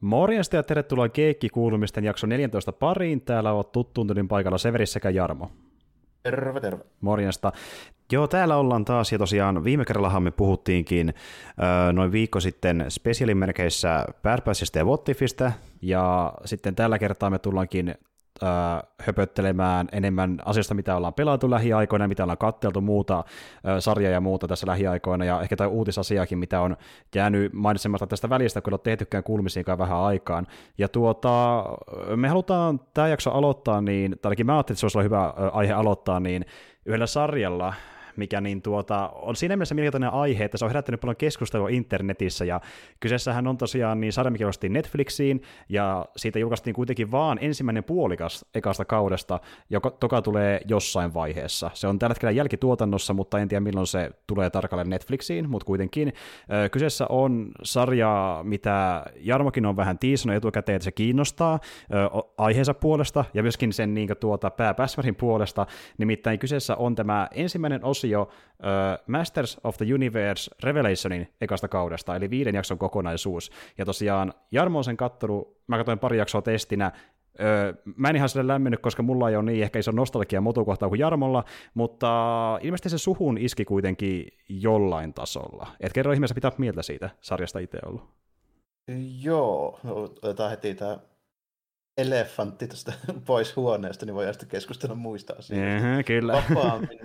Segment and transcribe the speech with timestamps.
[0.00, 3.20] Morjesta ja tervetuloa Keekki-kuulumisten jakso 14 pariin.
[3.20, 5.50] Täällä ovat tuttuun paikalla Severi sekä Jarmo.
[6.22, 6.84] Terve, terve.
[7.00, 7.52] Morjesta.
[8.12, 14.04] Joo, täällä ollaan taas, ja tosiaan viime kerrallahan me puhuttiinkin äh, noin viikko sitten spesiaalimerkeissä
[14.22, 14.38] Bad
[14.76, 15.52] ja Wottifistä,
[15.82, 17.94] ja sitten tällä kertaa me tullaankin
[19.00, 23.24] höpöttelemään enemmän asioista, mitä ollaan pelattu lähiaikoina, mitä ollaan katteltu muuta,
[23.78, 26.76] sarjaa ja muuta tässä lähiaikoina, ja ehkä tai uutisasiakin, mitä on
[27.14, 30.46] jäänyt mainitsemasta tästä välistä, kun on tehtykään kuulumisiinkaan vähän aikaan.
[30.78, 31.64] Ja tuota,
[32.16, 35.72] me halutaan tämä jakso aloittaa, niin, tai ainakin mä ajattelin, että se olisi hyvä aihe
[35.72, 36.44] aloittaa, niin
[36.86, 37.74] yhdellä sarjalla,
[38.18, 42.44] mikä niin tuota, on siinä mielessä mielenkiintoinen aihe, että se on herättänyt paljon keskustelua internetissä,
[42.44, 42.60] ja
[43.00, 48.84] kyseessähän on tosiaan niin sarja, mikä Netflixiin, ja siitä julkaistiin kuitenkin vaan ensimmäinen puolikas ekasta
[48.84, 49.40] kaudesta,
[49.70, 51.70] joka toka tulee jossain vaiheessa.
[51.74, 56.12] Se on tällä hetkellä jälkituotannossa, mutta en tiedä milloin se tulee tarkalleen Netflixiin, mutta kuitenkin.
[56.72, 61.60] Kyseessä on sarja, mitä Jarmokin on vähän tiisannut etukäteen, että se kiinnostaa
[62.38, 65.66] aiheensa puolesta, ja myöskin sen niin tuota, pääpäsmärin puolesta,
[65.98, 72.16] nimittäin kyseessä on tämä ensimmäinen osio, osio uh, Masters of the Universe Revelationin ekasta kaudesta,
[72.16, 73.50] eli viiden jakson kokonaisuus.
[73.78, 76.92] Ja tosiaan Jarmo on sen kattelu, mä katsoin pari jaksoa testinä,
[77.40, 80.88] Öö, mä en ihan sille lämmennyt, koska mulla ei ole niin ehkä iso nostalgia motokohtaa
[80.88, 82.08] kuin Jarmolla, mutta
[82.62, 85.66] ilmeisesti se suhun iski kuitenkin jollain tasolla.
[85.80, 88.02] Et kerro ihmeessä pitää mieltä siitä sarjasta itse ollut.
[89.22, 89.80] Joo,
[90.22, 90.98] otetaan heti tämä
[91.98, 92.92] elefantti tästä
[93.26, 95.86] pois huoneesta, niin voidaan sitten keskustella muista asioista.
[95.86, 96.32] Mm-hmm, kyllä.
[96.32, 97.00] Vapaammin.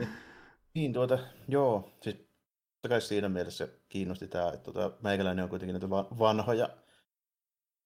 [0.75, 5.73] Niin tuota, joo, siis totta kai siinä mielessä kiinnosti tämä, että tuota, meikäläinen on kuitenkin
[5.73, 6.69] näitä vanhoja,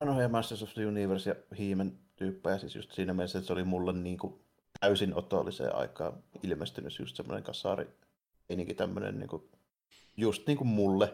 [0.01, 3.63] vanhoja Masters of the Universe ja Hiimen tyyppejä, siis just siinä mielessä, että se oli
[3.63, 4.41] mulle niin kuin
[4.79, 7.87] täysin otolliseen aikaan ilmestynyt just semmoinen kasari,
[8.49, 9.43] eininkin tämmöinen niin kuin,
[10.17, 11.13] just niin kuin mulle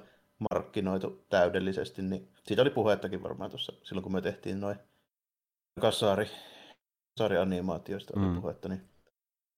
[0.51, 4.77] markkinoitu täydellisesti, niin siitä oli puhettakin varmaan tuossa silloin, kun me tehtiin noin
[5.79, 6.29] kasari,
[7.17, 8.41] kasarianimaatioista oli mm.
[8.41, 8.81] puhetta, niin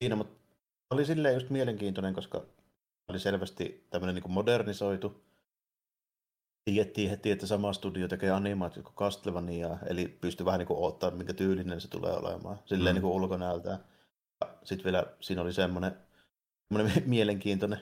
[0.02, 0.44] siinä, mutta
[0.89, 2.45] oli silleen just mielenkiintoinen, koska
[3.08, 5.26] oli selvästi tämmöinen niin modernisoitu.
[6.65, 11.11] Tiedettiin heti, että sama studio tekee animaatiot kuin Castlevania, eli pystyi vähän niin kuin odottaa,
[11.11, 12.95] minkä tyylinen se tulee olemaan, silleen mm.
[12.95, 13.80] niin kuin ulkonäöltään.
[14.64, 15.98] Sitten vielä siinä oli semmoinen,
[16.67, 17.80] semmoinen mielenkiintoinen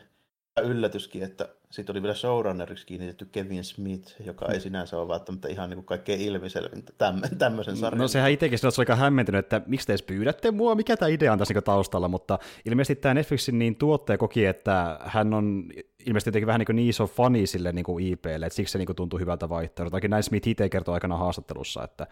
[0.61, 5.69] yllätyskin, että sitten oli vielä showrunneriksi kiinnitetty Kevin Smith, joka ei sinänsä ole välttämättä ihan
[5.69, 6.93] niin kuin kaikkein ilmiselvintä
[7.37, 7.99] tämmöisen sarjan.
[7.99, 11.09] No sehän itsekin se oli aika hämmentynyt, että miksi te edes pyydätte mua, mikä tämä
[11.09, 15.69] idea on tässä niin taustalla, mutta ilmeisesti tämä Netflixin niin tuottaja koki, että hän on
[16.05, 18.77] ilmeisesti jotenkin vähän niin, kuin niin iso fani sille niin kuin IPlle, että siksi se
[18.77, 20.07] niin kuin tuntui hyvältä vaihtoehdolta.
[20.07, 22.07] näin Smith itse kertoi aikana haastattelussa, että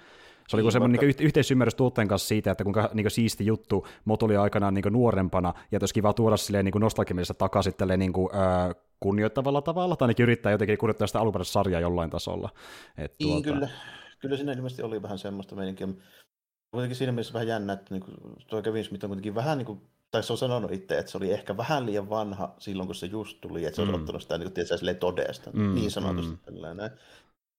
[0.51, 4.23] se oli niin, semmoinen niin yhteisymmärrys tuotteen kanssa siitä, että kuinka niin siisti juttu Mot
[4.23, 8.13] oli aikanaan niin nuorempana, ja että olisi kiva tuoda silleen niin nostalgimielisessä takaisin tälleen niin
[8.13, 12.49] kuin, äh, kunnioittavalla tavalla, tai ainakin yrittää jotenkin kunnioittaa sitä alkuperäistä sarjaa jollain tasolla.
[12.97, 13.43] Et, niin, tuota...
[13.43, 13.69] kyllä.
[14.19, 15.87] Kyllä siinä ilmeisesti oli vähän semmoista meininkiä.
[16.71, 18.15] Kuitenkin siinä mielessä vähän jännä, että niin kuin,
[18.47, 19.81] tuo Kevin Smith on kuitenkin vähän niin kuin,
[20.11, 23.05] tai se on sanonut itse, että se oli ehkä vähän liian vanha silloin, kun se
[23.05, 23.89] just tuli, että se mm.
[23.89, 26.31] on ottanut sitä niin kuin, tietysti, todesta, mm, niin sanotusti.
[26.31, 26.39] Mm.
[26.45, 26.91] Tällainen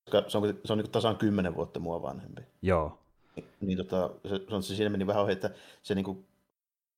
[0.05, 2.43] koska se on, se on niin tasan kymmenen vuotta mua vanhempi.
[2.63, 2.99] Joo.
[3.37, 5.51] Niin, niin tota, se, se, on, se siinä meni vähän ohi, että
[5.83, 6.27] se niin kuin,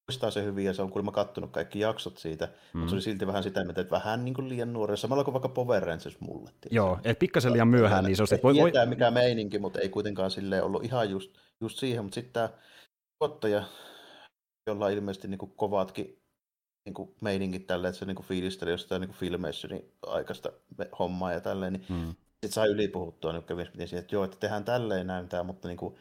[0.08, 2.78] muistaa se hyvin ja se on kuulemma kattonut kaikki jaksot siitä, mm.
[2.78, 5.48] mutta se oli silti vähän sitä, että vähän niin kuin liian nuori, samalla kuin vaikka
[5.48, 6.50] Power Rangers mulle.
[6.50, 6.76] Tietysti.
[6.76, 8.54] Joo, että pikkasen liian myöhään, niin se on se, että voi...
[8.54, 12.48] Tietää mikä meininki, mutta ei kuitenkaan sille ollut ihan just, just siihen, mutta sitten tämä
[13.18, 13.64] tuottaja,
[14.66, 16.18] jolla on ilmeisesti niin kuin kovatkin
[16.84, 20.52] niin kuin meiningit tälle, että se niin kuin fiilisteli jostain niin filmeissä niin aikaista
[20.98, 22.14] hommaa ja tälleen, niin mm
[22.44, 25.76] sitten sai ylipuhuttua niin Kevin Smithin siihen, että joo, että tehdään tälleen näyntää, mutta niin
[25.76, 25.94] kuin,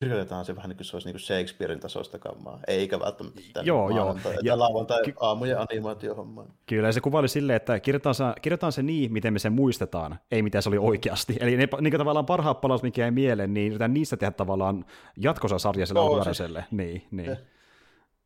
[0.00, 3.66] kirjoitetaan se vähän niin kuin se olisi niin kuin Shakespearein tasoista kammaa, eikä välttämättä tämän
[3.66, 4.16] joo, joo.
[4.42, 6.46] ja lauantai aamujen animaatiohommaa.
[6.66, 10.42] Kyllä, se kuvaili silleen, että kirjoitetaan se, kirjoitetaan se niin, miten me sen muistetaan, ei
[10.42, 11.36] mitä se oli oikeasti.
[11.40, 14.84] Eli ne niin tavallaan parhaat palaus, mikä ei mieleen, niin yritetään niistä tehdä tavallaan
[15.16, 16.64] jatkossa sarja sille alkuperäiselle.
[16.70, 17.36] Niin, niin.
[17.36, 17.38] Se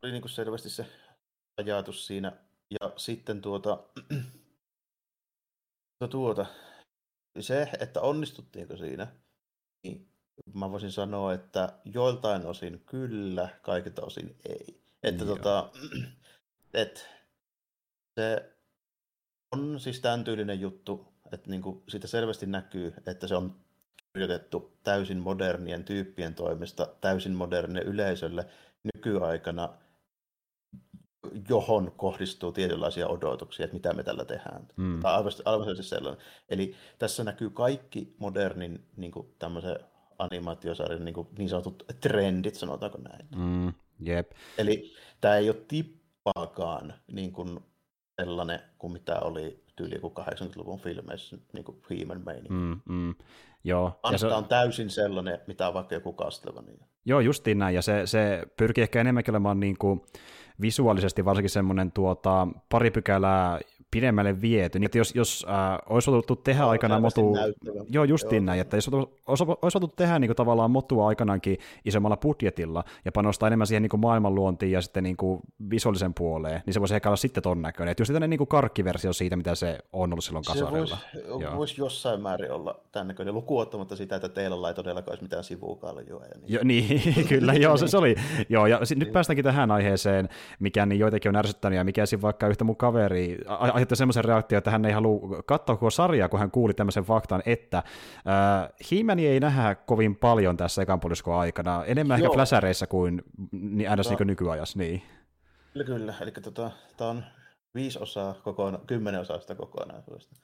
[0.03, 0.85] oli niin kuin selvästi se
[1.57, 2.31] ajatus siinä.
[2.81, 3.77] Ja sitten tuota,
[6.09, 6.45] tuota,
[7.43, 9.07] se, että onnistuttiinko siinä,
[9.83, 10.09] niin
[10.53, 14.81] mä voisin sanoa, että joiltain osin kyllä, kaikilta osin ei.
[15.03, 15.35] Että Joo.
[15.35, 15.71] tota,
[16.73, 17.09] et,
[18.19, 18.55] se
[19.51, 23.55] on siis tämän tyylinen juttu, että niinku siitä selvästi näkyy, että se on
[24.13, 28.45] kirjoitettu täysin modernien tyyppien toimesta, täysin modernille yleisölle
[28.93, 29.69] nykyaikana–
[31.49, 34.67] johon kohdistuu tietynlaisia odotuksia, että mitä me tällä tehdään.
[34.75, 34.99] Mm.
[34.99, 36.23] Tai aivan, aivan siis sellainen.
[36.49, 39.79] Eli tässä näkyy kaikki modernin niin kuin, tämmöisen
[40.19, 43.27] animaatiosarjan niin, kuin, niin sanotut trendit, sanotaanko näin.
[43.35, 43.73] Mm.
[44.07, 44.31] Yep.
[44.57, 47.59] Eli tämä ei ole tippaakaan niin kuin,
[48.21, 53.15] sellainen kuin mitä oli tyyli joku 80-luvun filmeissä, niin kuin He-Man mm, mm.
[53.63, 53.99] Joo.
[54.11, 56.85] ja se on täysin sellainen, mitä on vaikka joku Castlevania.
[57.05, 60.01] Joo, justiin näin, ja se, se pyrkii ehkä enemmänkin olemaan niin kuin
[60.61, 63.59] visuaalisesti varsinkin semmoinen tuota, pari pykälää
[63.91, 64.79] pidemmälle viety.
[64.79, 67.35] Niin, että jos, jos äh, olisi voitu tehdä no, aikanaan motu...
[67.89, 68.45] Joo, justiin Joo.
[68.45, 73.11] näin, että jos olisi, olisi voitu tehdä niin kuin, tavallaan motua aikanaankin isommalla budjetilla ja
[73.11, 75.39] panostaa enemmän siihen niin kuin maailmanluontiin ja sitten niin kuin
[75.69, 77.91] visuaalisen puoleen, niin se voisi ehkä olla sitten ton näköinen.
[77.91, 80.97] Että just tämmöinen niin karkkiversio siitä, mitä se on ollut silloin kasarilla.
[81.13, 85.23] Se voisi, voisi jossain määrin olla tämän näköinen, lukuottamatta sitä, että teillä ei todellakaan olisi
[85.23, 86.25] mitään sivukaljoa.
[86.25, 86.53] Ja niin.
[86.53, 88.15] Jo, niin, kyllä, joo, se, se oli.
[88.49, 89.13] Joo, ja sit, nyt niin.
[89.13, 93.37] päästäänkin tähän aiheeseen, mikä niin joitakin on ärsyttänyt, ja mikä siinä vaikka yhtä mun kaveri
[93.79, 97.43] aiheutti semmoisen reaktion, että hän ei halua katsoa koko sarjaa, kun hän kuuli tämmöisen faktan,
[97.45, 102.25] että äh, He-Mani ei nähdä kovin paljon tässä ekan puoliskon aikana, enemmän Joo.
[102.25, 104.79] ehkä fläsäreissä kuin niin aina niin nykyajassa.
[104.79, 105.01] Niin.
[105.73, 106.13] Kyllä, kyllä.
[106.21, 107.23] Eli tota, tämä on
[107.75, 110.35] viisi osaa kokonaan, kymmenen osaa sitä kokonaisuudesta.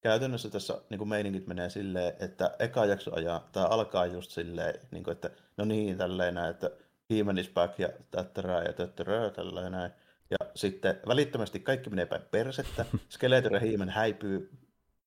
[0.00, 4.74] Käytännössä tässä niin kuin meiningit menee silleen, että eka jakso ajaa, tämä alkaa just silleen,
[4.90, 6.70] niin kuin, että no niin, tälleen näin, että
[7.10, 9.92] He-Man is back ja tättärää ja tättärää, tälleen näin.
[10.30, 14.50] Ja sitten välittömästi kaikki menee päin persettä, Skeletor ja Hiimen häipyy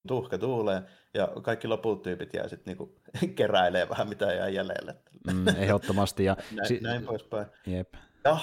[0.08, 0.84] tuhka tuuleen,
[1.14, 3.00] ja kaikki loput tyypit jää sitten niinku
[3.36, 4.96] keräilee vähän mitä jää jäljelle.
[5.34, 6.24] Mm, ehdottomasti.
[6.24, 7.48] Ja näin, si- näin poispäin.
[7.66, 7.94] Jep.
[8.24, 8.38] Ja,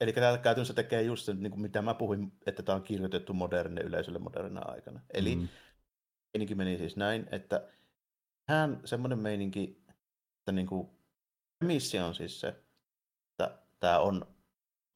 [0.00, 3.34] eli tämä käytännössä tekee just sen, niin kuin mitä mä puhuin, että tämä on kirjoitettu
[3.34, 5.00] modernille yleisölle modernina aikana.
[5.14, 5.48] Eli mm.
[6.34, 7.68] meininki meni siis näin, että
[8.48, 9.84] hän semmoinen meininki,
[10.38, 10.88] että niin kuin,
[11.64, 14.26] missio on siis se, että tämä on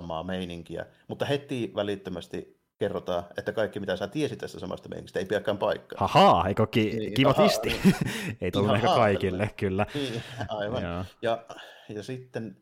[0.02, 5.24] samaa meininkiä, mutta heti välittömästi kerrotaan, että kaikki mitä sä tiesit tästä samasta meiningistä ei
[5.24, 6.08] pidäkään paikkaa.
[6.08, 7.80] Haha, eikö ki- niin, kiva tisti?
[8.40, 9.86] ei tullut ehkä kaikille, kyllä.
[9.94, 10.82] Niin, aivan.
[10.82, 11.44] Ja, ja,
[11.88, 12.56] ja sitten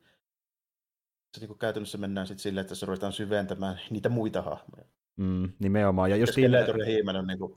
[1.38, 4.84] se niin käytännössä mennään sitten silleen, että se ruvetaan syventämään niitä muita hahmoja.
[5.16, 6.10] Mm, nimenomaan.
[6.10, 6.58] Ja just siinä...
[6.58, 6.66] ja
[7.18, 7.54] on niin kuin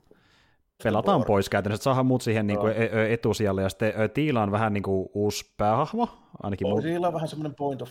[0.83, 1.27] pelataan Bor.
[1.27, 4.73] pois käytännössä, että saadaan muut siihen niin kuin e- etusijalle, ja sitten Tiila on vähän
[4.73, 6.09] niin kuin uusi päähahmo,
[6.43, 6.83] ainakin muut.
[6.83, 7.89] Tiila on vähän semmoinen point of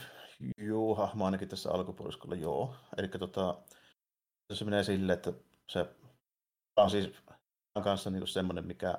[0.59, 2.75] Joo, hahmo ainakin tässä alkupuoliskolla, joo.
[2.97, 3.55] Eli tota,
[4.53, 5.33] se menee silleen, että
[5.69, 5.87] se
[6.77, 7.11] on siis
[7.75, 8.99] on kanssa niinku semmoinen, mikä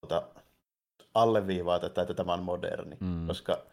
[0.00, 0.28] tota,
[1.14, 3.26] alleviivaa tätä, että tämä on moderni, mm.
[3.26, 3.66] koska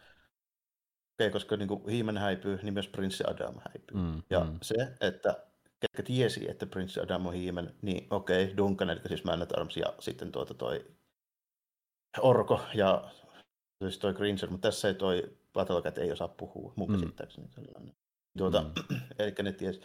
[1.20, 3.96] okay, koska niin Hiimen häipyy, niin myös Prinssi Adam häipyy.
[3.96, 4.58] Mm, ja mm.
[4.62, 5.46] se, että
[5.80, 9.58] ketkä tiesi, että Prinssi Adam on Hiimen, niin okei, okay, Duncan, eli siis Man at
[9.58, 10.86] Arms, ja sitten tuota toi
[12.18, 13.10] Orko ja
[13.82, 16.94] siis toi Gringer, mutta tässä ei toi Battlecat ei osaa puhua, mun mm.
[16.94, 17.94] käsittääkseni sellainen.
[18.38, 18.96] Tuota, mm.
[19.18, 19.80] eli ne ties.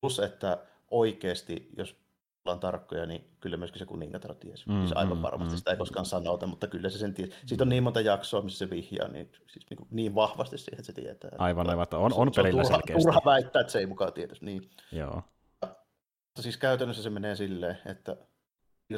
[0.00, 1.96] Plus, että oikeasti, jos
[2.44, 4.68] ollaan tarkkoja, niin kyllä myöskin se kuningatar tiesi.
[4.68, 7.32] Mm, siis aivan mm, varmasti mm, sitä ei koskaan sanota, mutta kyllä se sen tiesi.
[7.46, 10.86] Siitä on niin monta jaksoa, missä se vihjaa niin, siis niin, niin vahvasti siihen, että
[10.86, 11.30] se tietää.
[11.38, 11.86] Aivan, aivan.
[11.92, 14.44] On, on pelillä se on turha, turha väittää, että se ei mukaan tietäisi.
[14.44, 14.70] Niin.
[14.92, 15.22] Joo.
[15.62, 18.16] Mutta siis käytännössä se menee silleen, että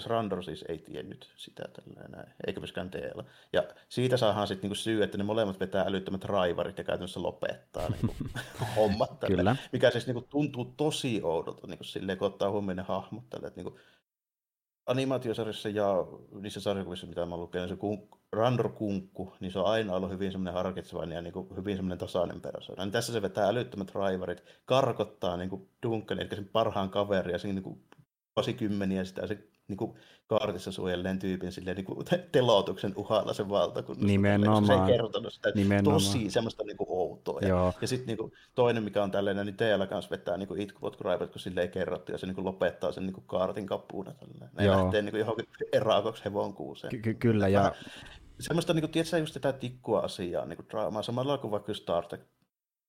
[0.06, 3.25] Randor siis ei tiennyt sitä tällä näin, eikä myöskään Teela.
[3.52, 7.88] Ja siitä saadaan sitten niinku syy, että ne molemmat vetää älyttömät raivarit ja käytännössä lopettaa
[7.88, 8.14] niinku
[8.76, 9.20] hommat.
[9.20, 9.56] Tälle, Kyllä.
[9.73, 13.31] Mikä siis niinku tuntuu tosi oudolta niinku silleen, kun ottaa huomioon ne hahmot.
[13.31, 13.79] Tälle, että niinku,
[14.87, 16.06] animaatiosarjassa ja
[16.41, 20.32] niissä sarjakuvissa, mitä mä lukenut, se kun, Randor Kunkku, niin se on aina ollut hyvin
[20.32, 22.84] semmoinen harkitsevainen ja niin kuin hyvin semmoinen tasainen persoona.
[22.84, 27.38] Niin tässä se vetää älyttömät raivarit, karkottaa niin kuin Duncan, eli sen parhaan kaveria, ja
[27.38, 27.82] siinä niin kuin
[28.37, 29.94] vuosikymmeniä sitä se niin kuin
[30.26, 34.06] kaartissa suojelleen tyypin silleen, niin kuin telotuksen uhalla sen valtakunnassa.
[34.06, 34.67] Nimenomaan.
[34.67, 35.53] Se ei kertonut sitä.
[35.55, 35.94] Nimenomaan.
[36.03, 37.41] Tosi semmoista niin kuin outoa.
[37.41, 40.60] Ja, ja sitten niin kuin, toinen, mikä on tällainen, niin teillä kanssa vetää niin kuin
[40.60, 43.67] itkuvot raivat, kun sille ei kerrottu, ja se niin kuin lopettaa sen niin kuin kaartin
[43.67, 44.13] kappuuna.
[44.58, 44.77] Ne Joo.
[44.77, 47.03] lähtee niin kuin johonkin erakoksi hevon kuuseen.
[47.03, 47.75] Ky- kyllä, ja...
[48.41, 52.06] Semmoista, niin kuin, tiedätkö, just tätä tikkua asiaa, niin kuin draamaa, samalla kuin vaikka Star
[52.06, 52.20] Trek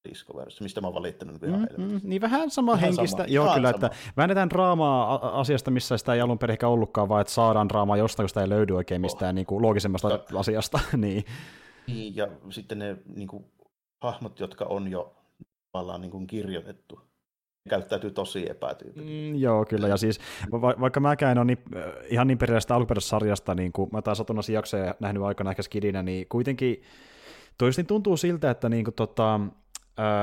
[0.10, 3.26] Discoverissa, mistä mä oon valittanut niin mm, mm, Niin vähän sama vähän henkistä, sama.
[3.28, 3.86] joo ihan kyllä, sama.
[3.86, 7.98] että väännetään draamaa asiasta, missä sitä ei alun perin ehkä ollutkaan, vaan että saadaan draamaa
[7.98, 9.36] jostain, kun sitä ei löydy oikein mistään oh.
[9.36, 10.80] niin kuin, loogisemmasta ja, asiasta.
[10.98, 11.26] niin.
[11.88, 13.46] niin, ja sitten ne niin kuin,
[14.02, 15.16] hahmot, jotka on jo
[15.72, 17.02] tavallaan niin kuin, kirjoitettu,
[17.70, 19.32] käyttäytyy tosi epätyypillisesti.
[19.32, 19.88] Mm, joo, kyllä.
[19.88, 20.20] Ja siis
[20.52, 24.02] va- vaikka mäkään en ole niin, äh, ihan niin perillisestä alkuperäisestä sarjasta, niin kuin mä
[24.02, 26.82] taas satunnaisia jaksoja nähnyt aikana ehkä skidinä, niin kuitenkin
[27.58, 29.40] toisin tuntuu siltä, että niin kuin, tota,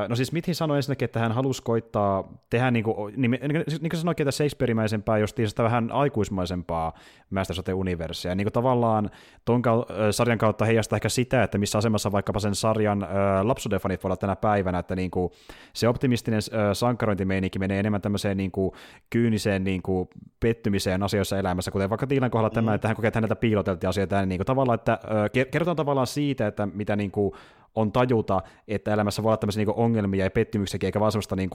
[0.08, 3.90] no siis Smithin sanoi ensinnäkin, että hän halusi koittaa tehdä, niin kuin, niin, niin, niin
[3.90, 6.92] kuin sanoikin, että Shakespeare-mäisempää, justiin sitä vähän aikuismaisempaa
[7.30, 8.34] Master Sote-universia.
[8.34, 9.10] Niin kuin tavallaan
[9.44, 9.62] ton
[10.10, 13.08] sarjan kautta heijastaa ehkä sitä, että missä asemassa vaikkapa sen sarjan äh,
[13.42, 15.32] lapsuudenfanit voi olla tänä päivänä, että niin kuin,
[15.72, 18.72] se optimistinen äh, sankarointimeininki menee enemmän tämmöiseen niin kuin,
[19.10, 20.08] kyyniseen niin kuin,
[20.40, 22.54] pettymiseen asioissa elämässä, kuten vaikka Tiilan kohdalla mm.
[22.54, 26.06] tämä, että hän kokee, että häneltä piiloteltiin asioita, niin kuin, tavallaan, että äh, kerrotaan tavallaan
[26.06, 27.32] siitä, että mitä niin kuin,
[27.76, 31.50] on tajuta, että elämässä voi olla tämmöisiä niin ongelmia ja pettymyksiä, eikä vaan semmoista niin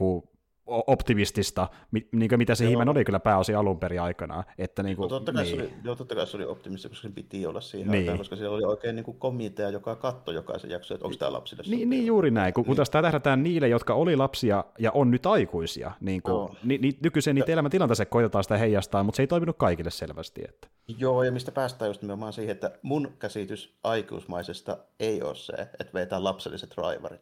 [0.87, 4.43] optimistista, niin kuin mitä se Himen oli kyllä pääosin alun perin aikana.
[4.57, 5.55] Että niin kuin, no, totta, kai niin.
[5.55, 7.99] se oli, joo, totta kai se oli optimistista, koska se piti olla siihen niin.
[7.99, 11.33] aikaan, koska siellä oli oikein niin kuin komitea, joka katsoi jokaisen jakson, että onko tämä
[11.33, 14.91] lapsille niin, niin, juuri näin, kun, kun taas tämä tähdätään niille, jotka oli lapsia ja
[14.91, 15.91] on nyt aikuisia.
[15.99, 16.49] Niin kuin, no.
[16.63, 20.41] ni, ni, nykyisen niitä elämäntilanteeseen koitetaan sitä heijastaa, mutta se ei toiminut kaikille selvästi.
[20.49, 20.67] Että.
[20.97, 25.93] Joo, ja mistä päästään just nimenomaan siihen, että mun käsitys aikuismaisesta ei ole se, että
[25.93, 27.21] vetää lapselliset raivarit.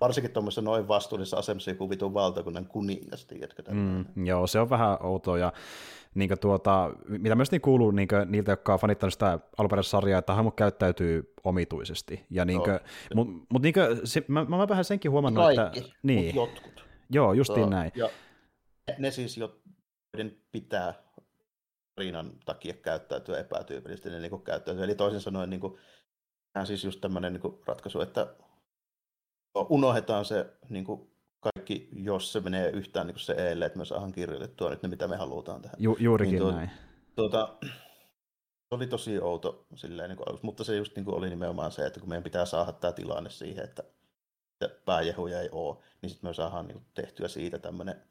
[0.00, 3.62] Varsinkin tuommoisessa noin vastuullisessa asemassa joku vitun valtakunnan kuningas, tiedätkö?
[3.70, 5.52] Mm, joo, se on vähän outoa, ja
[6.14, 10.34] niin tuota, mitä myös niin kuuluu niin niiltä, jotka on fanittanut sitä alkuperäistä sarjaa, että
[10.34, 12.26] hahmot käyttäytyy omituisesti.
[12.30, 12.80] Ja niin kuin,
[13.14, 15.92] mut, mut niin kuin, se, mä, mä, vähän senkin huomannut, Kaikki, että...
[16.02, 16.84] Niin, jotkut.
[17.10, 17.92] Joo, justiin Joo, näin.
[17.94, 18.08] Ja
[18.98, 20.94] ne siis, joiden pitää
[21.98, 24.84] Riinan takia käyttäytyä epätyypillisesti, niin, niin käyttäytyy.
[24.84, 25.78] Eli toisin sanoen niin kuin,
[26.52, 28.34] tämä on siis just tämmöinen niin ratkaisu, että
[29.54, 31.15] unohdetaan se niin kuin
[31.54, 34.88] kaikki, jos se menee yhtään niin kuin se eelle, että me saadaan kirjoitettua nyt ne,
[34.88, 35.76] mitä me halutaan tähän.
[35.78, 36.70] Ju, juurikin niin tuo, näin.
[37.16, 37.56] Tuota,
[38.68, 41.86] se oli tosi outo silleen, niin kuin, mutta se just niin kuin oli nimenomaan se,
[41.86, 43.82] että kun meidän pitää saada tämä tilanne siihen, että,
[44.60, 48.02] että pääjehuja ei ole, niin sitten me saadaan niin kuin, tehtyä siitä tämmöinen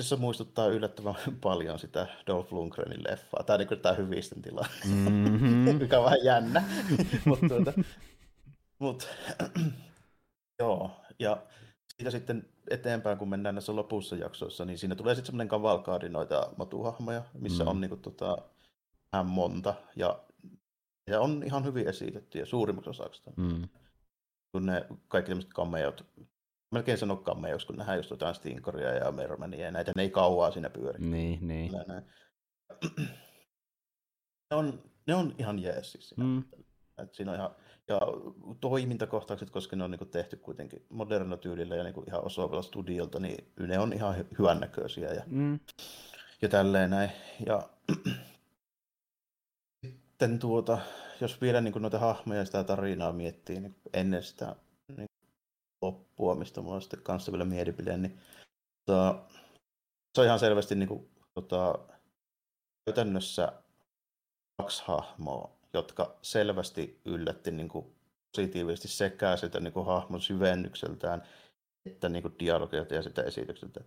[0.00, 3.42] se muistuttaa yllättävän paljon sitä Dolph Lundgrenin leffaa.
[3.42, 5.76] Tämä on niin tämä hyvisten tila, mm-hmm.
[5.80, 6.64] mikä on vähän jännä.
[7.24, 7.72] mutta tuota,
[8.78, 9.08] mut,
[10.60, 11.42] joo, ja
[12.02, 16.52] siitä sitten eteenpäin, kun mennään näissä lopussa jaksoissa, niin siinä tulee sitten semmoinen kavalkaadi noita
[16.56, 17.70] matuhahmoja, missä mm.
[17.70, 18.38] on niinku tota,
[19.12, 20.22] vähän monta, ja,
[21.06, 23.22] ja on ihan hyvin esitetty, ja suurimmaksi osaksi.
[23.36, 23.68] Mm.
[24.52, 26.06] Kun ne kaikki tämmöiset kameot,
[26.70, 30.50] melkein sano kameoksi, kun nähdään just jotain Stinkoria ja Mermania, ja näitä ne ei kauaa
[30.50, 30.98] siinä pyöri.
[30.98, 31.72] Niin, niin.
[34.50, 36.14] Ne on, ne on ihan jees siis.
[36.16, 36.44] Mm.
[36.98, 37.54] Et siinä on ihan,
[37.88, 38.00] ja
[38.60, 43.52] toimintakohtaukset, koska ne on niin tehty kuitenkin modernilla tyylillä ja niin ihan osaavalla studiolta, niin
[43.58, 45.60] ne on ihan hyvän näköisiä ja, mm.
[46.42, 47.10] ja tälleen näin.
[47.46, 47.68] Ja
[50.22, 50.78] sitten tuota,
[51.20, 54.56] jos vielä niin noita hahmoja ja sitä tarinaa miettii niin ennen sitä
[54.96, 55.08] niin
[55.82, 58.18] loppua, mistä mulla on sitten kanssa vielä mielipide, niin
[58.86, 59.22] tota,
[60.14, 61.78] se on ihan selvästi niin kuin, tota,
[62.86, 63.52] käytännössä
[64.56, 67.86] kaksi hahmoa, jotka selvästi yllätti niin kuin
[68.36, 71.22] positiivisesti sekä sitä niin kuin hahmon syvennykseltään
[71.86, 73.80] että niin kuin dialogilta ja sitä esitykseltä.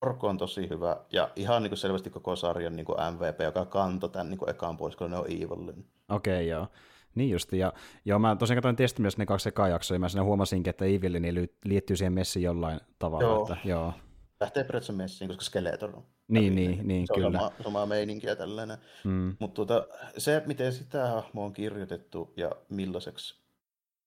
[0.00, 3.64] Orko on tosi hyvä ja ihan niin kuin selvästi koko sarjan niin kuin MVP, joka
[3.64, 5.86] kantoi tämän niin kuin ekaan pois, kun ne on Evilin.
[6.08, 6.66] Okei, okay, joo.
[7.14, 7.72] Niin justi, ja
[8.04, 10.84] joo, mä tosiaan katsoin testi myös ne kaksi ekaa jaksoa, ja mä siinä huomasinkin, että
[10.84, 13.24] Evilin liittyy siihen messiin jollain tavalla.
[13.24, 13.42] Joo.
[13.42, 13.92] Että, joo.
[14.40, 16.04] Lähtee periaatteessa messiin, koska Skeletor on.
[16.28, 17.26] Niin, niin, niin, se kyllä.
[17.26, 18.78] on sama, sama meininkiä tällainen.
[19.04, 19.36] Mm.
[19.38, 19.86] Mutta tuota,
[20.18, 23.34] se, miten sitä hahmoa on kirjoitettu ja millaiseksi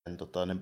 [0.04, 0.56] sen, tota, ne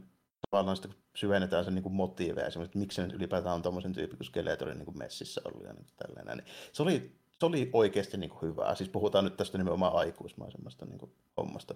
[0.51, 4.27] tavallaan sitä, syvennetään sen niin motiiveja, että miksi se nyt ylipäätään on tuommoisen tyyppi kuin
[4.27, 6.37] Skeletorin niin kuin messissä ollut ja niin tällainen.
[6.37, 8.75] Niin se, oli, se oli oikeasti niin kuin hyvää.
[8.75, 11.75] Siis puhutaan nyt tästä nimenomaan aikuismaisemmasta niin kuin hommasta.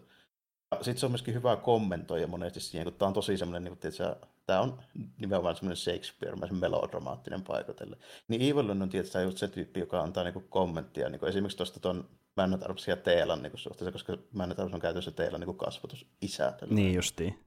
[0.76, 4.16] Sitten se on myöskin hyvä kommentoida monesti siihen, kun tämä on tosi semmoinen, niin että
[4.46, 4.80] tämä on
[5.20, 7.98] nimenomaan semmoinen Shakespeare-mäisen melodramaattinen paikotelle.
[8.28, 12.10] Niin Evelyn on tietysti just se tyyppi, joka antaa niin kommenttia, niin esimerkiksi tuosta tuon
[12.36, 16.54] Männetarvs ja Teelan niin suhteessa, koska Männetarvs on käytössä Teelan niin kasvatus isä.
[16.70, 17.40] Niin justiin.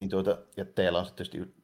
[0.00, 1.54] Niin tuota, ja Teela on sitten tietysti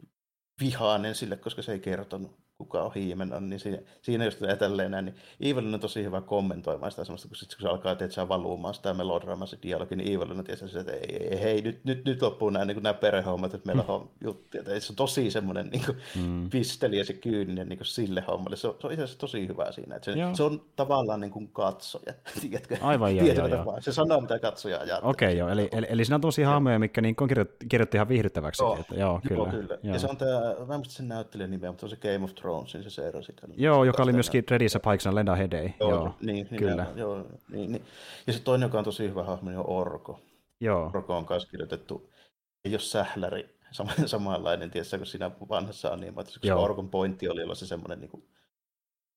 [0.60, 4.90] vihainen sille, koska se ei kertonut kuka on hiimen on, niin siinä, siinä just tälleen
[4.90, 8.28] näin, niin Evelyn on tosi hyvä kommentoimaan sitä semmoista, kun, sit, kun se alkaa teetä
[8.28, 12.04] valumaan sitä melodraamaa, se dialogi, niin Evelyn on tietysti että ei, ei, hei, nyt, nyt,
[12.04, 15.68] nyt loppuu nämä, niin nämä perhehommat, että meillä on juttuja, että se on tosi semmoinen
[15.68, 16.50] niin kuin, mm.
[16.50, 19.48] pisteli ja se kyyninen niin kuin sille hommalle, se on, se on itse asiassa tosi
[19.48, 22.76] hyvä siinä, että se, se on tavallaan niin kuin katsoja, tiedätkö?
[22.80, 23.76] Aivan joo, joo, joo.
[23.80, 25.10] Se sanoo, mitä katsoja ajattelee.
[25.10, 27.96] Okei, okay, joo, eli, eli, eli siinä on tosi hahmoja, mitkä niin on kirjoitettu, kirjoitettu
[27.96, 28.62] ihan viihdyttäväksi.
[28.62, 29.42] Joo, että, joo, kyllä.
[29.42, 29.78] Joo, kyllä.
[29.82, 29.94] Joo.
[29.94, 32.24] Ja se on tämä, mä en muista sen näyttelijän nimeä, mutta se on se Game
[32.24, 33.46] of Thronesin se Seera sitä.
[33.56, 35.74] Joo, joka oli myöskin Redissä Paiksana Lenda Hedei.
[35.80, 36.84] Joo, joo, niin, niin kyllä.
[36.84, 37.84] Niin, joo, niin, niin.
[38.26, 40.20] Ja se toinen, joka on tosi hyvä hahmo, niin on Orko.
[40.60, 40.90] Joo.
[40.94, 42.10] Orko on kanssa kirjoitettu,
[42.64, 47.54] ei ole sähläri, sama, samanlainen, tiedätkö, kun siinä vanhassa animaatiossa, koska Orkon pointti oli olla
[47.54, 48.24] se semmoinen niin kuin,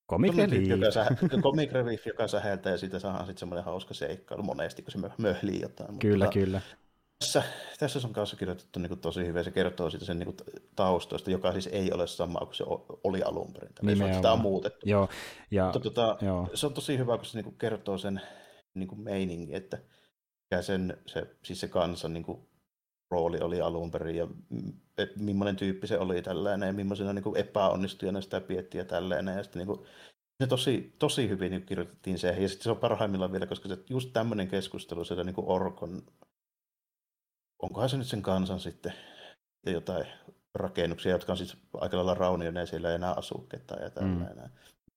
[0.10, 0.68] Comic Relief.
[0.68, 1.06] Joka, sä,
[1.48, 5.62] comic relief, joka säheltää ja siitä saadaan sitten semmoinen hauska seikkailu monesti, kun se möhlii
[5.62, 6.00] jotain.
[6.00, 6.62] Kyllä, mutta, kyllä.
[7.20, 7.44] Tässä,
[7.80, 10.38] tässä on kanssa kirjoitettu niin kuin, tosi hyvin, se kertoo siitä sen niin kuin,
[10.76, 12.64] taustoista, joka siis ei ole sama kuin se
[13.04, 13.70] oli alun perin.
[13.82, 14.16] Nimenomaan.
[14.16, 14.90] Sitä on muutettu.
[14.90, 15.10] Joo,
[15.52, 16.50] ja, Mutta, tota, joo.
[16.54, 18.22] Se on tosi hyvä, kun se niin kuin, kertoo sen
[18.74, 19.78] niin kuin meiningin, että
[20.52, 22.48] mikä sen, se, siis se kansan niin kuin,
[23.12, 24.28] rooli oli alun perin ja
[24.98, 29.38] et, millainen tyyppi se oli tällainen ja millaisena niin kuin, epäonnistujana sitä piettiä tällainen.
[29.38, 29.88] Ja sitten, niin kuin,
[30.44, 33.78] se tosi, tosi hyvin niin kirjoitettiin se, ja sitten se on parhaimmillaan vielä, koska se,
[33.90, 36.04] just tämmöinen keskustelu siellä niin Orkon
[37.60, 38.94] onkohan se nyt sen kansan sitten
[39.66, 40.06] jotain
[40.56, 44.38] rakennuksia, jotka on siis aika lailla raunioita, siellä ei enää asu ketään ja tällainen.
[44.38, 44.50] Mm.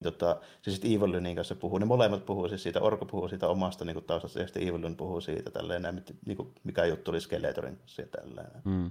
[0.03, 3.85] Tota, se sitten Evillynin kanssa puhuu, ne molemmat puhuu siis siitä, Orko puhuu siitä omasta
[3.85, 8.03] niin taustasta ja sitten Evillyn puhuu siitä, tälleen, niin kuin, mikä juttu oli Skeletorin kanssa
[8.03, 8.63] ja tällainen.
[8.65, 8.91] Mm.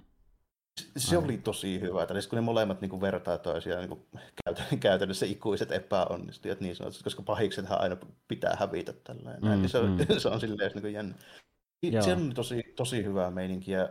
[0.98, 2.08] Se oli tosi hyvä.
[2.10, 4.24] Eli kun ne molemmat niin kuin vertaa toisiaan niin kuin
[4.80, 7.98] käytännössä ikuiset epäonnistujat niin sanotusti, koska pahiksethan aina
[8.28, 9.44] pitää hävitä tällainen.
[9.44, 10.06] Mm, niin se, on, mm.
[10.20, 11.16] se on silleen niin jännä.
[11.84, 12.04] Joo.
[12.04, 13.90] Se on tosi, tosi hyvää meininkiä.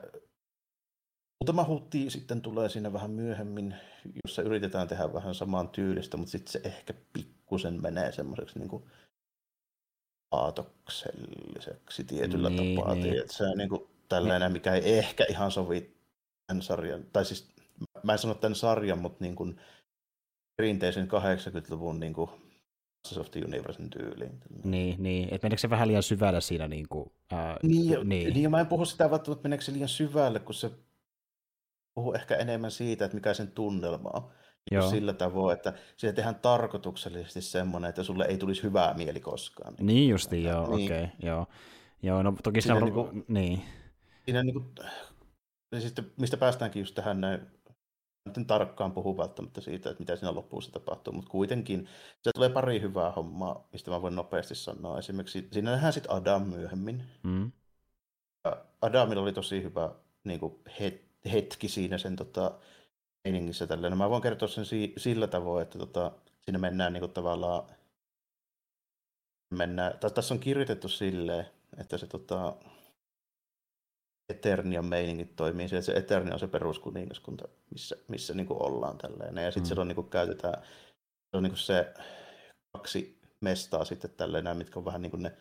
[1.41, 3.75] Muutama hutti sitten tulee siinä vähän myöhemmin,
[4.25, 8.85] jossa yritetään tehdä vähän samaan tyylistä, mutta sitten se ehkä pikkusen menee semmoiseksi niin kuin
[10.31, 12.95] aatokselliseksi tietyllä niin, tapaa.
[12.95, 13.21] Niin.
[13.21, 15.97] Että se on niin kuin tällainen, mikä ei ehkä ihan sovi
[16.47, 17.49] tämän sarjan, tai siis
[18.03, 19.61] mä en sano tämän sarjan, mutta niin kuin
[20.57, 22.31] perinteisen 80-luvun niin kuin
[23.09, 24.41] Masters of the Universen tyyliin.
[24.65, 25.29] Niin, niin.
[25.35, 26.69] että meneekö se vähän liian syvälle siinä?
[26.69, 28.35] Niin, kuin, ää, niin, niin.
[28.35, 30.71] niin, mä en puhu sitä välttämättä, meneekö se liian syvälle, kun se
[31.95, 34.31] puhuu ehkä enemmän siitä, että mikä sen tunnelma on.
[34.71, 34.91] Joo.
[34.91, 39.75] Sillä tavoin, että siitä tehdään tarkoituksellisesti semmoinen, että sulle ei tulisi hyvää mieli koskaan.
[39.81, 40.85] Niin justi, joo, niin.
[40.87, 41.47] okei, okay, joo.
[42.03, 43.63] Joo, no toki siinä, siinä on, niin, kuin, niin.
[44.25, 44.65] Siinä niin kuin,
[45.73, 47.41] ja sitten, mistä päästäänkin just tähän näin,
[48.37, 51.89] en tarkkaan puhu välttämättä siitä, että mitä siinä lopussa tapahtuu, mutta kuitenkin
[52.23, 54.99] se tulee pari hyvää hommaa, mistä mä voin nopeasti sanoa.
[54.99, 57.05] Esimerkiksi siinä nähdään sitten Adam myöhemmin.
[57.23, 57.53] Mm.
[58.83, 59.91] Adamilla oli tosi hyvä
[60.25, 60.55] niin kuin
[61.33, 62.59] hetki siinä sen tota,
[63.25, 63.67] meiningissä.
[63.67, 63.91] Tälleen.
[63.91, 67.63] No, mä voin kertoa sen si- sillä tavoin, että tota, siinä mennään niin kuin, tavallaan
[69.51, 72.57] mennään, tässä on kirjoitettu silleen, että se tota,
[74.29, 75.69] Eternian meiningit toimii.
[75.69, 79.45] Se, se Eternia on se peruskuningaskunta, missä, missä niin kuin ollaan tällainen.
[79.45, 79.69] Ja sitten mm.
[79.69, 80.63] silloin niin kuin käytetään
[81.31, 81.95] se, on niin kuin se
[82.73, 85.33] kaksi mestaa sitten tälleen, mitkä on vähän niin kuin ne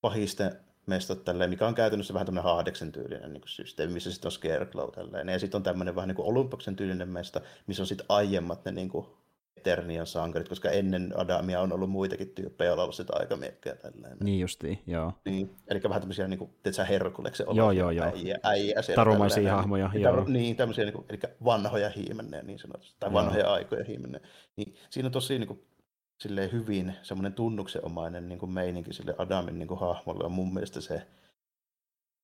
[0.00, 4.28] pahisten mestat tälleen, mikä on käytännössä vähän tämmöinen Haadeksen tyylinen niin kuin systeemi, missä sitten
[4.28, 5.28] on Scarecrow tälleen.
[5.28, 8.72] Ja sitten on tämmöinen vähän niin kuin Olympuksen tyylinen mesta, missä on sitten aiemmat ne
[8.72, 9.06] niin kuin
[9.58, 14.18] Eternian sankarit, koska ennen Adamia on ollut muitakin tyyppejä, joilla on ollut sitä aikamiekkejä tällainen.
[14.20, 15.12] Niin justiin, joo.
[15.24, 18.06] Niin, eli vähän tämmöisiä, niin kuin, teetkö Herkuleksen joo, joo, joo.
[18.06, 19.56] äijä, äijä Tarumaisia tällainen.
[19.56, 20.24] hahmoja, niin, joo.
[20.28, 23.52] Niin, tämmöisiä, niin kuin, eli vanhoja hiimennejä niin sanotusti, tai vanhoja joo.
[23.52, 24.26] aikoja hiimennejä.
[24.56, 25.62] Niin, siinä on tosi niin kuin,
[26.20, 30.80] silleen hyvin semmoinen tunnuksenomainen niin kuin meininki sille Adamin niin kuin hahmolle on mun mielestä
[30.80, 31.06] se,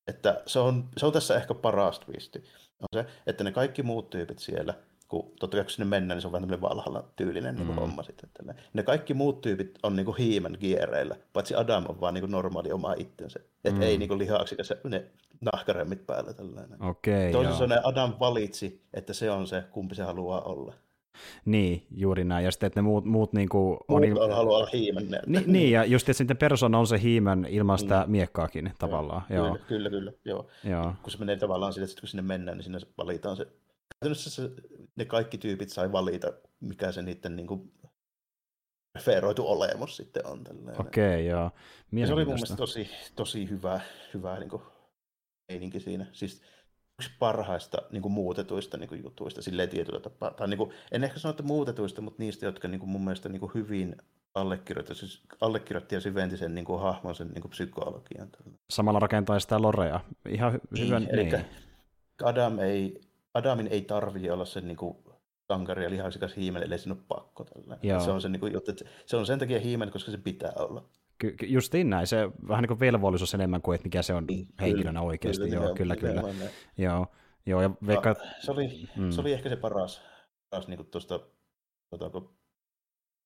[0.07, 2.45] että se on, se on tässä ehkä paras twisti.
[2.81, 4.75] On se, että ne kaikki muut tyypit siellä,
[5.15, 7.75] kun totta kai kun sinne mennään, niin se on vähän tämmöinen valhalla tyylinen niin mm.
[7.75, 8.31] homma sitten.
[8.35, 8.55] Tällä.
[8.73, 12.95] Ne kaikki muut tyypit on niin hiimen kiereillä, paitsi Adam on vaan niin normaali oma
[12.99, 13.41] itsensä.
[13.65, 13.83] Että mm.
[13.83, 15.05] ei niin lihaksikas ne
[15.41, 16.83] nahkaremmit päällä tällainen.
[16.83, 20.75] Okei, Toisin sanoen Adam valitsi, että se on se, kumpi se haluaa olla.
[21.45, 22.45] Niin, juuri näin.
[22.45, 24.33] Ja sitten, että ne muut, muut niin kuin muut on...
[24.33, 25.09] Haluaa olla hiimen.
[25.27, 28.11] Niin, niin, ja just, että sitten persona on se hiimen ilman sitä mm.
[28.13, 29.23] miekkaakin tavallaan.
[29.31, 29.59] Joo, joo.
[29.69, 30.13] Kyllä, kyllä, kyllä.
[30.25, 30.47] Joo.
[30.65, 30.93] joo.
[31.03, 33.47] Kun se menee tavallaan sille, että kun sinne mennään, niin sinne valitaan se
[34.05, 34.51] käytännössä se,
[34.97, 37.73] ne kaikki tyypit sai valita, mikä se niiden niin kuin,
[38.93, 40.45] preferoitu olemus sitten on.
[40.79, 41.51] Okei, okay, joo.
[42.07, 43.81] Se oli mun mielestä tosi, tosi hyvä,
[44.15, 44.63] hyvä niin kuin,
[45.49, 46.07] meininki siinä.
[46.13, 46.43] Siis
[47.01, 50.31] yksi parhaista niin kuin, muutetuista niin kuin, jutuista silleen tietyllä tapaa.
[50.31, 53.29] Tai, niin kuin, en ehkä sano, että muutetuista, mutta niistä, jotka niin kuin, mun mielestä
[53.29, 53.97] niin kuin, hyvin
[54.35, 58.29] allekirjoitti, siis allekirjoitti ja syventi sen niin kuin, hahmon, sen niin kuin, psykologian.
[58.73, 60.01] Samalla rakentaa sitä lorea.
[60.29, 61.45] Ihan hy- niin, hyvän, eli niin.
[62.23, 63.01] Adam ei
[63.35, 64.97] Adamin ei tarvitse olla sen niin kuin,
[65.49, 67.47] sankari ja lihaksikas hiimen, ellei sinun pakko.
[68.05, 68.73] Se on, se, niin kuin, jotta,
[69.07, 70.89] se on sen takia hiimen, koska se pitää olla.
[71.19, 74.49] Ky- justiin näin, se vähän niin kuin velvollisuus enemmän kuin, että mikä se on niin,
[74.61, 75.43] henkilönä kyllä, oikeasti.
[75.45, 76.23] Kyllä, joo, kyllä, kyllä.
[76.23, 76.51] kyllä.
[76.79, 77.07] Joo,
[77.47, 78.17] joo, ja veikka...
[78.41, 79.11] se, oli, mm.
[79.11, 80.03] se oli ehkä se paras,
[80.51, 81.21] paras niin tuosta
[81.99, 82.29] tuota,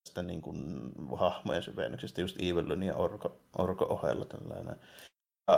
[0.03, 4.25] tästä niin kuin, hahmojen syvennyksestä, just Evelyn ja Orko, Orko ohella.
[4.25, 4.75] Tällainen.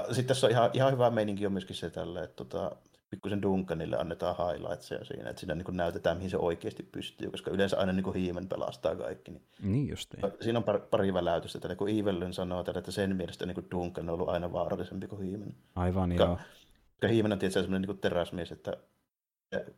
[0.07, 2.75] Sitten tässä on ihan, ihan hyvä meininki on myöskin se tällä, että tota,
[3.11, 7.77] pikkusen Duncanille annetaan highlightsia siinä, että siinä niin näytetään, mihin se oikeasti pystyy, koska yleensä
[7.77, 9.31] aina niin hiimen pelastaa kaikki.
[9.31, 10.33] Niin, niin just niin.
[10.41, 14.13] Siinä on pari, pari väläytystä, että kun Evellyn sanoo, että sen mielestä niin Duncan on
[14.13, 15.55] ollut aina vaarallisempi kuin hiimen.
[15.75, 16.37] Aivan, koska, joo.
[16.91, 18.77] Koska hiimen on tietysti sellainen niin teräsmies, että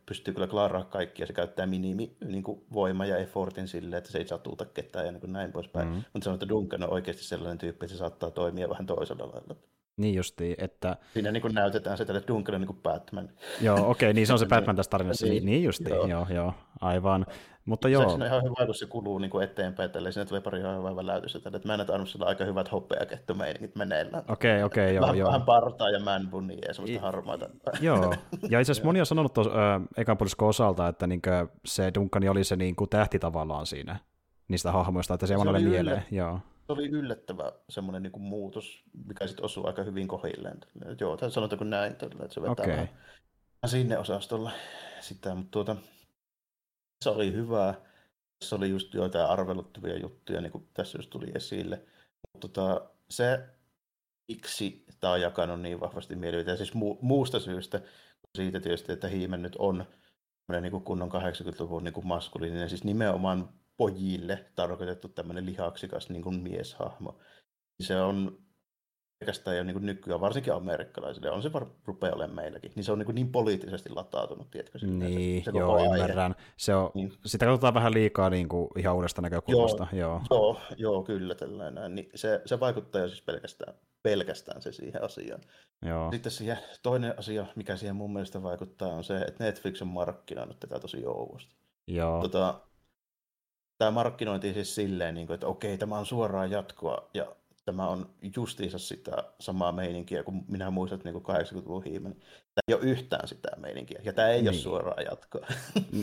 [0.06, 4.12] pystyy kyllä klaaraa kaikki ja se käyttää minimi niin kuin voima ja effortin sille, että
[4.12, 5.88] se ei satuta ketään ja niin kuin näin poispäin.
[5.88, 6.04] Mm-hmm.
[6.12, 9.56] Mutta sanoo, että Duncan on oikeasti sellainen tyyppi, että se saattaa toimia vähän toisella lailla.
[9.96, 10.96] Niin justiin, että...
[11.12, 13.28] Siinä niin kuin näytetään se tälle Duncan niin kuin Batman.
[13.60, 15.26] Joo, okei, okay, niin se on se Batman tässä tarinassa.
[15.26, 16.06] niin, niin justiin, joo.
[16.06, 17.26] joo, joo, aivan.
[17.64, 18.08] Mutta joo.
[18.08, 20.78] Se on ihan hyvä, kun se kuluu niin kuin eteenpäin, tälle siinä tulee pari ihan
[20.78, 21.40] hyvää väläytystä.
[21.40, 21.56] Tälle.
[21.56, 24.24] Että mä näen arvossa aika hyvät hopeakettomeiningit meneillään.
[24.28, 25.26] Okei, okay, okei, okay, joo, vähän, joo.
[25.26, 27.48] Vähän partaa ja manbunia ja semmoista harmaata.
[27.80, 28.14] joo,
[28.50, 31.22] ja itse asiassa moni on sanonut tuossa äh, ekan osalta, että niin
[31.64, 33.96] se Duncan oli se niin kuin tähti tavallaan siinä
[34.48, 36.04] niistä hahmoista, että se, se monelle mieleen.
[36.10, 40.58] Joo se oli yllättävä semmoinen niin kuin muutos, mikä sitten osuu aika hyvin kohilleen.
[41.00, 42.68] Joo, sanotaanko näin, että se vetää okay.
[42.68, 42.88] vähän,
[43.66, 44.50] sinne osastolle
[45.00, 45.76] sitä, mutta tuota,
[47.04, 47.74] se oli hyvä.
[48.44, 51.82] Se oli just joitain arveluttavia juttuja, niin kuin tässä just tuli esille.
[52.32, 53.48] Mutta tota, se,
[54.28, 57.80] miksi tämä on jakanut niin vahvasti mielipiteitä, siis mu- muusta syystä,
[58.36, 59.84] siitä tietysti, että Hiimen nyt on
[60.60, 66.40] niin kuin kunnon 80-luvun niin kuin maskuliininen, siis nimenomaan pojille tarkoitettu tämmöinen lihaksikas niin kuin
[66.40, 67.18] mieshahmo.
[67.80, 68.44] Se on
[69.18, 72.92] pelkästään jo niin kuin nykyään, varsinkin amerikkalaisille, on se var, rupeaa olemaan meilläkin, niin se
[72.92, 74.78] on niin, kuin niin poliittisesti latautunut, tiedätkö?
[74.86, 76.34] Niin, se joo, ymmärrän.
[76.56, 77.12] Se on, niin.
[77.26, 79.86] Sitä katsotaan vähän liikaa niin kuin ihan uudesta näkökulmasta.
[79.92, 80.20] Joo, joo.
[80.30, 81.94] joo, joo kyllä tällainen.
[81.94, 85.40] Niin se, se vaikuttaa jo siis pelkästään, pelkästään se siihen asiaan.
[85.86, 86.12] Joo.
[86.12, 90.60] Sitten siihen, toinen asia, mikä siihen mun mielestä vaikuttaa, on se, että Netflix on markkinoinut
[90.60, 91.54] tätä tosi jouvosti.
[91.86, 92.22] Joo.
[92.22, 92.60] Tota,
[93.78, 98.10] tämä markkinointi siis silleen, niin kuin, että okei, tämä on suoraa jatkoa, ja tämä on
[98.36, 102.16] justiinsa sitä samaa meininkiä kuin minä muistat niin 80-luvun hiimen.
[102.54, 104.48] Tämä ei ole yhtään sitä meininkiä, ja tämä ei niin.
[104.48, 105.46] ole suoraa jatkoa.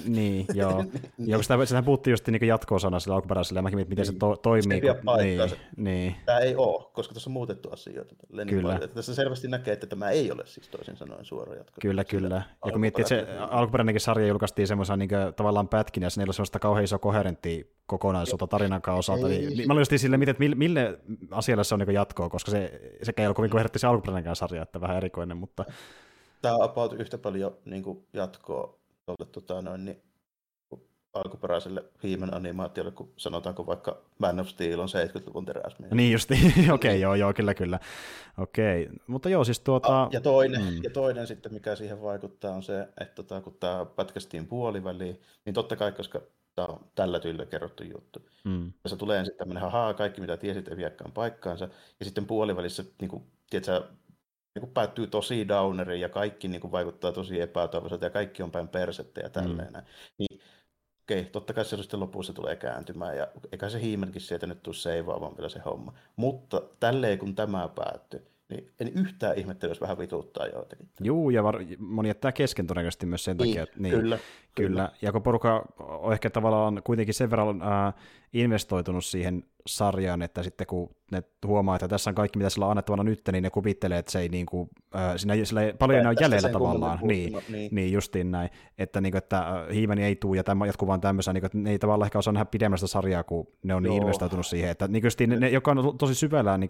[0.06, 0.84] niin, joo.
[1.18, 1.30] niin.
[1.30, 4.14] joo sitä, sitä puhuttiin just niin jatko-osana sillä alkuperäisellä, ja mäkin mietin, miten niin.
[4.14, 4.82] se to, toimii.
[4.82, 5.40] Se kun, niin,
[5.78, 6.16] niin.
[6.26, 8.16] Tämä ei ole, koska tässä on muutettu asioita.
[8.34, 8.74] Niin kyllä.
[8.74, 11.78] Paljon, tässä selvästi näkee, että tämä ei ole siis toisin sanoen suora jatko.
[11.82, 12.42] Kyllä, kyllä.
[12.66, 16.28] Ja kun miettii, että se alkuperäinenkin sarja julkaistiin semmoisena niin tavallaan pätkinä, ja siinä ei
[16.28, 20.36] ole semmoista kauhean iso koherenttia kokonaisuutta tarinan osalta, niin, niin mä olin just silleen, miten,
[20.40, 21.00] mille, mille
[21.32, 24.62] asialle se on niin jatkoa, koska se, sekä ei ole kovin koherentti se alkuperäinenkään sarja,
[24.62, 25.66] että vähän erikoinen, mutta...
[26.42, 30.02] Tämä on about yhtä paljon niin kuin jatkoa tuolle tota, noin, niin,
[31.14, 35.92] alkuperäiselle hiimen animaatiolle, kun sanotaanko vaikka Man of Steel on 70-luvun teräsmies.
[35.92, 37.80] Niin justi, okei, okay, joo, joo, kyllä, kyllä.
[38.38, 38.96] Okei, okay.
[39.08, 40.08] mutta joo, siis tuota...
[40.12, 40.84] Ja toinen, mm.
[40.84, 45.54] ja toinen sitten, mikä siihen vaikuttaa, on se, että tota, kun tämä pätkästiin puoliväliin, niin
[45.54, 46.22] totta kai, koska
[46.56, 48.20] tämä on tällä tyylillä kerrottu juttu.
[48.44, 48.74] Mm.
[48.86, 53.10] Se tulee ensin tämmöinen, haha, kaikki mitä tiesit ei viekään paikkaansa, ja sitten puolivälissä, niin
[53.10, 53.88] kuin, tiedätkö,
[54.56, 58.52] niin kuin päättyy tosi downeriin ja kaikki niin kuin vaikuttaa tosi epätoivoiselta ja kaikki on
[58.52, 59.74] päin persettä ja tälleen.
[59.74, 59.84] Mm.
[60.18, 60.42] Niin
[61.04, 64.76] okei, totta kai se sitten lopussa tulee kääntymään ja eikä se hiimenkin sieltä nyt tule
[64.76, 65.94] seivaamaan vielä se homma.
[66.16, 70.90] Mutta tälleen kun tämä päättyy, niin en yhtään ihmettele, jos vähän vituuttaa joitakin.
[71.04, 73.64] Juu, ja var- moni jättää kesken todennäköisesti myös sen niin, takia.
[73.64, 74.18] Että, niin, kyllä,
[74.56, 74.70] kyllä.
[74.70, 74.92] kyllä.
[75.02, 77.94] Ja kun porukka on ehkä tavallaan kuitenkin sen verran äh,
[78.34, 82.72] investoitunut siihen sarjaan, että sitten kun ne huomaa, että tässä on kaikki, mitä sillä on
[82.72, 86.00] annettavana nyt, niin ne kuvittelee, että se ei niin kuin, äh, siinä, sillä ei paljon
[86.00, 87.00] enää jäljellä tavallaan.
[87.02, 87.76] Niin, niin.
[87.76, 88.50] niin, justiin näin.
[88.78, 91.58] Että, niin kuin, että hiimeni ei tule ja tämä jatkuu vaan tämmöisenä, niin kuin, että
[91.58, 94.70] ne ei tavallaan ehkä osaa nähdä pidemmästä sarjaa, kun ne on niin investoitunut siihen.
[94.70, 96.70] Että niin kuin, ne, ne, joka on tosi syvällä niin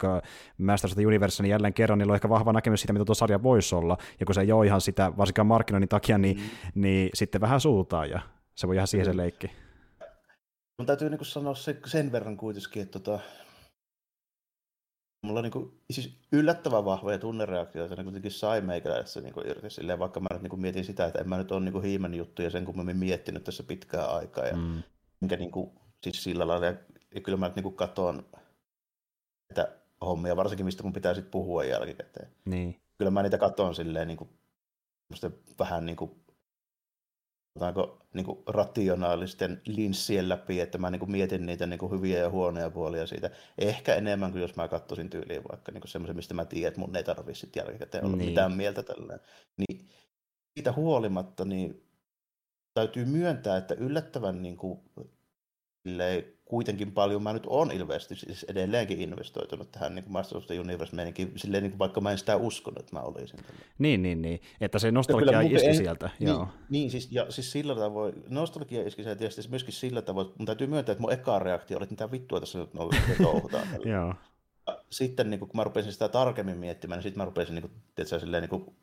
[0.58, 3.14] Masters of the Universe, niin jälleen kerran niillä on ehkä vahva näkemys siitä, mitä tuo
[3.14, 3.96] sarja voisi olla.
[4.20, 6.42] Ja kun se ei ole ihan sitä, varsinkaan markkinoinnin takia, niin, mm.
[6.82, 8.20] niin sitten vähän suutaan ja
[8.54, 9.61] se voi ihan siihen se leikki.
[10.82, 13.18] Mun täytyy niin sanoa sen, sen verran kuitenkin, että tota,
[15.22, 19.70] mulla on niin kuin, siis yllättävän vahvoja tunnereaktioita niin kuitenkin sai meikäläisessä niin kuin irti
[19.70, 22.14] silleen, vaikka mä nyt niin kuin mietin sitä, että en mä nyt ole niin hiimen
[22.14, 24.82] juttuja sen kummemmin miettinyt tässä pitkää aikaa ja mm.
[25.20, 25.70] minkä niin kuin,
[26.02, 26.74] siis sillä lailla, ja,
[27.14, 28.26] ja kyllä mä nyt niin kuin katon
[29.50, 32.28] että hommia, varsinkin mistä mun pitää sitten puhua jälkikäteen.
[32.44, 32.80] Niin.
[32.98, 34.30] Kyllä mä niitä katon silleen niin kuin,
[35.58, 36.21] vähän niin kuin
[37.58, 42.18] sanotaanko, niin kuin rationaalisten linssien läpi, että mä niin kuin mietin niitä niin kuin hyviä
[42.18, 43.30] ja huonoja puolia siitä.
[43.58, 46.96] Ehkä enemmän kuin jos mä katsoisin tyyliin vaikka niin semmoisen, mistä mä tiedän, että mun
[46.96, 48.28] ei tarvitse sitten jälkikäteen olla niin.
[48.28, 49.18] mitään mieltä tällä.
[49.56, 49.88] Niin
[50.54, 51.86] siitä huolimatta niin
[52.74, 54.80] täytyy myöntää, että yllättävän niin kuin,
[56.52, 60.96] kuitenkin paljon mä nyt on ilmeisesti siis edelleenkin investoitunut tähän niin Masters of the Universe
[60.96, 63.36] meininkin, silleen niin kuin vaikka mä en sitä uskonut, että mä olisin.
[63.36, 63.60] Tällä.
[63.78, 66.10] Niin, niin, niin, että se nostalgia iski en, sieltä.
[66.18, 66.48] Niin, joo.
[66.70, 70.66] niin siis, ja siis sillä tavoin, nostalgia iski sieltä tietysti myöskin sillä tavoin, mun täytyy
[70.66, 72.90] myöntää, että mun eka reaktio oli, että mitä vittua tässä nyt on
[73.22, 73.66] touhutaan.
[73.84, 74.14] joo.
[74.90, 78.20] Sitten niin kun mä rupesin sitä tarkemmin miettimään, niin sitten mä rupesin niin kuin, tietysti,
[78.20, 78.76] silleen, niin kuin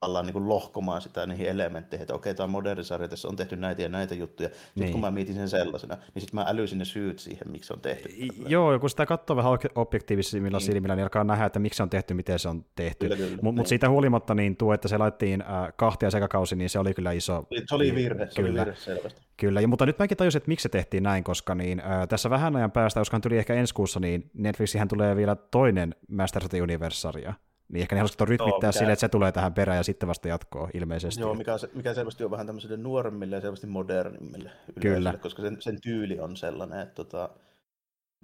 [0.00, 3.56] tavallaan niin lohkomaan sitä niihin elementteihin, että okei, tämä on moderni sarja, tässä on tehty
[3.56, 4.48] näitä ja näitä juttuja.
[4.48, 4.92] Sitten niin.
[4.92, 7.80] kun mä mietin sen sellaisena, niin sitten mä älysin ne syyt siihen, miksi se on
[7.80, 8.08] tehty.
[8.46, 10.66] Joo, kun sitä katsoo vähän objektiivisimmilla niin.
[10.66, 13.08] silmillä, niin alkaa nähdä, että miksi se on tehty, miten se on tehty.
[13.08, 13.66] Mutta mut niin.
[13.66, 17.46] siitä huolimatta niin tuo, että se laittiin äh, kahtia sekakausi, niin se oli kyllä iso...
[17.66, 18.62] Se oli virhe, se kyllä.
[18.62, 19.22] oli virhe selvästi.
[19.36, 22.30] Kyllä, ja, mutta nyt mäkin tajusin, että miksi se tehtiin näin, koska niin, äh, tässä
[22.30, 26.50] vähän ajan päästä, koska tuli ehkä ensi kuussa, niin Netflixihän tulee vielä toinen Masters of
[26.50, 27.34] the Universe-sarja.
[27.72, 30.70] Niin ehkä ne haluaisivat rytmittää sille, että se tulee tähän perään ja sitten vasta jatkoa
[30.74, 31.20] ilmeisesti.
[31.20, 34.50] Joo, mikä, mikä selvästi on vähän tämmöisille nuoremmille ja selvästi modernimmille
[34.80, 35.14] Kyllä.
[35.22, 37.30] koska sen, sen tyyli on sellainen, että tota,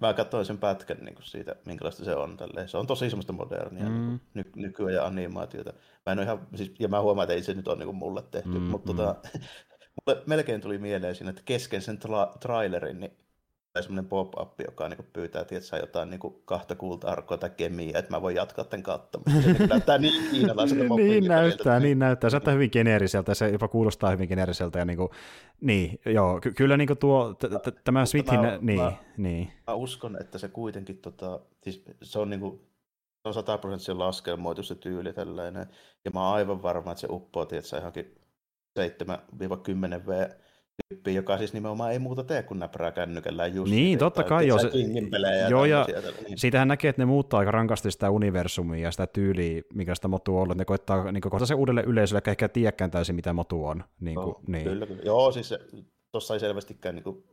[0.01, 2.37] mä katsoin sen pätkän niin kuin siitä, minkälaista se on.
[2.37, 2.69] Tälleen.
[2.69, 3.91] Se on tosi semmoista modernia mm.
[3.93, 5.73] niin ny, nykyään ja animaatiota.
[6.05, 8.23] Mä en ihan, siis, ja mä huomaan, että ei se nyt ole niin kuin mulle
[8.31, 8.97] tehty, mm, mutta mm.
[8.97, 9.15] Tota,
[9.95, 13.11] mulle melkein tuli mieleen siinä, että kesken sen tra- trailerin, niin
[13.83, 18.35] semmoinen pop-up, joka niin pyytää tietysti jotain niin kahta kulta-arkkoa tai kemiä, että mä voin
[18.35, 19.43] jatkaa tämän katsomaan.
[19.43, 22.29] Se niin näyttää niin kiinalaiselta Niin näyttää, niin näyttää.
[22.29, 24.79] Se näyttää hyvin geneeriseltä ja se jopa kuulostaa hyvin geneeriseltä.
[24.79, 25.09] Ja niin, kuin,
[25.61, 29.51] niin joo, ky- kyllä niin kuin tuo, t- t- tämä Smithin, niin, mä, niin.
[29.67, 32.59] Mä uskon, että se kuitenkin, tota, siis se on niin kuin,
[33.21, 35.67] se on sataprosenttisen laskelmoitu se tyyli tällainen,
[36.05, 38.15] ja mä oon aivan varma, että se uppoo, tietysti johonkin
[38.79, 40.29] 7-10 V
[40.89, 43.71] tyyppi, joka siis nimenomaan ei muuta tee kuin näprää kännykällään just.
[43.71, 44.47] Niin, totta kai.
[44.47, 44.69] Jo, se,
[45.49, 45.85] joo, ja
[46.27, 46.37] niin.
[46.37, 50.35] siitähän näkee, että ne muuttaa aika rankasti sitä universumia ja sitä tyyliä, mikä sitä motu
[50.35, 50.57] on ollut.
[50.57, 53.83] Ne koittaa niin kohta se uudelle yleisölle, ehkä ehkä tiedäkään täysin, mitä motu on.
[53.99, 54.63] Niin kuin, no, niin.
[54.63, 55.01] Kyllä, kyllä.
[55.05, 55.53] Joo, siis
[56.11, 57.23] tuossa ei selvästikään niin kuin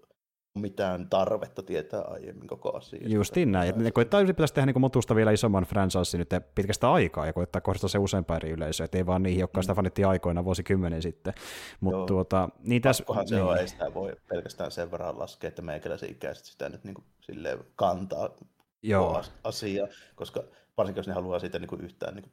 [0.54, 3.08] mitään tarvetta tietää aiemmin koko asia.
[3.08, 3.84] Justiin näin.
[3.84, 7.88] Ja koittaa ylipäätään tehdä niin motusta vielä isomman franchise nyt pitkästä aikaa ja koittaa kohdistaa
[7.88, 9.62] se useampaan eri yleisöön, ettei vaan niihin, jotka mm.
[9.62, 11.34] sitä fanittiin aikoina vuosikymmenen sitten.
[11.80, 13.44] Mut tuota, niin tässä, se niin.
[13.44, 17.04] on, ei sitä voi pelkästään sen verran laskea, että meikäläisen ikäiset sitä nyt niin kuin
[17.20, 18.30] silleen kantaa
[18.82, 19.22] Joo.
[19.44, 20.44] asiaa, koska
[20.76, 22.32] varsinkin jos ne haluaa siitä niin kuin yhtään niin kuin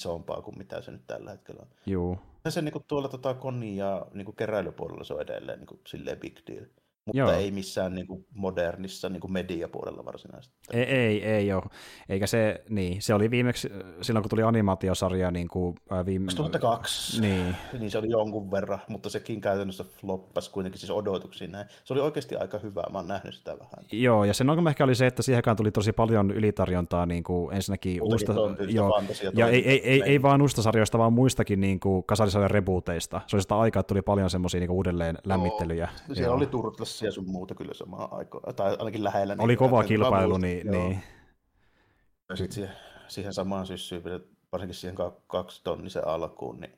[0.00, 1.68] isompaa kuin mitä se nyt tällä hetkellä on.
[1.86, 2.18] Joo.
[2.44, 5.66] Ja se niin kuin tuolla tota, koni- ja niin kuin keräilypuolella se on edelleen niin
[5.66, 6.64] kuin, silleen big deal
[7.10, 7.40] mutta Joo.
[7.40, 10.56] ei missään niin kuin modernissa niin kuin mediapuolella varsinaisesti.
[10.72, 11.62] Ei, ei, ei ole.
[12.08, 13.70] Eikä se, niin, se oli viimeksi
[14.02, 16.26] silloin, kun tuli animaatiosarja niin kuin, viime...
[16.26, 17.56] 2002, niin.
[17.78, 21.66] niin se oli jonkun verran, mutta sekin käytännössä floppasi kuitenkin siis odotuksiin näin.
[21.84, 23.84] Se oli oikeasti aika hyvä, mä oon nähnyt sitä vähän.
[23.92, 27.54] Joo, ja sen ongelma ehkä oli se, että siihenkään tuli tosi paljon ylitarjontaa niin kuin
[27.56, 28.34] ensinnäkin uusista,
[28.68, 29.02] joo,
[29.34, 33.20] ja ei, ei, ei, ei, vaan uusista sarjoista, vaan muistakin niin kuin kasalisarjan rebooteista.
[33.26, 35.88] Se oli sitä aikaa, että tuli paljon semmoisia niin uudelleen lämmittelyjä.
[36.08, 39.36] Joo, siellä oli Turtles ja sun muuta kyllä samaan aikaan, tai ainakin lähellä.
[39.38, 41.02] Oli niin, kova kilpailu, niin, niin.
[42.28, 42.74] Ja sitten siihen,
[43.08, 44.02] siihen samaan syssyyn,
[44.52, 46.72] varsinkin siihen kaksi tonnisen alkuun, niin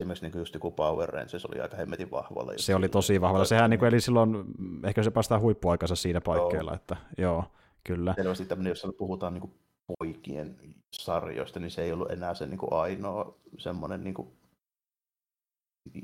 [0.00, 2.52] esimerkiksi niin just joku Power Rangers oli aika hemmetin vahvalla.
[2.56, 3.44] Se oli tosi vahvalla.
[3.44, 4.44] Sehän niin kuin, eli silloin,
[4.84, 7.44] ehkä se päästään huippuaikansa siinä paikkeilla, että joo,
[7.84, 8.14] kyllä.
[8.16, 9.54] Selvästi tämmöinen, jos puhutaan niin kuin
[9.98, 10.56] poikien
[10.92, 14.28] sarjoista, niin se ei ollut enää se niin kuin ainoa semmoinen niin kuin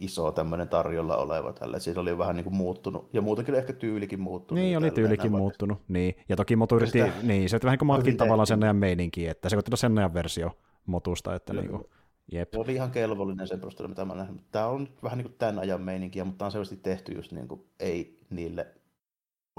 [0.00, 1.78] iso tämmöinen tarjolla oleva tällä.
[1.78, 4.64] Siis oli vähän niin kuin muuttunut, ja muutenkin ehkä tyylikin muuttunut.
[4.64, 6.14] Niin, oli tyylikin muuttunut, niin.
[6.28, 9.26] Ja toki Motu yritti, sitä, niin, se vähän niin kuin matkin tavallaan sen ajan meininki,
[9.26, 10.50] että se koitti sen ajan versio
[10.86, 11.84] Motusta, että niin kuin,
[12.32, 12.48] jep.
[12.52, 14.42] Se oli ihan kelvollinen sen perusteella, mitä mä nähnyt.
[14.50, 17.48] Tämä on vähän niin kuin tämän ajan meininkiä, mutta tämä on selvästi tehty just niin
[17.48, 18.66] kuin, ei niille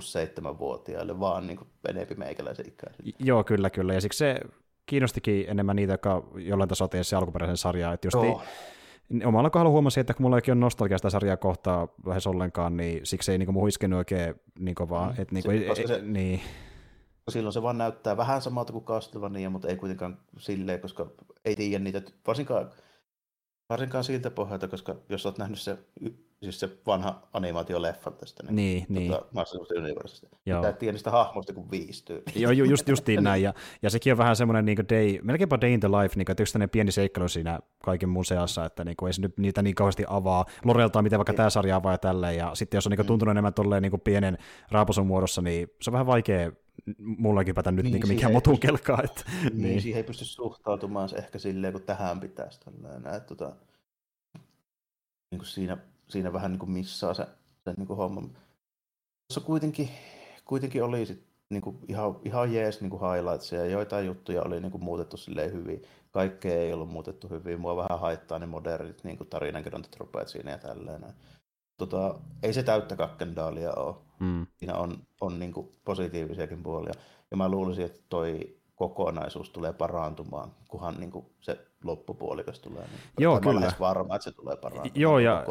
[0.01, 3.13] seitsemänvuotiaille, vaan niin kuin enempi meikäläisen ikäisille.
[3.19, 3.93] Joo, kyllä, kyllä.
[3.93, 4.39] Ja siksi se
[4.85, 7.93] kiinnostikin enemmän niitä, jotka jollain tasolla se alkuperäisen sarjaa.
[7.93, 8.43] Että just oh
[9.25, 13.05] omalla kohdalla huomasin, että kun mulla ei ole nostalgia sitä sarjaa kohtaa lähes ollenkaan, niin
[13.05, 15.05] siksi ei niin muu iskenyt oikein niin kovaa.
[15.05, 15.21] Mm.
[15.21, 16.41] Että, niin, kuin, ei, se, niin.
[17.29, 21.07] Silloin se vaan näyttää vähän samalta kuin Castlevania, mutta ei kuitenkaan silleen, koska
[21.45, 22.69] ei tiedä niitä, varsinkaan,
[23.69, 25.77] varsinkaan siltä pohjalta, koska jos olet nähnyt se
[26.43, 28.43] siis se vanha animaatioleffa tästä.
[28.43, 28.85] Niin, niin.
[28.89, 29.11] niin.
[29.11, 30.55] Tuota, Masters of the.
[30.55, 32.23] Mitä tiedä niistä hahmoista kuin viisi tyyliä.
[32.43, 33.43] Joo, ju, just, justiin näin.
[33.43, 36.31] Ja, ja sekin on vähän semmoinen niin day, melkeinpä day in the life, niin kuin,
[36.31, 39.61] että yksi pieni seikkailu siinä kaiken muun seassa, että niin kuin, ei se nyt niitä
[39.61, 40.45] niin kauheasti avaa.
[40.65, 42.37] Loreltaan, miten vaikka tämä sarja avaa ja tälleen.
[42.37, 43.07] Ja sitten jos on niin kuin, mm.
[43.07, 44.37] tuntunut enemmän tolleen niin kuin pienen
[44.71, 46.51] raaposun muodossa, niin se on vähän vaikea
[46.97, 49.01] mullakin pätä nyt niin, niin mikään motun kelkaa.
[49.03, 52.59] Että, niin, niin, siihen ei pysty suhtautumaan ehkä silleen, kun tähän pitäisi.
[52.59, 53.55] Tällainen, että, tota,
[55.31, 55.77] niin kuin siinä
[56.09, 57.27] siinä vähän niin kuin missaa se,
[57.63, 58.21] se niin kuin homma.
[58.21, 59.89] Tuossa kuitenkin,
[60.45, 64.61] kuitenkin oli sit niin kuin ihan, ihan jees niin kuin highlightsia ja joitain juttuja oli
[64.61, 65.83] niin kuin muutettu silleen hyvin.
[66.11, 67.59] Kaikkea ei ollut muutettu hyvin.
[67.59, 71.05] Mua vähän haittaa ne modernit niin kuin tarinankerrontatropeet siinä ja tälleen.
[71.79, 73.95] Tota, ei se täyttä kakkendaalia ole.
[74.19, 74.47] Mm.
[74.57, 76.93] Siinä on, on niin kuin positiivisiakin puolia.
[77.31, 82.81] Ja mä luulisin, että toi kokonaisuus tulee parantumaan, kunhan niin kuin se loppupuolikas tulee.
[82.81, 83.59] Niin Joo, kyllä.
[83.59, 85.01] Mä varma, että se tulee parantumaan.
[85.01, 85.45] Joo, ja,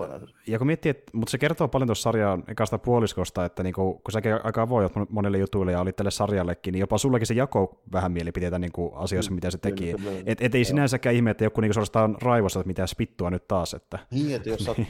[0.47, 3.95] ja kun miettii, että, mutta se kertoo paljon tuossa sarjan ekasta puoliskosta, että niin kuin,
[3.95, 7.83] kun säkin aika avoit monelle jutuille ja olit tälle sarjallekin, niin jopa sullekin se jako
[7.93, 9.95] vähän mielipiteitä niin kuin asioissa, mitä se teki.
[9.95, 13.75] Kyllä, et, ei sinänsäkään ihme, että joku niin suorastaan raivossa, että mitä spittua nyt taas.
[13.75, 13.99] Että...
[14.11, 14.89] Niin, että jos niin.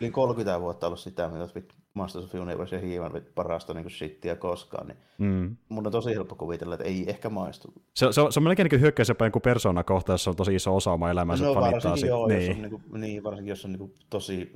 [0.00, 1.60] Yli 30 vuotta ollut sitä, mitä
[1.94, 5.56] Masters of Universe ja He-Man parasta niin shittiä koskaan, niin mm.
[5.68, 7.72] mun on tosi helppo kuvitella, että ei ehkä maistu.
[7.94, 10.54] Se, se, on, se on melkein niin hyökkäys jopa kuin persona kohta, jos on tosi
[10.54, 12.08] iso osa oma elämänsä no, fanittaa sit.
[12.08, 12.46] Joo, niin.
[12.48, 14.52] Jos on, niin, kuin, niin, varsinkin jos on niin kuin, tosi,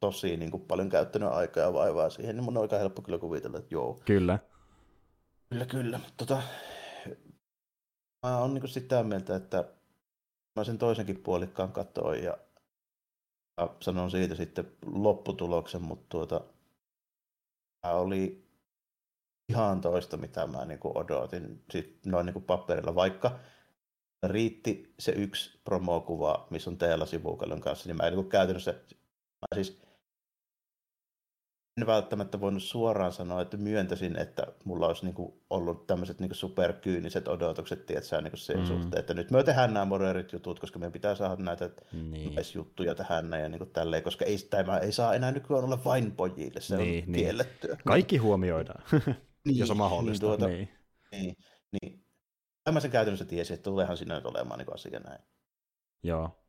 [0.00, 3.18] tosi niin kuin, paljon käyttänyt aikaa ja vaivaa siihen, niin mun on aika helppo kyllä
[3.18, 4.00] kuvitella, että joo.
[4.04, 4.38] Kyllä.
[5.50, 6.00] Kyllä, kyllä.
[6.16, 6.42] Tota,
[8.26, 9.64] mä oon niin sitä mieltä, että
[10.56, 12.38] mä sen toisenkin puolikkaan katsoin ja
[13.80, 16.40] sanon siitä sitten lopputuloksen, mutta tuota,
[17.84, 18.50] oli
[19.48, 23.38] ihan toista, mitä mä niin kuin odotin sit noin niin kuin paperilla, vaikka
[24.26, 28.72] riitti se yksi promokuva, missä on teillä sivukallon kanssa, niin mä niin käytännössä,
[29.40, 29.82] mä siis
[31.76, 36.34] en välttämättä voinut suoraan sanoa, että myöntäisin, että mulla olisi niin kuin ollut tämmöiset niin
[36.34, 38.66] superkyyniset odotukset, tiedätkö, niin sen mm.
[38.66, 42.34] suhteen, että nyt me tehdään nämä moderit jutut, koska meidän pitää saada näitä niin.
[42.54, 45.84] juttuja tähän näin ja niin kuin tälleen, koska ei, tämä ei saa enää nykyään olla
[45.84, 47.22] vain pojille, se niin, on niin.
[47.22, 47.76] kiellettyä.
[47.86, 48.82] Kaikki huomioidaan,
[49.46, 50.26] niin, jos on mahdollista.
[50.26, 50.68] Niin, tuota, niin.
[51.12, 51.36] niin,
[51.72, 52.04] niin.
[52.72, 55.22] Mä sen käytännössä tiesin, että tuleehan siinä nyt olemaan niin asia näin.
[56.02, 56.39] Joo,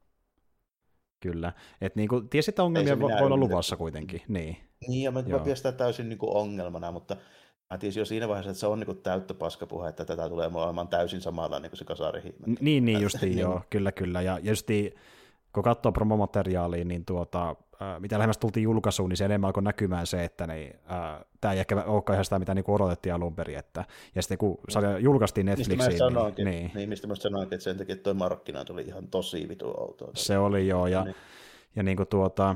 [1.21, 1.53] Kyllä.
[1.81, 4.21] Että niin kuin, että ongelmia voi olla luvassa kuitenkin.
[4.27, 4.57] Niin,
[4.87, 7.17] niin ja mä, mä pidän sitä täysin niin kuin ongelmana, mutta
[7.69, 10.51] mä tiesin jo siinä vaiheessa, että se on niin kuin täyttä paskapuhe, että tätä tulee
[10.53, 12.35] olemaan täysin samalla niin kuin se kasari.
[12.59, 13.39] Niin, niin justiin, niin.
[13.39, 14.21] joo, kyllä, kyllä.
[14.21, 14.95] Ja justiin,
[15.53, 17.55] kun katsoo promomateriaalia, niin tuota,
[17.99, 21.59] mitä lähemmäs tultiin julkaisuun, niin se enemmän alkoi näkymään se, että niin, äh, tämä ei
[21.59, 23.57] ehkä olekaan ihan sitä, mitä niin odotettiin alun perin.
[23.57, 27.07] Että, ja sitten kun sarja julkaistiin Netflixiin, mistä mä niin- sanoinkin, niin, niin, niin, mistä
[27.07, 30.11] mä sanoinkin, että sen takia, että tuo markkina tuli ihan tosi vitu outoa.
[30.13, 31.15] Se oli joo, ja, niin.
[31.75, 32.55] ja niin kuin tuota,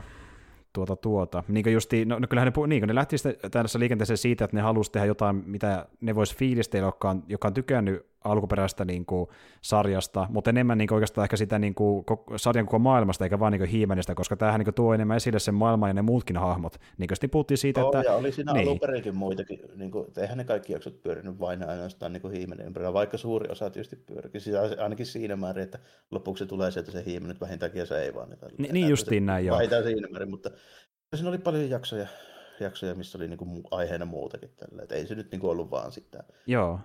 [0.73, 1.43] tuota, tuota.
[1.47, 4.57] Niin kuin justi, no, no kyllähän ne, niin ne lähti sitten tässä liikenteeseen siitä, että
[4.57, 9.05] ne halusi tehdä jotain, mitä ne vois fiilistellä, joka on, joka on tykännyt alkuperäistä niin
[9.05, 9.29] kuin,
[9.61, 13.51] sarjasta, mutta enemmän niin kuin, oikeastaan ehkä sitä niin kuin, sarjan koko maailmasta, eikä vaan
[13.51, 16.77] niin hiimenistä, koska tämähän niin kuin, tuo enemmän esille sen maailman ja ne muutkin hahmot.
[16.97, 18.09] Niin kuin puhuttiin siitä, oh, että...
[18.09, 18.67] Ja oli siinä niin.
[18.67, 23.17] alun muitakin, niin kuin, eihän ne kaikki jaksot pyörinyt vain ainoastaan niin hiimenen ympärillä, vaikka
[23.17, 25.79] suuri osa tietysti pyörikin, siis ainakin siinä määrin, että
[26.11, 28.29] lopuksi se tulee sieltä se hiimen nyt vähintäänkin se ei vaan.
[28.57, 29.57] Niin, niin justiin näin, joo.
[29.57, 30.49] Vähintään siinä määrin, mutta
[31.15, 32.07] siinä oli paljon jaksoja,
[32.59, 34.83] jaksoja missä oli niinku aiheena muutakin tällä.
[34.83, 36.23] Et ei se nyt niinku ollut vaan sitä.
[36.47, 36.79] Joo,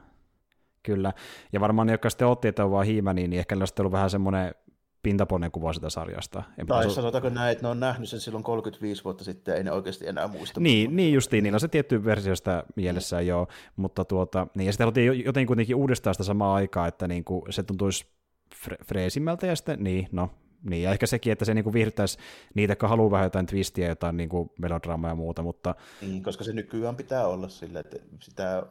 [0.82, 1.12] kyllä.
[1.52, 3.92] Ja varmaan ne, jotka sitten otti, että on vaan hiimä, niin ehkä niillä on ollut
[3.92, 4.54] vähän semmoinen
[5.02, 6.42] pintaponnen kuva sitä sarjasta.
[6.58, 6.94] En tai pitäisi...
[6.94, 10.28] sanotaanko näin, että ne on nähnyt sen silloin 35 vuotta sitten, ei ne oikeasti enää
[10.28, 10.60] muista.
[10.60, 13.26] Niin, niin justiin, niillä on se tietty versio sitä mielessä mm.
[13.26, 17.24] joo, mutta tuota, niin, ja sitten haluttiin jotenkin kuitenkin uudestaan sitä samaa aikaa, että niin
[17.24, 18.06] kuin se tuntuisi
[18.54, 20.30] fre- freesimmältä, ja sitten, niin, no,
[20.70, 22.18] niin, ja ehkä sekin, että se niinku viihdyttäisi
[22.54, 25.74] niitä, jotka haluaa vähän jotain twistiä, jotain niinku melodraamaa ja muuta, mutta...
[26.00, 28.66] Niin, koska se nykyään pitää olla sillä, että sitä...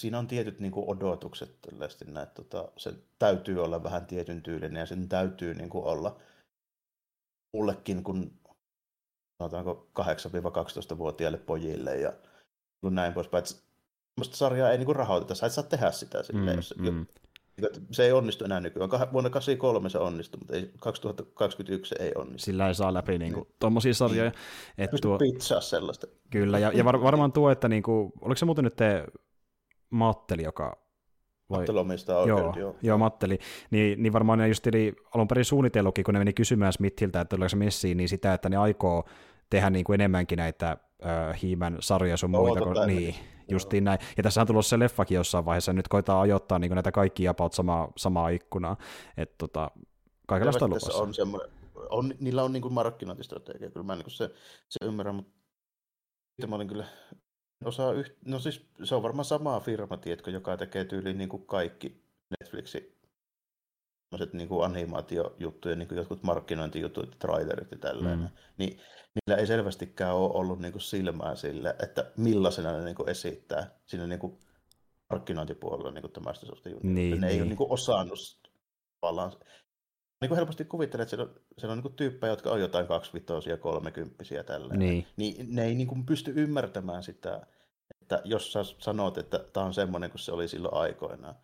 [0.00, 4.86] Siinä on tietyt niinku odotukset tällaisesti, että tota, se täytyy olla vähän tietyn tyylinen ja
[4.86, 6.16] sen täytyy niinku olla
[7.56, 8.32] mullekin, kun
[9.38, 12.12] sanotaanko 8-12-vuotiaille pojille ja
[12.82, 13.44] näin poispäin.
[13.44, 17.06] Että sarjaa ei niinku rahoiteta, sä et saa tehdä sitä silleen, mm, jos, mm.
[17.90, 18.90] Se ei onnistu enää nykyään.
[18.90, 22.44] Vuonna 1983 se onnistui, mutta ei, 2021 se ei onnistu.
[22.44, 24.30] Sillä ei saa läpi niin kuin, tuommoisia sarjoja.
[24.30, 24.40] Niin.
[24.78, 25.18] Että tuo...
[25.18, 26.06] pizzaa sellaista.
[26.30, 29.04] Kyllä, ja, ja var, varmaan tuo, että niin kuin, oliko se muuten nyt te
[29.90, 30.76] Matteli, joka
[31.50, 31.64] vai...
[31.80, 32.76] omistaa joo, joo.
[32.82, 33.38] Joo, Matteli.
[33.70, 37.36] Niin, niin varmaan ne just eli alun perin suunnitellutkin, kun ne meni kysymään Smithiltä, että
[37.36, 39.04] tuleeko se messiin, niin sitä, että ne aikoo
[39.50, 42.64] tehdä niin kuin enemmänkin näitä äh, hiimän sarjoja sun muita.
[42.64, 43.14] Kun, niin,
[43.48, 43.98] justiin näin.
[44.16, 47.52] Ja tässä on tullut se leffakin jossain vaiheessa, nyt koetaan ajoittaa niin näitä kaikkia about
[47.52, 48.76] samaa, samaa ikkunaa.
[49.16, 49.70] Että tota,
[50.26, 51.02] kaikenlaista on luvassa.
[51.02, 51.50] On semmoinen,
[51.90, 54.30] on, niillä on niin kuin markkinointistrategia, kyllä mä niin kuin se,
[54.68, 56.86] se ymmärrän, mutta mä olin kyllä
[57.64, 58.12] osaa yht...
[58.24, 63.00] no siis se on varmaan sama firma, tiedätkö, joka tekee tyyliin niin kuin kaikki Netflixin
[64.10, 68.28] tämmöiset niin kuin animaatiojuttuja, niin kuin jotkut markkinointijutut, trailerit ja tällainen, mm.
[68.58, 68.80] niin
[69.14, 73.70] niillä ei selvästikään ole ollut niin kuin silmää sille, että millaisena ne niin kuin esittää
[73.86, 74.38] siinä niin kuin
[75.10, 76.76] markkinointipuolella niin kuin tämmöistä juttuja.
[76.82, 77.24] Niin, ne niin.
[77.24, 78.18] ei ole niin kuin osannut
[79.00, 79.32] tavallaan
[80.20, 82.86] niin kuin helposti kuvittelee, että siellä on, siellä on niin kuin tyyppejä, jotka on jotain
[82.86, 84.74] kaksivitoisia, kolmekymppisiä tällä.
[84.74, 85.06] Niin.
[85.16, 87.46] niin ne ei niin kuin pysty ymmärtämään sitä,
[88.02, 91.34] että jos sä sanot, että tämä on semmoinen kuin se oli silloin aikoinaan,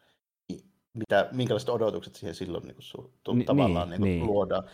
[0.96, 4.26] mitä, minkälaiset odotukset siihen silloin niin kuin, su, tu, niin, tavallaan niin, niin.
[4.26, 4.64] luodaan.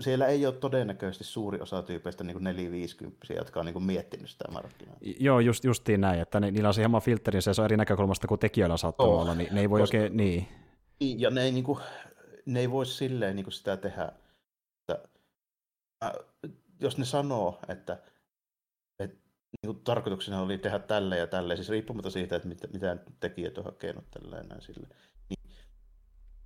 [0.00, 4.44] Siellä ei ole todennäköisesti suuri osa tyypeistä niin 450 jotka on niin kuin miettinyt sitä
[4.50, 4.96] markkinaa.
[5.20, 8.26] Joo, just, justiin näin, että ne, niillä on se hieman filteri, se on eri näkökulmasta
[8.26, 10.48] kuin tekijöillä saattaa oh, olla, niin ne ei voi koska, oikein, niin.
[11.00, 11.20] niin.
[11.20, 11.78] Ja ne ei, niin kuin,
[12.46, 14.12] ne ei voi silleen niin kuin sitä tehdä,
[14.80, 15.08] että
[16.04, 16.12] äh,
[16.80, 18.02] jos ne sanoo, että
[19.62, 23.58] niin kuin tarkoituksena oli tehdä tälle ja tälle, siis riippumatta siitä, että mitä, mitä tekijät
[23.58, 24.88] on hakenut tällä ja näin sille.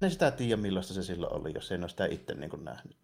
[0.03, 2.97] En sitä tiedä, millaista se silloin oli, jos en ole sitä itse niin kuin nähnyt.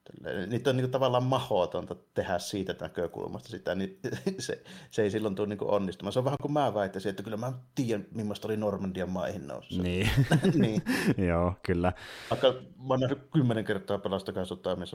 [0.47, 3.99] Niitä on niin kuin tavallaan mahdotonta tehdä siitä näkökulmasta sitä, niin
[4.39, 6.13] se, se ei silloin tule niin kuin onnistumaan.
[6.13, 9.83] Se on vähän kuin mä väittäisin, että kyllä mä tiedän, millaista oli Normandian maihin noussa.
[9.83, 10.11] Niin.
[10.55, 10.83] niin.
[11.29, 11.93] Joo, kyllä.
[12.31, 14.45] Vaikka mä oon nähnyt kymmenen kertaa pelastakaa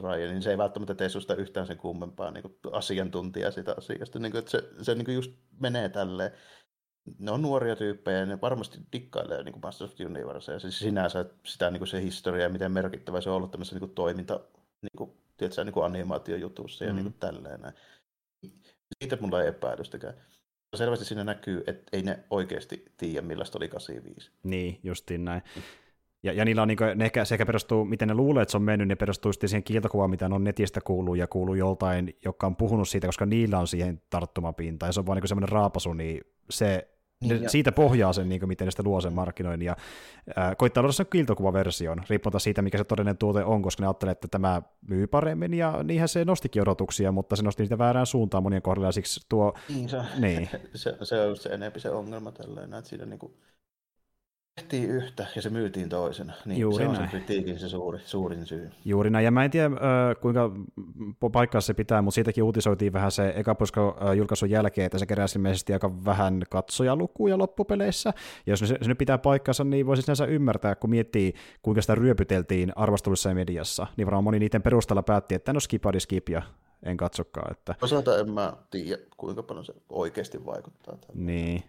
[0.02, 4.18] Ryan, niin se ei välttämättä tee susta yhtään sen kummempaa niin kuin asiantuntijaa sitä asiasta.
[4.18, 6.32] Niin kuin, että se, se niin kuin just menee tälleen
[7.18, 10.52] ne on nuoria tyyppejä ja ne varmasti dikkailee niin kuin Masters of Universe.
[10.52, 13.76] Ja siis sinänsä sitä niin kuin se historia ja miten merkittävä se on ollut tämmöisessä
[13.76, 14.40] niin kuin toiminta,
[14.82, 16.96] niin kuin, tiedätkö, niin kuin animaatiojutussa ja mm.
[16.96, 17.60] niin kuin tälleen.
[17.60, 17.74] Näin.
[19.02, 20.14] Siitä mulla ei epäilystäkään.
[20.76, 24.30] Selvästi siinä näkyy, että ei ne oikeasti tiedä, millaista oli 85.
[24.42, 25.42] Niin, justiin näin.
[26.22, 28.50] Ja, ja niillä on, niin kuin, ne ehkä, se ehkä perustuu, miten ne luulee, että
[28.50, 32.16] se on mennyt, ne perustuu sitten siihen kiiltokuvaan, mitä on netistä kuuluu ja kuuluu joltain,
[32.24, 35.48] joka on puhunut siitä, koska niillä on siihen tarttumapinta, ja se on vaan niin semmoinen
[35.48, 36.88] raapasu, niin se
[37.24, 39.76] niin, ne, siitä pohjaa sen, niin kuin, miten ne sitä luo sen markkinoin, ja
[40.38, 44.12] äh, koittaa luoda sen kiiltokuvaversion, riippumatta siitä, mikä se todellinen tuote on, koska ne ajattelee,
[44.12, 48.42] että tämä myy paremmin, ja niinhän se nostikin odotuksia, mutta se nosti niitä väärään suuntaan
[48.42, 49.54] monien kohdalla, ja siksi tuo...
[49.68, 50.48] Niin, se, niin.
[50.74, 53.32] se, se on se enempi se ongelma tällainen, että siinä niin kuin
[54.54, 56.32] tehtiin yhtä ja se myytiin toisena.
[56.44, 57.10] Niin Juuri se on näin.
[57.10, 58.70] se kritiikin se suuri, suurin syy.
[58.84, 59.70] Juuri näin, ja mä en tiedä
[60.20, 60.50] kuinka
[61.32, 63.56] paikkaa se pitää, mutta siitäkin uutisoitiin vähän se eka
[64.16, 68.12] julkaisun jälkeen, että se keräsi ilmeisesti aika vähän katsojalukuja loppupeleissä.
[68.46, 71.94] Ja jos se, se nyt pitää paikkansa, niin voisi sinänsä ymmärtää, kun miettii, kuinka sitä
[71.94, 76.42] ryöpyteltiin arvostelussa ja mediassa, niin varmaan moni niiden perusteella päätti, että no skipadi skip ja
[76.82, 77.52] en katsokaan.
[77.52, 77.74] Että...
[77.82, 80.96] Osalta en mä tiedä, kuinka paljon se oikeasti vaikuttaa.
[80.96, 81.14] Tällä.
[81.14, 81.62] Niin.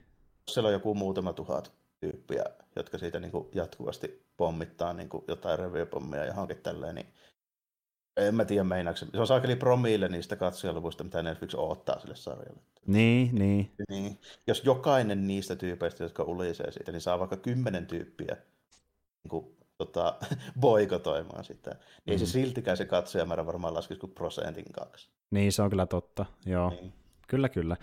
[0.47, 2.43] Siellä on joku muutama tuhat tyyppiä,
[2.75, 7.07] jotka siitä niin kuin jatkuvasti pommittaa niin kuin jotain review-pommia johonkin tälleen, niin
[8.17, 9.05] en mä tiedä meinaako se.
[9.13, 12.61] on saakeli promille niistä katsojaluvuista, mitä Netflix odottaa sille sarjalle.
[12.87, 13.71] Niin, niin.
[13.89, 14.19] niin.
[14.47, 18.37] Jos jokainen niistä tyypeistä, jotka ulisee siitä, niin saa vaikka kymmenen tyyppiä
[19.23, 20.15] niin kuin, tota,
[20.59, 22.11] boikotoimaan sitä, niin mm.
[22.11, 25.09] ei se siltikään se katsojamäärä varmaan laskisi kuin prosentin kaksi.
[25.31, 26.69] Niin, se on kyllä totta, joo.
[26.69, 26.93] Niin.
[27.27, 27.77] Kyllä, kyllä.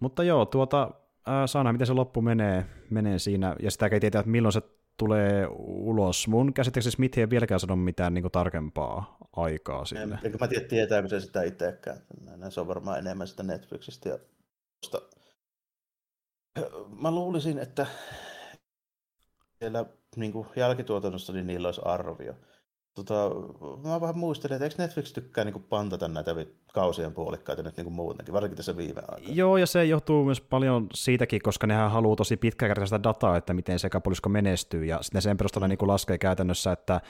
[0.00, 0.90] Mutta joo, tuota,
[1.28, 4.62] äh, saa miten se loppu menee, menee siinä, ja sitä ei tietää, että milloin se
[4.96, 6.28] tulee ulos.
[6.28, 10.18] Mun käsittääkseni Smith ei vieläkään sano mitään niin kuin, tarkempaa aikaa sille.
[10.24, 11.98] Eikö mä tiedä, tietääkö se sitä itsekään.
[12.48, 14.08] Se on varmaan enemmän sitä Netflixistä.
[14.08, 14.18] Ja...
[17.00, 17.86] Mä luulisin, että
[19.58, 19.84] siellä
[20.16, 22.34] niin kuin jälkituotannossa niin niillä olisi arvio.
[22.96, 23.30] Tota,
[23.88, 26.34] mä vähän muistelin, että eikö Netflix tykkää niin pantata näitä
[26.72, 29.34] kausien puolikkaita nyt niin muutenkin, varsinkin tässä viime aikoina.
[29.34, 33.78] Joo, ja se johtuu myös paljon siitäkin, koska nehän haluaa tosi pitkäkertaista dataa, että miten
[33.78, 37.00] se puolisko menestyy, ja sitten sen perusteella niin laskee käytännössä, että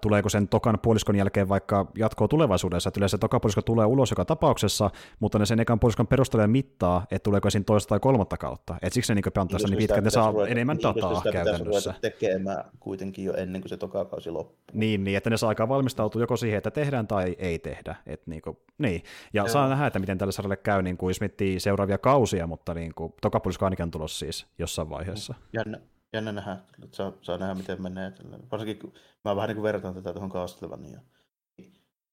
[0.00, 4.10] tuleeko sen tokan puoliskon jälkeen vaikka jatkoa tulevaisuudessa, että yleensä se toka puolisko tulee ulos
[4.10, 4.90] joka tapauksessa,
[5.20, 8.76] mutta ne sen ekan puoliskon perusteella mittaa, että tuleeko siinä toista tai kolmatta kautta.
[8.82, 11.32] Et siksi ne niin pantaa niin pitkään, että ne saa ruveta, enemmän niin, dataa sitä
[11.32, 11.94] käytännössä.
[12.00, 14.56] tekemään kuitenkin jo ennen kuin se tokakausi loppuu.
[14.72, 17.96] Niin, niin, että ne saa aikaa valmistautua joko siihen, että tehdään tai ei tehdä.
[18.06, 19.02] Et niin, kuin, niin.
[19.32, 19.48] Ja Joo.
[19.48, 22.94] saa nähdä, että miten tälle sarjalle käy, niin kuin, jos miettii seuraavia kausia, mutta niin
[22.94, 25.34] kuin, toka puolisko ainakin tulossa siis jossain vaiheessa.
[25.52, 25.78] Jännä,
[26.12, 28.12] jännä nähdä, että saa, saa nähdä, miten menee.
[28.52, 28.92] Varsinkin kun
[29.24, 31.04] mä vähän niin kuin vertaan tätä tuohon Castlevaniaan.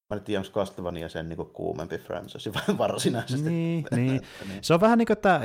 [0.10, 3.50] Mä en tiedä, onko Castlevania sen niin kuumempi franchise varsinaisesti.
[3.50, 4.22] Niin, niin.
[4.62, 5.42] Se on vähän niin kuin, että,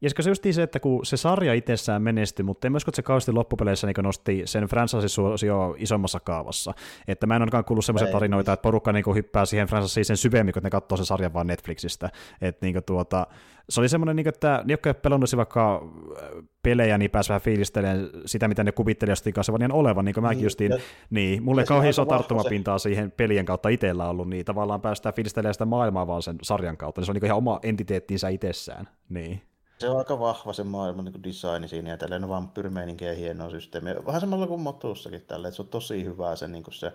[0.00, 3.02] ja se just se, että kun se sarja itsessään menestyi, mutta en usko, että se
[3.02, 6.74] kausti loppupeleissä niin nosti sen franchise-suosio isommassa kaavassa.
[7.08, 10.54] Että mä en ainakaan kuullut semmoisia tarinoita, että porukka niin hyppää siihen franchiseen sen syvemmin,
[10.54, 12.10] kun ne katsoo sen sarjan vaan Netflixistä.
[12.40, 13.26] Että niin tuota,
[13.70, 15.82] se oli semmoinen, niin että ne, jotka ei pelannut vaikka
[16.22, 16.28] äh,
[16.62, 20.36] pelejä, niin pääsi vähän fiilistelemään sitä, mitä ne kuvitteli jostain Castlevanian olevan, niin kuin mäkin
[20.36, 20.72] niin, justiin,
[21.10, 22.82] niin, mulle kauhean iso tarttumapintaa se...
[22.82, 27.00] siihen pelien kautta itsellä ollut, niin tavallaan päästään fiilistelemään sitä maailmaa vaan sen sarjan kautta,
[27.00, 29.42] niin se on niin ihan oma entiteettinsä itsessään, niin.
[29.78, 33.90] Se on aika vahva se maailman niin design siinä ja tällainen vampyrimeininki ja hieno systeemi.
[34.06, 36.92] Vähän samalla kuin Motussakin tällä, että se on tosi hyvää se, niin se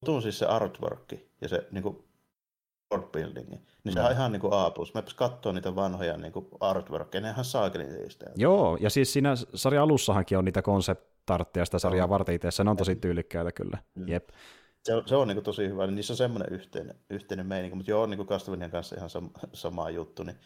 [0.00, 2.04] Motun siis se artwork ja se niin kuin
[2.92, 3.60] world buildingi.
[3.84, 4.72] Niin se on ihan niin kuin A+.
[4.94, 8.26] Mä katsoa niitä vanhoja niin kuin artworkia, ne ihan saakelin niistä.
[8.36, 12.10] Joo, ja siis siinä sarjan alussahankin on niitä konseptartteja sitä sarjaa oh.
[12.10, 13.78] varten itse, ne on tosi tyylikkäitä kyllä.
[13.94, 14.08] Mm.
[14.08, 14.28] Jep.
[14.84, 17.76] Se on, se on niin kuin tosi hyvä, niin niissä on semmoinen yhteinen, yhteinen meininki,
[17.76, 20.36] mutta joo, niin kuin Castlevanian kanssa ihan sama, sama juttu, niin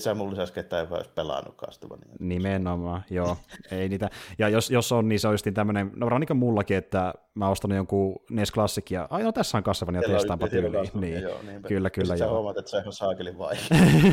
[0.00, 2.14] sä mun lisäksi ketään ei olisi pelannut Castlevania.
[2.20, 3.36] Nimenomaan, joo.
[3.70, 4.10] ei niitä.
[4.38, 8.16] Ja jos, jos on, niin se olisi tämmöinen, no niin mullakin, että mä ostan jonkun
[8.30, 10.90] NES Classic ja ai no tässä on Castlevania, testaanpa tyyliin.
[10.94, 12.06] Niin, joo, niin, kyllä, kyllä.
[12.06, 13.56] Sitten sä huomaat, että se on saakelin vai.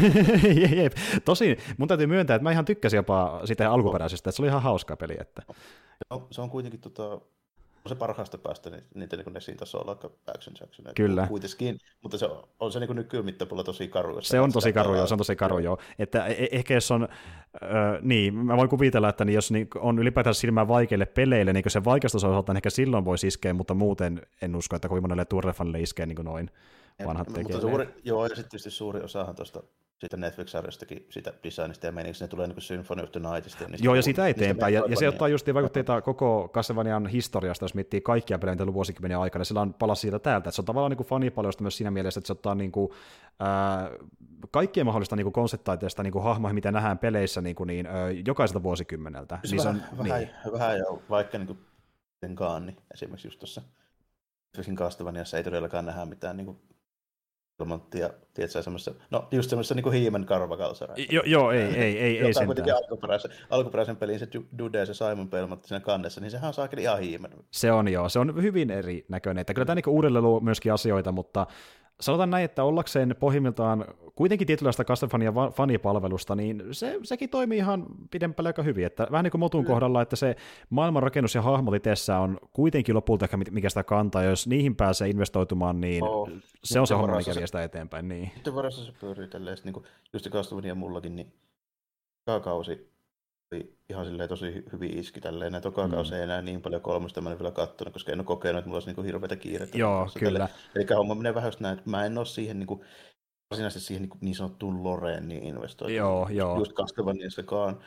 [0.77, 0.93] Jep.
[1.25, 4.61] Tosin mun täytyy myöntää, että mä ihan tykkäsin jopa sitä alkuperäisestä, että se oli ihan
[4.61, 5.15] hauska peli.
[5.19, 5.41] Että...
[5.47, 7.21] Se on, se on kuitenkin tota, on
[7.89, 10.85] se parhaasta päästä niin, niitä niin Nessin tasolla aika action Jackson.
[10.95, 11.27] Kyllä.
[11.27, 14.21] Kuitenkin, mutta se on, on se niin nykymittapulla tosi karu.
[14.21, 15.77] Se on tosi karu, joo, se on tosi karu, joo.
[15.99, 17.69] Että e-, e- ehkä jos on, äh,
[18.01, 21.83] niin, mä voin kuvitella, että niin jos niin on ylipäätään silmää vaikeille peleille, niin se
[21.83, 26.05] vaikeasta osalta ehkä silloin voi iskeä, mutta muuten en usko, että kovin monelle Turrefanille iskee
[26.05, 26.51] niin noin
[27.05, 27.43] vanhat tekijät.
[27.43, 29.63] Mutta suuri, joo, ja sitten tietysti suuri osahan tuosta
[29.97, 33.63] siitä Netflix-sarjastakin, siitä designista ja meniksi, ne tulee niin Symphony of the Nightista.
[33.63, 34.73] Ja Joo, ja sitä eteenpäin.
[34.73, 39.17] Ja, ja se ottaa just vaikutteita koko Castlevanian historiasta, jos miettii kaikkia pelejä, mitä vuosikymmenen
[39.17, 39.45] aikana.
[39.45, 40.49] Sillä on palas siitä täältä.
[40.49, 42.91] Että se on tavallaan niin fanipaljosta myös siinä mielessä, että se ottaa niin kuin,
[43.39, 43.89] ää,
[44.51, 49.39] kaikkien mahdollista niin konseptaiteista niin hahmoja, mitä nähdään peleissä niin kuin, niin, ää, jokaiselta vuosikymmeneltä.
[49.43, 50.51] Se niin vähän, se on, vähän, niin.
[50.51, 51.59] vähän jo, vaikka niin kuin
[52.35, 53.61] Kaanni esimerkiksi just tuossa
[54.75, 56.57] Castlevaniassa ei todellakaan nähdä mitään niin kuin
[57.57, 61.15] Belmonttia, tiedätkö, semmoisessa, no just semmoisessa niin hiimen karvakalsareissa.
[61.15, 62.45] Jo, joo, ei, ei, ei, ei sentään.
[62.45, 64.27] kuitenkin alkuperäisen, alkuperäisen pelin se
[64.57, 67.31] Dude se Simon Belmont siinä kannessa, niin sehän on saakeli ihan hiimen.
[67.51, 69.41] Se on joo, se on hyvin erinäköinen.
[69.41, 71.47] Että kyllä tämä niin uudelleen luo myöskin asioita, mutta
[72.01, 73.85] sanotaan näin, että ollakseen pohjimmiltaan
[74.15, 78.85] kuitenkin tietynlaista Castlevania fanipalvelusta, niin se, sekin toimii ihan pidempälle aika hyvin.
[78.85, 80.35] Että vähän niin kuin Motun kohdalla, että se
[80.69, 86.03] maailmanrakennus ja hahmot itsessä on kuitenkin lopulta mikä sitä kantaa, jos niihin pääsee investoitumaan, niin
[86.03, 86.29] oh,
[86.63, 88.07] se on se homma, mikä vie sitä eteenpäin.
[88.07, 88.31] Niin.
[88.35, 91.33] Sitten varassa se pyörii tälleen, niin kuin just Castlevania mullakin, niin
[92.43, 92.96] kausi
[93.51, 95.51] oli ihan silleen tosi hyvin iski tälleen.
[95.51, 96.13] Näitä mm.
[96.15, 98.77] ei enää niin paljon kolmosta, mä en vielä katsonut, koska en ole kokenut, että mulla
[98.77, 99.77] olisi niin hirveätä kiirettä.
[99.77, 100.49] Joo, kyllä.
[100.75, 102.81] Eli homma menee vähän just näin, että mä en ole siihen niin kuin,
[103.51, 105.93] varsinaisesti siihen niin, niin sanottuun Loreen niin investoitu.
[105.93, 106.57] Joo, joo.
[106.57, 107.79] Just Castlevaniassakaan.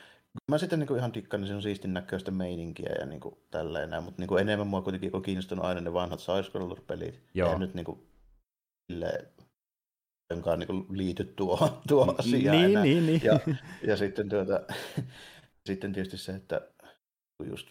[0.50, 3.34] Mä sitten niin kuin ihan tikkaan, niin se on siistin näköistä meininkiä ja niin kuin
[3.50, 7.20] tälleen näin, mutta niin kuin enemmän mua kuitenkin on kiinnostunut aina ne vanhat side pelit
[7.34, 7.52] Joo.
[7.52, 8.00] Ja nyt niin kuin,
[8.92, 9.26] silleen,
[10.30, 12.82] jonkaan niin liity tuohon, tuohon asiaan niin, enää.
[12.82, 13.20] Niin, niin.
[13.24, 13.40] Ja,
[13.86, 14.60] ja sitten, tuota,
[15.70, 16.68] sitten tietysti se, että
[17.44, 17.68] just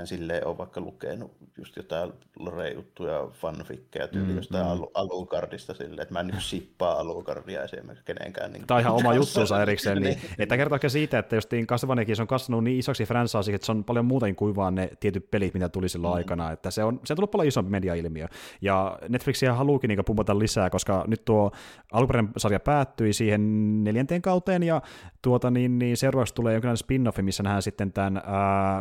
[0.00, 4.70] en silleen ole vaikka lukenut just jotain lore-juttuja, fanfikkeja tyyli mm, jostain mm.
[4.70, 8.52] Al- Alucardista silleen, että mä en niin sippaa Alucardia esimerkiksi kenenkään.
[8.52, 12.22] Niin Tämä on ihan oma juttuunsa erikseen, niin, että kertoo siitä, että justiin Castlevaniakin se
[12.22, 15.54] on kasvanut niin isoksi franchise, että se on paljon muuta kuin vaan ne tietyt pelit,
[15.54, 16.16] mitä tuli silloin mm.
[16.16, 18.26] aikana, että se on, se on tullut paljon isompi mediailmiö,
[18.60, 21.50] ja Netflixiä haluukin niin pumpata lisää, koska nyt tuo
[21.92, 24.82] alkuperäinen sarja päättyi siihen neljänteen kauteen, ja
[25.22, 28.80] tuota, niin, niin seuraavaksi tulee jonkinlainen spin-offi, missä nähdään sitten tämän ää,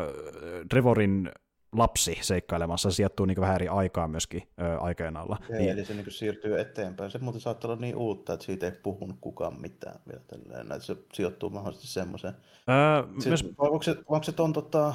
[1.06, 1.32] Trevorin
[1.74, 5.38] lapsi seikkailemassa, se sijoittuu niin vähän eri aikaa myöskin ö, aikojen alla.
[5.50, 5.70] Ja, niin.
[5.70, 7.12] Eli se niin siirtyy eteenpäin.
[7.12, 10.86] Se muuten saattaa olla niin uutta, että siitä ei puhunut kukaan mitään vielä tälleen, että
[10.86, 12.34] se sijoittuu mahdollisesti semmoiseen.
[12.70, 13.54] Öö, myös...
[13.58, 14.94] Onko se, onko se ton, tota,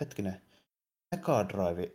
[0.00, 0.40] hetkinen,
[1.12, 1.92] Mega Drive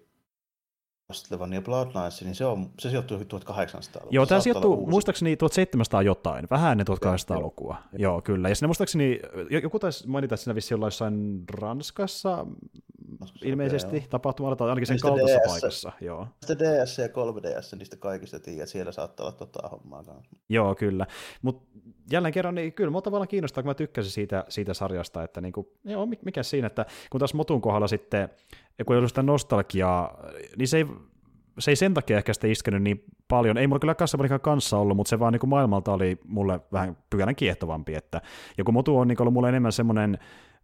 [1.12, 4.10] Castlevania Bloodlines, niin se, on, se sijoittuu 1800-luvulla.
[4.10, 7.76] Joo, tämä sijoittuu muistaakseni 1700 jotain, vähän ennen 1800-lukua.
[7.92, 8.50] Joo, joo, kyllä.
[8.50, 12.38] Ja sinne muistaakseni, joku taisi mainita, että siinä vissi jollain jossain Ranskassa,
[13.20, 15.92] Ranskassa ilmeisesti okay, tapahtumalla, tai ainakin sen niistä kaltaisessa DS, paikassa.
[16.02, 16.28] Joo.
[16.46, 20.04] Sitten DS ja 3DS, niistä kaikista tiedät, siellä saattaa olla tota hommaa.
[20.50, 21.08] Joo, kyllä.
[21.42, 21.80] Mutta
[22.12, 25.54] jälleen kerran, niin kyllä mua tavallaan kiinnostaa, kun mä tykkäsin siitä, siitä sarjasta, että niin
[25.54, 28.30] kuin, joo, mikä siinä, että kun taas Motun kohdalla sitten,
[28.86, 30.18] kun ei ollut sitä nostalgiaa,
[30.58, 30.86] niin se ei,
[31.60, 33.58] se ei sen takia ehkä sitä iskenyt niin paljon.
[33.58, 36.98] Ei mulla kyllä Casablancan kanssa ollut, mutta se vaan niin kuin maailmalta oli mulle vähän
[37.10, 37.96] pykälän kiehtovampi.
[37.96, 38.22] Että,
[38.58, 40.18] ja kun Motu on niin ollut mulle enemmän semmoinen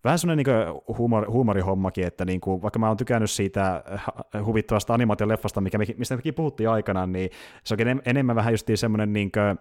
[0.03, 3.83] vähän semmoinen niin huumor, huumorihommakin, että niin kuin, vaikka mä oon tykännyt siitä
[4.45, 7.29] huvittavasta animaatioleffasta, mikä, mistä mekin puhuttiin aikanaan, niin
[7.63, 9.57] se onkin enemmän vähän justiin semmoinen niin kuin,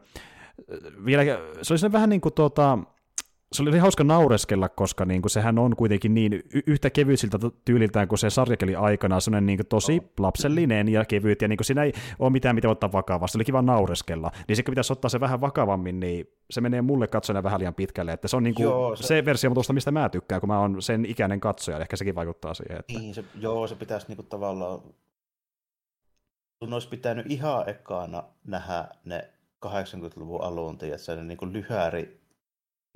[1.04, 1.22] vielä,
[1.62, 2.78] se oli vähän niin kuin tuota,
[3.52, 8.08] se oli hauska naureskella, koska niin kuin sehän on kuitenkin niin y- yhtä kevyisiltä tyyliltään
[8.08, 11.64] kuin se sarjakeli aikana, se on niin kuin tosi lapsellinen ja kevyt, ja niin kuin
[11.64, 14.30] siinä ei ole mitään, mitä ottaa vakavasti, se oli kiva naureskella.
[14.48, 18.12] Niin se pitäisi ottaa se vähän vakavammin, niin se menee mulle katsojana vähän liian pitkälle,
[18.12, 19.02] että se on niin kuin joo, se...
[19.02, 22.54] se versio tuosta, mistä mä tykkään, kun mä oon sen ikäinen katsoja, ehkä sekin vaikuttaa
[22.54, 22.78] siihen.
[22.78, 22.98] Että...
[22.98, 24.80] Niin, se, joo, se pitäisi niin kuin tavallaan,
[26.58, 29.28] sun olisi pitänyt ihan ekana nähdä ne
[29.66, 32.25] 80-luvun alun, tiedätkö, ne niin kuin lyhäri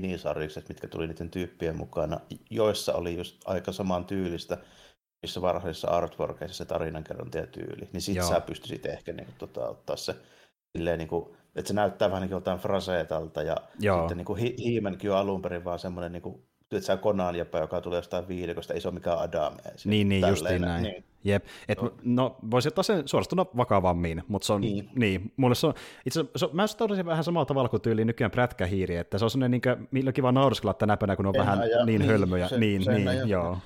[0.01, 2.21] minisarjikset, mitkä tuli niiden tyyppien mukana,
[2.51, 4.59] joissa oli just aika saman tyylistä,
[5.23, 8.29] missä varhaisissa artworkeissa se tarinankerronta ja tyyli, niin sit Joo.
[8.29, 10.17] sä pystyisit ehkä niin kuin, tota, ottaa se
[10.79, 13.99] silleen, niin kuin, että se näyttää vähän niin jotain fraseetalta ja Joo.
[13.99, 17.37] sitten niin kuin, He- He-Mankin on alun perin vaan semmoinen niin kuin, että sä Konan
[17.37, 19.55] jopa, joka tulee jostain viidekosta, ei se ole mikään Adam.
[19.85, 20.83] Niin, niin justiin näin.
[20.83, 21.05] Niin.
[21.25, 21.45] Jep.
[21.69, 25.75] Et, no, voisi ottaa sen suorastuna vakavammin, mutta se on, niin, niin mulle se on,
[26.07, 29.61] itse se, mä suhtaudun vähän samalla tavalla kuin tyyliin nykyään prätkähiiri, että se on sellainen,
[29.67, 32.49] niin millä kiva nauriskella tänä päivänä, kun on en vähän aja, niin, niin hölmöjä.
[32.49, 33.59] Se, niin, niin, niin joo.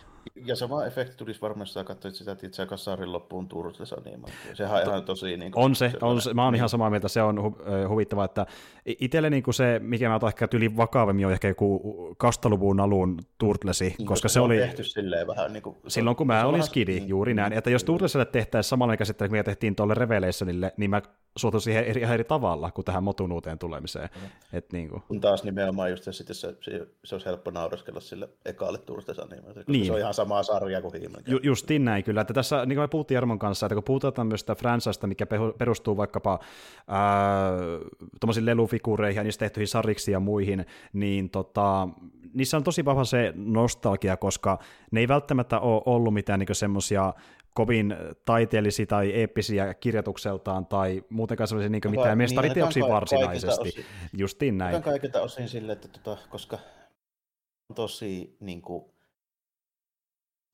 [0.44, 4.54] Ja sama efekti tulisi varmasti, jos katsoit sitä, että itse kasarin loppuun Turtles animaatio.
[4.54, 5.36] Sehän on ihan tosi...
[5.36, 7.56] Niin kuin, on se, on se, mä oon ihan samaa mieltä, se on hu,
[7.88, 8.46] huvittava, että
[8.86, 13.18] itselle niin kuin se, mikä mä otan ehkä tyyli vakavemmin, on ehkä joku kastaluvun alun
[13.38, 14.58] Turtlesi, niin, koska se, se oli...
[14.58, 15.76] tehty silleen vähän niin kuin...
[15.88, 19.44] Silloin kun mä olin skidi, niin, juuri näin, että jos Turtlesille tehtäisiin samalla käsittelyllä, mikä
[19.44, 21.02] tehtiin tuolle Revelationille, niin mä
[21.36, 24.08] suhtun siihen eri, eri tavalla kuin tähän motunuuteen tulemiseen.
[24.14, 24.28] Mm.
[24.52, 25.02] Et niin kuin.
[25.08, 29.16] Kun taas nimenomaan just se, se, se, se olisi helppo nauraskella sille ekaalle Turtles
[29.66, 29.86] niin.
[29.86, 31.22] se on ihan sama sarja kuin Hiimen.
[31.26, 34.26] Ju, justiin näin kyllä, että tässä niin kuin me puhuttiin Jarmon kanssa, että kun puhutaan
[34.26, 35.26] myös sitä franchista, mikä
[35.58, 36.38] perustuu vaikkapa
[38.20, 41.88] tuommoisiin lelufigureihin ja niistä tehtyihin sariksi ja muihin, niin tota,
[42.34, 44.58] niissä on tosi vahva se nostalgia, koska
[44.90, 47.14] ne ei välttämättä ole ollut mitään niin semmoisia
[47.54, 53.84] kovin taiteellisia tai eeppisiä kirjoitukseltaan tai muutenkaan sellaisia niin mitään niin, mestariteoksia varsinaisesti.
[54.12, 54.82] Justiin näin.
[54.82, 56.58] Kaikilta osin sille, että tota, koska
[57.70, 58.84] on tosi niin kuin,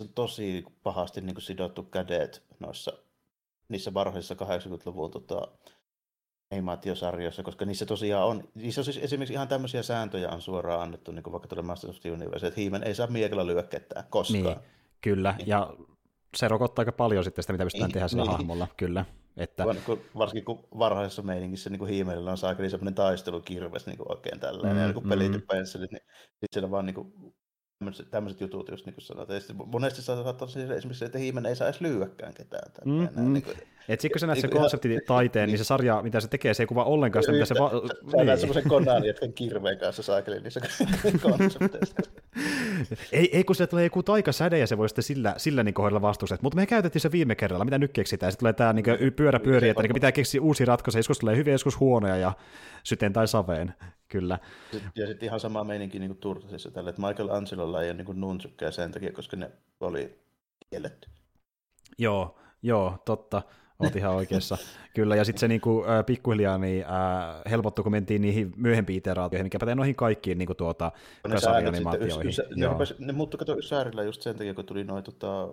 [0.01, 2.93] on tosi pahasti niin kuin sidottu kädet noissa
[3.69, 5.49] niissä varhaisissa 80-luvun tota,
[6.51, 11.13] animaatiosarjoissa, koska niissä tosiaan on, niissä on siis esimerkiksi ihan tämmöisiä sääntöjä on suoraan annettu,
[11.13, 14.05] niin kuin vaikka tuolle Masters of the Universe, että hiimen ei saa miekalla lyö ketään
[14.11, 14.45] koskaan.
[14.45, 14.57] Niin,
[15.01, 15.49] kyllä, niin.
[15.49, 15.75] ja
[16.37, 18.33] se rokottaa aika paljon sitten sitä, mitä pystytään niin, tehdä sillä niin.
[18.33, 19.05] hahmolla, kyllä.
[19.37, 19.65] Että...
[20.19, 24.93] Varsinkin kun varhaisessa meiningissä niin hiimeillä on saakeli semmoinen taistelukirves niin oikein tällainen, mm, ja
[24.93, 25.43] kun pelit mm.
[25.53, 26.01] niin sitten
[26.53, 27.35] siellä vaan niin kuin,
[27.81, 29.41] tämmöiset, tämmöiset jutut, just niin kuin sanotaan.
[29.49, 32.73] Ja monesti saattaa olla esimerkiksi, että hiimen ei saa edes lyödäkään ketään.
[32.85, 33.33] Mm, mm.
[33.33, 33.57] Niin kuin,
[33.89, 36.67] et sitten kun sä näet sen konseptitaiteen, niin se sarja, mitä se tekee, se ei
[36.67, 37.55] kuva ollenkaan sitä, mitä se...
[37.55, 38.27] Va- sä niin.
[38.27, 40.61] näet semmoisen konaan jätkän kirveen kanssa saakeli niissä
[41.23, 41.97] konsepteissa.
[43.13, 46.03] ei, ei, kun se tulee joku taikasäde ja se voi sitten sillä, sillä niin kohdalla
[46.03, 46.39] vastustaa.
[46.43, 48.33] Mutta me käytettiin se viime kerralla, mitä nyt keksitään.
[48.33, 50.99] Sitten tulee tämä niin pyörä pyöri, että niin pitää keksiä uusia ratkaisuja.
[50.99, 52.33] Joskus tulee hyviä, joskus huonoja ja
[52.85, 53.75] syteen tai saveen.
[54.11, 54.39] Kyllä.
[54.97, 58.71] Ja sitten ihan sama meininki niin Turtasissa tällä, että Michael Angelolla ei ole niin nunsukkeja
[58.73, 59.51] sen takia, koska ne
[59.81, 60.19] oli
[60.71, 61.09] kielletty.
[61.99, 63.43] Joo, joo, totta.
[63.79, 64.59] Olet ihan oikeassa.
[64.95, 69.47] Kyllä, ja sitten se niinku, äh, pikkuhiljaa niin, äh, helpottui, kun mentiin niihin myöhempiin iteraatioihin,
[69.47, 70.93] mikä pätee noihin kaikkiin niin kuin tuota,
[71.29, 72.33] ne, animaatioihin.
[72.57, 72.67] ne,
[72.99, 75.49] ne muuttui kato Ysärillä just sen takia, kun tuli noin tota,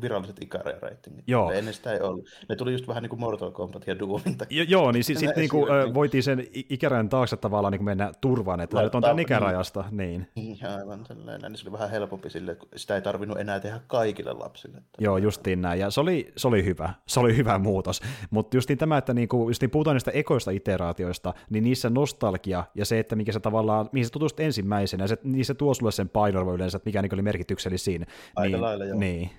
[0.00, 1.24] viralliset ikärajareitingit.
[1.26, 1.52] Joo.
[1.52, 2.28] Ennen sitä ei ollut.
[2.48, 4.62] Ne tuli just vähän niin kuin Mortal Kombat ja Doomin takia.
[4.62, 8.60] Jo, joo, niin sitten sit niinku, niin voitiin sen ikärajan taakse tavallaan niin mennä turvaan,
[8.60, 9.84] että nyt on tämän ikärajasta.
[9.90, 10.28] Niin.
[10.34, 10.58] niin.
[10.78, 14.32] Aivan sellainen, niin se oli vähän helpompi sille, että sitä ei tarvinnut enää tehdä kaikille
[14.32, 14.82] lapsille.
[14.98, 18.00] Joo, justiin näin, ja se oli, se oli hyvä, se oli hyvä muutos.
[18.30, 22.98] Mutta justiin tämä, että niinku, justiin puhutaan niistä ekoista iteraatioista, niin niissä nostalgia ja se,
[22.98, 26.08] että mikä se tavallaan, mihin sä tutustut ensimmäisenä, ja se, niin se tuo sulle sen
[26.08, 28.06] painoarvo yleensä, että mikä niinku oli merkityksellisiin.
[28.36, 28.98] Aika niin, lailla, joo.
[28.98, 29.30] Niin.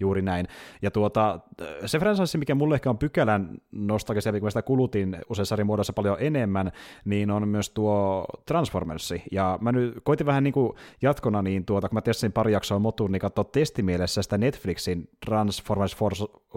[0.00, 0.46] Juuri näin.
[0.82, 1.40] Ja tuota,
[1.86, 5.92] se franchise, mikä mulle ehkä on pykälän nostalgisia, kun mä sitä kulutin useissa eri muodossa
[5.92, 6.72] paljon enemmän,
[7.04, 9.22] niin on myös tuo Transformersi.
[9.32, 10.72] Ja mä nyt koitin vähän niin kuin
[11.02, 15.96] jatkona, niin tuota, kun mä testin pari jaksoa motun, niin katsoa testimielessä sitä Netflixin Transformers
[15.96, 16.12] for,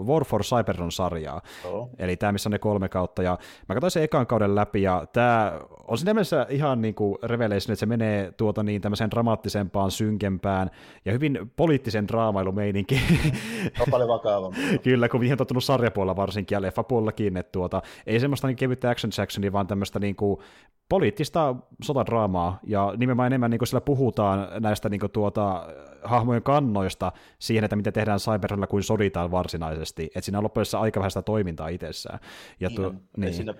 [0.06, 1.40] War for Cybertron-sarjaa.
[1.64, 1.90] Oh.
[1.98, 3.22] Eli tämä, missä on ne kolme kautta.
[3.22, 3.38] Ja
[3.68, 7.72] mä katsoin sen ekan kauden läpi, ja tämä on siinä mielessä ihan niin kuin Revelation,
[7.72, 10.70] että se menee tuota niin tämmöiseen dramaattisempaan, synkempään
[11.04, 13.00] ja hyvin poliittisen draamailumeininki
[13.80, 14.78] on paljon vakavampi.
[14.82, 19.12] Kyllä, kun ihan tottunut sarjapuolella varsinkin ja leffapuolellakin, että tuota, ei semmoista niin kevyttä action
[19.12, 20.40] sectionia, vaan tämmöistä niin kuin
[20.88, 25.66] poliittista sotadraamaa, ja nimenomaan enemmän niin kuin sillä puhutaan näistä niin kuin tuota,
[26.02, 31.00] hahmojen kannoista siihen, että mitä tehdään Cyberilla kuin soditaan varsinaisesti, että siinä on loppujen aika
[31.00, 32.18] vähän sitä toimintaa itsessään.
[32.60, 33.24] Ja niin, tuo, niin.
[33.24, 33.54] Ei siinä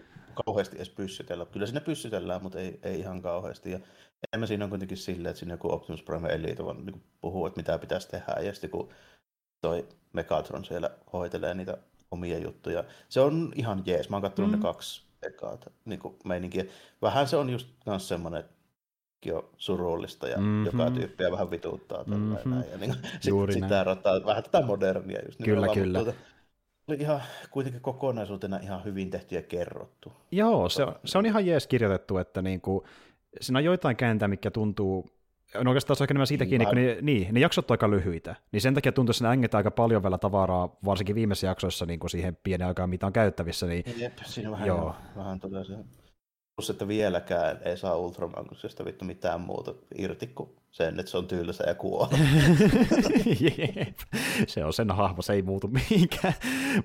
[0.46, 1.46] kauheasti edes pyssytellä.
[1.46, 3.70] Kyllä siinä pyssytellään, mutta ei, ei ihan kauheasti.
[3.70, 3.80] Ja
[4.32, 7.60] enemmän siinä on kuitenkin silleen, että siinä joku Optimus Prime Elite vaan niin puhuu, että
[7.60, 8.88] mitä pitäisi tehdä, ja sitten kun
[9.60, 11.78] toi Megatron siellä hoitelee niitä
[12.10, 12.84] omia juttuja.
[13.08, 14.10] Se on ihan jees.
[14.10, 14.56] Mä oon katsonut mm.
[14.56, 16.64] ne kaksi ekaa niin meininkiä.
[17.02, 18.44] Vähän se on just myös semmoinen,
[19.32, 20.66] on surullista ja mm-hmm.
[20.66, 22.04] joka tyyppiä vähän vituuttaa.
[22.06, 22.50] Mm-hmm.
[22.50, 22.70] Näin.
[22.70, 22.94] Ja niin,
[23.26, 23.96] Juuri sit, näin.
[23.96, 25.20] Sitä vähän tätä modernia.
[25.26, 25.98] Just kyllä, niin kyllä.
[25.98, 26.18] Tuota,
[26.88, 30.12] oli ihan kuitenkin kokonaisuutena ihan hyvin tehty ja kerrottu.
[30.32, 32.84] Joo, se on, se on ihan jees kirjoitettu, että niinku,
[33.40, 35.06] siinä on joitain kääntä, mikä tuntuu
[35.54, 38.36] No oikeastaan se on enemmän siitä kiinni, kun ne, niin, ne jaksot on aika lyhyitä,
[38.52, 42.00] niin sen takia tuntuu, että ne ängetään aika paljon vielä tavaraa, varsinkin viimeisissä jaksoissa niin
[42.00, 43.66] kuin siihen pienen aikaan, mitä on käyttävissä.
[43.66, 44.94] Niin, Jep, siinä vähän, joo.
[45.16, 45.99] vähän se.
[46.60, 51.26] Plus, että vieläkään ei saa Ultramankusesta vittu mitään muuta irti kuin sen, että se on
[51.26, 52.18] tylsä ja kuolla.
[54.46, 56.34] Se on sen hahmo, se ei muutu mihinkään.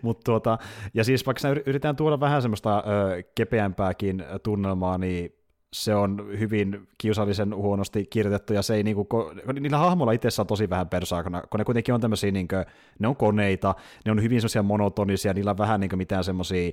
[0.01, 0.57] Mut tuota,
[0.93, 5.35] ja siis vaikka yritetään tuoda vähän semmoista ö, kepeämpääkin tunnelmaa, niin
[5.75, 9.07] se on hyvin kiusallisen huonosti kirjoitettu, ja se ei niinku,
[9.53, 12.55] niillä hahmoilla itsessä on tosi vähän persoonaa, kun ne kuitenkin on tämmöisiä, niinku,
[12.99, 16.71] ne on koneita, ne on hyvin semmoisia monotonisia, niillä on vähän niinku mitään semmoisia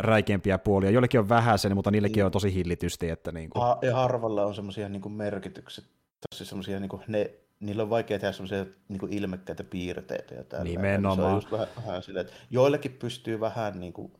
[0.00, 3.10] räikeämpiä puolia, joillekin on vähän sen, mutta niillekin on tosi hillitysti.
[3.10, 3.60] Että niinku.
[3.60, 5.84] ha- ja harvalla on semmoisia niinku merkitykset,
[6.30, 7.30] tosi semmoisia, niinku, ne,
[7.60, 10.64] niillä on vaikea tehdä semmoisia niinku ilmekkäitä piirteitä ja tällä.
[10.64, 11.16] Nimenomaan.
[11.16, 14.10] Se on just vähän, vähän sille, että joillekin pystyy vähän niinku,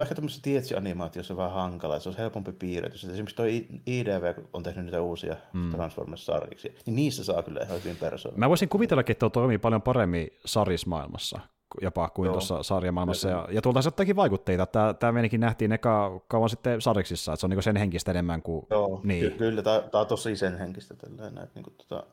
[0.00, 3.04] ehkä tämmöisessä tietsi-animaatiossa vähän hankala, se on helpompi piirretys.
[3.04, 3.44] Esimerkiksi tuo
[3.86, 5.70] IDV on tehnyt niitä uusia mm.
[5.70, 8.38] Transformers-sarjiksi, niin niissä saa kyllä ihan hyvin persoonaa.
[8.38, 11.40] Mä voisin kuvitella, että tuo toimii paljon paremmin sarismaailmassa
[11.80, 12.32] jopa kuin Joo.
[12.32, 13.28] tuossa sarjamaailmassa.
[13.28, 14.66] Ja, ja tuolta se vaikutteita.
[14.66, 18.42] Tämä, tämä menikin nähtiin eka kauan sitten sariksissa, että se on niin sen henkistä enemmän
[18.42, 18.66] kuin...
[18.70, 19.20] Joo, niin.
[19.20, 20.94] ky- kyllä, tämä, tämä on tosi sen henkistä.
[20.94, 22.06] Tällainen, että niin kuin, tota,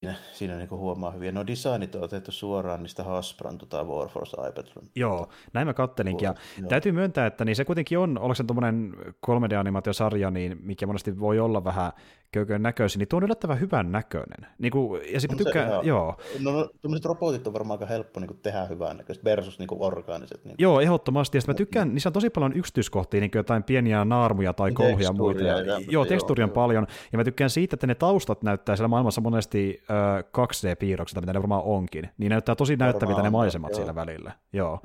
[0.00, 1.34] Siinä, siinä niin huomaa hyvin.
[1.34, 4.86] No designit on otettu suoraan niistä Hasbran tota War for Cybertron.
[4.94, 6.26] Joo, näin mä kattelinkin.
[6.26, 6.68] Ja Joo.
[6.68, 8.94] täytyy myöntää, että niin se kuitenkin on, onko se tuommoinen
[9.26, 11.92] 3D-animaatiosarja, niin mikä monesti voi olla vähän
[12.32, 14.50] köykön näköisin, niin tuo on yllättävän hyvän näköinen.
[14.58, 16.16] Niin kuin, ja sitten tykkään, ihan, joo.
[16.40, 19.66] No, no tuommoiset robotit on varmaan aika helppo niin kuin tehdä hyvän näköistä versus niin
[19.66, 20.44] kuin orgaaniset.
[20.44, 20.62] Niin kuin.
[20.62, 21.38] Joo, ehdottomasti.
[21.38, 25.06] Ja mä tykkään, niissä on tosi paljon yksityiskohtia, niin kuin jotain pieniä naarmuja tai kouhia
[25.06, 25.42] ja muita.
[25.42, 26.86] Ja, ja, joo, tekstuuria on paljon.
[27.12, 31.38] Ja mä tykkään siitä, että ne taustat näyttää siellä maailmassa monesti äh, 2D-piirrokset, mitä ne
[31.38, 32.08] varmaan onkin.
[32.18, 33.76] Niin näyttää tosi näyttäviltä ne maisemat joo.
[33.76, 34.32] siellä välillä.
[34.52, 34.80] Joo.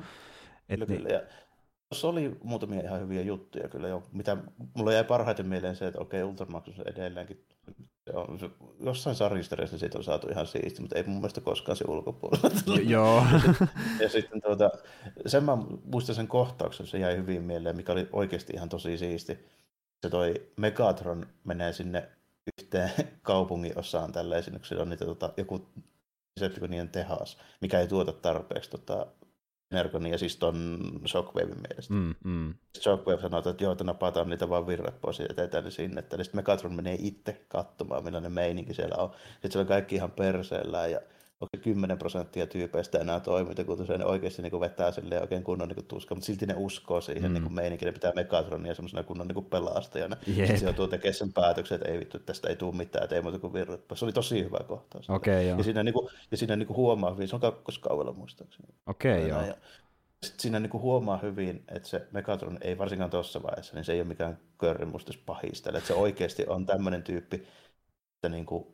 [0.70, 1.14] Et kyllä, niin.
[1.14, 1.20] ja
[1.94, 4.04] Tuossa oli muutamia ihan hyviä juttuja kyllä jo.
[4.12, 4.38] Mitä,
[4.74, 7.46] mulla jäi parhaiten mieleen se, että okei, Ultramax on edelleenkin
[8.06, 11.76] se on, se, jossain sarjistereissa siitä on saatu ihan siisti, mutta ei mun mielestä koskaan
[11.76, 12.80] se ulkopuolella.
[12.90, 13.24] Joo.
[14.00, 14.72] ja sitten tuota,
[15.26, 19.46] sen mä muistan sen kohtauksen, se jäi hyvin mieleen, mikä oli oikeasti ihan tosi siisti.
[20.02, 22.10] Se toi Megatron menee sinne
[22.60, 22.92] yhteen
[23.22, 25.68] kaupungin osaan tälleen, kun siellä on niitä, tota, joku
[26.40, 29.08] Decepticonien tehas, mikä ei tuota tarpeeksi tota,
[29.74, 31.94] Energonia siis ton Shockwaven mielestä.
[31.94, 32.54] Mm, mm.
[32.82, 36.00] Shockwave sanoo, että joo, että napataan niitä vaan virrat pois ja jätetään ne sinne.
[36.00, 39.12] Että sitten Megatron menee itse katsomaan, millainen meininki siellä on.
[39.32, 41.00] Sitten se on kaikki ihan perseellään ja
[41.44, 45.44] onko se 10 prosenttia tyypeistä enää toiminta, kun se oikeasti niin kuin vetää sille oikein
[45.44, 47.34] kunnon niin tuska, mutta silti ne uskoo siihen mm.
[47.34, 50.18] niin meininkiin, ne pitää Megatronia semmoisena kunnon niin pelastajana.
[50.28, 50.38] Yep.
[50.38, 53.22] Sitten se joutuu tekemään sen päätöksen, että ei vittu, tästä ei tule mitään, että ei
[53.22, 53.82] muuta kuin virrat.
[53.94, 55.10] Se oli tosi hyvä kohtaus.
[55.10, 58.68] Okay, ja siinä, niin kuin, ja siinä niin kuin huomaa hyvin, se on kakkoskaudella muistaakseni.
[58.88, 59.56] Okei, okay, joo.
[60.24, 63.94] sitten siinä niin kuin huomaa hyvin, että se Megatron ei varsinkaan tuossa vaiheessa, niin se
[63.94, 65.70] ei ole mikään körrimustus pahista.
[65.70, 67.36] Että se oikeasti on tämmöinen tyyppi,
[68.16, 68.68] että niin kuin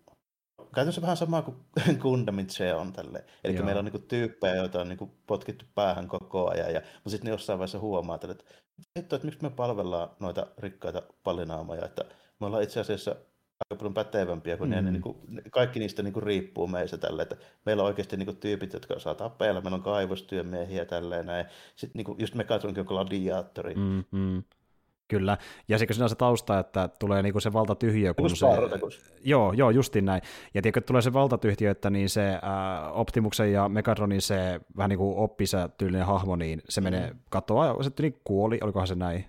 [0.75, 1.57] käytännössä vähän sama kuin
[2.01, 3.25] Gundamit se on tälle.
[3.43, 3.65] Eli Joo.
[3.65, 7.31] meillä on niinku tyyppejä, joita on niinku potkittu päähän koko ajan, ja, mutta sitten ne
[7.31, 8.45] jossain vaiheessa huomaa, että, että,
[8.95, 12.05] että miksi me palvellaan noita rikkaita pallinaamoja, että
[12.39, 13.15] me ollaan itse asiassa
[13.59, 14.75] aika paljon pätevämpiä kuin mm.
[14.75, 15.17] ne, niin kuin,
[15.51, 18.93] kaikki niistä niin kuin, riippuu meistä tälle, että meillä on oikeasti niin kuin, tyypit, jotka
[18.93, 21.45] osaa tappeilla, meillä on kaivostyömiehiä tälleen näin.
[21.75, 23.75] Sitten niin kuin, just Megatronkin on gladiaattori.
[23.75, 24.43] Mm, mm.
[25.09, 25.37] Kyllä,
[25.67, 28.13] ja se siinä on se tausta, että tulee niinku se valtatyhjiö.
[28.13, 28.45] Kun se,
[29.23, 30.21] joo, joo, justin näin.
[30.53, 32.39] Ja tiedätkö, tulee se valtatyhjiö, että niin se äh,
[32.99, 36.83] Optimuksen ja Megadronin se vähän niin kuin oppisa tyylinen hahmo, niin se mm.
[36.83, 39.25] menee katsoa, se tyyli kuoli, olikohan se näin,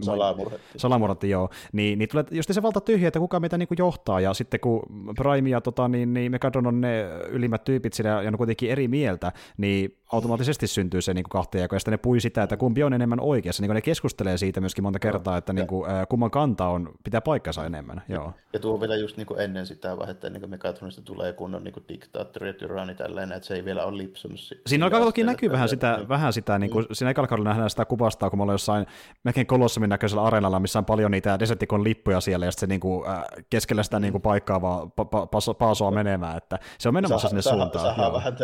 [0.00, 0.78] Salamurhatti.
[0.78, 1.50] Salamurhatti, joo.
[1.72, 4.82] Niin, niin tulee just se valta tyhjä, että kuka meitä niinku johtaa, ja sitten kun
[5.16, 8.88] Prime ja tota, niin, niin Megadon on ne ylimmät tyypit siellä, ja on kuitenkin eri
[8.88, 12.82] mieltä, niin automaattisesti syntyy se niin kuin kahtia, ja sitten ne pui sitä, että kumpi
[12.82, 13.62] on enemmän oikeassa.
[13.62, 17.20] Niin kuin ne keskustelee siitä myöskin monta kertaa, että niin kuin, kumman kanta on, pitää
[17.20, 18.02] paikkansa enemmän.
[18.08, 18.32] Joo.
[18.52, 21.74] Ja tuo vielä just niin kuin ennen sitä vaihetta, ennen kuin Megatronista tulee kunnon niin
[21.74, 24.40] kuin diktaattori ja tyranni tälleen, että se ei vielä ole lipsunut.
[24.66, 26.08] Siinä alkaa toki näkyy vähän sitä, niin.
[26.08, 26.94] vähän sitä niin kuin, mm.
[26.94, 28.86] siinä ekalla nähdään sitä kuvastaa, kun me ollaan jossain
[29.24, 32.80] melkein kolossumin näköisellä areenalla, missä on paljon niitä Decepticon lippuja siellä, ja sitten se niin
[32.80, 36.88] kuin, äh, keskellä sitä niin kuin paikkaa vaan pa, pa, pa, paasoa menemään, että se
[36.88, 37.96] on menemässä sinne suuntaan.
[37.96, 38.36] Saa vähän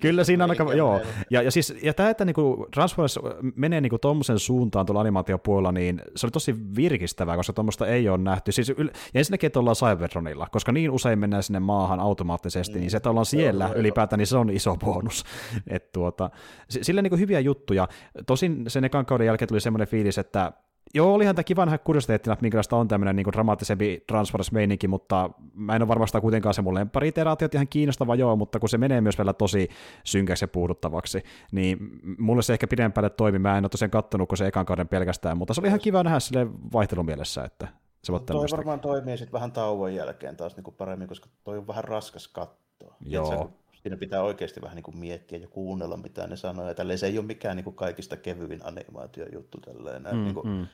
[0.00, 1.00] Kyllä siinä on aika joo.
[1.30, 3.18] Ja, ja, siis, ja tämä, että niinku Transformers
[3.56, 8.18] menee niinku tuommoisen suuntaan tuolla animaatiopuolella, niin se oli tosi virkistävää, koska tuommoista ei ole
[8.18, 8.52] nähty.
[8.52, 8.88] Siis yl...
[9.14, 12.80] ja ensinnäkin, että ollaan Cybertronilla, koska niin usein mennään sinne maahan automaattisesti, mm.
[12.80, 15.24] niin se, että ollaan siellä joo, ylipäätään, niin se on iso bonus.
[15.66, 16.30] Et tuota,
[16.68, 17.88] sille niinku hyviä juttuja.
[18.26, 20.52] Tosin sen ekan kauden jälkeen tuli semmoinen fiilis, että
[20.94, 25.76] Joo, olihan tämä kiva nähdä kuriositeettina, että minkälaista on tämmöinen niin dramaattisempi Transformers-meininki, mutta mä
[25.76, 29.18] en ole varmasti kuitenkaan se mun lemppari-iteraatiot ihan kiinnostava joo, mutta kun se menee myös
[29.18, 29.68] vielä tosi
[30.04, 31.22] synkäksi ja puuduttavaksi,
[31.52, 31.78] niin
[32.18, 33.38] mulle se ehkä pidempälle toimi.
[33.38, 36.02] Mä en ole tosiaan kattonut kuin se ekan kauden pelkästään, mutta se oli ihan kiva
[36.02, 37.68] nähdä sille vaihtelumielessä, että
[38.04, 41.58] se voi Toi varmaan toimii sitten vähän tauon jälkeen taas niin kuin paremmin, koska toi
[41.58, 42.96] on vähän raskas kattoa.
[43.00, 43.50] Joo.
[43.82, 46.68] Siinä pitää oikeasti vähän niin kuin miettiä ja kuunnella, mitä ne sanoo.
[46.68, 49.58] Ja tälleen se ei ole mikään niin kuin kaikista kevyin animaatiojuttu.
[49.60, 50.66] Tälleen, mm, niin kuin, mm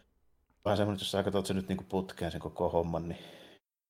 [0.69, 3.19] vähän semmoinen, jos sä katsot sen nyt niin putkeen sen koko homman, niin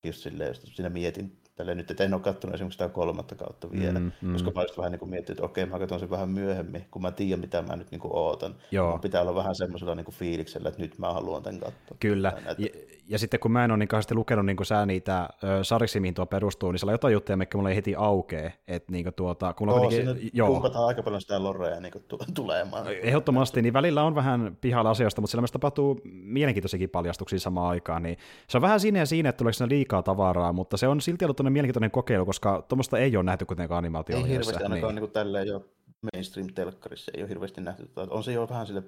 [0.03, 3.71] just silleen, jos siinä mietin Tällä nyt, että en ole katsonut esimerkiksi sitä kolmatta kautta
[3.71, 4.33] vielä, mm, mm.
[4.33, 7.01] koska mä olisin vähän niin kuin miettinyt, että okei, mä katson sen vähän myöhemmin, kun
[7.01, 8.55] mä tiedän, mitä mä nyt niin kuin ootan.
[8.71, 8.91] Joo.
[8.91, 11.97] Mä pitää olla vähän semmoisella niin kuin fiiliksellä, että nyt mä haluan tämän katsoa.
[11.99, 12.67] Kyllä, ja,
[13.07, 15.29] ja, sitten kun mä en ole niin kauheasti lukenut niin kuin sä niitä
[15.61, 18.53] sariksi, mihin tuo perustuu, niin siellä on jotain juttuja, mikä mulle ei heti aukee.
[18.67, 20.47] Että niin kuin tuota, kun on kuitenkin, joo.
[20.47, 22.03] pumpataan aika paljon sitä lorea niin kuin
[22.33, 22.87] tulemaan.
[23.01, 28.03] Ehdottomasti, niin välillä on vähän pihalla asioista, mutta siellä myös tapahtuu mielenkiintoisiakin paljastuksia samaan aikaan.
[28.03, 31.01] Niin se on vähän siinä ja siinä, että tuleeko siinä liikaa tavaraa, mutta se on
[31.01, 35.03] silti ollut mielenkiintoinen kokeilu, koska tuommoista ei ole nähty kuitenkaan animaatio Ei hirveästi ainakaan niin.
[35.03, 35.65] niin tälleen jo
[36.13, 37.89] mainstream-telkkarissa ei ole hirveästi nähty.
[38.09, 38.83] On se jo vähän sille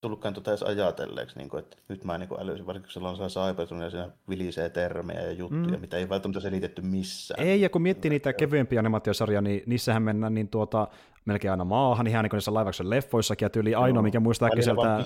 [0.00, 3.22] tullutkaan tuota edes ajatelleeksi, niin kuin, että nyt mä niin kuin älysin, varsinkin kun se
[3.22, 5.80] on Cybertron ja siinä vilisee termejä ja juttuja, mm.
[5.80, 7.46] mitä ei välttämättä selitetty missään.
[7.46, 10.88] Ei, ja kun miettii niitä kevyempiä animaatiosarjoja, niin niissähän mennään niin tuota,
[11.24, 15.04] melkein aina maahan, ihan niin kuin niissä laivaksen leffoissakin, ja tyyli ainoa, mikä muistaa äkkiseltä...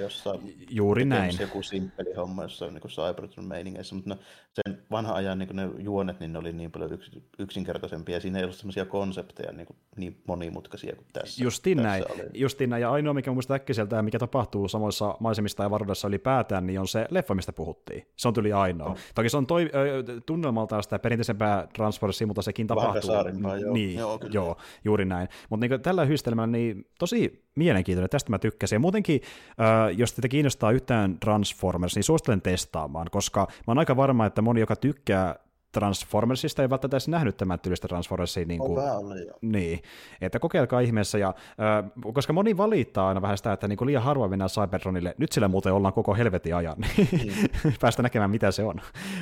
[0.00, 1.36] Jossain Juuri näin.
[1.40, 4.16] joku simppeli homma jossain niin Cybertron meiningeissä, mutta no,
[4.52, 8.44] sen vanhan ajan niin ne juonet, niin ne oli niin paljon yks, yksinkertaisempia, siinä ei
[8.44, 11.44] ollut sellaisia konsepteja niin, kuin, niin monimutkaisia kuin tässä.
[11.44, 12.22] Justiin tässä näin, oli.
[12.34, 16.80] justiin näin, ja ainoa, mikä muistaa äkkiseltä, mikä tapahtuu samoissa maisemista ja varuudessa ylipäätään, niin
[16.80, 18.06] on se leffa, mistä puhuttiin.
[18.16, 18.88] Se on tyyli ainoa.
[18.88, 18.96] No.
[19.14, 23.10] Toki se on toi, äh, tunnelmaltaan sitä perinteisempää Transformersia, mutta sekin tapahtuu.
[23.10, 23.72] Joo.
[23.72, 25.28] Niin, joo, joo, juuri näin.
[25.50, 28.76] Mutta niin tällä yhdistelmällä niin tosi mielenkiintoinen, tästä mä tykkäsin.
[28.76, 33.96] Ja muutenkin, äh, jos teitä kiinnostaa yhtään Transformers, niin suosittelen testaamaan, koska mä oon aika
[33.96, 35.36] varma, että moni, joka tykkää
[35.74, 38.44] Transformersista ei välttämättä edes nähnyt tämän tyylistä Transformersia.
[38.44, 39.82] Niin, kuin, ollut, niin,
[40.20, 44.02] että kokeilkaa ihmeessä, ja, äh, koska moni valittaa aina vähän sitä, että niin kuin liian
[44.02, 47.72] harvoin mennään Cybertronille, nyt sillä muuten ollaan koko helvetin ajan, mm.
[47.80, 48.80] päästä näkemään mitä se on.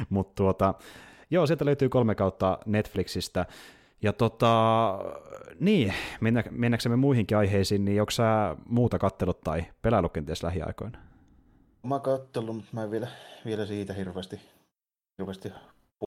[0.08, 0.74] Mutta tuota,
[1.30, 3.46] joo, sieltä löytyy kolme kautta Netflixistä,
[4.02, 4.98] ja tota,
[5.60, 10.98] niin, mennä, mennäksemme muihinkin aiheisiin, niin onko sä muuta kattelut tai pelaillut kenties lähiaikoina?
[11.82, 13.08] Mä oon kattellut, mutta mä en vielä,
[13.44, 14.40] vielä siitä hirveästi,
[15.18, 15.52] hirveästi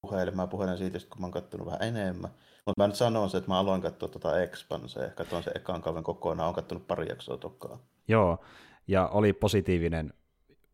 [0.01, 0.31] puhele.
[0.31, 2.31] Mä puhelen siitä, kun mä oon kattonut vähän enemmän.
[2.65, 5.09] Mutta mä nyt sanon se, että mä aloin katsoa tuota Expansea.
[5.09, 6.45] Katsoin sen ekan kauden kokonaan.
[6.45, 7.79] Oon kattonut pari jaksoa tokaan.
[8.07, 8.45] Joo,
[8.87, 10.13] ja oli positiivinen.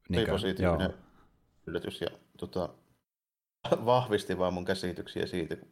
[0.09, 0.99] Niin oli positiivinen joo.
[1.67, 2.07] yllätys ja
[2.37, 2.69] tota,
[3.85, 5.71] vahvisti vaan mun käsityksiä siitä, kun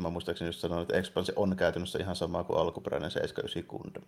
[0.00, 4.02] Mä muistaakseni just sanoin, että Expanse on käytännössä ihan sama kuin alkuperäinen 79 Gundam.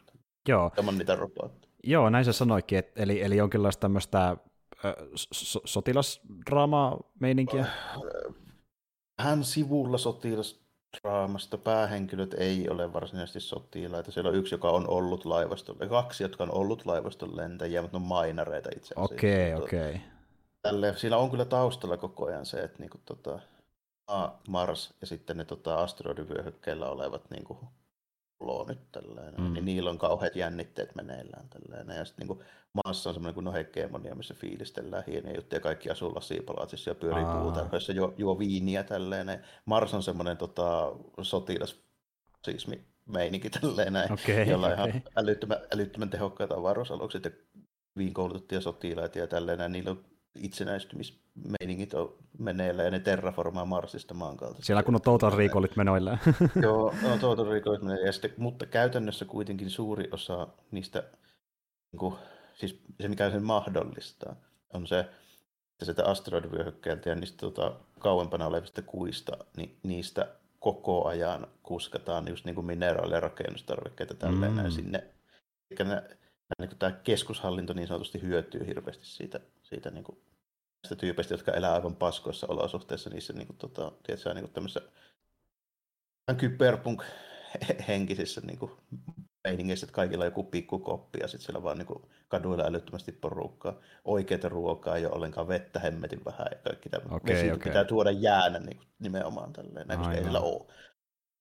[0.48, 0.70] Joo.
[0.76, 1.72] Tämä on niitä robotteja.
[1.84, 4.36] Joo, näin se sanoikin, että, eli, eli jonkinlaista tämmöistä
[5.14, 7.66] so, sotilasdraamaa meininkiä?
[9.20, 11.58] Hän sivulla sotilasdraamasta.
[11.58, 14.12] Päähenkilöt ei ole varsinaisesti sotilaita.
[14.12, 15.86] Siellä on yksi, joka on ollut laivastolla.
[15.86, 19.14] Kaksi, jotka on ollut laivaston lentäjiä, mutta ne on mainareita itse asiassa.
[19.14, 19.88] Okei, okay, okei.
[19.88, 20.00] Okay.
[20.62, 23.38] Tälle, siinä on kyllä taustalla koko ajan se, että niinku, tota,
[24.48, 27.58] Mars ja sitten ne tota, asteroidivyöhykkeillä olevat niin kuin,
[28.38, 29.52] kloonit tällainen, mm.
[29.52, 31.96] niin niillä on kauheat jännitteet meneillään tällainen.
[31.96, 32.38] Ja sitten niin
[32.84, 38.14] maassa on semmoinen kuin missä fiilistellään hieniä juttuja, kaikki asuu lasiipalatsissa ja pyörii puutarhoissa, juo,
[38.16, 39.44] juo viiniä tällainen.
[39.64, 40.92] Mars on semmoinen tota,
[41.22, 41.76] sotilas
[42.44, 42.66] siis
[43.06, 44.88] meininki tällainen, okay, jolla okay.
[44.88, 47.30] ihan älyttömän, älyttömän tehokkaita avaruusalukset ja
[47.96, 49.72] hyvin koulutettuja sotilaita ja tälleen.
[49.72, 54.62] Niillä on itsenäistymismeiningit on meneillään ja ne terraformaa Marsista maan kautta.
[54.62, 56.18] Siellä kun on Total Recallit menoillaan.
[56.62, 58.14] Joo, on Total Recallit meneillään.
[58.36, 61.02] Mutta käytännössä kuitenkin suuri osa niistä,
[61.92, 62.14] niin kuin,
[62.54, 64.36] siis se mikä sen mahdollistaa,
[64.72, 70.28] on se, että sieltä asteroidivyöhykkeeltä ja niistä tota, kauempana olevista kuista, niin niistä
[70.60, 74.56] koko ajan kuskataan just niin kuin mineraaleja rakennustarvikkeita tälleen mm.
[74.56, 75.04] näin sinne.
[75.70, 76.02] Eli ne,
[76.58, 80.18] niin tämä keskushallinto niin sanotusti hyötyy hirveästi siitä, siitä niin kuin,
[80.82, 84.90] näistä tyypeistä, jotka elää aivan paskoissa olosuhteissa niissä niin kuin, tota, tiedätkö, niin kuin tämmöisissä
[86.36, 87.02] kyberpunk
[87.88, 88.72] henkisissä niin kuin,
[89.44, 93.12] meiningeissä, että kaikilla on joku pikku koppi ja sitten siellä vaan niin kuin, kaduilla älyttömästi
[93.12, 93.80] porukkaa.
[94.04, 97.16] Oikeita ruokaa ei ole ollenkaan vettä hemmetin vähän ja kaikki tämä.
[97.16, 97.58] Okay, okay.
[97.58, 100.66] pitää tuoda jäänä niin kuin, nimenomaan tälleen, näin, koska ei sillä ole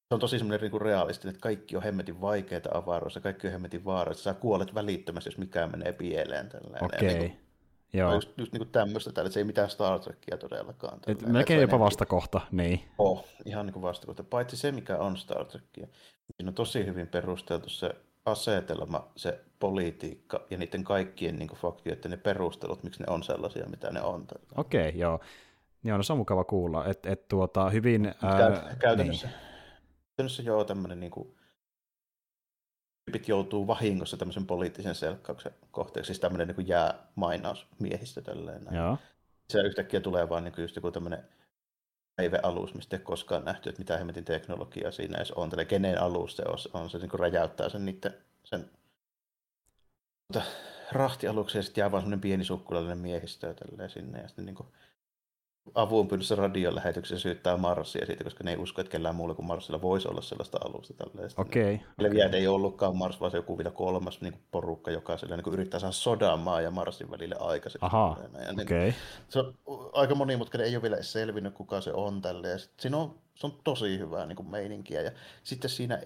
[0.09, 3.85] se on tosi semmoinen niin realistinen, että kaikki on hemmetin vaikeita avaruudessa, kaikki on hemmetin
[3.85, 4.23] vaarallista.
[4.23, 6.49] Sä kuolet välittömästi, jos mikään menee pieleen.
[6.81, 7.07] Okei.
[7.07, 7.19] Okay.
[7.19, 7.43] Niin
[7.93, 8.13] Joo.
[8.13, 10.99] Just, just niin tämmöistä täällä, se ei mitään Star Trekia todellakaan.
[11.07, 12.83] Et melkein jopa vastakohta, niin.
[12.97, 14.23] Oh, ihan niin kuin vastakohta.
[14.23, 15.87] Paitsi se, mikä on Star Trekia.
[16.35, 17.95] Siinä on tosi hyvin perusteltu se
[18.25, 23.91] asetelma, se politiikka ja niiden kaikkien niin faktioiden ne perustelut, miksi ne on sellaisia, mitä
[23.91, 24.25] ne on.
[24.57, 25.19] Okei, okay, joo.
[25.83, 28.05] Joo, no se on mukava kuulla, että et, tuota, hyvin...
[28.21, 29.37] Ää, käytännössä, niin
[30.15, 31.35] käytännössä joo tämmöinen niin kuin,
[33.05, 38.67] tyypit joutuu vahingossa tämmöisen poliittisen selkkauksen kohteeksi, siis tämmöinen niin jää mainausmiehistö tälleen.
[38.71, 38.97] Joo.
[39.49, 41.23] Se yhtäkkiä tulee vaan niin just joku tämmöinen
[42.43, 46.35] alus, mistä ei koskaan nähty, että mitä hemmetin teknologiaa siinä edes on, tällä kenen alus
[46.35, 48.71] se on, on se niin kuin räjäyttää sen niiden, sen
[50.27, 50.51] mutta
[50.91, 54.67] rahtialuksen ja sitten jää vaan semmoinen pieni sukkulallinen miehistö tälleen sinne ja sitten niin kuin,
[55.75, 59.81] avunpyynnössä radion lähetyksessä syyttää Marsia siitä, koska ne ei usko, että kellään muulla kuin Marsilla
[59.81, 60.93] voisi olla sellaista alusta.
[61.37, 61.81] Okei.
[61.97, 62.39] Okay, okay.
[62.39, 65.53] ei ollutkaan Mars, vaan se joku vielä kolmas niin kuin porukka, joka sillä, niin kuin
[65.53, 67.85] yrittää saada sodan maa ja Marsin välille aikaiseksi.
[67.85, 68.93] Aha, niin, okay.
[69.29, 69.53] Se on
[69.93, 72.49] aika monimutkainen, ei ole vielä selvinnyt, kuka se on tälle.
[72.49, 75.01] Ja sit, siinä on, se on tosi hyvää niin kuin meininkiä.
[75.01, 75.11] Ja
[75.43, 76.01] sitten siinä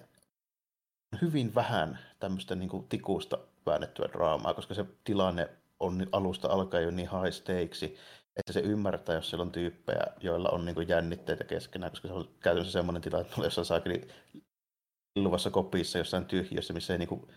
[1.22, 5.48] hyvin vähän tämmöistä niin kuin tikusta väännettyä draamaa, koska se tilanne
[5.80, 7.96] on alusta alkaen jo niin high stakesi,
[8.38, 12.28] että se ymmärtää, jos siellä on tyyppejä, joilla on niin jännitteitä keskenään, koska se on
[12.40, 14.08] käytännössä semmoinen tilanne, että jossain saakeli
[15.16, 17.28] luvassa kopissa jossain tyhjössä, missä ei niin kuin,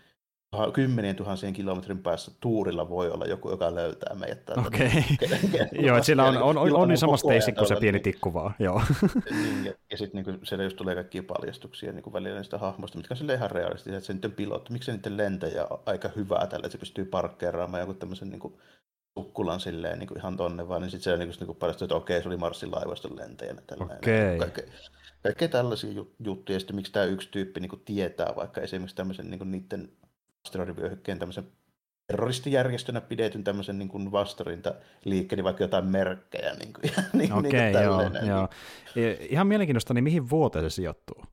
[0.72, 4.50] kymmenien tuhansien kilometrin päässä tuurilla voi olla joku, joka löytää meidät.
[4.66, 4.86] Okei.
[4.88, 5.68] Okay.
[5.86, 8.54] Joo, että siellä on, on, on, on niin sama steisi kuin se pieni tikku vaan.
[8.58, 8.82] Joo.
[9.30, 12.98] niin, ja, ja sitten niin siellä just tulee kaikkia paljastuksia niin kuin välillä niistä hahmoista,
[12.98, 16.10] mitkä on sille ihan realistisia, että se niiden pilotti, miksi se niiden lentäjä on aika
[16.16, 18.54] hyvää tällä, että se pystyy parkkeeraamaan joku tämmöisen niin kuin,
[19.18, 22.22] sukkulan silleen niin kuin ihan tonne vaan, niin sitten se niin kuin paljastui, että okei,
[22.22, 23.62] se oli Marsin laivaston lentäjänä.
[23.80, 24.38] Okei.
[24.38, 24.64] Kaikkea,
[25.22, 29.30] kaikkea tällaisia juttuja, ja sitten miksi tämä yksi tyyppi niin kuin tietää vaikka esimerkiksi tämmöisen
[29.30, 29.92] niin kuin niiden
[30.44, 31.52] asteroidivyöhykkeen tämmöisen
[32.06, 34.10] terroristijärjestönä pidetyn tämmöisen niin kuin
[35.04, 36.54] liikkeen, niin vaikka jotain merkkejä.
[36.54, 38.48] Niin kuin, niin, Okei, niin kuin joo,
[38.96, 39.16] joo.
[39.28, 41.24] Ihan mielenkiintoista, niin mihin vuoteen se sijoittuu?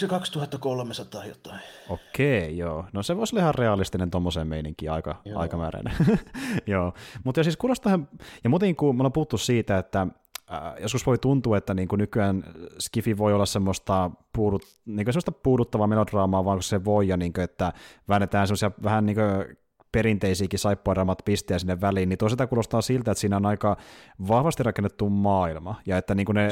[0.00, 1.60] Se 2300 jotain.
[1.88, 2.84] Okei, joo.
[2.92, 5.40] No se voisi olla ihan realistinen tuommoiseen meininkiin aika, joo.
[5.40, 5.94] aikamääräinen.
[6.66, 6.94] joo.
[7.24, 7.98] Mutta siis kuulostaa,
[8.44, 10.06] ja muuten kun me ollaan puhuttu siitä, että
[10.52, 12.44] äh, joskus voi tuntua, että niin kuin nykyään
[12.78, 17.16] Skifi voi olla semmoista, puudut, niin kuin semmoista puuduttavaa melodraamaa, vaan kun se voi, ja
[17.16, 17.72] niin kuin, että
[18.08, 19.56] väännetään semmoisia vähän niin kuin
[19.92, 23.76] perinteisiäkin saippuaramat pistejä sinne väliin, niin toisaalta kuulostaa siltä, että siinä on aika
[24.28, 26.48] vahvasti rakennettu maailma, ja että niin kuin ne,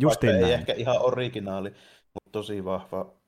[0.00, 1.72] just ei ehkä ihan originaali,
[2.14, 3.20] mutta tosi vahva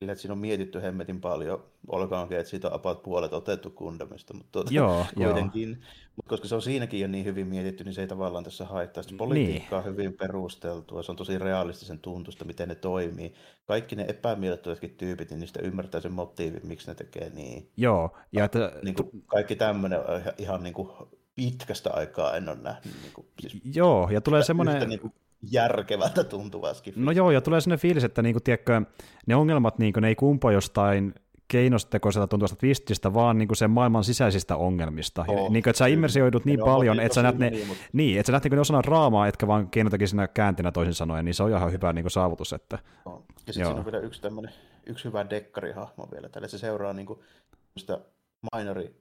[0.00, 4.34] Sillä, että siinä on mietitty hemmetin paljon, olkaankin, että siitä on about puolet otettu Gundamista,
[4.34, 5.78] mutta tuota, joo, kuitenkin, joo.
[6.16, 9.02] Mutta koska se on siinäkin jo niin hyvin mietitty, niin se ei tavallaan tässä haittaa.
[9.02, 9.86] Sitten politiikka niin.
[9.86, 13.34] on hyvin perusteltua, se on tosi realistisen tuntusta, miten ne toimii.
[13.66, 17.70] Kaikki ne epämiellyttävätkin tyypit, niin niistä ymmärtää sen motiivin, miksi ne tekee niin.
[17.76, 18.16] Joo.
[18.32, 18.72] Ja että...
[18.82, 20.88] niin kuin, kaikki tämmöinen on ihan, ihan niin kuin
[21.34, 22.94] pitkästä aikaa en ole nähnyt.
[23.02, 24.88] Niin kuin, siis joo, ja tulee semmoinen...
[24.88, 25.12] Niin kuin
[25.42, 28.82] järkevältä tuntuvaa No joo, ja tulee sellainen fiilis, että niinku, tiedätkö,
[29.26, 31.14] ne ongelmat niinku, ne ei kumpa jostain
[31.48, 35.24] keinostekoiselta tuntuvasta twististä, vaan niinku sen maailman sisäisistä ongelmista.
[35.28, 37.84] Oh, niin kuin, että sä immersioidut niin paljon, että sä näet ne, niin, mutta...
[37.92, 41.34] niin, että sä näet niin osana raamaa, etkä vaan keinotakin siinä kääntinä toisin sanoen, niin
[41.34, 42.52] se on ihan hyvä niin saavutus.
[42.52, 42.78] Että...
[43.04, 43.24] Oh.
[43.28, 44.52] Ja sitten siinä on vielä yksi, tämmönen,
[44.86, 46.28] yksi hyvä dekkarihahmo vielä.
[46.28, 47.20] Tällä se seuraa niin kuin,
[47.76, 48.00] sitä
[48.56, 48.94] minori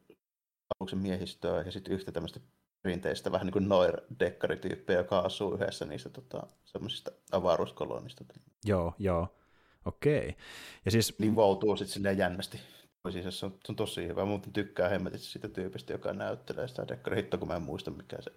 [0.95, 2.39] miehistöä ja sitten yhtä tämmöistä
[2.81, 8.23] perinteistä vähän niin kuin noir-dekkarityyppejä, joka asuu yhdessä niistä tota, semmoisista avaruuskolonista.
[8.65, 9.35] Joo, joo.
[9.85, 10.35] Okei.
[10.85, 11.19] Ja siis...
[11.19, 12.61] Niin voutuu sitten silleen jännästi.
[13.11, 14.25] Siis se on, se on tosi hyvä.
[14.25, 18.31] Muuten tykkää hemmetit siitä tyypistä, joka näyttelee sitä dekkarihittoa, kun mä en muista mikä se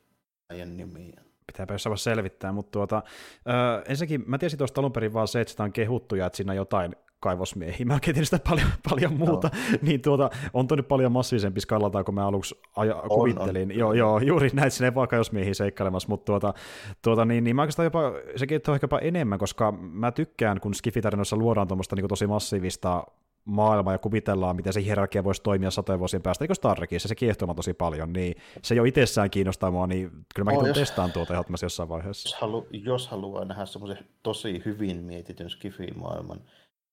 [0.51, 1.25] äijän nimi on.
[1.47, 3.03] Pitääpä jossain selvittää, mutta tuota,
[3.49, 6.37] öö, ensinnäkin mä tiesin tuosta alun perin vaan se, että sitä on kehuttu ja että
[6.37, 7.87] siinä on jotain kaivosmiehiä.
[7.87, 9.79] Mä tiedän sitä paljon, paljon muuta, no.
[9.83, 13.71] niin tuota, on nyt paljon massiivisempi skalata kuin mä aluksi aja, on, kuvittelin.
[13.71, 13.79] On.
[13.79, 16.55] Joo, joo, juuri näin, sinne ei vaan kaivosmiehiä seikkailemassa, mutta tuota,
[17.03, 20.75] tuota, niin, niin mä oikeastaan jopa, sekin on ehkä jopa enemmän, koska mä tykkään, kun
[20.75, 23.05] Skifitarinoissa luodaan tuommoista niin tosi massiivista
[23.45, 27.15] maailmaa ja kuvitellaan, miten se hierarkia voisi toimia satojen vuosien päästä, eikö Star Trekissa, se
[27.15, 31.35] kiehtoo tosi paljon, niin se jo itsessään kiinnostaa mua, niin kyllä mäkin oh, testaan tuota
[31.35, 32.29] ehdottomasti jossain vaiheessa.
[32.29, 36.41] Jos, halu, jos haluaa nähdä semmoisen tosi hyvin mietityn skifi-maailman,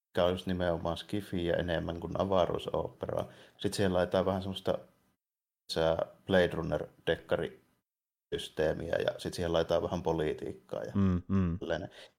[0.09, 3.27] mikä on just nimenomaan skifiä enemmän kuin avaruusoperaa.
[3.57, 4.77] Sitten siellä laitetaan vähän semmoista
[6.27, 7.59] Blade Runner-dekkari
[8.35, 11.59] systeemiä ja sitten siihen laitetaan vähän politiikkaa ja mm, mm.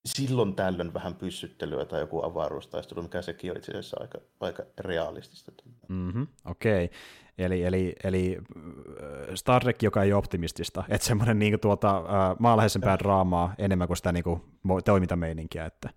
[0.05, 5.53] Silloin tällöin vähän pyssyttelyä tai joku avaruustaistelu, mikä sekin on itse asiassa aika, aika realistista.
[5.89, 6.99] Mm-hmm, Okei, okay.
[7.39, 12.37] eli, eli, eli äh, Star Trek, joka ei ole optimistista, että semmoinen niin tuota, äh,
[12.39, 14.43] maalaisempää draamaa enemmän kuin sitä niin kuin,
[14.85, 15.67] toimintameininkiä.
[15.67, 15.91] Että...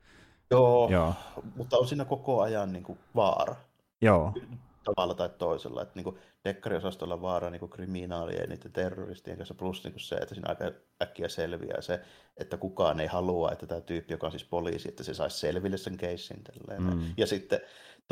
[0.54, 1.14] Joo, Joo,
[1.56, 3.56] mutta on siinä koko ajan niin kuin vaara.
[4.01, 4.34] Joo.
[4.84, 5.82] Tavalla tai toisella.
[5.82, 10.01] Että niin kuin dekkariosastolla vaara niin kuin kriminaalien ja niiden terroristien kanssa, plus niin kuin
[10.01, 11.99] se, että siinä aika äkkiä selviää se,
[12.38, 15.78] että kukaan ei halua, että tämä tyyppi, joka on siis poliisi, että se saisi selville
[15.78, 16.43] sen keissin.
[16.80, 17.14] Mm.
[17.18, 17.62] Ja sitten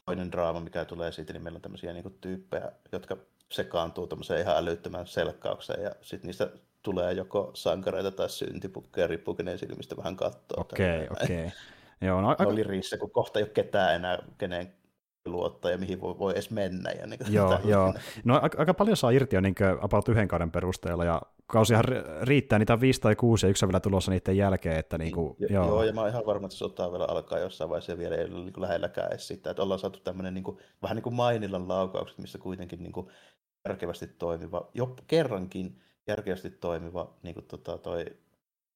[0.06, 3.18] toinen draama, mikä tulee siitä, niin meillä on tämmöisiä niin kuin tyyppejä, jotka
[3.52, 6.50] sekaantuu tämmöiseen ihan älyttömään selkkaukseen, ja sitten niistä
[6.84, 10.62] tulee joko sankareita tai syntipukkeja, riippuu kenen silmistä vähän katsoa.
[10.62, 11.38] Okei, okay, okei.
[11.38, 11.52] Okay.
[12.02, 12.44] Joo, no, aika...
[12.44, 14.74] oli riissä, kun kohta ei ole ketään enää, kenen
[15.26, 16.92] luottaa ja mihin voi, voi edes mennä.
[16.92, 17.94] Ja niin joo, joo.
[18.24, 21.84] No aika, aika paljon saa irti jo niin about yhden kauden perusteella, ja kausihan
[22.22, 24.80] riittää, niitä on viisi tai kuusi, ja yksi on vielä tulossa niiden jälkeen.
[24.80, 25.66] Että niin kuin, jo, joo.
[25.66, 25.84] joo.
[25.84, 28.34] ja mä oon ihan varma, että sota vielä alkaa jossain vaiheessa, ja vielä ei ole
[28.34, 31.68] niin kuin lähelläkään edes sitä, että ollaan saatu tämmöinen niin kuin, vähän niin kuin Mainilan
[31.68, 33.08] laukaukset, missä kuitenkin niin kuin,
[33.68, 38.06] järkevästi toimiva, jo kerrankin järkevästi toimiva niin kuin, tota, toi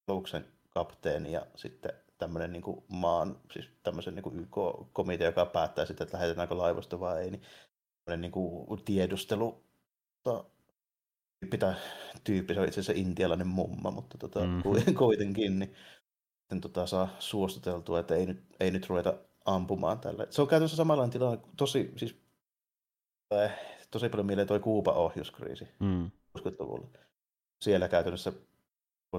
[0.08, 5.86] Luuksen kapteeni ja sitten tämmöinen niin kuin maan, siis tämmöisen niin kuin YK-komitea, joka päättää
[5.86, 7.42] sitten, että lähetetäänkö laivosta vai ei, niin
[8.04, 9.64] tämmöinen niin kuin tiedustelu
[11.50, 11.74] pitää
[12.24, 14.94] tyyppi, se on itse asiassa intialainen mumma, mutta tota, mm-hmm.
[14.98, 15.74] kuitenkin, niin
[16.40, 19.14] sitten tota, saa suostuteltua, että ei nyt, ei nyt ruveta
[19.44, 20.26] ampumaan tällä.
[20.30, 22.16] Se on käytännössä samanlainen tilanne, tosi, siis,
[23.34, 23.58] äh,
[23.90, 26.10] tosi paljon mieleen toi Kuuba ohjuskriisi mm.
[26.38, 26.88] 60-luvulla.
[27.64, 28.32] Siellä käytännössä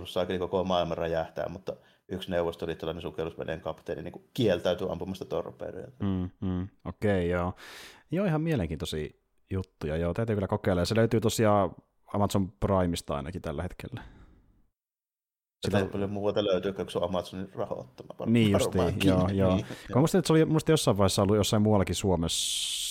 [0.05, 1.75] saakin koko maailman räjähtää, mutta
[2.09, 5.87] yksi neuvostoliittolainen sukellusveneen kapteeni niin kieltäytyi ampumasta torpedoja.
[5.99, 7.53] Mm, mm, Okei, okay, joo.
[8.11, 9.09] Joo, ihan mielenkiintoisia
[9.49, 9.97] juttuja.
[9.97, 10.81] Joo, täytyy kyllä kokeilla.
[10.81, 11.75] Ja se löytyy tosiaan
[12.13, 14.01] Amazon Primeista ainakin tällä hetkellä.
[15.65, 18.25] Sitä ei paljon muuta löytyy, kun se on Amazonin rahoittama.
[18.25, 19.55] Niin justiin, joo, joo.
[19.55, 19.65] Niin,
[19.95, 22.86] musta, että se oli musta jossain vaiheessa ollut jossain muuallakin Suomessa,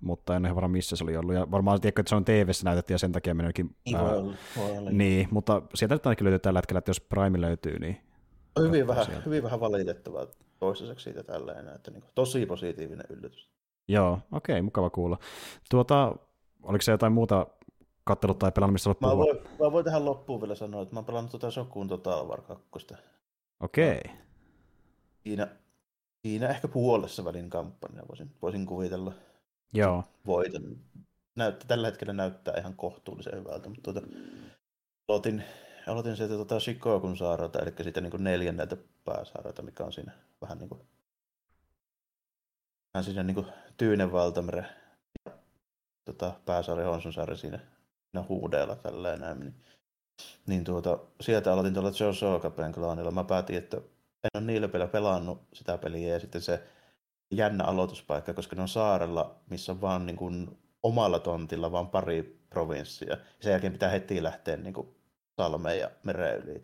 [0.00, 1.34] mutta en ole varma missä se oli ollut.
[1.34, 3.76] Ja varmaan tiedätkö, että se on tv näytetty ja sen takia mennytkin.
[3.84, 4.04] Niin, ää,
[4.56, 8.00] voi olla, Niin, mutta sieltä nyt ainakin löytyy tällä hetkellä, että jos Prime löytyy, niin
[8.60, 10.26] Hyvin vähän, hyvin vähän valitettavaa
[10.58, 13.48] toistaiseksi siitä tälleen, että niin kuin, tosi positiivinen yllätys.
[13.88, 15.18] Joo, okei, okay, mukava kuulla.
[15.70, 16.16] Tuota,
[16.62, 17.46] oliko se jotain muuta
[18.04, 21.04] kattelut tai pelannut, missä mä voin, mä voin tähän loppuun vielä sanoa, että mä oon
[21.04, 22.94] pelannut tuota Sokuun Total War 2.
[23.60, 24.00] Okei.
[24.04, 24.16] Okay.
[25.22, 25.48] Siinä,
[26.22, 29.12] siinä ehkä puolessa välin kampanja voisin, voisin kuvitella.
[29.74, 30.04] Joo.
[30.26, 30.62] Voitan.
[31.36, 34.06] Näyttä, tällä hetkellä näyttää ihan kohtuullisen hyvältä, mutta tuota,
[35.08, 35.44] aloitin
[35.86, 40.12] aloitin sieltä tota Shikogun saarelta, eli siitä niin neljänneltä pääsaarelta, mikä on siinä
[40.42, 40.80] vähän niin kuin,
[42.94, 43.46] vähän siinä niin kuin
[43.76, 44.66] Tyynen valtamere
[45.26, 45.32] ja
[46.04, 49.40] tota, pääsaari Honsunsaari siinä, siinä huudeella tälleen näin.
[49.40, 49.54] Niin,
[50.46, 53.10] niin tuota, sieltä aloitin tuolla Joe Sokapen klaanilla.
[53.10, 53.76] Mä päätin, että
[54.24, 56.62] en ole niillä vielä pelannut sitä peliä ja sitten se
[57.30, 62.44] jännä aloituspaikka, koska ne on saarella, missä on vaan niin kuin omalla tontilla vaan pari
[62.50, 63.16] provinssia.
[63.40, 64.94] Sen jälkeen pitää heti lähteä niin kuin
[65.36, 66.62] salmeen ja mereen yli.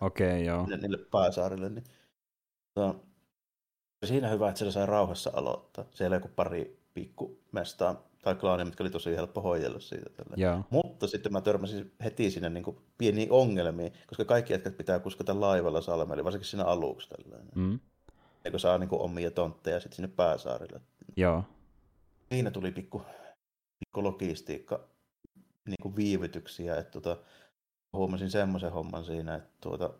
[0.00, 0.62] Okei, okay, joo.
[0.62, 1.68] Niille, niille pääsaarille.
[1.68, 1.84] Niin,
[2.76, 3.00] no,
[4.04, 5.84] siinä hyvä, että siellä sai rauhassa aloittaa.
[5.90, 10.10] Siellä joku pari pikku mestaa tai klaania, mitkä oli tosi helppo hoidella siitä.
[10.38, 10.64] Yeah.
[10.70, 15.40] Mutta sitten mä törmäsin heti sinne niin kuin pieniin ongelmiin, koska kaikki jätkät pitää kuskata
[15.40, 17.08] laivalla salmelle, varsinkin siinä aluksi.
[17.08, 17.52] Tällainen.
[17.54, 17.80] Mm.
[18.44, 20.80] Eikö saa niin kuin omia tontteja sitten sinne pääsaarille.
[21.16, 21.44] Joo.
[22.32, 23.02] Siinä tuli pikku,
[23.78, 24.88] pikku logistiikka
[25.66, 27.22] niin kuin viivytyksiä, että tuota,
[27.92, 29.94] huomasin semmoisen homman siinä, että tuota,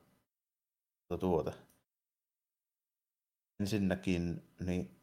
[1.09, 1.53] tuota, tuota.
[3.61, 5.01] ensinnäkin niin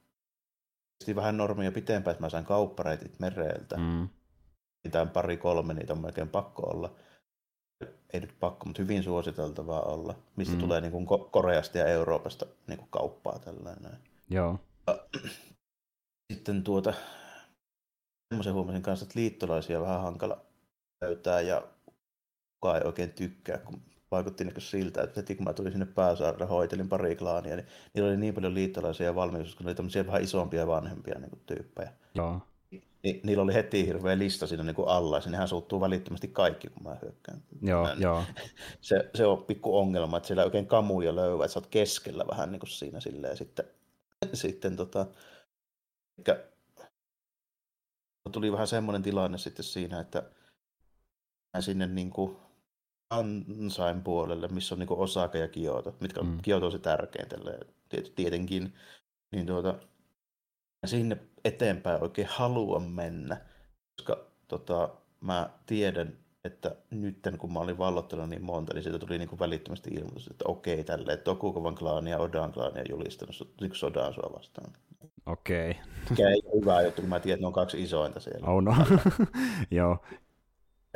[0.99, 3.77] kesti vähän normia pitempään, että mä sain kauppareitit mereltä.
[3.77, 4.09] Mm.
[4.83, 6.95] Niitä on pari kolme, niitä on melkein pakko olla.
[8.13, 10.59] Ei nyt pakko, mutta hyvin suositeltavaa olla, mistä mm.
[10.59, 13.97] tulee niin kuin Koreasta ja Euroopasta niin kuin kauppaa tällainen.
[14.29, 14.59] Joo.
[16.33, 16.93] Sitten tuota,
[18.33, 20.41] semmoisen huomasin kanssa, että liittolaisia vähän hankala
[21.01, 21.67] löytää ja
[22.53, 26.45] kukaan ei oikein tykkää, kun vaikutti niin siltä, että heti kun mä tulin sinne pääsaarelle,
[26.45, 30.07] hoitelin pari klaania, niin niillä oli niin paljon liittolaisia ja valmius, kun ne oli tämmöisiä
[30.07, 31.93] vähän isompia ja vanhempia niin kuin, tyyppejä.
[32.15, 32.41] Joo.
[33.03, 36.69] Ni, niillä oli heti hirveä lista siinä niin kuin alla, ja nehän suuttuu välittömästi kaikki,
[36.69, 37.43] kun mä hyökkään.
[37.61, 38.23] Joo, mä, joo.
[38.81, 42.51] Se, se on pikku ongelma, että siellä oikein kamuja löyvä, että sä oot keskellä vähän
[42.51, 43.65] niin kuin siinä silleen, sitten,
[44.33, 45.05] sitten tota,
[48.31, 50.23] tuli vähän semmoinen tilanne sitten siinä, että
[51.53, 52.37] mä sinne niin kuin,
[53.09, 56.41] ansain puolelle, missä on niin Osaka ja Kioto, mitkä on mm.
[56.41, 57.59] Kioto on se tärkein tälle,
[58.15, 58.73] tietenkin,
[59.31, 59.79] niin tuota,
[60.85, 63.37] sinne eteenpäin oikein halua mennä,
[63.95, 64.89] koska tota,
[65.21, 69.39] mä tiedän, että nyt kun mä olin vallottanut niin monta, niin siitä tuli niin kuin
[69.39, 74.31] välittömästi ilmoitus, että okei, tälle Tokukovan klaani ja Odan klaani on julistanut niin sodan sua
[74.35, 74.73] vastaan.
[75.25, 75.75] Okei.
[76.09, 78.47] Mikä ei ole hyvä juttu, kun mä tiedän, että ne on kaksi isointa siellä.
[78.47, 78.75] Oh no,
[79.71, 79.97] joo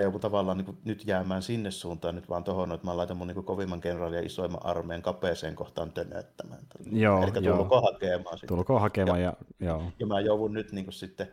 [0.01, 3.27] joku tavallaan niin kuin, nyt jäämään sinne suuntaan nyt vaan tuohon, että mä laitan mun
[3.27, 6.61] niin kuin, kovimman kenraalin ja isoimman armeen kapeeseen kohtaan tönöttämään.
[6.91, 8.37] Joo, Eli tulko hakemaan.
[8.37, 8.47] Sitten.
[8.47, 9.83] Tulko hakemaan ja, ja, joo.
[9.99, 11.27] ja mä joudun nyt niin kuin, sitten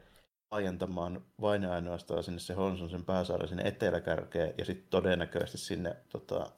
[0.50, 6.50] laajentamaan vain ainoastaan sinne se Honson sen pääsaaren sinne eteläkärkeen ja sitten todennäköisesti sinne tota,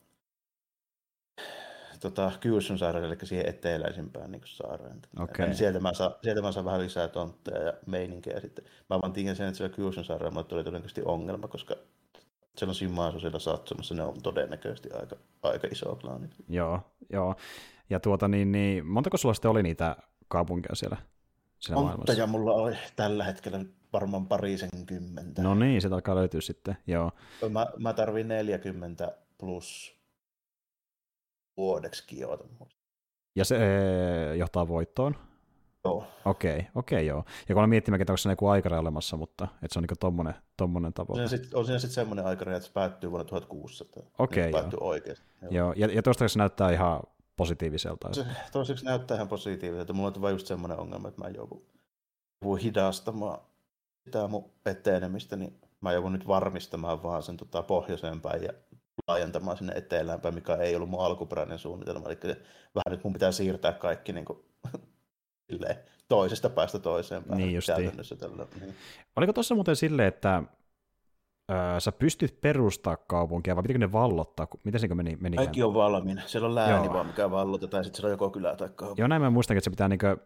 [2.02, 5.02] tota, Kyushun saarelle, eli siihen eteläisimpään niin saareen.
[5.20, 5.46] Okay.
[5.46, 8.40] Niin sieltä, mä saan, sieltä mä saan vähän lisää tontteja ja meininkiä.
[8.40, 8.64] Sitten.
[8.90, 11.74] Mä vaan tiedän sen, että siellä Kyushun saarella tuli todennäköisesti ongelma, koska
[12.72, 16.28] Simaasu siellä satsumassa, ne on todennäköisesti aika, aika iso klaani.
[16.48, 16.80] Joo,
[17.12, 17.34] joo.
[17.90, 19.96] Ja tuota niin, niin montako sulla sitten oli niitä
[20.28, 20.96] kaupunkeja siellä,
[21.58, 25.42] siellä Monta ja mulla oli tällä hetkellä varmaan parisen kymmentä.
[25.42, 27.10] No niin, se alkaa löytyä sitten, joo.
[27.50, 30.01] Mä, mä tarvin 40 plus
[31.56, 32.48] vuodeksi Kioton.
[33.36, 35.16] Ja se ee, johtaa voittoon?
[35.84, 36.06] Joo.
[36.24, 37.24] Okei, okay, okei okay, joo.
[37.48, 39.98] Ja kun olen miettimään, että onko se joku aikaraja olemassa, mutta että se on niin
[40.00, 41.22] tommonen, tommonen tavoite.
[41.22, 44.02] On siinä sitten sit semmoinen aikaraja, että se päättyy vuonna 1600.
[44.18, 44.70] Okei, okay, joo.
[44.80, 45.24] oikeasti.
[45.42, 45.72] Joo, joo.
[45.76, 47.00] ja, ja tuosta se näyttää ihan
[47.36, 48.14] positiiviselta.
[48.14, 49.92] Se, toiseksi näyttää ihan positiiviselta.
[49.92, 51.62] Mulla on vain just semmoinen ongelma, että mä joudun,
[52.42, 53.38] joudun hidastamaan
[54.04, 58.52] sitä mun etenemistä, niin mä joudun nyt varmistamaan vaan sen tota, pohjoiseen päin ja
[59.08, 62.08] laajentamaan sinne eteläänpäin, mikä ei ollut mun alkuperäinen suunnitelma.
[62.08, 62.18] Eli
[62.74, 64.38] vähän nyt mun pitää siirtää kaikki niin kuin,
[66.08, 68.16] toisesta päästä toiseen päähän niin käytännössä.
[68.16, 68.46] Tällä.
[68.60, 68.74] Niin.
[69.16, 70.42] Oliko tuossa muuten silleen, että
[71.78, 74.46] sä pystyt perustaa kaupunkia, vai pitikö ne vallottaa?
[74.64, 75.16] Miten se meni?
[75.20, 76.22] meni Kaikki on valmiina.
[76.26, 76.94] Siellä on lääni Joo.
[76.94, 79.02] vaan, mikä vallotetaan, ja sitten siellä on joko kylä tai kaupunki.
[79.02, 80.16] Joo, näin mä muistankin, että se pitää niinkö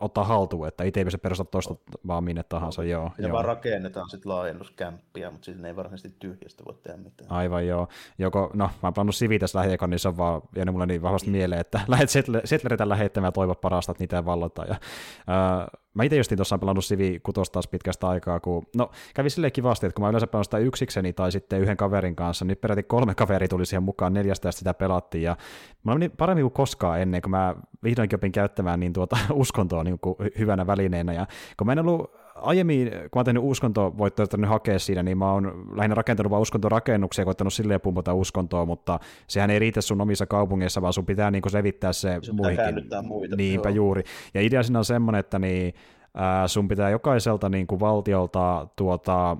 [0.00, 1.74] ottaa haltuun, että itse ei pysty perustaa tuosta
[2.06, 2.84] vaan minne tahansa.
[2.84, 3.32] Joo, ja joo.
[3.32, 7.32] vaan rakennetaan sitten laajennuskämppiä, mutta sitten ei varsinaisesti tyhjästä voi tehdä mitään.
[7.32, 7.88] Aivan joo.
[8.18, 11.02] Joko, no mä oon pannut Sivi tässä lähiekan, niin se on vaan jäänyt mulle niin
[11.02, 12.10] vahvasti mieleen, että lähdet
[12.44, 14.64] settleritä lähettämään ja toivo parasta, että niitä ei vallota.
[14.64, 15.66] Ja, äh,
[15.96, 19.86] Mä itse justiin tuossa pelannut Sivi 6 taas pitkästä aikaa, kun no kävi silleen kivasti,
[19.86, 23.14] että kun mä yleensä pelaan sitä yksikseni tai sitten yhden kaverin kanssa, niin peräti kolme
[23.14, 25.36] kaveri tuli siihen mukaan, neljästä sitä pelattiin, ja
[25.84, 27.54] mä meni paremmin kuin koskaan ennen, kun mä
[27.84, 32.25] vihdoinkin opin käyttämään niin tuota uskontoa niin kuin hyvänä välineenä, ja kun mä en ollut
[32.40, 36.42] aiemmin, kun mä oon tehnyt uskontovoittoja, että hakea siinä, niin mä oon lähinnä rakentanut vain
[36.42, 41.06] uskontorakennuksia ja koittanut silleen pumpata uskontoa, mutta sehän ei riitä sun omissa kaupungeissa, vaan sun
[41.06, 42.58] pitää niinku levittää se sun muihin.
[43.02, 43.36] muita.
[43.36, 43.76] Niinpä joo.
[43.76, 44.02] juuri.
[44.34, 45.74] Ja idea siinä on semmoinen, että niin,
[46.18, 49.36] äh, sun pitää jokaiselta niin kuin valtiolta tuota,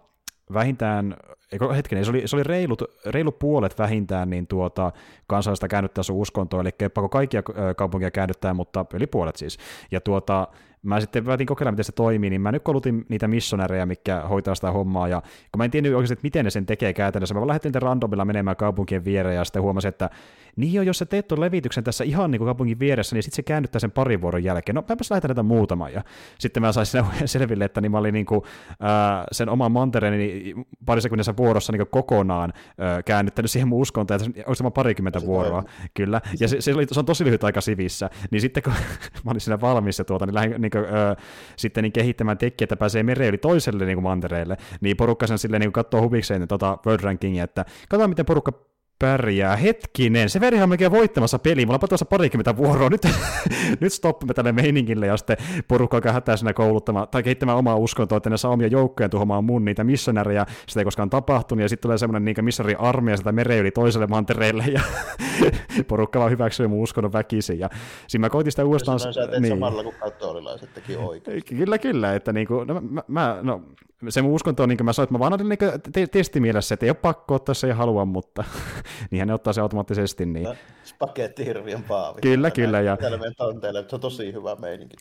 [0.52, 1.16] vähintään
[1.52, 4.92] eikö, hetkinen, se oli, se oli reilut, reilut puolet vähintään niin tuota,
[5.26, 7.42] kansallista käännyttää sun uskontoa, eli pakko kaikkia
[7.76, 9.58] kaupunkia käännyttää, mutta yli puolet siis.
[9.90, 10.48] Ja tuota,
[10.86, 14.54] mä sitten päätin kokeilla, miten se toimii, niin mä nyt kolutin niitä missionäreja, mikä hoitaa
[14.54, 17.40] sitä hommaa, ja kun mä en tiennyt oikeasti, että miten ne sen tekee käytännössä, mä
[17.40, 20.10] vaan lähdin randomilla menemään kaupunkien viereen, ja sitten huomasin, että
[20.56, 23.36] niin jo, jos sä teet tuon levityksen tässä ihan niin kuin kaupungin vieressä, niin sitten
[23.36, 24.74] se käännyttää sen parin vuoron jälkeen.
[24.74, 26.02] No, mäpäs lähetän näitä muutama, ja
[26.38, 30.54] sitten mä saisin selville, että niin mä olin niin kuin, äh, sen oman mantereeni
[30.86, 35.58] parisekunnissa vuorossa niin kokonaan äh, käännyttänyt siihen mun uskontoon, että olisi vaan parikymmentä se vuoroa,
[35.58, 35.64] on.
[35.94, 38.72] kyllä, ja se, se, oli, se, on tosi lyhyt aika sivissä, niin sitten kun
[39.24, 41.16] mä olin siinä valmis ja tuota, niin lähdin niin kuin, äh,
[41.56, 45.38] sitten niin kehittämään tekkiä, että pääsee mereen yli toiselle niin kuin mantereelle, niin porukka sen
[45.38, 48.52] silleen niin katsoo huvikseen tota World Rankingia, että katsotaan miten porukka
[48.98, 49.56] pärjää.
[49.56, 51.66] Hetkinen, se veri on melkein voittamassa peli.
[51.66, 52.90] Mulla on tuossa parikymmentä vuoroa.
[52.90, 53.02] Nyt,
[53.80, 55.36] nyt stoppimme tälle meiningille ja sitten
[55.68, 59.64] porukka alkaa hätäisenä kouluttamaan tai kehittämään omaa uskontoa, että ne saa omia joukkoja tuhoamaan mun
[59.64, 60.46] niitä missionäriä.
[60.68, 64.64] Sitä ei koskaan tapahtunut ja sitten tulee semmoinen niin missionari-armeija sitä mereen yli toiselle mantereelle
[64.66, 64.80] ja
[65.88, 67.58] porukka vaan hyväksyy mun uskonnon väkisin.
[67.58, 67.70] Ja
[68.08, 69.00] siinä mä koitin sitä uudestaan...
[69.00, 69.10] Sä
[69.40, 69.48] niin.
[69.48, 71.42] samalla kuin kattoolilaiset teki oikein.
[71.44, 72.14] Kyllä, kyllä.
[72.14, 73.62] Että niin kuin, no, mä, mä, no,
[74.08, 75.58] se mun uskonto on, niin kuin mä sanoin, että mä vaan olin niin
[75.92, 78.44] te- testimielessä, että ei ole pakko ottaa se ei halua, mutta
[79.10, 80.26] niinhän ne ottaa se automaattisesti.
[80.26, 80.48] Niin.
[80.84, 82.20] Spagetti hirviön paavi.
[82.20, 82.80] Kyllä, kyllä.
[82.80, 82.98] Ja...
[83.36, 84.96] Tonteille, se on tosi hyvä meininki.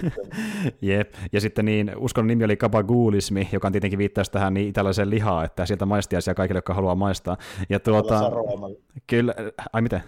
[0.82, 5.10] Jep, ja sitten niin, uskonnon nimi oli kabagulismi, joka on tietenkin viittaus tähän niin italaiseen
[5.10, 7.36] lihaa, että sieltä maistiaisia kaikille, jotka haluaa maistaa.
[7.68, 8.30] Ja tuota,
[9.06, 9.34] kyllä,
[9.72, 10.02] ai miten?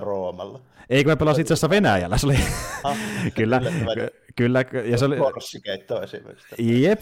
[0.00, 0.60] Roomalla.
[0.90, 2.36] Ei, kun mä pelasin itse asiassa Venäjällä, se oli...
[2.84, 2.96] Ah,
[3.36, 3.60] kyllä,
[4.36, 5.16] Kyllä, ja se oli...
[5.16, 6.82] Porssikeitto esimerkiksi.
[6.82, 7.00] Jep,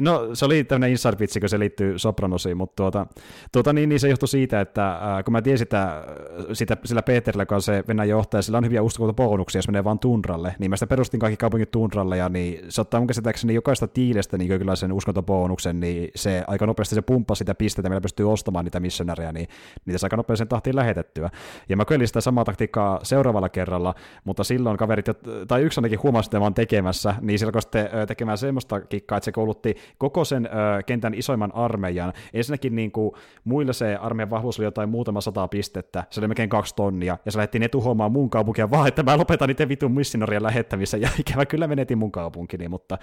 [0.00, 3.06] no se oli tämmöinen inside kun se liittyy Sopranosiin, mutta tuota,
[3.52, 6.04] tuota niin, niin, se johtui siitä, että äh, kun mä tiesin sitä,
[6.52, 8.80] sitä sillä Peterillä, joka on se Venäjän johtaja, sillä on hyviä
[9.16, 12.80] bonuksia, jos menee vaan tundralle, niin mä sitä perustin kaikki kaupungit tundralle, ja niin se
[12.80, 17.34] ottaa mun käsittääkseni jokaista tiilestä niin kyllä sen uskontobonuksen, niin se aika nopeasti se pumppaa
[17.34, 19.48] sitä pistettä, millä pystyy ostamaan niitä missionäriä, niin
[19.86, 21.30] niitä saa aika nopeasti tahtiin lähetettyä.
[21.68, 23.94] Ja mä kyllä sitä samaa taktiikkaa seuraavalla kerralla,
[24.24, 25.06] mutta silloin kaverit,
[25.48, 29.24] tai yksi ainakin huomasi, että vaan tekemässä, niin se alkoi sitten tekemään semmoista kikkaa, että
[29.24, 32.12] se koulutti koko sen ö, kentän isoimman armeijan.
[32.32, 33.12] Ensinnäkin niin kuin,
[33.44, 37.32] muilla se armeijan vahvuus oli jotain muutama sata pistettä, se oli melkein kaksi tonnia, ja
[37.32, 41.08] se lähti ne tuhoamaan mun kaupunkia vaan, että mä lopetan niiden vitun missionorien lähettämistä, ja
[41.20, 42.98] ikävä kyllä menetin mun kaupunkini, mutta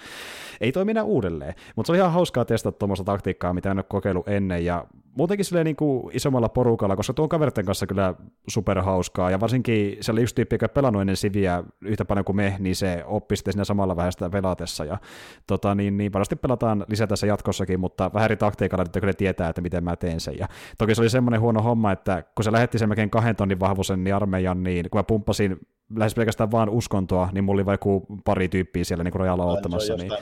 [0.60, 1.54] ei toimi enää uudelleen.
[1.76, 4.84] Mutta se oli ihan hauskaa testata tuommoista taktiikkaa, mitä en ole kokeillut ennen, ja
[5.16, 8.14] muutenkin silleen niin kuin isommalla porukalla, koska tuon kaverten kanssa kyllä
[8.48, 12.56] superhauskaa, ja varsinkin se oli yksi tyyppi, joka pelannut ennen Siviä yhtä paljon kuin me,
[12.58, 14.98] niin se oppi sitten siinä samalla vähän sitä pelatessa, ja
[15.46, 19.48] tota, niin, niin varmasti pelataan lisää tässä jatkossakin, mutta vähän eri taktiikalla, että kyllä tietää,
[19.48, 22.52] että miten mä teen sen, ja toki se oli semmoinen huono homma, että kun se
[22.52, 25.60] lähetti sen melkein kahden tonnin vahvuisen niin armeijan, niin kun mä pumppasin
[25.96, 27.90] lähes pelkästään vaan uskontoa, niin mulla oli vaikka
[28.24, 29.94] pari tyyppiä siellä niin rajalla ottamassa.
[29.94, 30.12] Niin,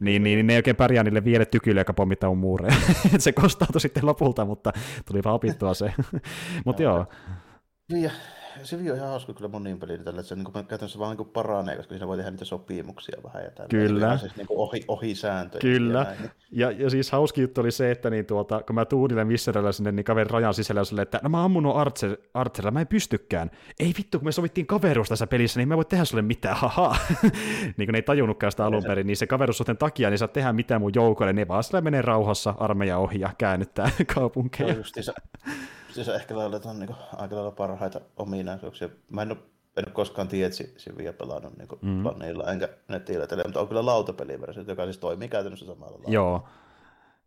[0.00, 2.74] niin, niin, niin, ne ei oikein pärjää niille vielä tykyille, joka pommittaa mun muureja.
[3.18, 4.72] se kostautui sitten lopulta, mutta
[5.06, 5.92] tuli vaan opittua se.
[6.66, 7.06] mutta joo.
[7.92, 8.10] Niin,
[8.62, 11.76] se on ihan hauska kyllä moniin peliin tällä, että se niin käytännössä vaan niin paranee,
[11.76, 13.68] koska siinä voi tehdä niitä sopimuksia vähän ja tällä.
[13.68, 14.18] Kyllä.
[14.18, 15.60] Siis niin ohi, ohi sääntöjä.
[15.60, 15.98] Kyllä.
[15.98, 16.30] Ja, näin, niin.
[16.50, 19.92] ja, ja, siis hauski juttu oli se, että niin tuota, kun mä tuudille Visserellä sinne,
[19.92, 23.50] niin kaveri rajan sisällä sille, että no mä ammun nuo Archer, Archerilla, mä en pystykään.
[23.80, 26.96] Ei vittu, kun me sovittiin kaveruus tässä pelissä, niin mä voi tehdä sulle mitään, haha.
[27.76, 30.52] niin kun ne ei tajunnutkaan sitä alun perin, niin se kaveruussuhteen takia, niin saa tehdä
[30.52, 34.74] mitään mun joukoille, ne vaan sillä menee rauhassa armeija ohi ja käännyttää kaupunkeja.
[34.74, 35.12] Justiinsa,
[35.94, 38.88] siis ehkä lailla on niin aika lailla parhaita ominaisuuksia.
[39.10, 39.38] Mä en ole,
[39.76, 42.02] en ole koskaan tietsi vielä pelannut niin mm.
[42.02, 46.10] planeilla enkä netillä, mutta on kyllä lautapeliversio, joka siis toimii käytännössä samalla lailla.
[46.10, 46.48] Joo.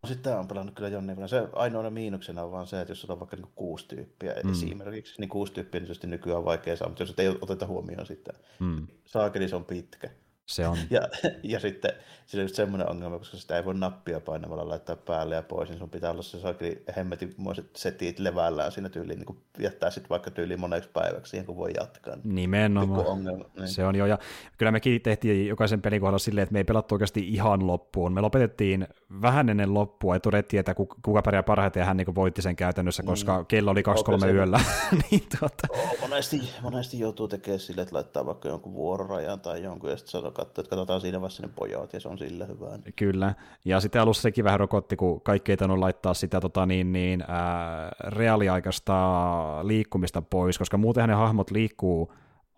[0.08, 1.30] Sitten on pelannut kyllä jonnin verran.
[1.30, 4.52] Se ainoana miinuksena on vaan se, että jos sulla on vaikka niin kuusi tyyppiä mm.
[4.52, 8.34] esimerkiksi, niin kuusi tyyppiä niin nykyään on vaikea saada, mutta jos ei oteta huomioon sitä,
[8.60, 8.88] mm.
[9.06, 10.10] saakeli se on pitkä.
[10.52, 10.78] Se on.
[10.90, 11.02] Ja,
[11.44, 11.92] ja sitten
[12.26, 15.70] sillä on just semmoinen ongelma, koska sitä ei voi nappia painamalla laittaa päälle ja pois,
[15.70, 20.10] niin sun pitää olla se saakeli hemmetinmoiset setit levällään siinä tyyliin, niin kuin jättää sitten
[20.10, 22.18] vaikka tyyliin moneksi päiväksi siihen, kun voi jatkaa.
[22.24, 23.08] Nimenomaan.
[23.08, 23.68] Ongelma, niin.
[23.68, 24.18] Se on jo, ja
[24.58, 28.14] kyllä mekin tehtiin jokaisen pelin kohdalla silleen, että me ei pelattu oikeasti ihan loppuun.
[28.14, 28.88] Me lopetettiin
[29.22, 33.04] vähän ennen loppua ja todettiin, että kuka pärjää parhaiten ja hän niin voitti sen käytännössä,
[33.04, 33.46] koska mm.
[33.46, 33.84] kello oli
[34.28, 34.60] 2-3 yöllä.
[35.12, 35.68] niin, tuota.
[36.02, 40.12] monesti, monesti joutuu tekemään silleen, että laittaa vaikka jonkun vuororajan tai jonkun, ja sitten
[40.42, 42.80] sanoo, että katsotaan siinä vaiheessa ne pojat, ja se on sillä hyvä.
[42.96, 43.36] Kyllä,
[43.66, 47.24] ja sitten alussa sekin vähän rokotti, kun kaikki ei tainnut laittaa sitä tota, niin, niin,
[47.28, 52.14] ää, reaaliaikaista liikkumista pois, koska muutenhan ne hahmot liikkuu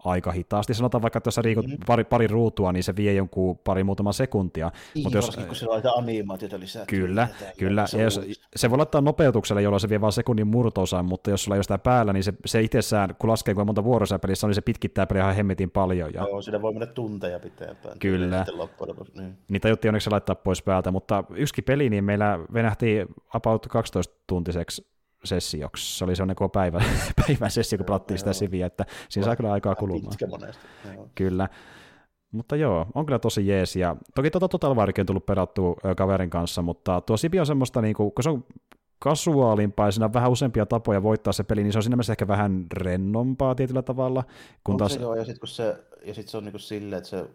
[0.05, 0.73] aika hitaasti.
[0.73, 1.85] Sanotaan vaikka, että jos sä riikut mm-hmm.
[1.85, 4.71] pari, pari ruutua, niin se vie jonkun pari muutama sekuntia.
[4.95, 6.85] Niin, Mutta jos, kun se laittaa animaatiota lisää.
[6.85, 7.27] Kyllä,
[7.57, 7.85] kyllä.
[7.93, 8.21] Ja jos,
[8.55, 11.63] se voi laittaa nopeutuksella, jolloin se vie vain sekunnin murtoosan, mutta jos sulla ei ole
[11.63, 15.05] sitä päällä, niin se, se itsessään, kun laskee kuinka monta vuorossa pelissä, niin se pitkittää
[15.05, 16.13] peliä ihan hemmetin paljon.
[16.13, 16.23] Ja...
[16.23, 17.99] Joo, siinä voi mennä tunteja pitempään.
[17.99, 18.45] Kyllä.
[19.17, 19.37] Niin.
[19.49, 24.92] niin tajuttiin onneksi laittaa pois päältä, mutta yksi peli, niin meillä venähti about 12 tuntiseksi
[25.23, 25.97] sessioksi.
[25.97, 26.83] Se oli semmoinen koko päivä,
[27.27, 30.15] päivän sessio, kun pelattiin sitä siviä, että siinä saa kyllä aikaa kulumaan.
[31.15, 31.49] Kyllä.
[32.31, 33.75] Mutta joo, on kyllä tosi jees.
[33.75, 37.81] Ja toki tuota Total Warkin on tullut perattua kaverin kanssa, mutta tuo Sibi on semmoista,
[37.81, 38.45] niin kuin, kun se on
[38.99, 42.13] kasuaalimpaa ja siinä on vähän useampia tapoja voittaa se peli, niin se on siinä mielessä
[42.13, 44.23] ehkä vähän rennompaa tietyllä tavalla.
[44.63, 44.93] Kun taas...
[44.93, 47.25] se joo, ja sitten se, ja sit se on niin kuin silleen, että se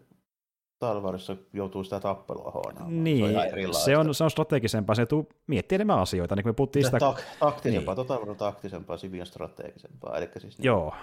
[0.79, 3.03] Talvarissa joutuu sitä tappelua hoonaamaan.
[3.03, 6.49] Niin, se on, se on, se on strategisempaa, se tuu miettiä enemmän asioita, niin kuin
[6.49, 6.97] me puhuttiin sitä...
[6.97, 8.07] Tak- taktisempaa, niin.
[8.07, 10.93] tota on taktisempaa, Sivi on strategisempaa, eli siis niin Joo.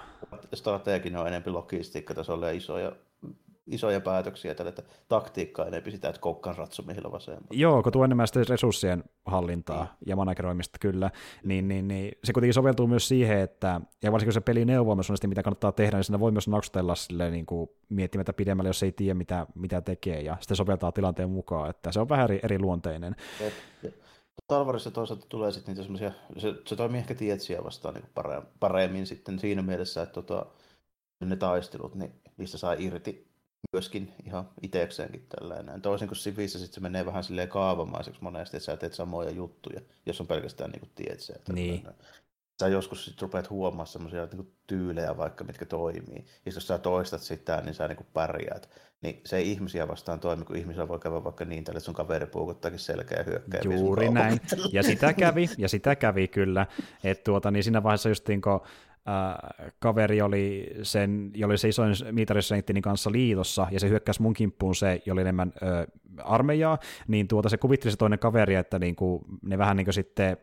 [0.54, 2.92] strateginen on enemmän logistiikkatasolla ja
[3.66, 7.46] isoja päätöksiä tälle, että taktiikkaa enemmän sitä, että koukkaan ratsumihilla vasemmalla.
[7.50, 9.90] Joo, kun tuo enemmän sitten resurssien hallintaa mm.
[10.06, 11.10] ja manageroimista kyllä,
[11.44, 14.94] niin, niin, niin, se kuitenkin soveltuu myös siihen, että, ja varsinkin kun se peli neuvoo
[14.94, 18.82] myös mitä kannattaa tehdä, niin siinä voi myös naksutella sille niin kuin miettimättä pidemmälle, jos
[18.82, 22.40] ei tiedä, mitä, mitä tekee, ja sitten soveltaa tilanteen mukaan, että se on vähän eri,
[22.42, 23.16] eri luonteinen.
[24.46, 28.04] Talvarissa toisaalta tulee sitten niitä semmoisia, se, se toimii ehkä tietsiä vastaan niin
[28.60, 30.46] paremmin sitten siinä mielessä, että tota,
[31.20, 33.35] ne taistelut, niin niistä saa irti
[33.72, 35.82] myöskin ihan itsekseenkin tällainen.
[35.82, 39.80] Toisin kuin Sivissä sitten se menee vähän silleen kaavamaiseksi monesti, että sä teet samoja juttuja,
[40.06, 41.38] jos on pelkästään niin tietsejä.
[41.52, 41.86] Niin.
[42.60, 46.24] Sä joskus sitten rupeat huomaamaan semmoisia niin tyylejä vaikka, mitkä toimii.
[46.46, 48.70] Ja jos sä toistat sitä, niin sä niin pärjäät.
[49.02, 52.26] Niin se ei ihmisiä vastaan toimi, kun ihmisellä voi käydä vaikka niin että sun kaveri
[52.26, 53.60] puukottaakin selkeä hyökkää.
[53.64, 54.40] Juuri näin.
[54.72, 56.66] Ja sitä kävi, ja sitä kävi kyllä.
[57.04, 58.60] Että tuota, niin siinä vaiheessa just niin kun,
[59.08, 64.34] äh, kaveri oli sen, jolla oli se isoin miitarissenttinin kanssa liitossa, ja se hyökkäsi mun
[64.34, 65.86] kimppuun se, jolla oli enemmän äh,
[66.24, 66.78] armeijaa,
[67.08, 70.36] niin tuota se kuvitteli se toinen kaveri, että niinku, ne vähän niin kuin sitten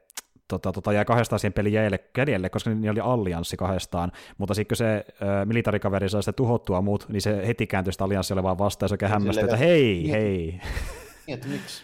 [0.48, 4.78] tota, tota, jäi kahdestaan siihen pelin jäljelle, koska ne oli allianssi kahdestaan, mutta sitten kun
[4.78, 8.86] se äh, militarikaveri sai sitä tuhottua muut, niin se heti kääntyi sitä allianssia olevaan vastaan,
[8.86, 10.60] ja se oikein hämmästyi, että hei, hei.
[11.28, 11.84] Niin, että miksi?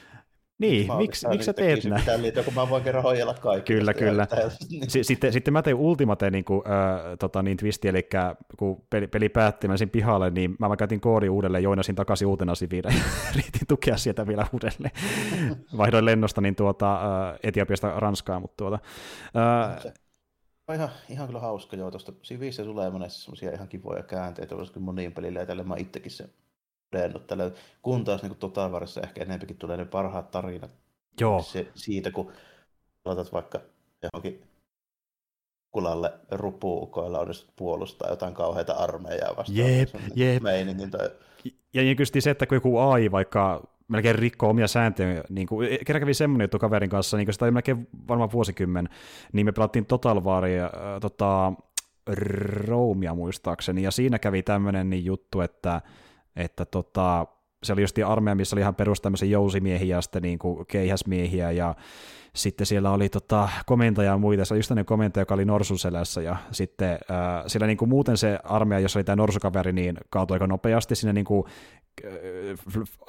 [0.60, 2.22] Niin, miksi, miksi sä teet näin?
[2.22, 3.74] Liittyen, kun mä voin kerran hoijella kaikki.
[3.74, 4.28] Kyllä, kyllä.
[4.88, 8.10] Sitten, sitten mä tein ultimate niin kuin, äh, tota, niin twisti, eli
[8.58, 12.56] kun peli, peli päätti, mä sin pihalle, niin mä käytin koodi uudelleen, joinasin takaisin uutena
[12.56, 13.04] siviillä ja
[13.36, 14.92] riitin tukea sieltä vielä uudelleen.
[15.78, 18.80] Vaihdoin lennosta niin tuota, äh, Etiopiasta Ranskaa, mutta tuota,
[19.70, 19.94] äh, se
[20.68, 24.80] on ihan, ihan kyllä hauska, joo, tuosta Sivissä tulee monesti semmoisia ihan kivoja käänteitä, koska
[24.80, 26.30] moniin pelille ja tälle mä itsekin sen
[26.92, 27.52] todennut tällä,
[27.82, 30.72] kun taas niin Totavarissa ehkä enemmänkin tulee ne parhaat tarinat
[31.22, 31.42] Joo.
[31.42, 32.32] Se, siitä, kun
[33.06, 33.60] laitat vaikka
[34.04, 34.44] johonkin
[35.72, 39.58] kulalle rupuukoilla onnistut puolustaa jotain kauheita armeijaa vastaan.
[39.58, 40.44] Jep, jep.
[40.44, 41.10] Meiningin tai...
[41.74, 45.24] Ja niin kyllä se, että kun joku AI vaikka melkein rikkoo omia sääntöjä.
[45.30, 48.32] Niin kuin, e, kerran kävi semmoinen juttu kaverin kanssa, niin kuin sitä oli melkein varmaan
[48.32, 48.90] vuosikymmen,
[49.34, 50.72] niin me pelattiin Total Waria, äh,
[51.02, 51.54] tota,
[52.68, 55.82] Roomia muistaakseni, ja siinä kävi tämmöinen niin juttu, että
[56.36, 57.26] että tota,
[57.64, 61.52] se oli just armeija, missä oli ihan perus tämmöisiä jousimiehiä ja sitten niin kuin keihäsmiehiä
[61.52, 61.76] ja
[62.40, 66.36] sitten siellä oli tota, komentaja ja muita, se oli just komentaja, joka oli norsuselässä ja
[66.52, 70.48] sitten äh, siellä niin kuin muuten se armeija, jos oli tämä norsukaveri, niin kaatui aika
[70.48, 71.46] nopeasti sinne niin kuin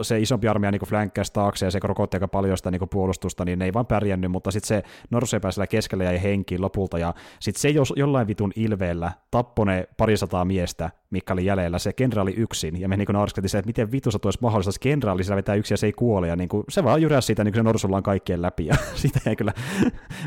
[0.02, 3.58] se isompi armeija niin flänkkäsi taakse ja se rokotti aika paljon sitä niin puolustusta, niin
[3.58, 7.60] ne ei vaan pärjännyt, mutta sitten se norsepä siellä keskellä jäi henkiin lopulta ja sitten
[7.60, 12.80] se jos, jollain vitun ilveellä tappoi ne parisataa miestä, mikä oli jäljellä, se kenraali yksin,
[12.80, 13.08] ja me niin
[13.46, 16.28] se, että miten vitussa tuossa mahdollista, että kenraali siellä vetää yksin ja se ei kuole,
[16.28, 18.74] ja niin kuin, se vaan jyräsi siitä, niin kuin se norsulla on kaikkien läpi, ja
[18.94, 19.52] sitä ei kyllä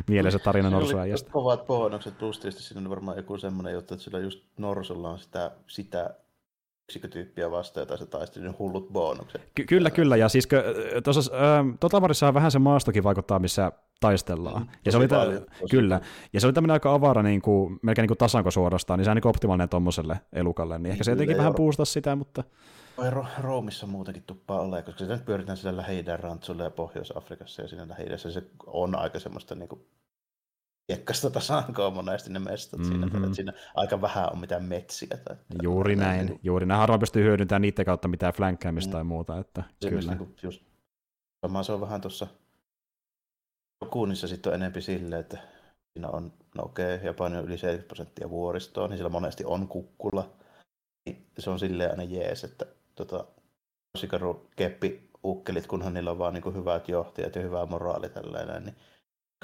[0.07, 1.32] mielessä tarina norsuajasta.
[1.32, 5.20] Kovat pohonnokset, plus tietysti siinä on varmaan joku semmoinen juttu, että sillä just norsulla on
[5.20, 6.15] sitä, sitä
[6.84, 9.41] yksikkötyyppiä vastaan, jota se taisteli, niin hullut bonukset.
[9.56, 10.48] Ky- kyllä, kyllä, ja siis
[11.03, 13.72] tuossa äh, Totavarissa vähän se maastokin vaikuttaa, missä
[14.08, 14.62] taistellaan.
[14.62, 16.02] Mm, ja se oli paljon, kyllä,
[16.34, 19.12] ja se oli tämmöinen aika avara, niin kuin, melkein niin kuin tasanko suorastaan, niin se
[19.12, 22.44] on niin optimaalinen tuommoiselle elukalle, niin ehkä se jotenkin vähän puustaa sitä, mutta...
[23.10, 27.68] Ro- Roomissa muutenkin tuppaa ole, koska sitä nyt pyöritään sillä lähi rantsulla ja Pohjois-Afrikassa, ja
[27.68, 29.82] siinä lähi se on aika semmoista niin kuin
[30.88, 33.02] kiekkasta tasankoa monesti ne mestat mm-hmm.
[33.02, 35.18] siinä, että siinä aika vähän on mitään metsiä.
[35.26, 36.80] Tai, juuri näin, niin, juuri näin.
[36.80, 38.94] Harvoin pystyy hyödyntämään niiden kautta mitään flankkäämistä mm.
[38.94, 39.40] tai muuta.
[39.40, 40.12] Että, se kyllä.
[40.12, 40.62] Niin kuin just,
[41.64, 42.28] se on vähän tuossa
[43.86, 45.38] kuunnissa sitten on enempi silleen, että
[45.94, 49.68] siinä on, no okei, okay, Japani on yli 70 prosenttia vuoristoa, niin siellä monesti on
[49.68, 50.30] kukkula.
[51.06, 52.66] Niin se on silleen aina jees, että
[52.96, 53.26] tota,
[53.98, 58.64] sikaru keppi ukkelit, kunhan niillä on vaan niin kuin hyvät johtajat ja hyvä moraali tällainen,
[58.64, 58.76] niin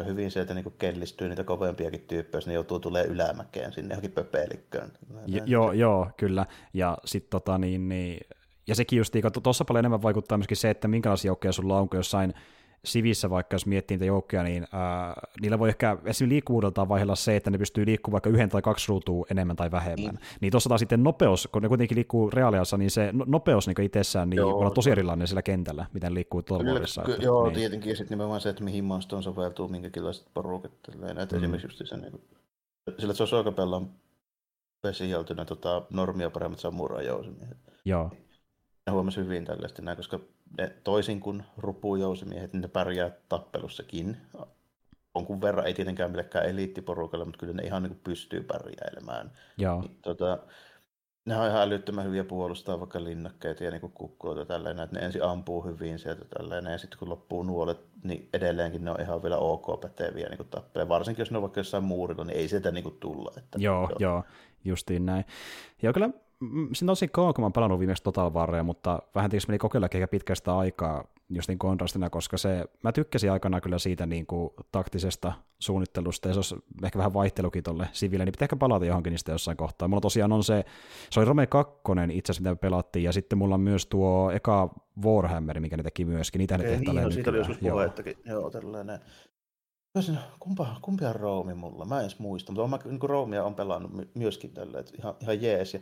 [0.05, 4.91] hyvin sieltä niin kellistyy niitä kovempiakin tyyppejä, ne joutuu tulee ylämäkeen sinne johonkin pöpelikköön.
[5.27, 6.45] Jo, joo, joo, kyllä.
[6.73, 8.27] Ja sitten tota niin, niin
[8.67, 9.13] ja sekin just,
[9.43, 12.33] tuossa paljon enemmän vaikuttaa myöskin se, että minkälaisia joukkoja sulla on, kun jossain
[12.85, 17.35] sivissä vaikka, jos miettii niitä joukkoja, niin ää, niillä voi ehkä esimerkiksi liikkuvuudeltaan vaihella se,
[17.35, 20.15] että ne pystyy liikkumaan vaikka yhden tai kaksi ruutua enemmän tai vähemmän.
[20.15, 23.67] Niin, niin tuossa taas sitten nopeus, kun ne kuitenkin liikkuu reaaliassa, niin se no, nopeus
[23.67, 26.79] niin itsessään niin joo, voi olla tosi erilainen sillä kentällä, miten liikkuu tuolla.
[27.05, 27.55] Ky- joo, niin.
[27.55, 30.71] tietenkin, ja sitten nimenomaan se, että mihin maastoon soveltuu minkäkinlaiset porukat.
[30.95, 31.37] Näitä mm.
[31.37, 32.21] esimerkiksi just se, niin
[32.99, 33.23] sillä se
[33.75, 33.89] on
[34.83, 37.57] vesijaltuna tota, normia paremmat samurajousimiehet.
[37.85, 38.11] Joo.
[38.87, 40.19] Ne huomasi hyvin tällaista näin, koska
[40.57, 44.17] ne, toisin kuin rupujousimiehet, niin ne pärjää tappelussakin.
[45.15, 49.31] Jonkun verran ei tietenkään millekään eliittiporukalle, mutta kyllä ne ihan niin kuin pystyy pärjäilemään.
[49.57, 49.81] Joo.
[49.81, 50.39] Niin, tota,
[51.25, 55.23] ne on ihan älyttömän hyviä puolustaa vaikka linnakkeita ja niin kukkuloita tällainen, että ne ensin
[55.23, 59.37] ampuu hyvin sieltä tällainen, ja sitten kun loppuu nuolet, niin edelleenkin ne on ihan vielä
[59.37, 60.89] ok päteviä niin tappelee.
[60.89, 63.31] Varsinkin jos ne on vaikka jossain muurilla, niin ei sieltä niin tulla.
[63.37, 64.23] Että, joo, joo, joo,
[64.65, 65.25] justiin näin.
[65.81, 66.09] Ja kyllä
[66.73, 69.87] siinä tosi kauan, kun mä oon pelannut viimeksi Total Warria, mutta vähän tietysti meni kokeilla
[69.91, 74.49] ehkä pitkästä aikaa just niin kontrastina, koska se, mä tykkäsin aikana kyllä siitä niin kuin
[74.71, 79.11] taktisesta suunnittelusta, ja se olisi ehkä vähän vaihtelukin tolle siville, niin pitää ehkä palata johonkin
[79.11, 79.87] niistä jossain kohtaa.
[79.87, 80.65] Mulla tosiaan on se,
[81.09, 81.73] se oli Rome 2
[82.11, 84.69] itse asiassa, mitä me pelattiin, ja sitten mulla on myös tuo eka
[85.03, 88.49] Warhammer, mikä ne teki myöskin, niitä ne tehtiin niin, siitä oli joskus puhettakin, joo, joo
[88.49, 88.99] tällainen.
[90.39, 91.85] Kumpa, kumpia Roomi mulla?
[91.85, 95.41] Mä en edes muista, mutta mä niin Roomia on pelannut myöskin tällä, että ihan, ihan
[95.41, 95.73] jees.
[95.73, 95.79] Ja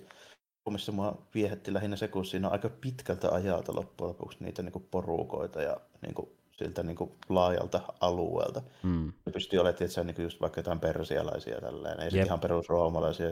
[0.74, 4.72] missä mua viehätti lähinnä se, kun siinä on aika pitkältä ajalta loppujen lopuksi niitä niin
[4.74, 8.62] kuin porukoita ja niin kuin, siltä niin kuin laajalta alueelta.
[8.84, 9.14] Mm.
[9.26, 12.26] Ja pystyy olemaan tietysti niin just vaikka jotain persialaisia tällainen, ei yep.
[12.26, 13.28] ihan perusroomalaisia,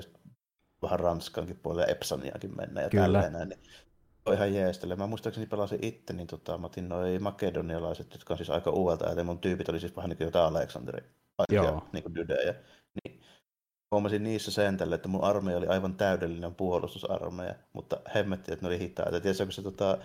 [0.82, 3.04] vähän Ranskankin puolella ja Epsoniakin mennä ja Kyllä.
[3.04, 3.50] tällainen.
[3.50, 3.60] Niin
[4.26, 4.96] on ihan jeestelle.
[4.96, 9.10] Mä muistaakseni pelasin itse, niin tota, mä otin noin makedonialaiset, jotka on siis aika uudelta,
[9.10, 11.04] ja mun tyypit oli siis vähän niin kuin jotain Aleksanteri,
[11.94, 12.56] niin kuin dydejä.
[13.96, 18.68] Huomasin niissä sen tälle, että mun armeija oli aivan täydellinen puolustusarmeija, mutta hemmetti, että ne
[18.68, 19.20] oli hitaita.
[19.20, 19.98] Tiedätkö, se tota,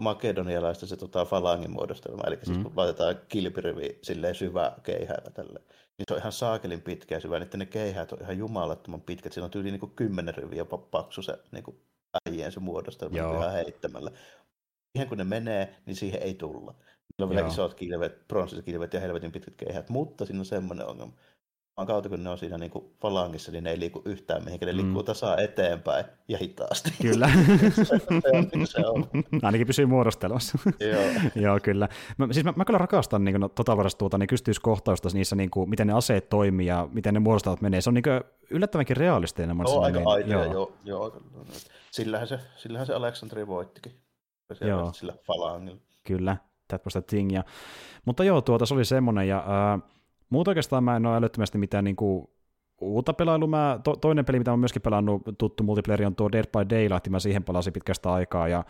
[0.00, 2.62] makedonialaista se tota, falangin muodostelma, eli siis mm.
[2.62, 7.38] kun laitetaan kilpirivi silleen syvä keihäällä tälle, niin se on ihan saakelin pitkä ja syvä,
[7.38, 11.22] niin ne keihäät on ihan jumalattoman pitkät, siinä on tyyli niin kuin kymmenen riviä paksu
[11.22, 11.80] se niin kuin
[12.28, 13.36] äijien se muodostelma Joo.
[13.36, 14.10] ihan heittämällä.
[14.94, 16.72] Ihan kun ne menee, niin siihen ei tulla.
[16.72, 20.86] Niillä on vielä isot kilvet, pronssiset kilvet ja helvetin pitkät keihät, mutta siinä on semmoinen
[20.86, 21.12] ongelma,
[21.86, 24.72] kautta, kun ne on siinä niin kuin falangissa, niin ne ei liiku yhtään mihinkään, ne
[24.72, 24.86] mm.
[24.86, 26.90] liikkuu tasaa eteenpäin ja hitaasti.
[27.02, 27.30] Kyllä.
[27.88, 27.94] se,
[28.32, 29.06] on, niin se on.
[29.42, 30.58] Ainakin pysyy muodostelmassa.
[30.92, 31.02] Joo.
[31.34, 31.88] Joo, kyllä.
[32.18, 35.70] Mä, siis mä, mä kyllä rakastan niin no, tota varastuuta niin yksityiskohtausta niissä, niin kuin,
[35.70, 37.80] miten ne aseet toimii ja miten ne muodostavat menee.
[37.80, 39.56] Se on niin kuin, yllättävänkin realistinen.
[39.58, 40.52] Joo, aika aitoja, joo.
[40.52, 41.22] joo, joo.
[41.90, 43.92] Sillähän, se, sillähän se Aleksanteri voittikin.
[44.60, 44.92] Joo.
[44.92, 45.80] Sillä falangilla.
[46.04, 46.36] Kyllä,
[46.68, 47.32] that was the thing.
[47.32, 47.44] Ja,
[48.04, 49.97] mutta joo, tuota, se oli semmoinen, ja äh,
[50.30, 52.30] Muuta oikeastaan mä en ole älyttömästi mitään niin kuin
[52.80, 53.48] uutta pelailua.
[53.48, 57.08] Mä, to, toinen peli, mitä mä myöskin pelannut, tuttu multiplayer, on tuo Dead by Daylight,
[57.08, 58.64] mä siihen palasin pitkästä aikaa, ja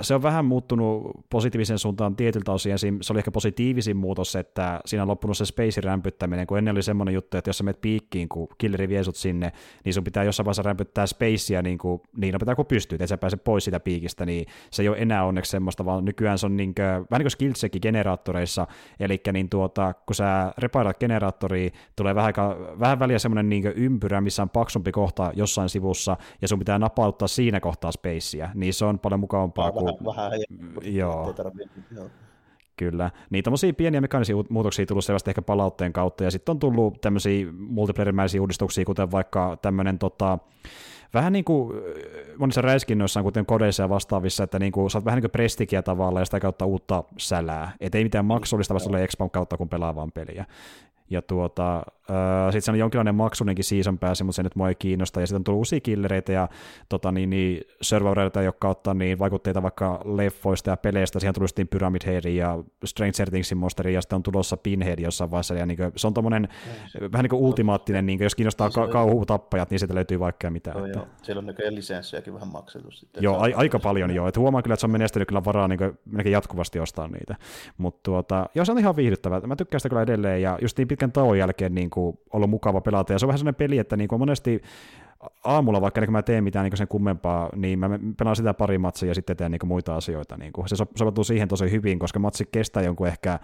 [0.00, 5.02] se on vähän muuttunut positiivisen suuntaan tietyltä osin, se oli ehkä positiivisin muutos, että siinä
[5.02, 8.28] on loppunut se spacein rämpyttäminen, kun ennen oli semmoinen juttu, että jos sä menet piikkiin,
[8.28, 9.52] kun killeri vie sut sinne,
[9.84, 13.18] niin sun pitää jossain vaiheessa rämpyttää spacea niin, kuin, niin nopeasti kuin pystyy, että sä
[13.18, 16.56] pääse pois siitä piikistä, niin se ei ole enää onneksi semmoista, vaan nykyään se on
[16.56, 18.66] niin kuin, vähän niin kuin skillsekin generaattoreissa,
[19.00, 22.34] eli niin tuota, kun sä repairat generaattoria, tulee vähän,
[22.80, 26.78] vähän väliä väliä semmoinen niin ympyrä, missä on paksumpi kohta jossain sivussa, ja sun pitää
[26.78, 29.84] napauttaa siinä kohtaa spacea, niin se on paljon mukavampaa kuin...
[29.86, 30.32] Vähän, vähän
[30.82, 31.34] joo.
[31.96, 32.10] joo.
[32.76, 33.10] Kyllä.
[33.30, 37.46] Niin tämmöisiä pieniä mekaanisia muutoksia tullut selvästi ehkä palautteen kautta, ja sitten on tullut tämmöisiä
[37.52, 40.38] multiplayer uudistuksia, kuten vaikka tämmöinen tota,
[41.14, 41.72] vähän niin kuin
[42.38, 46.20] monissa räiskinnöissä, kuten kodeissa ja vastaavissa, että niin kuin, saat vähän niin kuin prestigiä tavallaan
[46.20, 47.72] ja sitä kautta uutta sälää.
[47.80, 50.44] Et ei mitään maksullista, vaan tulee Expam kautta, kun pelaa vaan peliä.
[51.10, 54.74] Ja tuota, äh, sitten se on jonkinlainen maksunenkin season pääsi, mutta se nyt mua ei
[54.74, 55.20] kiinnosta.
[55.20, 56.48] Ja sitten on tullut uusia killereitä ja
[56.88, 61.20] tota, niin, niin, servereita, jotka ottaa niin vaikutteita vaikka leffoista ja peleistä.
[61.20, 65.30] Siihen tuli sitten Pyramid Head ja Stranger Thingsin monsteri ja sitten on tulossa Pinhead jossain
[65.30, 65.54] vaiheessa.
[65.54, 66.42] Ja niin kuin, se on tommonen
[67.00, 70.50] no, vähän niin kuin ultimaattinen, niin kuin, jos kiinnostaa ka- kauhutappajat, niin sieltä löytyy vaikka
[70.50, 70.72] mitä.
[70.72, 71.06] No, että...
[71.22, 73.22] Siellä on näköjään lisenssejäkin vähän maksettu sitten.
[73.22, 74.28] Joo, a- aika paljon joo.
[74.28, 77.36] Et huomaan kyllä, että se on menestynyt kyllä varaa niin kuin, jatkuvasti ostaa niitä.
[77.78, 79.40] Mutta tuota, joo, se on ihan viihdyttävää.
[79.40, 82.80] Mä tykkään sitä kyllä edelleen ja just niin pitkän tauon jälkeen niin kuin, ollut mukava
[82.80, 83.12] pelata.
[83.12, 84.62] Ja se on vähän sellainen peli, että niin kuin monesti
[85.44, 88.78] aamulla, vaikka niin kun mä teen mitään niin sen kummempaa, niin mä pelaan sitä pari
[88.78, 90.36] matsia ja sitten teen niin muita asioita.
[90.36, 90.68] Niin kuin.
[90.68, 93.40] Se sopeutuu siihen tosi hyvin, koska matsi kestää jonkun ehkä, äh,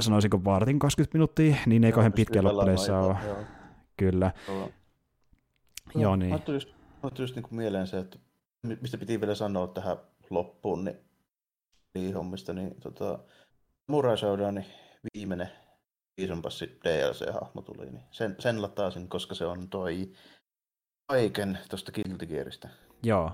[0.00, 3.16] sanoisinko vartin 20 minuuttia, niin ei kauhean pitkä loppuudessa ole.
[3.26, 3.36] Joo.
[3.96, 4.32] Kyllä.
[4.48, 4.70] Joo,
[5.94, 6.30] joo niin.
[6.30, 6.68] Mä just,
[7.18, 8.18] just niin kuin mieleen se, että
[8.80, 9.96] mistä piti vielä sanoa tähän
[10.30, 13.18] loppuun, niin hommista, niin tota,
[14.52, 14.66] niin
[15.14, 15.48] viimeinen
[16.20, 16.42] Season
[16.84, 20.12] DLC-hahmo tuli, niin sen, sen lataasin, koska se on toi
[21.08, 22.68] Aiken tuosta Guilty Gearista.
[23.02, 23.30] Joo.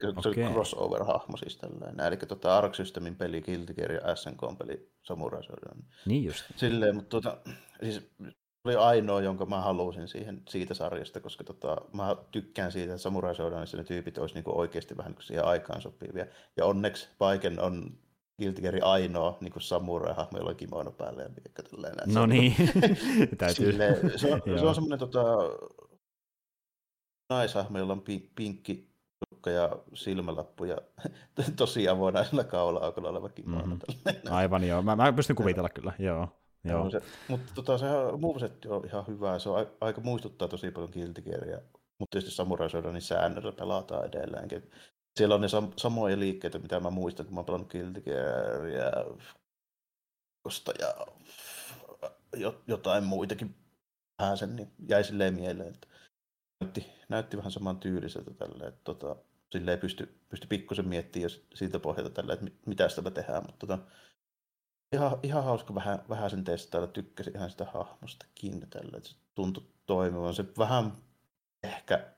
[0.00, 0.52] Se okay.
[0.52, 2.06] crossover-hahmo siis tällainen.
[2.06, 5.82] Eli tota Ark Systemin peli Guilty Gear ja SNK peli Samurai Shodown.
[6.06, 6.44] Niin just.
[6.56, 7.36] Silleen, mutta tota,
[7.82, 8.10] siis
[8.64, 13.34] oli ainoa, jonka mä halusin siihen, siitä sarjasta, koska tota, mä tykkään siitä, että Samurai
[13.34, 16.26] Shodownissa ne tyypit olisi niinku oikeasti vähän niin siihen aikaan sopivia.
[16.56, 17.98] Ja onneksi Paiken on
[18.40, 21.62] Guilty Gear ainoa niin kuin samurai-hahmo, jolla on kimono päälle ja miekka
[22.06, 22.54] No niin,
[23.38, 23.72] täytyy.
[23.72, 25.20] Silleen, se on, se on semmoinen tota,
[27.30, 28.02] naishahmo, jolla on
[28.34, 28.90] pinkki
[29.28, 30.76] tukka ja silmälappu ja
[31.56, 33.66] tosi avonaisella kaula-aukolla oleva kimono.
[33.66, 34.32] Mm-hmm.
[34.32, 36.28] Aivan joo, mä, mä pystyn kuvitella kyllä, joo.
[36.64, 36.90] Joo.
[36.90, 37.86] Se, mutta tota, se
[38.18, 41.58] movesetti on ihan hyvä, se on aika muistuttaa tosi paljon Guilty Gearia,
[41.98, 44.70] mutta tietysti Samurai niin säännöllä pelataan edelleenkin.
[45.20, 48.84] Siellä on ne sam- samoja liikkeitä, mitä mä muistan, kun mä pelannut Guilty Gearia
[52.38, 53.54] ja jotain muitakin.
[54.18, 55.88] Vähän sen, niin jäi silleen mieleen, että
[56.60, 59.16] näytti, näytti vähän saman tyyliseltä tälle, että tota,
[59.50, 63.78] silleen pysty, pysty pikkusen miettimään jos siitä pohjalta tällä, että mitä sitä tehdään, mutta tota,
[64.92, 69.64] ihan, ihan hauska vähän, vähän sen testailla, tykkäsin ihan sitä hahmostakin tällä, että se tuntui
[69.86, 70.34] toimivan.
[70.34, 70.92] Se vähän
[71.62, 72.14] ehkä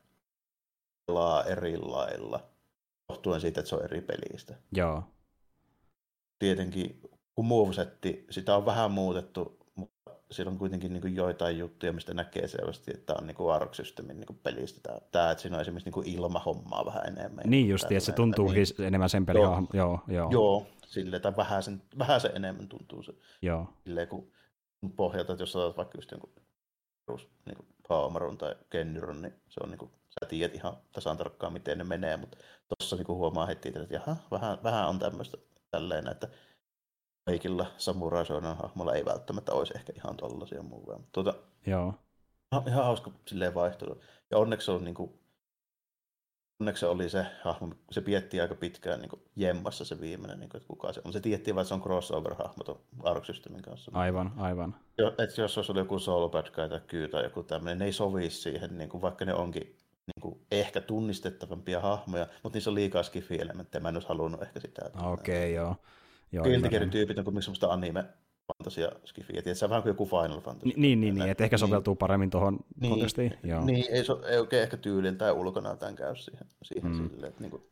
[1.06, 2.51] pelaa eri lailla,
[3.12, 4.54] johtuen siitä, että se on eri pelistä.
[4.72, 5.02] Joo.
[6.38, 7.00] Tietenkin,
[7.34, 12.14] kun movesetti, sitä on vähän muutettu, mutta siellä on kuitenkin niin kuin joitain juttuja, mistä
[12.14, 14.80] näkee selvästi, että tämä on niin kuin Ark Systemin niin kuin pelistä.
[14.82, 17.44] Tämä, tämä, että siinä on esimerkiksi niin kuin ilmahommaa vähän enemmän.
[17.46, 20.30] Niin just, että se tuntuu niin, enemmän sen pelin joo, joo, joo.
[20.30, 23.12] joo, sille, tai vähän sen, vähän sen enemmän tuntuu se.
[23.42, 23.66] Joo.
[23.84, 24.32] Silleen, kun
[24.96, 26.32] pohjalta, että jos otat vaikka just jonkun
[27.06, 29.90] perus niin kuin Paamarun tai Kennyron, niin se on niin kuin,
[30.26, 32.38] tiedät ihan tasan tarkkaan, miten ne menee, mutta
[32.68, 35.36] tuossa niin huomaa heti, että jaha, vähän, vähän on tämmöistä
[35.70, 36.28] tälleen, että
[37.24, 38.24] kaikilla samurai
[38.62, 41.00] hahmolla ei välttämättä olisi ehkä ihan tollaisia muuta.
[41.12, 41.34] Tuota,
[41.66, 41.94] Joo.
[42.66, 44.00] Ihan hauska silleen vaihtelu.
[44.30, 45.12] Ja onneksi on niin kuin,
[46.60, 50.50] onneksi se oli se hahmo, se pietti aika pitkään niin kuin jemmassa se viimeinen, niin
[50.50, 51.12] kuin, että kuka se on.
[51.12, 53.90] Se tiettiin vaan, että se on crossover-hahmo tuon Ark Systemin kanssa.
[53.94, 54.74] Aivan, aivan.
[54.98, 57.84] Jo, että jos olisi ollut joku Soul Bad Guy tai Kyy tai joku tämmöinen, ne
[57.84, 59.76] ei sovi siihen, niin kuin, vaikka ne onkin
[60.16, 64.60] niin kuin, ehkä tunnistettavampia hahmoja, mutta niissä on liikaa skifi-elementtejä, mä en olisi halunnut ehkä
[64.60, 64.90] sitä.
[65.02, 65.76] Okei, okay, joo.
[66.32, 68.04] joo Guilty tyypit on kuin semmoista anime
[68.46, 70.66] fantasia skifi, että se on vähän kuin joku Final Fantasy.
[70.66, 73.38] Ni, niin, niin, niin, että ehkä soveltuu niin, paremmin tuohon niin, kontekstiin.
[73.42, 73.64] Joo.
[73.64, 75.32] Niin, ei, so, ei oikein ehkä tyylin tai
[75.78, 77.08] tämän käy siihen, siihen mm.
[77.08, 77.62] silleen, että niin kuin,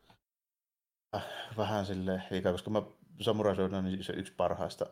[1.15, 1.25] äh,
[1.57, 2.81] vähän silleen liikaa, koska mä
[3.21, 4.85] Samurai Shodown niin se yksi parhaista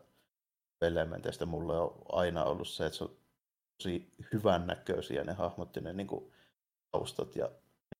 [0.82, 3.16] elementeistä mulle on aina ollut se, että se on
[3.78, 6.32] tosi hyvän näköisiä ne hahmot ja ne niin kuin,
[6.92, 7.50] taustat ja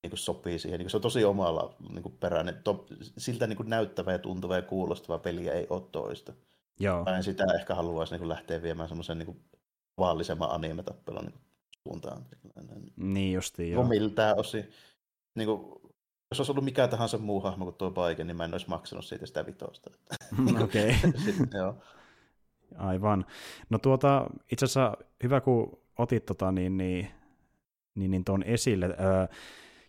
[0.02, 0.78] niin kuin sopii siihen.
[0.78, 2.60] Niin kuin se on tosi omalla niin kuin peräinen.
[2.64, 2.86] To,
[3.18, 6.32] siltä niin kuin näyttävä ja tuntuva ja kuulostava peliä ei ole toista.
[6.80, 7.04] Joo.
[7.04, 9.44] Mä en sitä ehkä haluaisi niin kuin lähteä viemään semmoisen niin
[9.98, 11.40] vaalisemman anime-tappelun niin
[11.82, 12.26] suuntaan.
[12.96, 13.84] Niin justiin, joo.
[13.84, 14.70] Miltään osin.
[15.34, 15.60] Niin kuin,
[16.30, 19.04] jos olisi ollut mikä tahansa muu hahmo kuin tuo paike, niin mä en olisi maksanut
[19.04, 19.90] siitä sitä vitosta.
[20.64, 20.94] Okei.
[21.58, 21.76] joo.
[22.78, 23.26] Aivan.
[23.70, 27.10] No tuota, itse asiassa hyvä kun otit tota, niin, niin,
[27.94, 28.86] niin, niin tuon esille.
[28.86, 29.26] Öö,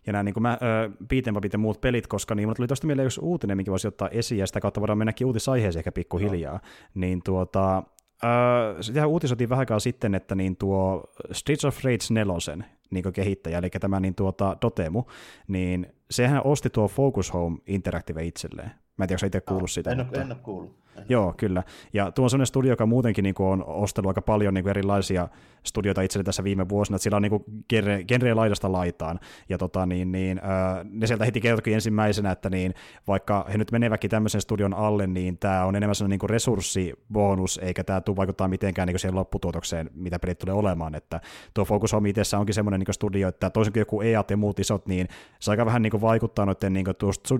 [0.06, 0.58] ja nämä niin kuin mä,
[1.02, 4.38] beat'em ja muut pelit, koska niin tuli tuosta mieleen yksi uutinen, mikä voisi ottaa esiin,
[4.38, 6.52] ja sitä kautta voidaan mennäkin uutisaiheeseen ehkä pikkuhiljaa.
[6.52, 6.60] No.
[6.94, 7.82] Niin tuota,
[8.24, 13.58] Uh, sitä uutisoitiin vähän aikaa sitten, että niin tuo Streets of Rage 4 niin kehittäjä,
[13.58, 15.04] eli tämä niin tuota Dotemu,
[15.48, 18.70] niin sehän osti tuo Focus Home Interactive itselleen.
[18.96, 19.90] Mä en tiedä, onko itse kuullut sitä.
[19.90, 20.20] En, mutta...
[20.20, 20.81] en ole kuullut.
[21.08, 21.62] Joo, kyllä.
[21.92, 24.70] Ja tuo on sellainen studio, joka muutenkin niin kuin on ostellut aika paljon niin kuin
[24.70, 25.28] erilaisia
[25.66, 29.20] studioita itselle tässä viime vuosina, että sillä on niin kuin genre, genre laidasta laitaan.
[29.48, 32.74] Ja tota, niin, niin, äh, ne sieltä heti kertoikin ensimmäisenä, että niin,
[33.06, 37.84] vaikka he nyt menevätkin tämmöisen studion alle, niin tämä on enemmän sellainen niin resurssibonus, eikä
[37.84, 40.94] tämä tule vaikuttaa mitenkään niin kuin siihen lopputuotokseen, mitä pelit tulee olemaan.
[40.94, 41.20] Että
[41.54, 44.58] tuo Focus Home itse onkin semmoinen niin studio, että toisin kuin joku EAT ja muut
[44.58, 45.08] isot, niin
[45.38, 46.96] se aika vähän niin kuin vaikuttaa noiden niin kuin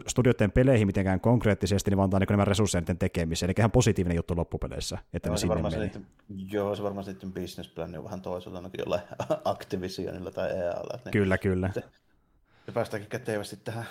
[0.06, 2.98] studioiden peleihin mitenkään konkreettisesti, niin vaan antaa niin enemmän resursseja niiden
[3.46, 3.50] tekemiseen.
[3.50, 5.84] Eli ihan positiivinen juttu loppupeleissä, että joo, ne sinne meni.
[5.84, 6.06] Sitten,
[6.52, 9.02] joo, se varmaan sitten business on vähän toisella, ainakin jollain
[9.44, 10.98] Activisionilla tai EAlla.
[11.04, 11.70] Ne, kyllä, kyllä.
[12.66, 13.86] Se päästäänkin kätevästi tähän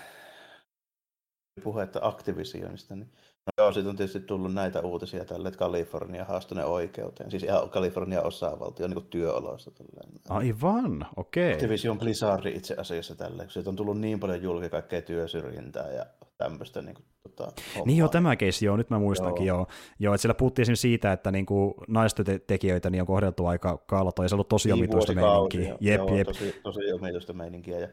[1.63, 3.11] puhetta Activisionista, niin
[3.45, 7.31] No joo, sitten on tietysti tullut näitä uutisia tälle, että Kalifornia haastoi oikeuteen.
[7.31, 9.71] Siis Kalifornia osavaltio niin työoloista.
[9.71, 10.21] Tälleen.
[10.29, 11.43] Aivan, okei.
[11.43, 11.53] Okay.
[11.53, 16.05] Activision Blizzard itse asiassa tälle, kun on tullut niin paljon julki kaikkea työsyrjintää ja
[16.43, 16.81] tämmöistä.
[16.81, 17.51] Niin, kuin, tota,
[17.85, 19.57] niin joo, tämä keissi, joo, nyt mä muistankin joo.
[19.57, 19.67] joo.
[19.99, 24.29] joo että siellä puhuttiin siitä, että niin kuin naistytekijöitä niin on kohdeltu aika kaalatoa ja
[24.29, 25.77] se on ollut tosi niin, omituista meininkiä.
[25.79, 26.27] Jep, joo, jep.
[26.27, 27.87] Tosi, tosi omituista meininkiä ja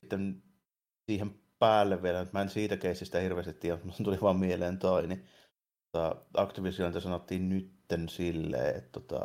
[0.00, 0.42] sitten
[1.06, 5.06] siihen päälle vielä, että mä en siitä keisistä hirveästi tiedä, mutta tuli vaan mieleen toi,
[5.06, 5.24] niin
[5.92, 9.20] tota, Activisionilta sanottiin nytten silleen, että tota,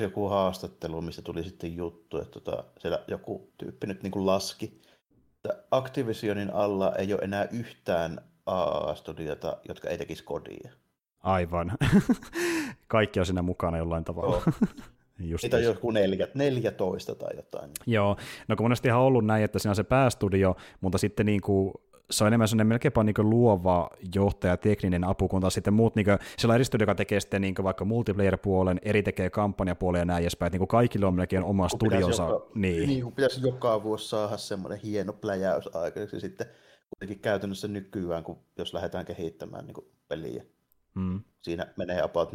[0.00, 4.80] joku haastattelu, missä tuli sitten juttu, että tota, siellä joku tyyppi nyt niin kuin laski,
[5.50, 10.70] että Activisionin alla ei ole enää yhtään AA-studiota, jotka ei tekisi kodia.
[11.20, 11.72] Aivan.
[12.88, 14.42] Kaikki on siinä mukana jollain tavalla.
[15.18, 15.90] Just Niitä on joku
[16.34, 17.70] 14 tai jotain.
[17.86, 18.16] Joo,
[18.48, 21.72] no kun monesti ihan ollut näin, että siinä on se päästudio, mutta sitten niin kuin
[22.10, 26.04] se on enemmän sellainen melkeinpä niin luova johtaja, tekninen apu, kun taas sitten muut, niin
[26.04, 30.04] kuin, siellä on eri studio, joka tekee sitten niin vaikka multiplayer-puolen, eri tekee kampanjapuolen ja
[30.04, 32.22] näin edespäin, niin kaikille on melkein oma kun studionsa.
[32.22, 32.88] Joka, niin.
[32.88, 36.46] niin, kun pitäisi joka vuosi saada semmoinen hieno pläjäys aikaiseksi sitten
[36.90, 40.44] kuitenkin käytännössä nykyään, kun jos lähdetään kehittämään niin peliä,
[40.94, 41.20] mm.
[41.40, 42.34] siinä menee about 4-5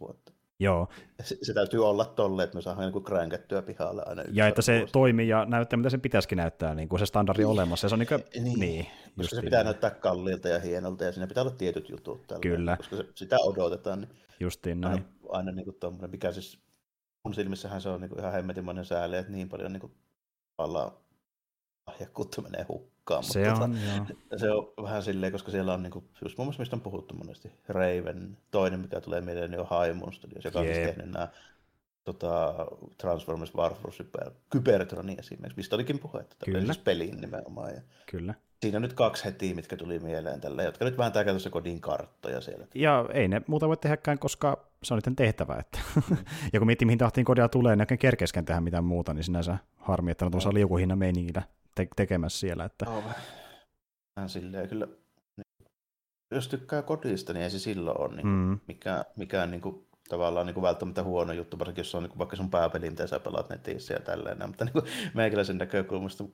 [0.00, 0.32] vuotta.
[0.62, 0.88] Joo.
[1.22, 4.22] Se, se täytyy olla tolle, että me saadaan niin kränkättyä pihalle aina.
[4.32, 4.92] Ja että se vuosi.
[4.92, 7.50] toimii ja näyttää, mitä sen pitäisikin näyttää, niin kuin se standardi niin.
[7.50, 7.88] olemassa.
[7.88, 8.60] Se on niin, kuin, niin.
[8.60, 8.86] niin
[9.16, 9.64] koska se pitää niin.
[9.64, 12.26] näyttää kalliilta ja hienolta ja siinä pitää olla tietyt jutut.
[12.26, 12.76] Tällä, Kyllä.
[12.76, 14.00] Koska se, sitä odotetaan.
[14.00, 14.10] Niin
[14.40, 14.92] Justiin näin.
[14.92, 16.58] Aina, aina niin kuin tommoinen, mikä siis
[17.24, 19.92] mun silmissähän se on niin kuin ihan hemmetimainen sääli, että niin paljon niin kuin,
[21.86, 22.91] lahjakkuutta menee hukkaan.
[23.20, 24.38] Se mutta on, tota.
[24.38, 27.14] Se on vähän silleen, koska siellä on, niin kuin, just muun muassa mistä on puhuttu
[27.14, 30.76] monesti, Raven, toinen mikä tulee mieleen, niin on Haimun Studios, joka yep.
[30.76, 31.28] on tehnyt nämä
[32.04, 32.54] tota,
[32.98, 34.04] Transformers Warforce
[34.50, 36.60] Kybertronin esimerkiksi, mistä olikin puhetta, Kyllä.
[36.60, 37.74] siis peliin nimenomaan.
[37.74, 37.80] Ja
[38.10, 38.34] Kyllä.
[38.62, 42.40] Siinä on nyt kaksi heti, mitkä tuli mieleen tälle, jotka nyt vääntää käytössä kodin karttoja
[42.40, 42.66] siellä.
[42.74, 45.56] Ja ei ne muuta voi tehdäkään, koska se on niiden tehtävä.
[45.60, 45.78] Että.
[45.96, 46.16] Mm.
[46.52, 50.10] ja kun miettii, mihin tahtiin kodia tulee, niin kerkeskään tehdä mitään muuta, niin sinänsä harmi,
[50.10, 51.42] että on tuossa liukuhinnan meiningillä
[51.74, 52.64] te- tekemässä siellä.
[52.64, 52.86] Että...
[54.16, 54.88] Vähän silleen kyllä,
[56.30, 58.60] jos tykkää kodista, niin ei se silloin ole niin mm.
[58.66, 62.18] mikään, mikään niin kuin, tavallaan niin kuin välttämättä huono juttu, varsinkin jos on niin kuin,
[62.18, 64.46] vaikka sun pääpeli, mitä sä pelaat netissä ja tälleen.
[64.46, 64.84] Mutta niin kuin,
[65.14, 66.24] meikäläisen näkökulmasta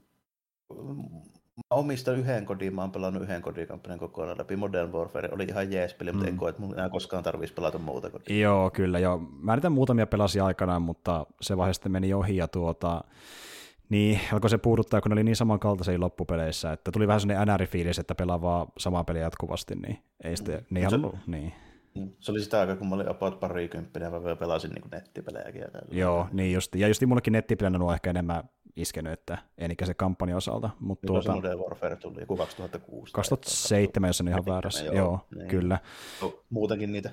[1.56, 4.56] Mä omistan yhden kodin, mä oon pelannut yhden kodikampanjan kokonaan läpi.
[4.56, 6.32] Modern Warfare oli ihan jees peli, mutta mm.
[6.32, 8.40] en koe, että mun enää koskaan tarvitsisi pelata muuta kodia.
[8.40, 9.18] Joo, kyllä joo.
[9.18, 13.04] Mä niitä muutamia pelasin aikanaan, mutta se vaihe sitten meni ohi ja tuota,
[13.88, 18.00] niin, alkoi se puuduttaa, kun ne oli niin samankaltaisia loppupeleissä, että tuli vähän sellainen NR-fiilis,
[18.00, 20.66] että pelaa vaan samaa peliä jatkuvasti, niin ei sitten, mm.
[20.70, 21.52] niin halunnut, niin.
[21.94, 22.10] Mm.
[22.20, 25.60] Se oli sitä aikaa, kun mä olin about parikymppinen ja mä pelasin niin nettipelejäkin.
[25.60, 26.74] Ja Joo, niin just.
[26.74, 28.44] Ja just mullekin nettipelejä on ehkä enemmän
[28.76, 30.70] iskenyt, että enikä se kampanja osalta.
[30.80, 33.12] Mutta tuota, se Modern Warfare tuli joku 2006.
[33.12, 34.84] 2007, jos on ihan väärässä.
[34.84, 35.48] Joo, joo niin.
[35.48, 35.78] kyllä.
[36.50, 37.10] Muutenkin niitä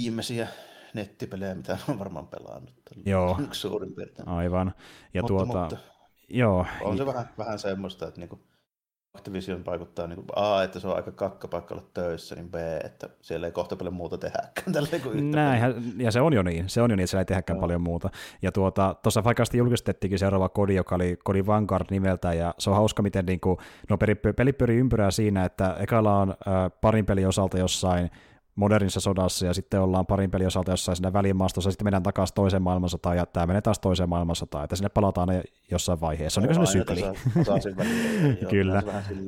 [0.00, 0.48] viimeisiä
[0.94, 2.74] nettipelejä, mitä on varmaan pelannut.
[3.06, 4.28] Joo, suurin piirtein.
[4.28, 4.74] Aivan.
[5.14, 5.76] Ja mutta, tuota, mutta,
[6.28, 6.66] joo.
[6.80, 8.40] On se vähän, vähän semmoista, että niinku,
[9.14, 12.54] Activision vaikuttaa niin kuin, A, että se on aika kakkapaikka olla töissä, niin B,
[12.84, 14.72] että siellä ei kohta paljon muuta tehdäkään.
[14.72, 17.24] Tälle kuin Näinhän, ja se on jo niin, se on jo niin, että siellä ei
[17.24, 17.60] tehdäkään no.
[17.60, 18.10] paljon muuta.
[18.42, 22.76] Ja tuota, tuossa vaikka julkistettiinkin seuraava kodi, joka oli kodi Vanguard nimeltä, ja se on
[22.76, 23.58] hauska, miten niin kuin,
[23.88, 23.98] no
[24.36, 26.36] peli pyörii ympyrää siinä, että ekalla on äh,
[26.80, 28.10] parin pelin osalta jossain
[28.60, 32.62] modernissa sodassa ja sitten ollaan parin pelin osalta jossain siinä välimaastossa, sitten mennään takaisin toiseen
[32.62, 36.40] maailmansotaan ja tämä menee taas toiseen maailmansotaan, että sinne palataan ne jossain vaiheessa.
[36.40, 37.02] Se on niin sykli.
[38.50, 38.82] kyllä,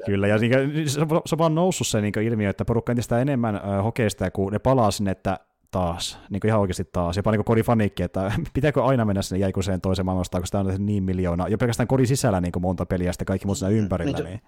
[0.06, 0.26] kyllä.
[0.26, 3.84] Ja niin, se, se on vaan noussut se niin ilmiö, että porukka entistä enemmän äh,
[3.84, 5.38] hokeista, kun ne palaa sinne, että
[5.70, 9.40] taas, niin kuin ihan oikeasti taas, jopa niin kodin faniikki, että pitääkö aina mennä sinne
[9.40, 12.86] jäikuseen toiseen maailmansotaan, kun sitä on niin miljoona, jo pelkästään kodin sisällä niin kuin monta
[12.86, 14.18] peliä ja sitten kaikki muut siinä ympärillä.
[14.18, 14.40] Niin, niin.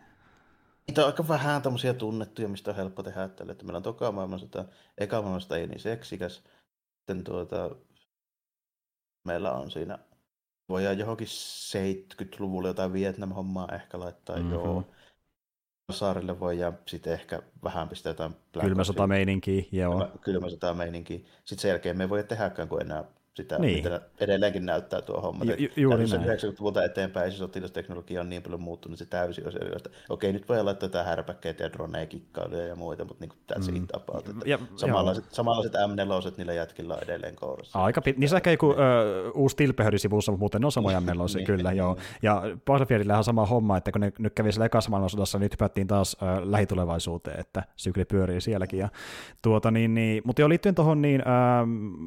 [0.86, 3.52] Niitä on aika vähän tämmöisiä tunnettuja, mistä on helppo tehdä tälle.
[3.52, 4.64] Että meillä on toka maailmansota,
[4.98, 6.42] eka maailmansota ei niin seksikäs.
[6.98, 7.76] Sitten tuota,
[9.24, 9.98] meillä on siinä,
[10.68, 14.52] voidaan johonkin 70-luvulle jotain Vietnam-hommaa ehkä laittaa, mm-hmm.
[14.52, 14.84] joo.
[15.92, 20.08] Saarille voidaan sitten ehkä vähän pistää jotain Kylmäsota meininkiä, joo.
[20.20, 21.18] Kylmäsota meininkiä.
[21.18, 23.04] Sitten sen jälkeen me ei voi tehdäkään, kun enää
[23.34, 23.84] sitä, niin.
[23.84, 25.44] mitä edelleenkin näyttää tuo homma.
[25.44, 26.22] Ju, juuri näin.
[26.22, 30.64] 90-luvulta eteenpäin se sotilasteknologia on niin paljon muuttunut, se täysin on että okei, nyt voi
[30.64, 33.76] laittaa tätä härpäkkeitä ja droneja, kikkailuja ja muita, mutta niin kuin that's mm.
[33.76, 34.46] it about.
[34.46, 37.78] Ja, samanlaiset, samanlaiset M4 niillä jätkillä on edelleen kourassa.
[37.78, 41.46] Aika pit- niissä ehkä joku ö, uusi Tilpehöri-sivussa, mutta muuten ne on samoja m niin,
[41.46, 41.96] kyllä, niin, joo.
[42.22, 45.52] Ja Battlefieldillä on sama homma, että kun ne nyt kävi siellä ekassa maailmansodassa, niin nyt
[45.52, 48.78] hypättiin taas ö, lähitulevaisuuteen, että sykli pyörii sielläkin.
[48.78, 48.88] Ja,
[49.42, 51.24] tuota, niin, niin, mutta jo liittyen tuohon niin, ö,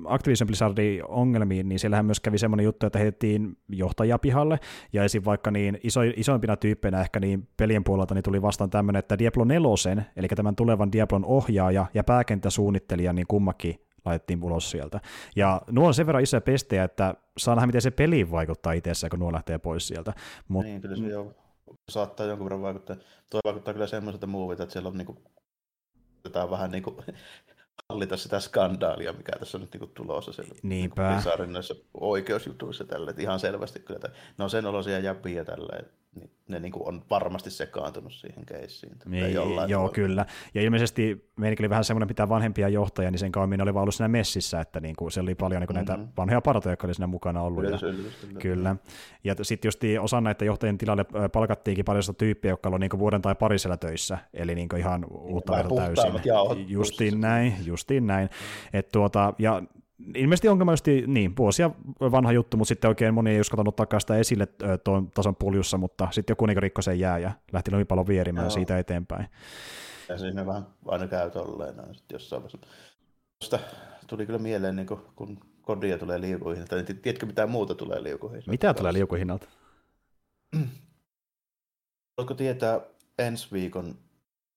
[0.06, 4.60] Activision Blizzardin ongelmiin, niin siellähän myös kävi semmoinen juttu, että heitettiin johtajia pihalle,
[4.94, 5.26] ja esim.
[5.26, 9.44] vaikka niin iso, isoimpina tyyppeinä ehkä niin pelien puolelta niin tuli vastaan tämmöinen, että Diablo
[9.44, 15.00] 4, eli tämän tulevan Diablon ohjaaja ja pääkenttäsuunnittelija, niin kummakin laitettiin ulos sieltä.
[15.36, 19.10] Ja nuo on sen verran isoja pestejä, että saa nähdä, miten se peli vaikuttaa itsessä,
[19.10, 20.14] kun nuo lähtee pois sieltä.
[20.48, 20.66] Mut...
[20.66, 21.36] Niin, kyllä se jo
[21.90, 22.96] saattaa jonkun verran vaikuttaa.
[23.30, 25.18] Tuo vaikuttaa kyllä semmoiselta muovilta, että siellä on niinku,
[26.50, 26.96] vähän niin kuin
[27.90, 31.10] hallita sitä skandaalia, mikä tässä on nyt niin tulossa siellä Niinpä.
[31.10, 33.96] Niin oikeusjutuissa tälle, että ihan selvästi kyllä.
[34.06, 35.80] Että ne on sen olosia jäpiä tällä,
[36.20, 38.94] niin ne niin kuin on varmasti sekaantunut siihen keissiin.
[39.06, 39.90] Niin, joo, tavalla.
[39.90, 40.26] kyllä.
[40.54, 43.96] Ja ilmeisesti meidänkin oli vähän semmoinen pitää vanhempia johtajia, niin sen kauemmin oli vaan ollut
[43.96, 46.00] siinä messissä, että niin kuin, se oli paljon niin kuin mm-hmm.
[46.00, 47.64] näitä vanhoja parotoja, jotka oli siinä mukana ollut.
[47.64, 48.76] Yllätys, ja, yllätys, kyllä.
[49.24, 53.00] Ja sitten just osa näitä johtajien tilalle palkattiinkin paljon sitä tyyppiä, jotka oli niin kuin
[53.00, 56.14] vuoden tai pari siellä töissä, eli niin kuin ihan uutta täysin.
[56.68, 58.30] Justiin näin, justiin näin.
[58.74, 59.62] Et tuota, ja
[60.16, 61.72] ilmeisesti ongelmallisesti niin, vuosia
[62.02, 64.48] vanha juttu, mutta sitten oikein moni ei uskaltanut takaa sitä esille
[64.84, 68.50] tuon tason puljussa, mutta sitten joku niin rikko sen jää ja lähti lumipallon vierimään Joo.
[68.52, 69.28] siitä eteenpäin.
[70.10, 72.68] Ja siinä vähän aina käy tolleen sitten jossain vaiheessa.
[73.40, 73.60] Tuosta
[74.08, 78.52] tuli kyllä mieleen, niin kun, kun kodia tulee liukuhinnalta, niin tiedätkö mitä muuta tulee liukuhinnalta?
[78.52, 79.48] Mitä tulee liukuhinnalta?
[82.18, 82.82] Voitko tietää
[83.20, 83.96] ensi viikon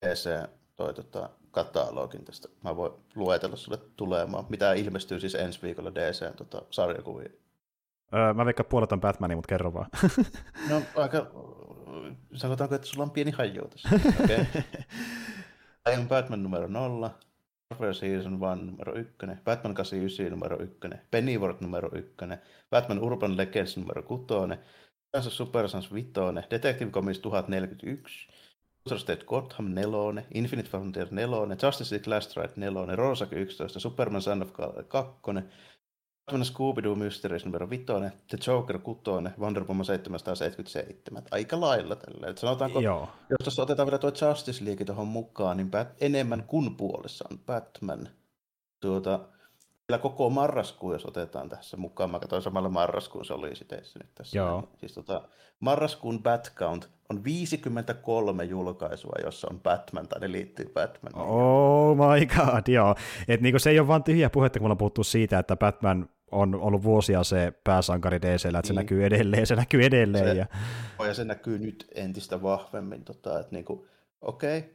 [0.05, 0.29] PC
[0.75, 2.47] toi tota, katalogin tästä.
[2.63, 7.29] Mä voin luetella sulle tulemaan, mitä ilmestyy siis ensi viikolla DC tota, sarjakuvia.
[8.13, 9.87] Öö, mä veikkaan puoletan Batmania, mutta kerro vaan.
[10.69, 11.31] no aika,
[12.33, 13.89] sanotaanko, että sulla on pieni haju tässä.
[14.23, 15.99] Okay.
[15.99, 17.11] on Batman numero 0,
[17.71, 19.15] Warfare Season 1 numero 1,
[19.45, 20.77] Batman 89 numero 1,
[21.11, 22.15] Pennyworth numero 1,
[22.69, 24.57] Batman Urban Legends numero 6,
[25.29, 26.11] Super Sons 5,
[26.49, 28.27] Detective Comics 1041,
[28.85, 34.21] Ultra State Gotham 4, Infinite Frontier 4, Justice League Last Ride 4, Rorschach 11, Superman
[34.21, 34.53] Son of
[34.87, 35.43] 2,
[36.31, 37.85] Batman Scooby-Doo Mysteries numero 5,
[38.27, 41.23] The Joker 6, Wonder Woman 777.
[41.31, 42.27] Aika lailla tällä.
[42.27, 43.09] Et sanotaanko, Joo.
[43.29, 45.71] jos tuossa otetaan vielä tuo Justice League tuohon mukaan, niin
[46.01, 48.09] enemmän kuin puolessa on Batman.
[48.79, 49.19] Tuota,
[49.91, 52.11] vielä koko marraskuu, jos otetaan tässä mukaan.
[52.11, 54.37] Mä katsoin samalla marraskuun se oli sitten nyt tässä.
[54.37, 54.69] Joo.
[54.77, 55.21] Siis tota,
[55.59, 61.15] marraskuun Bat Count on 53 julkaisua, jossa on Batman tai ne liittyy Batman.
[61.15, 62.95] Oh my god, joo.
[63.27, 66.09] Et niinku se ei ole vain tyhjä puhetta, kun me ollaan puhuttu siitä, että Batman
[66.31, 68.75] on ollut vuosia se pääsankari DC, että se niin.
[68.75, 70.25] näkyy edelleen, se näkyy edelleen.
[70.25, 70.45] Se, ja...
[71.07, 73.85] ja se näkyy nyt entistä vahvemmin, tota, että niinku,
[74.21, 74.71] okei, okay,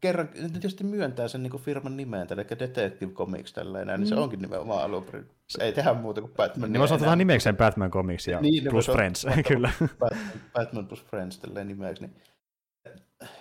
[0.00, 4.22] kerran, tietysti myöntää sen niin firman nimeen, eli Detective Comics tällainen, niin se mm.
[4.22, 5.30] onkin nimenomaan alun perin.
[5.60, 6.72] Ei tehdä muuta kuin Batman.
[6.72, 9.70] Niin voisi ottaa nimekseen Batman Comics ja niin, plus Friends, kyllä.
[9.98, 12.02] Batman, Batman plus Friends tälleen nimeksi.
[12.02, 12.16] Niin,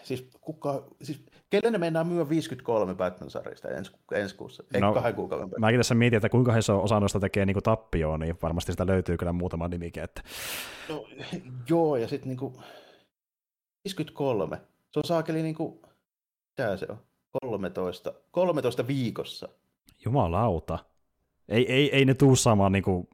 [0.03, 5.15] siis, kuka, siis kelle ne meinaa myydä 53 Batman-sarjasta ensi, ensi kuussa, ei no, kahden
[5.15, 5.59] kuukauden päästä.
[5.59, 9.17] Mäkin tässä mietin, että kuinka he osa noista tekee niin tappioon, niin varmasti sitä löytyy
[9.17, 10.03] kyllä muutama nimikin.
[10.03, 10.21] Että...
[10.89, 11.07] No,
[11.69, 12.53] joo, ja sitten niin
[13.83, 14.61] 53,
[14.93, 15.81] se on saakeli niin kuin,
[16.49, 16.97] mitä se on?
[17.41, 19.49] 13, 13 viikossa.
[20.05, 20.79] Jumalauta.
[21.49, 23.07] Ei, ei, ei ne tuu saamaan niin kuin,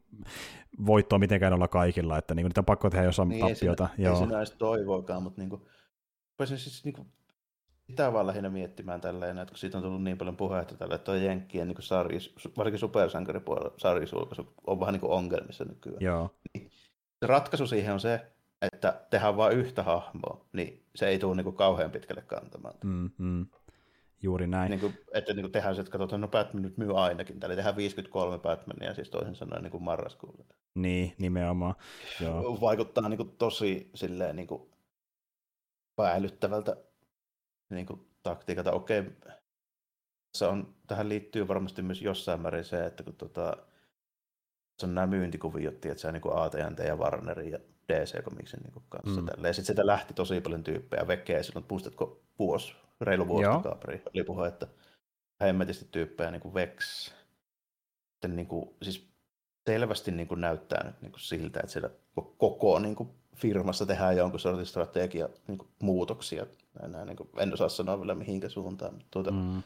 [0.85, 3.89] voittoa mitenkään olla kaikilla, että niin kuin, niitä on pakko tehdä jossain niin, tappiota.
[3.97, 4.27] Ei, Joo.
[4.31, 5.61] ei edes toivoakaan, mutta niin kuin,
[6.45, 7.07] siis niin kuin,
[7.89, 11.05] sitä vaan lähinnä miettimään tälleen, että kun siitä on tullut niin paljon puhetta tällä, että
[11.05, 16.01] tuo Jenkkien niin sarjis, varsinkin supersankaripuolella sarjisulkaisu on vähän niin kuin ongelmissa nykyään.
[16.01, 16.29] Joo.
[16.53, 16.71] Niin,
[17.19, 18.31] se ratkaisu siihen on se,
[18.61, 22.75] että tehdään vain yhtä hahmoa, niin se ei tule niin kauhean pitkälle kantamaan.
[22.83, 23.47] Mm, mm.
[24.21, 24.69] Juuri näin.
[24.69, 27.39] Niin kuin, että niin kuin tehdään se, että katsotaan, no Batman nyt myy ainakin.
[27.39, 30.45] Täällä tehdään 53 Batmania, siis toisin sanoen niin kuin marraskuulle.
[30.75, 31.75] Niin, nimenomaan.
[32.21, 32.61] Joo.
[32.61, 34.69] Vaikuttaa niin kuin tosi silleen niin kuin
[35.95, 36.77] päälyttävältä
[37.69, 38.71] niin kuin taktiikalta.
[38.71, 39.03] Okei,
[40.33, 43.57] se on, tähän liittyy varmasti myös jossain määrin se, että kun tota,
[44.79, 47.59] se on nämä myyntikuviot, että se on niin kuin AT&T ja Warnerin ja
[47.93, 49.21] DC-komiksen niin kanssa.
[49.21, 49.27] Mm.
[49.27, 54.47] Sitten sitä lähti tosi paljon tyyppejä vekeä silloin, muistatko vuosi, reilu vuosi takaperin oli puhe,
[54.47, 54.67] että
[55.41, 57.05] hemmetisti tyyppejä niin kuin Vex.
[58.13, 59.09] Sitten niin kuin, siis
[59.69, 61.89] selvästi niin kuin näyttää nyt niin kuin siltä, että siellä
[62.37, 66.45] koko niin kuin firmassa tehdään jonkun sortin strategia niin kuin muutoksia.
[66.87, 68.93] Näin, niin kuin, en osaa sanoa vielä mihinkä suuntaan.
[68.93, 69.63] Mutta tuota, mm.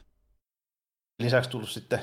[1.20, 2.00] Lisäksi tullut sitten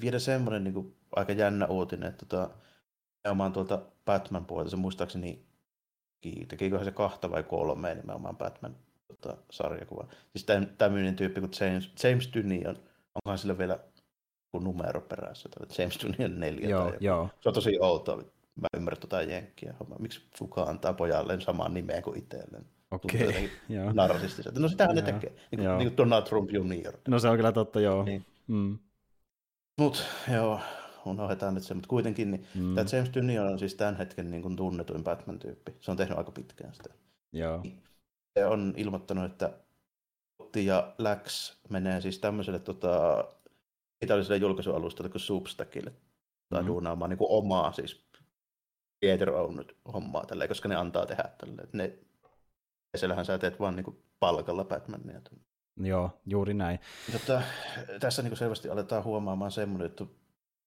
[0.00, 2.50] vielä semmoinen niin kuin, aika jännä uutinen, että tuota,
[3.24, 5.44] nimenomaan tuolta Batman puolelta, se muistaakseni,
[6.48, 8.76] tekiköhän se kahta vai kolme nimenomaan Batman
[9.06, 10.08] tota, sarjakuva.
[10.36, 10.46] Siis
[10.78, 12.76] tämmöinen tyyppi kuin James, James Tynion,
[13.14, 13.78] onkohan sillä vielä
[14.52, 16.68] kun numero perässä, James Tynion neljä.
[16.68, 17.28] Joo, tai joo.
[17.40, 18.16] Se on tosi outoa.
[18.60, 19.74] Mä ymmärrän tota jenkkiä.
[19.98, 22.64] Miksi kukaan antaa pojalleen samaan nimeen kuin itselleen?
[22.90, 23.48] Okei, okay,
[23.94, 24.60] Narsistisesta.
[24.60, 25.30] No sitähän ne tekee.
[25.30, 26.96] Niin kuin, niin kuin Donald Trump Jr.
[27.08, 28.04] No se on kyllä totta, joo.
[28.04, 28.24] Niin.
[28.46, 28.78] Mm.
[29.78, 30.04] Mut
[30.34, 30.60] joo,
[31.06, 32.74] unohdetaan nyt se, mutta kuitenkin niin mm.
[32.74, 35.72] tämä James Tynion on siis tämän hetken niin kuin tunnetuin Batman-tyyppi.
[35.80, 36.94] Se on tehnyt aika pitkään sitä.
[37.32, 37.62] Joo.
[38.38, 39.52] Se on ilmoittanut, että
[40.38, 43.24] Otti ja Lax menee siis tämmöiselle tota,
[44.02, 45.92] italiselle julkaisualustalle kuin Substackille
[46.48, 46.66] tai mm.
[46.66, 48.04] duunaamaan niin kuin omaa siis
[49.00, 51.68] Theater Owned hommaa tälleen, koska ne antaa tehdä tälleen.
[51.72, 51.98] Ne,
[52.96, 55.20] siellähän sä teet vaan niin kuin palkalla Batmania.
[55.76, 56.78] Joo, juuri näin.
[57.12, 57.42] Tota,
[58.00, 60.04] tässä niin kuin selvästi aletaan huomaamaan semmoinen, että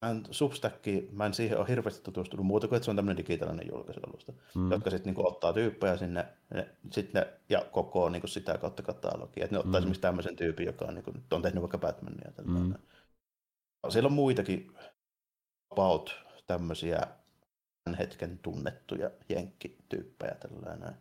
[0.04, 3.18] mä en, Substacki, mä en siihen ole hirveästi tutustunut muuta kuin, että se on tämmöinen
[3.18, 4.72] digitaalinen julkaisualusta, mm.
[4.72, 9.44] jotka sitten niin ottaa tyyppejä sinne ne, sit ne, ja koko niin sitä kautta katalogia.
[9.44, 9.78] Että ne ottaa mm.
[9.78, 12.32] esimerkiksi tämmöisen tyypin, joka on, niin kuin, on tehnyt vaikka Batmania.
[12.46, 12.74] Mm.
[13.90, 14.72] Siellä on muitakin
[15.72, 16.16] about
[16.48, 17.08] tämmöisiä
[17.84, 20.36] tämän hetken tunnettuja jenkkityyppejä.
[20.36, 20.96] Tällainen.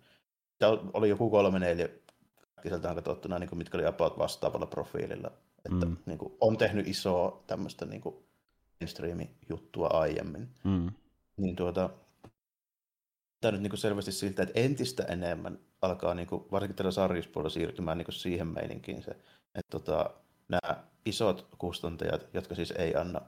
[0.58, 1.88] Tämä oli joku kolme neljä
[2.58, 5.30] äkkiseltään katsottuna, niin kuin, mitkä oli about vastaavalla profiililla.
[5.64, 5.96] Että mm.
[6.06, 8.31] niin kuin, on tehnyt isoa tämmöistä niin kuin,
[8.82, 10.48] mainstream-juttua aiemmin.
[10.64, 10.90] Mm.
[11.36, 11.90] Niin tuota,
[13.40, 17.50] tämä nyt niin kuin selvästi siltä, että entistä enemmän alkaa niin kuin, varsinkin tällä sarjispuolella
[17.50, 19.10] siirtymään niin kuin siihen meininkiin se,
[19.54, 20.10] että tota,
[20.48, 23.20] nämä isot kustantajat, jotka siis ei anna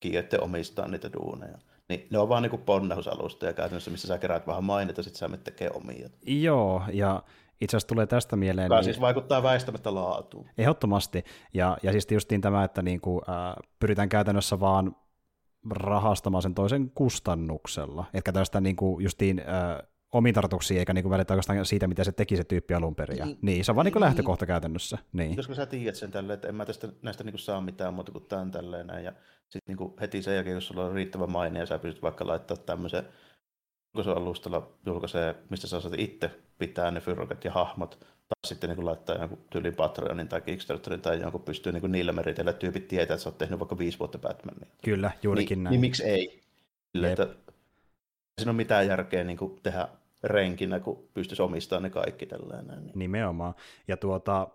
[0.00, 1.58] kiiette omistaa niitä duuneja,
[1.88, 5.30] niin ne on vaan niin ponnahdusalusta ja käytännössä, missä sä keräät vähän mainita, sit sä
[5.44, 6.08] tekee omia.
[6.26, 7.22] Joo, ja
[7.60, 8.68] itse asiassa tulee tästä mieleen.
[8.68, 10.48] Tämä niin, siis vaikuttaa väistämättä laatuun.
[10.58, 11.24] Ehdottomasti.
[11.54, 14.96] Ja, ja siis justiin tämä, että niin kuin, äh, pyritään käytännössä vaan
[15.70, 18.04] rahastamaan sen toisen kustannuksella.
[18.14, 22.12] Etkä tästä niin kuin justiin äh, omiin tarkoituksiin, eikä niin välitä oikeastaan siitä, mitä se
[22.12, 23.18] teki se tyyppi alun perin.
[23.18, 24.98] Niin, niin se on vaan niin, niin lähtökohta käytännössä.
[25.12, 25.36] Niin.
[25.36, 28.24] Koska sä tiedät sen tälleen, että en mä tästä, näistä niin saa mitään muuta kuin
[28.24, 29.04] tämän tälleen näin.
[29.04, 29.12] Ja
[29.48, 32.56] sitten niin heti sen jälkeen, jos sulla on riittävä maine ja sä pystyt vaikka laittaa
[32.56, 33.04] tämmöisen
[33.94, 39.16] julkaisualustalla julkaisee, mistä sä saat itse pitää ne fyrroket ja hahmot, tai sitten niin laittaa
[39.16, 43.22] jonkun tyylin Patreonin tai Kickstarterin tai jonkun pystyy niin niillä meritellä, että tyypit tietää, että
[43.22, 44.66] sä oot tehnyt vaikka viisi vuotta Batmania.
[44.84, 45.72] Kyllä, juurikin niin, näin.
[45.72, 46.42] Niin miksi ei?
[46.92, 47.28] Sille, että
[48.38, 49.88] siinä on mitään järkeä niin kuin tehdä
[50.24, 52.84] renkinä, kun pystyisi omistamaan ne kaikki tällainen.
[52.84, 52.98] Niin.
[52.98, 53.54] Nimenomaan.
[53.88, 54.48] Ja tuota,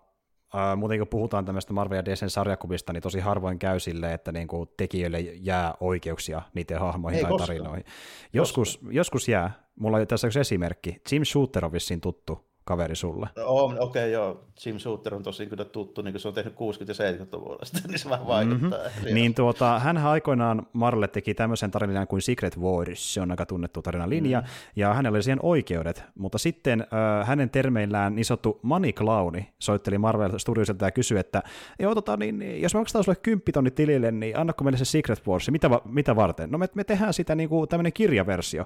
[0.54, 4.32] Uh, muuten kun puhutaan tämmöistä Marvel ja DCn sarjakuvista, niin tosi harvoin käy sille, että
[4.32, 7.46] niinku tekijöille jää oikeuksia niiden hahmoihin Ei tai koskaan.
[7.46, 7.84] tarinoihin.
[8.32, 9.52] Joskus, joskus jää.
[9.80, 11.02] Mulla on tässä yksi esimerkki.
[11.12, 13.28] Jim Shooter on vissiin tuttu kaveri sulle.
[13.36, 14.44] No, Okei, okay, joo.
[14.66, 16.56] Jim Shooter on tosi kyllä tuttu, niin kuin se on tehnyt 60-
[16.88, 18.78] ja 70-luvulla niin se vähän vaikuttaa.
[18.78, 19.14] Mm-hmm.
[19.14, 23.82] Niin tuota, hän aikoinaan Marle teki tämmöisen tarinan kuin Secret Wars, se on aika tunnettu
[23.82, 24.46] tarinalinja, mm.
[24.76, 29.98] ja hänellä oli siihen oikeudet, mutta sitten äh, hänen termeillään niin sanottu Money Clowni soitteli
[29.98, 31.42] Marvel Studiosilta ja kysyi, että
[31.78, 35.26] joo, tota, niin, jos me maksetaan sulle 10 tonni tilille, niin annako meille se Secret
[35.26, 36.50] Wars, mitä, mitä varten?
[36.50, 38.64] No me, me tehdään sitä niin kuin tämmöinen kirjaversio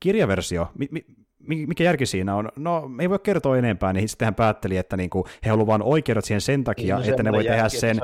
[0.00, 1.04] kirjaversio, mi, mi,
[1.46, 2.48] mikä järki siinä on?
[2.56, 5.82] No, me ei voi kertoa enempää, niin sitten hän päätteli, että niinku, he haluavat vain
[5.82, 8.00] oikeudet siihen sen takia, niin, no, että ne voi tehdä sen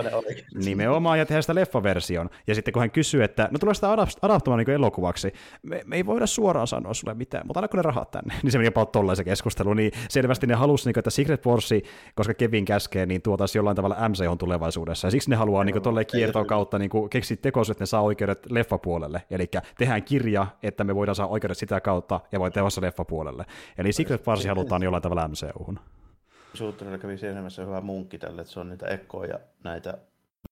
[0.64, 2.30] nimenomaan ja tehdä sitä leffaversion.
[2.46, 3.90] Ja sitten kun hän kysyy, että no tulee sitä
[4.22, 5.32] adaptoimaan niin elokuvaksi,
[5.62, 8.34] me, me, ei voida suoraan sanoa sulle mitään, mutta annako ne rahat tänne?
[8.46, 11.82] Niin se meni jopa tollaisen keskustelu, niin selvästi ne halusi, niin että Secret Warsi,
[12.14, 16.06] koska Kevin käskee, niin tuotaisi jollain tavalla MCH tulevaisuudessa, ja siksi ne haluaa niin tolleen
[16.06, 19.22] kiertoon kautta niin keksiä tekoiset, että ne saa oikeudet leffapuolelle.
[19.30, 23.25] Eli tehdään kirja, että me voidaan saada oikeudet sitä kautta, ja voi tehdä se leffapuolelle
[23.26, 23.46] puolelle.
[23.78, 25.78] Eli Secret Wars halutaan jollain tavalla MCU-hun.
[26.54, 29.98] Suutterilla kävi siinä mielessä hyvä munkki tälle, että se on niitä ekoja, näitä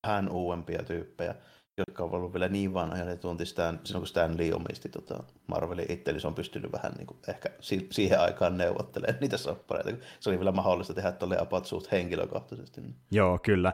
[0.07, 1.35] vähän uudempia tyyppejä,
[1.79, 5.25] jotka on ollut vielä niin vanhoja, että tunti Stan, silloin kun Stan Lee omisti tota
[5.47, 7.51] Marvelin itse, niin se on pystynyt vähän niin kuin ehkä
[7.91, 10.05] siihen aikaan neuvottelemaan niitä soppareita.
[10.21, 12.81] Se oli vielä mahdollista tehdä tuolle apat suht henkilökohtaisesti.
[13.11, 13.73] Joo, kyllä.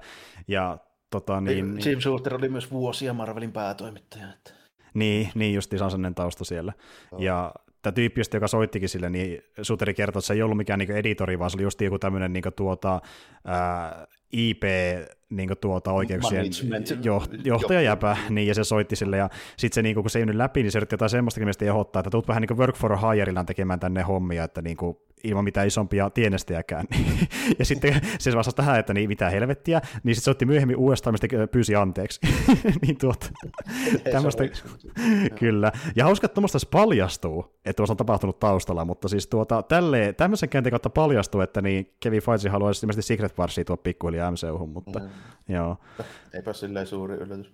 [0.48, 0.78] Ja
[1.10, 2.02] tota, niin, Jim niin...
[2.02, 4.32] Shooter oli myös vuosia Marvelin päätoimittaja.
[4.32, 4.50] Että...
[4.94, 6.72] Niin, niin just sellainen tausta siellä.
[7.12, 7.20] Oh.
[7.20, 10.90] Ja tämä tyyppi, joka soittikin sille, niin Suteri kertoi, että se ei ollut mikään niin
[10.90, 13.00] editori, vaan se oli just joku tämmöinen niin tuota,
[13.44, 14.62] ää, IP
[15.30, 16.46] niin tuota oikeuksien
[17.44, 20.62] johtaja jäpä, niin, ja se soitti sille, ja sitten se, niin kun se ei läpi,
[20.62, 23.80] niin se yritti jotain semmoista mistä ehdottaa, että tuut vähän niin work for hireillaan tekemään
[23.80, 26.86] tänne hommia, että niin kuin, ilman mitään isompia tienestejäkään.
[27.58, 31.14] ja sitten se vastasi tähän, että niin mitä helvettiä, niin sitten se otti myöhemmin uudestaan,
[31.14, 32.20] mistä pyysi anteeksi.
[32.82, 33.26] niin tuota,
[34.12, 34.44] tämmöistä,
[35.38, 35.72] kyllä.
[35.96, 40.48] Ja hauska, että tuommoista paljastuu, että tuossa on tapahtunut taustalla, mutta siis tuota, tälleen, tämmöisen
[40.48, 44.98] käänteen kautta paljastuu, että niin Kevin Feige haluaisi ilmeisesti Secret Warsia tuo pikkuhiljaa MCU-hun, mutta
[44.98, 45.08] mm.
[45.48, 45.76] joo.
[46.34, 47.50] Eipä silleen suuri yllätys.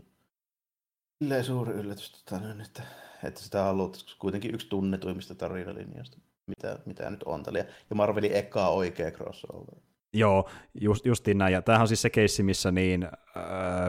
[1.23, 2.83] Silleen suuri yllätys, tota, että,
[3.25, 7.59] että sitä haluttaisiin kuitenkin yksi tunnetuimmista tarinalinjoista mitä, mitä nyt on tällä.
[7.59, 9.75] Ja Marvelin eka oikea crossover.
[10.13, 11.53] Joo, just, justiin näin.
[11.53, 13.13] Ja tämähän on siis se keissi, missä niin äh,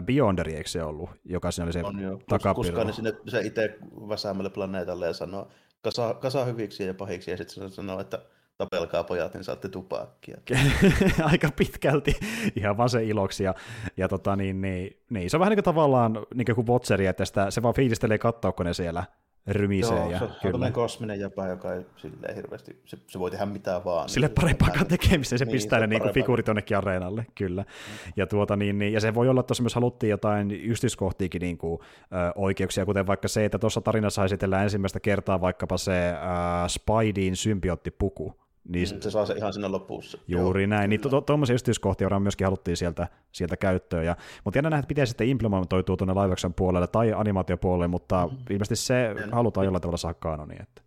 [0.06, 2.20] Beyonderi, eikö se ollut, joka siinä oli se on jo.
[2.56, 3.78] Koska ne sinne se itse
[4.10, 5.52] väsäämälle planeetalle ja sanoo
[5.82, 8.20] kasa, kasa hyviksi ja pahiksi, ja sitten sanoo, että
[8.58, 10.38] tapelkaa pojat, niin saatte tupakkia.
[11.32, 12.16] Aika pitkälti,
[12.56, 13.44] ihan vaan se iloksi.
[13.44, 13.54] Ja,
[13.98, 17.26] ja tota, niin, niin, niin, se on vähän niin kuin tavallaan niin kuin Watcheri, että
[17.26, 19.04] sitä, se vaan fiilistelee katsoa, kun ne siellä
[19.48, 19.98] rymisee.
[19.98, 23.82] Joo, ja, se, on kosminen jäpä, joka ei silleen hirveästi, se, se voi tehdä mitä
[23.86, 24.10] vaan.
[24.10, 27.62] Sille niin, parempaakaan tekemistä, se niin, pistää ne niin figuurit jonnekin areenalle, kyllä.
[27.62, 28.14] Mm.
[28.16, 31.58] Ja, tuota, niin, niin, ja se voi olla, että tuossa myös haluttiin jotain yksityiskohtiikin niin
[31.58, 36.70] kuin, ö, oikeuksia, kuten vaikka se, että tuossa tarinassa esitellään ensimmäistä kertaa vaikkapa se ö,
[36.70, 40.18] Spidein symbiottipuku, Niin, se saa se ihan sinne lopussa.
[40.28, 40.90] Juuri Joo, näin.
[40.90, 44.06] Niin tuommoisia to, yksityiskohtia myöskin haluttiin sieltä, sieltä käyttöön.
[44.06, 48.46] Ja, mutta jännä nähdä, että miten sitten implementoituu tuonne live puolelle tai animaatiopuolelle, mutta mm-hmm.
[48.50, 50.62] ilmeisesti se ja, halutaan jollain tavalla saada kanoniin.
[50.62, 50.82] Että.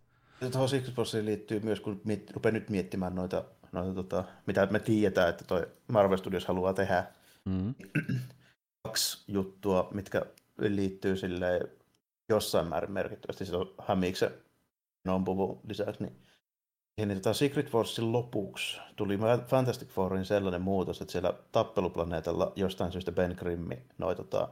[0.51, 5.29] Tuohon Six liittyy myös, kun miet, rupean nyt miettimään noita, noita tota, mitä me tiedetään,
[5.29, 7.05] että toi Marvel Studios haluaa tehdä.
[7.45, 7.75] Mm-hmm.
[8.83, 10.25] Kaksi juttua, mitkä
[10.57, 11.61] liittyy sille
[12.29, 13.45] jossain määrin merkittävästi.
[13.45, 14.31] Se on Hamiksen
[15.05, 15.25] non
[15.67, 16.15] lisäksi, niin
[16.97, 23.11] niin tota Secret Warsin lopuksi tuli Fantastic Fourin sellainen muutos, että siellä tappeluplaneetalla jostain syystä
[23.11, 24.49] Ben Grimmi noi tota,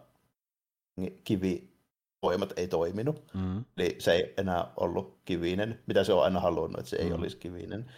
[1.23, 3.23] kivivoimat ei toiminut.
[3.33, 3.65] Mm.
[3.77, 7.15] Eli se ei enää ollut kivinen, mitä se on aina halunnut, että se ei mm.
[7.15, 7.91] olisi kivinen.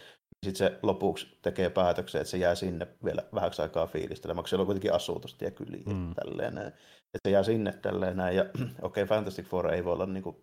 [0.46, 4.66] Sitten se lopuksi tekee päätöksen, että se jää sinne vielä vähäksi aikaa fiilistelemään, siellä on
[4.66, 6.14] kuitenkin asutusta ja kyliä mm.
[6.14, 6.58] tälleen.
[6.58, 8.36] Että se jää sinne tälleen näin.
[8.36, 10.36] Ja okei, okay, Fantastic Four ei voi olla niin kuin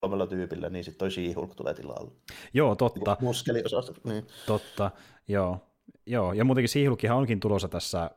[0.00, 2.10] kolmella tyypillä, niin sitten toi She-Hulk tulee tilalle.
[2.54, 3.16] Joo, totta.
[3.20, 3.92] Niin Muskeliosasta.
[4.04, 4.26] Niin.
[4.46, 4.90] Totta,
[5.28, 5.58] joo.
[6.06, 6.32] joo.
[6.32, 8.10] Ja muutenkin She-Hulkihan onkin tulossa tässä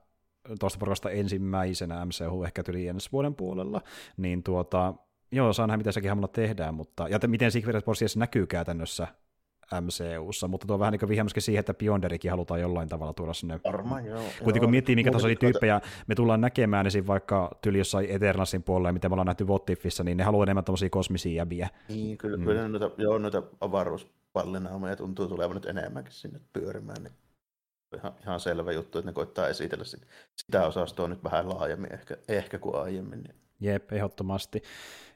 [0.60, 3.82] tuosta porukasta ensimmäisenä MCU ehkä tuli ensi vuoden puolella,
[4.18, 4.94] niin tuota,
[5.32, 9.08] joo, saa nähdä, mitä sekin hammalla tehdään, mutta, ja te, miten Secret Wars näkyy käytännössä
[9.82, 13.34] MCUssa, mutta tuo on vähän niin kuin myöskin siihen, että Beyonderikin halutaan jollain tavalla tuoda
[13.34, 13.60] sinne.
[13.64, 14.22] Varmaan, joo.
[14.44, 17.08] Kuitenkin kun miettii, minkä tasoisia tyyppejä me tullaan näkemään esim.
[17.08, 20.90] vaikka tyli jossain Eternalsin puolella, mitä me ollaan nähty Votifissa, niin ne haluaa enemmän tämmöisiä
[20.90, 21.70] kosmisia jäbiä.
[21.90, 22.44] Niin, kyllä, mm.
[22.44, 27.14] kyllä noita, joo, noita avaruuspallinaumoja tuntuu tulevan nyt enemmänkin sinne pyörimään, niin
[27.96, 32.18] ihan, ihan selvä juttu, että ne koittaa esitellä sit, sitä osastoa nyt vähän laajemmin ehkä,
[32.28, 33.24] ehkä kuin aiemmin.
[33.24, 33.36] Niin.
[33.60, 34.64] Jep, ehdottomasti.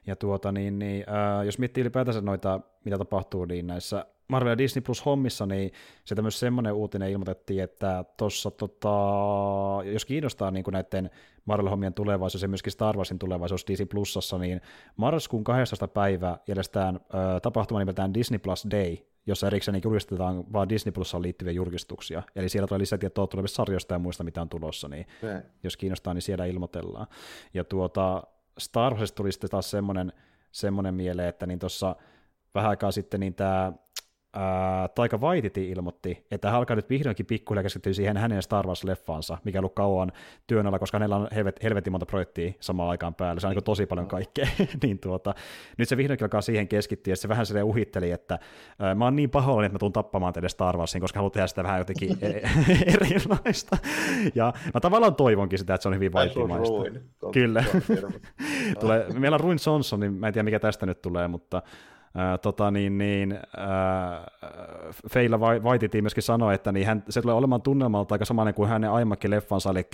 [0.06, 4.58] Ja tuota, niin, niin, äh, jos miettii ylipäätänsä noita, mitä tapahtuu niin näissä Marvel ja
[4.58, 5.72] Disney Plus hommissa, niin
[6.04, 8.88] sieltä myös semmoinen uutinen ilmoitettiin, että tuossa, tota,
[9.92, 11.10] jos kiinnostaa niin näiden
[11.44, 14.60] Marvel-hommien tulevaisuus ja myöskin Star Warsin tulevaisuus Disney Plusassa, niin
[14.96, 15.88] marraskuun 12.
[15.88, 18.96] päivä järjestetään ö, tapahtuma nimeltään Disney Plus Day,
[19.26, 22.22] jossa erikseen niin julkistetaan vaan Disney Plusaan liittyviä julkistuksia.
[22.36, 25.42] Eli siellä tulee lisätietoa tulevista sarjoista ja muista, mitä on tulossa, niin okay.
[25.62, 27.06] jos kiinnostaa, niin siellä ilmoitellaan.
[27.54, 28.22] Ja tuota,
[28.58, 30.12] Star Warsista tuli sitten taas semmoinen,
[30.52, 31.96] semmoinen mieleen, että niin tuossa
[32.54, 33.72] vähän aikaa sitten niin tämä
[34.32, 39.38] ää, Taika Waititi ilmoitti, että hän alkaa nyt vihdoinkin pikkuhiljaa keskittyä siihen hänen Star Wars-leffaansa,
[39.44, 40.12] mikä on ollut kauan
[40.46, 43.64] työn alla, koska hänellä on helvet, helvetin monta projektia samaan aikaan päällä, se on niin
[43.64, 44.46] tosi paljon kaikkea,
[44.82, 45.34] niin tuota,
[45.78, 48.38] nyt se vihdoinkin alkaa siihen keskittyä, ja se vähän silleen uhitteli, että
[48.78, 51.46] ää, mä oon niin pahoillani, että mä tuun tappamaan teille Star Warsin, koska haluan tehdä
[51.46, 52.40] sitä vähän jotenkin e-
[52.94, 53.76] erilaista,
[54.34, 56.74] ja mä tavallaan toivonkin sitä, että se on hyvin vaikeamaista.
[57.32, 57.64] Kyllä.
[58.80, 61.62] tulee, meillä on Ruin Johnson, niin mä en tiedä mikä tästä nyt tulee, mutta
[62.42, 64.26] Tota, niin, niin, ää,
[65.10, 68.90] Feila Vaititi myöskin sanoi, että niin hän, se tulee olemaan tunnelmalta aika samainen kuin hänen
[68.90, 69.86] aiemmakin leffansa, eli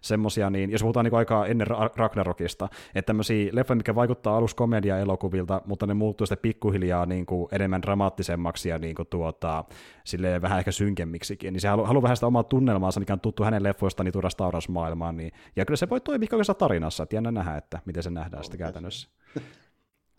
[0.00, 1.66] semmosia, niin, jos puhutaan niin aika ennen
[1.96, 7.48] Ragnarokista, että tämmöisiä leffoja, mikä vaikuttaa alus komedia-elokuvilta, mutta ne muuttuu sitten pikkuhiljaa niin kuin
[7.52, 9.64] enemmän dramaattisemmaksi ja niin kuin tuota,
[10.04, 13.44] silleen vähän ehkä synkemmiksikin, niin se haluaa halu vähän sitä omaa tunnelmaansa, mikä on tuttu
[13.44, 17.16] hänen leffoistaan, niin tuoda Star Wars-maailmaan, niin, ja kyllä se voi toimia oikeastaan tarinassa, että
[17.16, 19.08] jännä nähdä, että miten se nähdään sitten käytännössä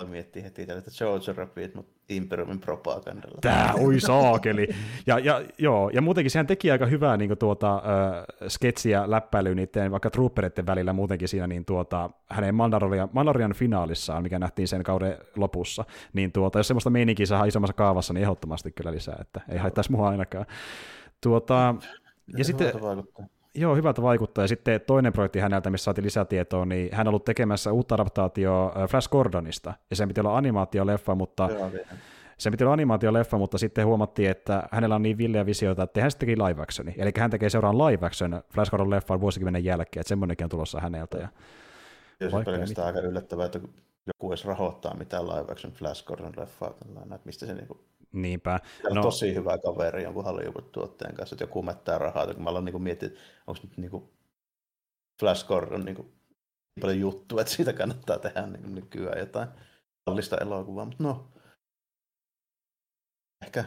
[0.09, 3.38] miettii heti että George Rabbit, mutta Imperiumin propagandalla.
[3.41, 4.67] Tää, oi saakeli.
[5.07, 9.91] Ja, ja, joo, ja muutenkin sehän teki aika hyvää niin tuota, äh, sketsiä läppäilyä niiden
[9.91, 15.17] vaikka troopereiden välillä muutenkin siinä niin tuota, hänen Mandalorian, Mandalorian finaalissaan, mikä nähtiin sen kauden
[15.35, 15.85] lopussa.
[16.13, 19.91] Niin tuota, jos semmoista meininkiä saa isommassa kaavassa, niin ehdottomasti kyllä lisää, että ei haittaisi
[19.91, 20.45] mua ainakaan.
[21.21, 21.75] Tuota,
[22.27, 23.25] ja, ja sitten, vaikuttaa.
[23.55, 24.43] Joo, hyvältä vaikuttaa.
[24.43, 28.88] Ja sitten toinen projekti häneltä, missä saatiin lisätietoa, niin hän on ollut tekemässä uutta adaptaatioa
[28.89, 29.73] Flash Gordonista.
[29.89, 31.49] Ja sen piti olla animaatioleffa, mutta...
[32.38, 36.11] Sen piti olla animaatioleffa, mutta sitten huomattiin, että hänellä on niin villeä visioita, että hän
[36.11, 36.95] sitten teki live actioni.
[36.97, 40.80] Eli hän tekee seuraan live action Flash Gordon leffan vuosikymmenen jälkeen, että semmoinenkin on tulossa
[40.80, 41.17] häneltä.
[41.17, 41.27] Ja,
[42.19, 43.59] ja se pelkästään aika yllättävää, että
[44.07, 46.73] joku edes rahoittaa mitään live action Flash Gordon leffaa,
[47.03, 47.80] että mistä se niinku
[48.14, 48.60] Niinpä.
[48.94, 52.34] No, tosi hyvä kaveri jonkun Hollywood-tuotteen kanssa, että joku mättää rahaa.
[52.34, 53.10] Kun mä aloin niin miettiä,
[53.48, 54.10] onko nyt niin
[55.19, 56.14] Flash Gordon niin kuin,
[56.81, 59.49] paljon juttu, että siitä kannattaa tehdä niin nykyään jotain
[60.06, 61.27] kallista elokuvaa, mutta no,
[63.45, 63.65] ehkä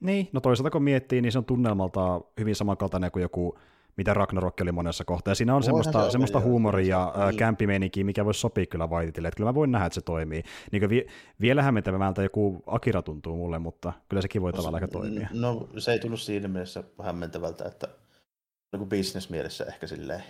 [0.00, 3.58] Niin, no toisaalta kun miettii, niin se on tunnelmalta hyvin samankaltainen kuin joku
[3.98, 5.30] mitä Ragnarok oli monessa kohtaa.
[5.30, 7.38] Ja siinä on semmoista, se semmoista huumoria ja niin.
[7.38, 9.28] kämpimeininkiä, mikä voisi sopia kyllä Vaititille.
[9.28, 10.42] Että kyllä mä voin nähdä, että se toimii.
[10.72, 11.06] Niin vi-
[11.40, 15.28] vielä hämmentävältä joku Akira tuntuu mulle, mutta kyllä sekin voi tavallaan aika toimia.
[15.32, 17.88] No se ei tullut siinä mielessä hämmentävältä, että
[18.72, 20.22] niin bisnesmielessä ehkä silleen,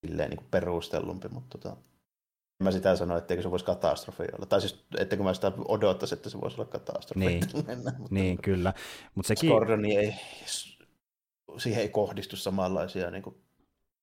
[0.00, 1.76] silleen niin perustellumpi, mutta tota,
[2.62, 4.46] mä sitä sanoin, etteikö se voisi katastrofi olla.
[4.46, 7.26] Tai siis, etteikö mä sitä odottaisi, että se voisi olla katastrofi.
[7.26, 7.72] Niin, mutta,
[8.10, 8.72] niin kyllä.
[9.14, 9.50] Mut sekin...
[9.50, 10.14] Skordoni ei
[11.58, 13.36] siihen ei kohdistu samanlaisia niin kuin,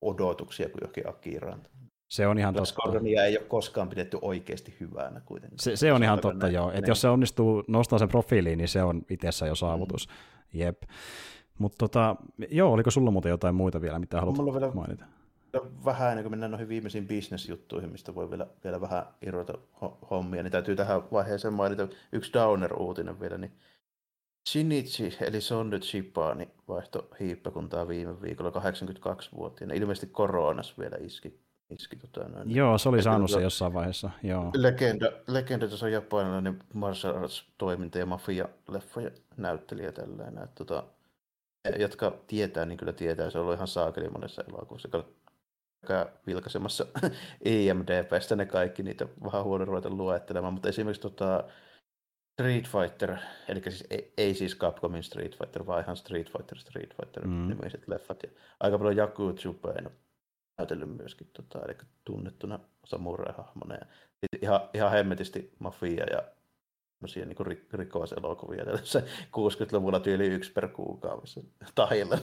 [0.02, 1.62] odotuksia kuin johonkin Akiraan.
[2.10, 2.76] Se on ihan totta.
[2.82, 5.60] Gordonia ei ole koskaan pidetty oikeasti hyvänä kuitenkin.
[5.60, 6.54] Se, se on ihan totta, näin?
[6.54, 6.72] joo.
[6.72, 10.08] Että jos se onnistuu nostaa sen profiiliin, niin se on itsessä jo saavutus.
[10.08, 10.60] Mm.
[10.60, 10.82] Jep.
[11.60, 12.16] Mutta tota,
[12.50, 15.06] joo, oliko sulla muuten jotain muita vielä, mitä haluat Mulla on vielä- mainita?
[15.86, 20.44] vähän ennen kuin mennään noihin viimeisiin bisnesjuttuihin, mistä voi vielä, vielä vähän irrota ho- hommia,
[20.44, 23.52] niin täytyy tähän vaiheeseen mainita yksi Downer-uutinen vielä, niin
[24.50, 29.74] Shinichi, eli Sonny Chipani, vaihto hiippakuntaa viime viikolla 82-vuotiaana.
[29.74, 31.40] Ilmeisesti koronas vielä iski.
[31.70, 32.56] iski tota noin.
[32.56, 34.52] Joo, se oli Että saanut se tota- jossain vaiheessa, joo.
[34.56, 40.44] Legenda, legenda tuossa on japanilainen martial arts toiminta ja mafia-leffoja näyttelijä tällainen.
[40.44, 40.84] Että tota,
[41.80, 43.30] jotka tietää, niin kyllä tietää.
[43.30, 44.90] Se on ollut ihan saakeli monessa elokuvassa.
[46.28, 46.86] Vilkaisemassa
[47.46, 50.54] IMDBstä ne kaikki, niitä vähän huono ruveta luettelemaan.
[50.54, 51.44] Mutta esimerkiksi tota,
[52.42, 56.96] Street Fighter, eli siis ei, ei siis Capcomin Street Fighter, vaan ihan Street Fighter, Street
[56.96, 57.48] Fighter Mm.
[57.50, 58.24] nimiset leffat.
[58.24, 59.92] Ja aika paljon Yaku Chupein on
[60.58, 63.76] näytellyt myöskin, tota, eli tunnettuna samurai-hahmona.
[63.76, 63.86] Ja
[64.42, 66.22] ihan, ihan hemmetisti mafia ja
[67.00, 68.66] tämmöisiä niin ri, rikoselokuvia.
[68.66, 69.00] Tällaisessa
[69.32, 71.42] 60-luvulla tyyli yksi per kuukaudessa
[71.76, 72.18] tahilla.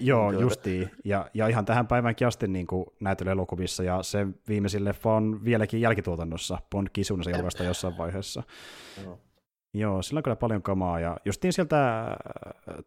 [0.00, 0.40] Joo, Joo.
[0.42, 0.90] justiin.
[1.04, 2.66] Ja, ja ihan tähän päivänkin asti niin
[3.00, 6.58] näytelyelokuvissa, ja se viimeisin leffa on vieläkin jälkituotannossa.
[6.70, 8.42] Bond Kisun se julkaista jossain vaiheessa.
[9.04, 9.18] Joo.
[9.74, 12.14] Joo, sillä on kyllä paljon kamaa, ja justiin sieltä äh,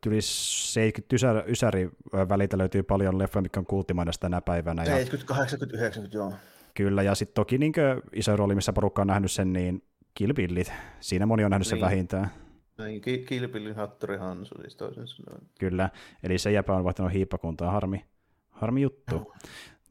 [0.02, 1.90] tyli 70 ysär, ysäri
[2.30, 4.84] välitä löytyy paljon leffoja, mitkä on kulttimainen tänä päivänä.
[4.84, 6.34] Ja 70, 80, 90, joo.
[6.74, 7.74] Kyllä, ja sitten toki niin
[8.14, 9.84] iso rooli, missä porukka on nähnyt sen, niin
[10.14, 10.72] Kill Billit.
[11.00, 11.86] Siinä moni on nähnyt sen Niin.
[11.86, 12.32] vähintään.
[12.78, 15.42] Näin, Ki- Kilpillin Hatturi Hansu, siis toisin sanoen.
[15.60, 15.90] Kyllä,
[16.24, 18.06] eli se jäpä on vaihtanut hiippakuntaa, harmi,
[18.50, 19.34] harmi juttu.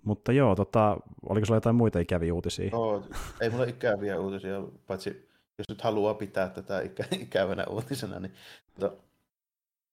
[0.04, 0.96] Mutta joo, tota,
[1.28, 2.68] oliko sulla jotain muita ikäviä uutisia?
[2.72, 3.04] Joo,
[3.40, 5.25] ei mulla ikäviä uutisia, paitsi
[5.58, 8.34] jos nyt haluaa pitää tätä ikä, ikävänä uutisena, niin
[8.80, 8.96] tota,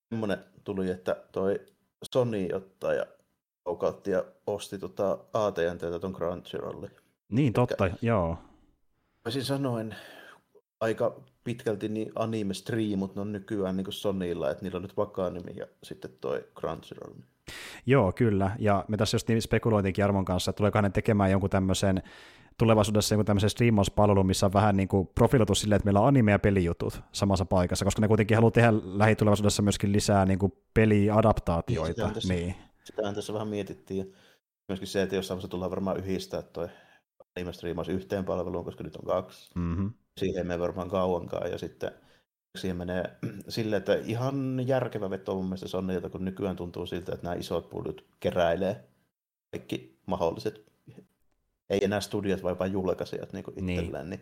[0.10, 1.60] semmoinen tuli, että toi
[2.14, 3.06] Sony ottaa ja
[3.66, 6.92] kaukautti ja osti tota AT&T ton Crunchyrollin.
[7.30, 8.38] Niin, totta, joo.
[9.26, 9.96] Voisin sanoen
[10.80, 15.52] aika pitkälti niin anime-striimut ne on nykyään niin Sonylla, että niillä on nyt vakaa nimi
[15.56, 17.14] ja sitten toi Crunchyroll.
[17.86, 18.52] Joo, kyllä.
[18.60, 22.04] Ja me tässä just niin spekuloitinkin Armon kanssa, että tuleeko hänen tekemään jonkun tämmöisen
[22.58, 26.32] tulevaisuudessa jonkun tämmöisen striimauspalvelun, missä on vähän niin kuin profiloitu silleen, että meillä on anime-
[26.32, 32.04] ja pelijutut samassa paikassa, koska ne kuitenkin haluaa tehdä lähitulevaisuudessa myöskin lisää niin kuin peliadaptaatioita.
[32.06, 33.98] Niin, sitä on Niin, Sitähän tässä vähän mietittiin.
[34.00, 34.06] Ja
[34.70, 36.68] myöskin se, että jossain vaiheessa tullaan varmaan yhdistää toi
[37.38, 39.52] anime-striimaus yhteen palveluun, koska nyt on kaksi.
[39.56, 39.94] mm-hmm.
[40.20, 41.52] Siihen ei mene varmaan kauankaan.
[41.52, 41.92] Ja sitten
[42.58, 43.04] siihen menee
[43.50, 47.70] silleen, että ihan järkevä veto mun mielestä Sonylta, kun nykyään tuntuu siltä, että nämä isot
[47.70, 48.84] pullut keräilee
[49.52, 50.73] kaikki mahdolliset,
[51.74, 53.80] ei enää studiot, vaan vain julkaisijat niin Niin.
[53.80, 54.10] itselleen.
[54.10, 54.22] Niin.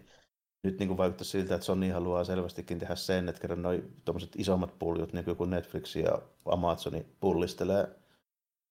[0.63, 4.31] nyt niin kuin vaikuttaa siltä, että Sony haluaa selvästikin tehdä sen, että kerran noi tuommoiset
[4.37, 7.87] isommat puljut, niin kuin Netflix ja Amazoni pullistelee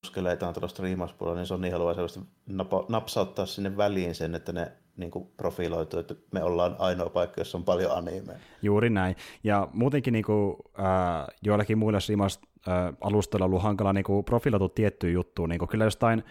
[0.05, 5.11] muskeleitaan tuolla striimauspuolella, niin Sony haluaa selvästi napa, napsauttaa sinne väliin sen, että ne niin
[5.11, 8.36] kuin profiloituu, että me ollaan ainoa paikka, jossa on paljon animea.
[8.62, 9.16] Juuri näin.
[9.44, 14.24] Ja muutenkin niin kuin, äh, joillakin muilla streamaus äh, alustoilla on ollut hankala niin kuin
[14.24, 15.48] profiloitu tiettyyn juttuun.
[15.48, 16.24] Niin kuin kyllä jostain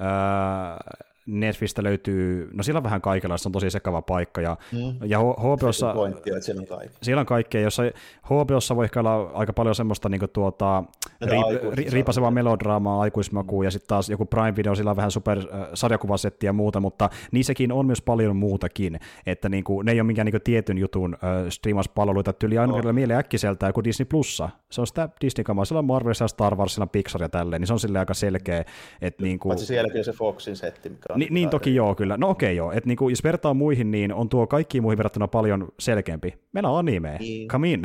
[0.00, 4.40] äh, Netflixistä löytyy, no siellä on vähän kaikenlaista, se on tosi sekava paikka.
[4.40, 5.08] Ja, Mm.
[5.08, 6.96] ja HBOssa, Pointti että siellä on kaikki.
[7.02, 7.82] siellä on kaikkea, jossa
[8.24, 10.84] HBOssa voi ehkä olla aika paljon semmoista niin kuin, tuota,
[11.20, 11.36] Näitä
[11.74, 15.68] ri, riipasevaa melodraamaa, aikuismakua, ja sitten taas joku Prime Video, sillä on vähän super äh,
[15.74, 20.06] sarjakuvasettiä ja muuta, mutta niissäkin on myös paljon muutakin, että niin kuin, ne ei ole
[20.06, 22.92] minkään niin kuin, tietyn jutun äh, striimauspalveluita, tyyli aina oh.
[22.92, 26.74] mieleen äkkiseltä joku Disney Plussa, se on sitä Disney-kamaa, siellä on Marvel, siellä Star Wars,
[26.74, 28.64] siellä on Pixar ja tälleen, niin se on silleen aika selkeä,
[29.00, 31.09] että niin kuin, Paitsi sielläkin on se Foxin setti, mikä.
[31.16, 32.16] Ni, niin aika- toki joo, kyllä.
[32.16, 35.68] No okei joo, että niinku, jos vertaa muihin, niin on tuo kaikkiin muihin verrattuna paljon
[35.78, 36.34] selkeämpi.
[36.52, 37.48] Meillä on anime, Niin.
[37.48, 37.82] come in.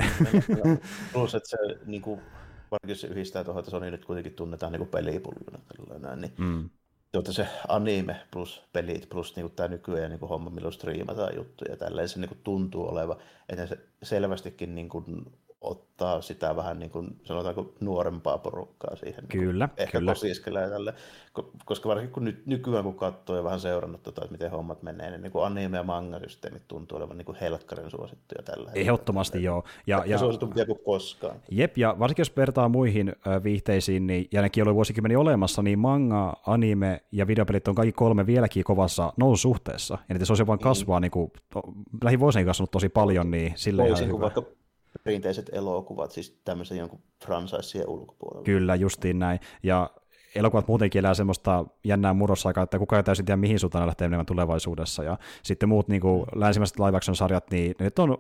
[1.14, 2.22] Plus, että se niin kuin,
[2.72, 6.70] varsinkin se yhdistää tuohon, että Sony nyt kuitenkin tunnetaan niin kuin pelipulluna tällainen, niin mm.
[7.12, 11.72] tuota se anime plus pelit plus niin tämä nykyään niin kuin homma, milloin striimataan juttuja
[11.72, 13.18] ja tälleen se niin kuin tuntuu oleva,
[13.50, 15.06] että se selvästikin niin kuin
[15.66, 19.24] ottaa sitä vähän niin kuin, sanotaanko nuorempaa porukkaa siihen.
[19.24, 20.12] niin Kyllä, ehkä kyllä.
[20.12, 20.94] kosiskelee tälle,
[21.40, 24.84] ko- koska varsinkin kun nyt, nykyään kun katsoo ja vähän seurannut tota, että miten hommat
[24.84, 28.82] menee, niin, niin kuin anime- ja manga-systeemit tuntuu olevan niin kuin helkkarin suosittuja tällä hetkellä.
[28.82, 29.64] Ehdottomasti joo.
[29.88, 31.36] Ja, Ja ja, suositumpia kuin koskaan.
[31.52, 36.34] jep, ja varsinkin jos vertaa muihin viihteisiin, niin, ja nekin oli vuosikymmeniä olemassa, niin manga,
[36.48, 39.98] anime ja videopelit on kaikki kolme vieläkin kovassa noususuhteessa.
[40.10, 41.32] Ja niitä se olisi vaan kasvaa, niin kuin,
[42.04, 44.24] lähivuosina kasvanut tosi paljon, niin sille ihan Toisin kuin hyvä.
[44.36, 44.65] vaikka
[45.04, 48.44] perinteiset elokuvat, siis tämmöisen jonkun franchiseen ulkopuolella.
[48.44, 49.40] Kyllä, justiin näin.
[49.64, 49.90] Ja
[50.36, 54.26] elokuvat muutenkin elää semmoista jännää murrosaikaa, että kukaan ei täysin tiedä, mihin suuntaan lähtee menemään
[54.26, 55.04] tulevaisuudessa.
[55.04, 58.18] Ja sitten muut niin kuin, länsimaiset live action sarjat, niin ne nyt on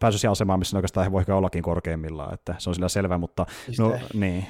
[0.00, 3.18] päässyt siihen asemaan, missä ne oikeastaan voi ehkä ollakin korkeimmillaan, että se on sillä selvä,
[3.18, 3.46] mutta
[3.78, 4.46] no, niin,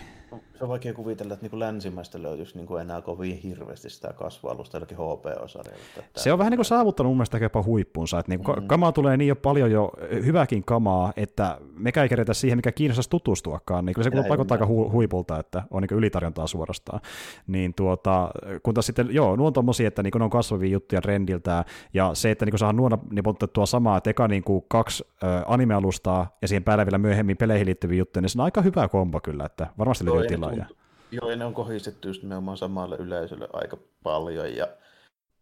[0.61, 4.13] se on vaikea kuvitella, että niin kuin länsimaista löytyisi niin kuin enää kovin hirveästi sitä
[4.13, 5.85] kasvualusta jollakin HBO-sarjalla.
[6.17, 8.69] Se on vähän niin kuin saavuttanut mun mielestä jopa huippuunsa, että niin kuin mm-hmm.
[8.69, 9.93] kamaa tulee niin jo paljon jo
[10.25, 14.65] hyvääkin kamaa, että me ei kerätä siihen, mikä kiinnostaisi tutustuakaan, niin kyllä se vaikuttaa aika
[14.65, 17.01] hu- huipulta, että on niin ylitarjontaa suorastaan.
[17.47, 18.31] Niin tuota,
[18.63, 21.65] kun taas sitten, joo, nuo on tommosia, että niin ne on kasvavia juttuja trendiltä,
[21.95, 26.37] ja se, että niin saa nuona nipotettua samaa, että eka niin kuin kaksi äh, animealustaa,
[26.43, 29.45] ja siihen päälle vielä myöhemmin peleihin liittyviä juttuja, niin se on aika hyvä kombo kyllä,
[29.45, 30.50] että varmasti löytyy tilaa.
[30.57, 30.67] Ja...
[31.11, 34.69] Joo, ja ne on kohdistettu just nimenomaan samalle yleisölle aika paljon, ja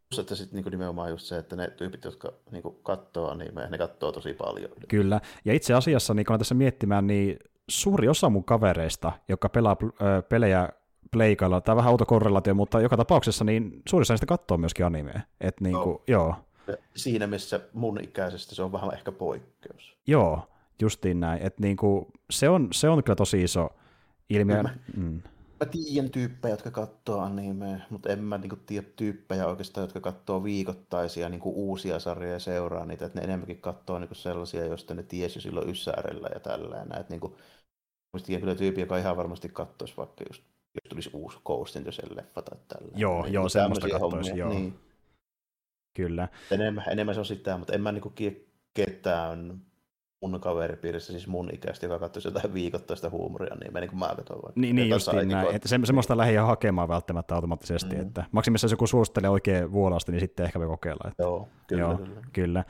[0.08, 3.78] Plus, että sitten niinku nimenomaan just se, että ne tyypit, jotka niinku katsoo animea, ne
[3.78, 4.70] katsoo tosi paljon.
[4.88, 9.48] Kyllä, ja itse asiassa, niin kun mä tässä miettimään, niin suuri osa mun kavereista, jotka
[9.48, 10.68] pelaa äh, pelejä
[11.10, 15.20] pleikalla, tai vähän autokorrelaatio, mutta joka tapauksessa niin suurin osa niistä katsoo myöskin animea.
[15.40, 16.34] Et niin kuin, joo.
[16.96, 19.96] Siinä missä mun ikäisestä se on vähän ehkä poikkeus.
[20.06, 20.48] Joo,
[20.82, 21.42] justiin näin.
[21.42, 23.70] Et niin kuin, se, on, se on kyllä tosi iso
[24.30, 24.62] ilmiö.
[24.62, 25.22] Mä, mm.
[25.60, 30.44] mä tiedän tyyppejä, jotka katsoo animea, mutta en mä niinku tiedä tyyppejä oikeastaan, jotka katsoo
[30.44, 33.06] viikoittaisia niinku uusia sarjoja ja seuraa niitä.
[33.06, 37.00] Että ne enemmänkin katsoo niinku sellaisia, joista ne tiesi silloin Yssärellä ja tällainen.
[37.00, 37.36] Että niinku,
[38.26, 40.42] tiedän kyllä tyyppi, joka ihan varmasti katsoisi vaikka just
[40.74, 42.92] jos tulisi uusi Ghost in the leffa tai tällä.
[42.96, 44.50] Joo, niin, joo, semmoista katsoisi, joo.
[44.50, 44.78] Niin.
[45.96, 46.28] Kyllä.
[46.50, 48.12] Enemmän, enemmän se on sitä, mutta en mä niinku
[48.74, 49.60] ketään
[50.20, 54.42] mun kaveripiirissä, siis mun ikäistä, joka katsoisi jotain viikoittaista huumoria, niin meni kuin mä katsoin
[54.42, 54.60] vaikka.
[54.60, 58.02] Niin, niin justiin näin, niin että se, semmoista lähi hakemaan välttämättä automaattisesti, mm.
[58.02, 61.08] että maksimissaan jos joku suosittelee oikein vuolasta, niin sitten ehkä voi kokeilla.
[61.08, 62.20] Että, joo, kyllä, joo, kyllä.
[62.32, 62.64] kyllä.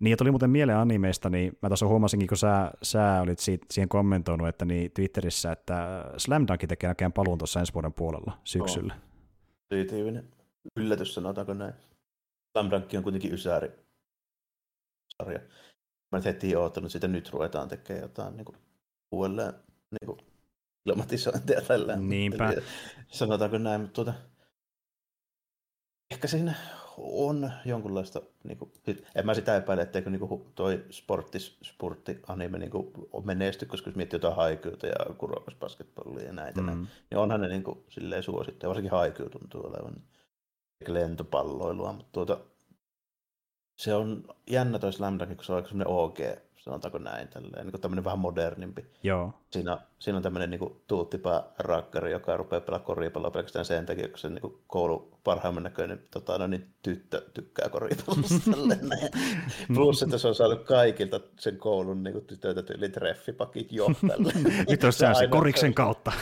[0.00, 3.66] Niin, ja tuli muuten mieleen animeista, niin mä tuossa huomasinkin, kun sä, sä olit siitä,
[3.70, 8.38] siihen kommentoinut, että niin Twitterissä, että Slam Dunk tekee näkään paluun tuossa ensi vuoden puolella
[8.44, 8.94] syksyllä.
[9.70, 10.28] Positiivinen
[10.76, 11.74] yllätys, sanotaanko näin.
[12.52, 13.70] Slam Dunk on kuitenkin ysäri
[15.16, 15.40] sarja.
[16.14, 18.56] Mä nyt heti oottanut, että nyt ruvetaan tekemään jotain niin kuin,
[19.12, 19.52] uudelleen
[19.90, 20.18] niin kuin,
[20.86, 21.96] ilmatisointia tällä.
[21.96, 22.50] Niinpä.
[22.50, 22.62] Eli,
[23.08, 24.14] sanotaanko näin, mutta tuota,
[26.10, 26.54] ehkä siinä
[26.98, 28.72] on jonkunlaista, niin kuin,
[29.14, 32.92] en mä sitä epäile, etteikö niin kuin, toi sporttis, sportti anime niin kuin,
[33.24, 36.66] menesty, koska jos miettii jotain haikyyta ja kurokas basketballia ja näitä, mm.
[36.66, 40.02] näin, niin onhan ne niin kuin, silleen suosittu, ja varsinkin haikyy tuntuu olevan
[40.88, 42.40] lentopalloilua, mutta tuota,
[43.76, 46.18] se on jännä toi Slam Dunk, kun se on aika semmoinen OG
[46.64, 48.86] sanotaanko näin, tälleen, niin tämmöinen vähän modernimpi.
[49.02, 49.32] Joo.
[49.50, 54.18] Siinä, siinä on tämmöinen niin tuuttipää rakkari, joka rupeaa pelaamaan koripalloa pelkästään sen takia, kun
[54.18, 58.50] se niin koulu parhaimman näköinen tota, no, niin tyttö tykkää koripallosta.
[59.74, 63.86] Plus, että se on saanut kaikilta sen koulun niin tytöiltä tyyli treffipakit jo.
[64.70, 66.12] Nyt on se, se koriksen kautta.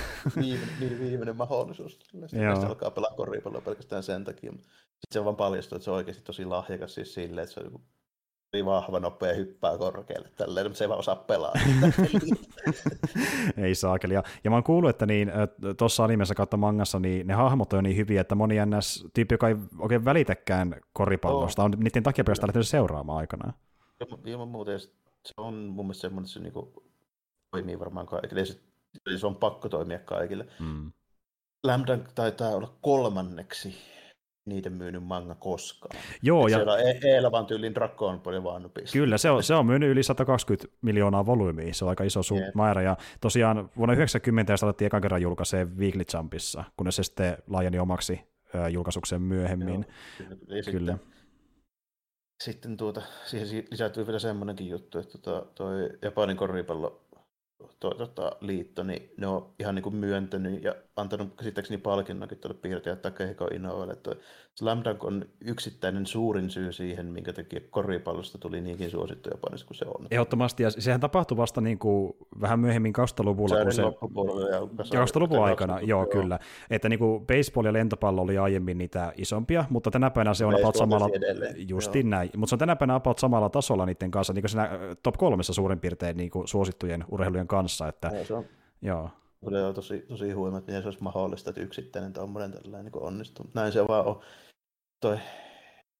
[0.40, 1.98] viimeinen, viimeinen mahdollisuus.
[2.26, 4.52] Sitten alkaa pelaa koripalloa pelkästään sen takia.
[5.02, 7.80] Sitten se vaan paljastuu, että se on oikeasti tosi lahjakas siis silleen, että se on
[8.52, 11.52] niin vahva, nopea, hyppää korkealle tälleen, mutta se ei vaan osaa pelaa.
[13.64, 14.14] ei saakeli.
[14.14, 15.32] Ja, ja mä oon kuullut, että niin,
[15.76, 19.06] tuossa animessa kautta mangassa niin ne hahmot on niin hyviä, että moni ns.
[19.14, 21.66] tyyppi, joka ei oikein välitäkään koripallosta, oh.
[21.66, 23.54] on niiden takia pelkästään lähtenyt seuraamaan aikanaan.
[24.24, 26.82] Ilman muuta, se on mun mielestä semmoinen, että se niinku
[27.50, 28.44] toimii varmaan kaikille.
[28.44, 28.60] Se,
[29.16, 30.46] se on pakko toimia kaikille.
[30.60, 30.92] Mm.
[31.64, 33.74] Lambda taitaa olla kolmanneksi
[34.44, 35.96] niiden myynyt manga koskaan.
[36.22, 36.56] Joo, ja...
[36.56, 40.02] Siellä on e- Eelavan tyylin Dragon Ball vaan Kyllä, se on, se on myynyt yli
[40.02, 42.52] 120 miljoonaa volyymiä, se on aika iso su- yeah.
[42.54, 47.38] määrä, ja tosiaan vuonna 90 sitä alettiin ekan kerran julkaisee Weekly Jumpissa, kunnes se sitten
[47.46, 48.20] laajeni omaksi
[48.70, 49.86] julkaisuksen myöhemmin.
[50.18, 50.62] Joo, kyllä.
[50.70, 50.92] kyllä.
[50.92, 51.12] Sitten,
[52.42, 57.02] sitten tuota, siihen lisättyy vielä semmoinenkin juttu, että tuo, toi Japanin koripallo
[57.80, 62.58] to, tota, liitto, niin ne on ihan niin kuin myöntänyt ja antanut käsittääkseni palkinnonkin tuolle
[62.62, 63.92] piirtäjät Takehiko Inoelle.
[63.92, 64.16] Että
[64.54, 69.76] Slam Dunk on yksittäinen suurin syy siihen, minkä takia koripallosta tuli niinkin suosittu Japanissa kuin
[69.76, 70.06] se on.
[70.10, 73.64] Ehdottomasti, ja sehän tapahtui vasta niin kuin vähän myöhemmin kaustaluvulla.
[73.64, 76.38] Se, se ja kaustaluvun aikana, joo, joo, kyllä.
[76.70, 80.54] Että niin kuin baseball ja lentopallo oli aiemmin niitä isompia, mutta tänä päivänä se on
[80.54, 81.08] about samalla,
[81.68, 84.70] justin näin, mutta se on tänä päivänä about samalla tasolla niiden kanssa, niin kuin siinä
[85.02, 87.88] top kolmessa suurin piirtein niin kuin suosittujen urheilujen kanssa.
[87.88, 88.44] Että, ja, se on.
[88.82, 89.10] Joo.
[89.44, 93.02] Kyllä on tosi, tosi huima, että miten se olisi mahdollista, että yksittäinen tuommoinen tällainen niin
[93.02, 93.46] onnistuu.
[93.54, 94.20] Näin se vaan on.
[95.00, 95.18] Toi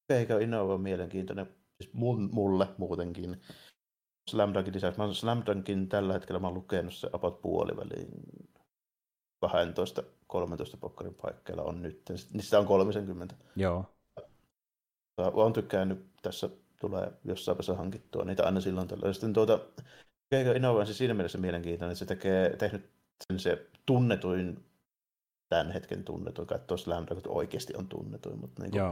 [0.09, 1.47] Keiko Innova on mielenkiintoinen,
[1.83, 3.41] siis mun, mulle muutenkin.
[4.31, 5.01] Slam Dunkin lisäksi.
[5.01, 8.09] Mä Slam Dunkin tällä hetkellä mä oon lukenut se about puoliväliin
[9.47, 9.49] 12-13
[10.81, 12.03] pokkarin paikkeilla on nyt.
[12.33, 13.35] Niistä on 30.
[13.57, 13.85] Joo.
[15.19, 16.49] Olen tykkännyt, tässä
[16.81, 19.15] tulee jossain vaiheessa hankittua niitä aina silloin tällöin.
[19.15, 19.59] Sitten tuota,
[20.33, 22.91] Keiko Innova on siis siinä mielessä mielenkiintoinen, että se tekee, tehnyt
[23.27, 24.65] sen se tunnetuin,
[25.49, 28.83] tämän hetken tunnetuin, kai tuossa Lambda oikeasti on tunnetuin, mutta niin kuin,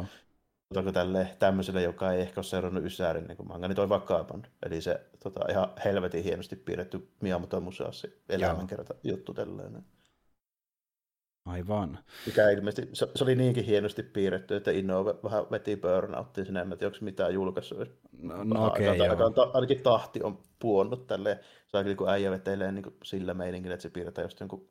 [0.70, 4.46] Otako tälle tämmöiselle, joka ei ehkä ole seurannut Ysäärin niin manga, niin toi Vakaban.
[4.66, 9.84] Eli se tota, ihan helvetin hienosti piirretty Miyamoto Musashi elämänkerta juttu tälleen.
[11.50, 11.98] Aivan.
[12.26, 16.68] Mikä ilmeisesti, se, se oli niinkin hienosti piirretty, että Innove vähän veti burnouttiin sinne, en
[16.68, 17.78] tiedä, onko mitään julkaissut.
[18.22, 21.40] No, no okei, okay, aika, aika, ainakin tahti on puonnut tälleen.
[21.68, 24.70] Se on niin äijä vetelee niin sillä meiningillä, että se piirretään just jonkun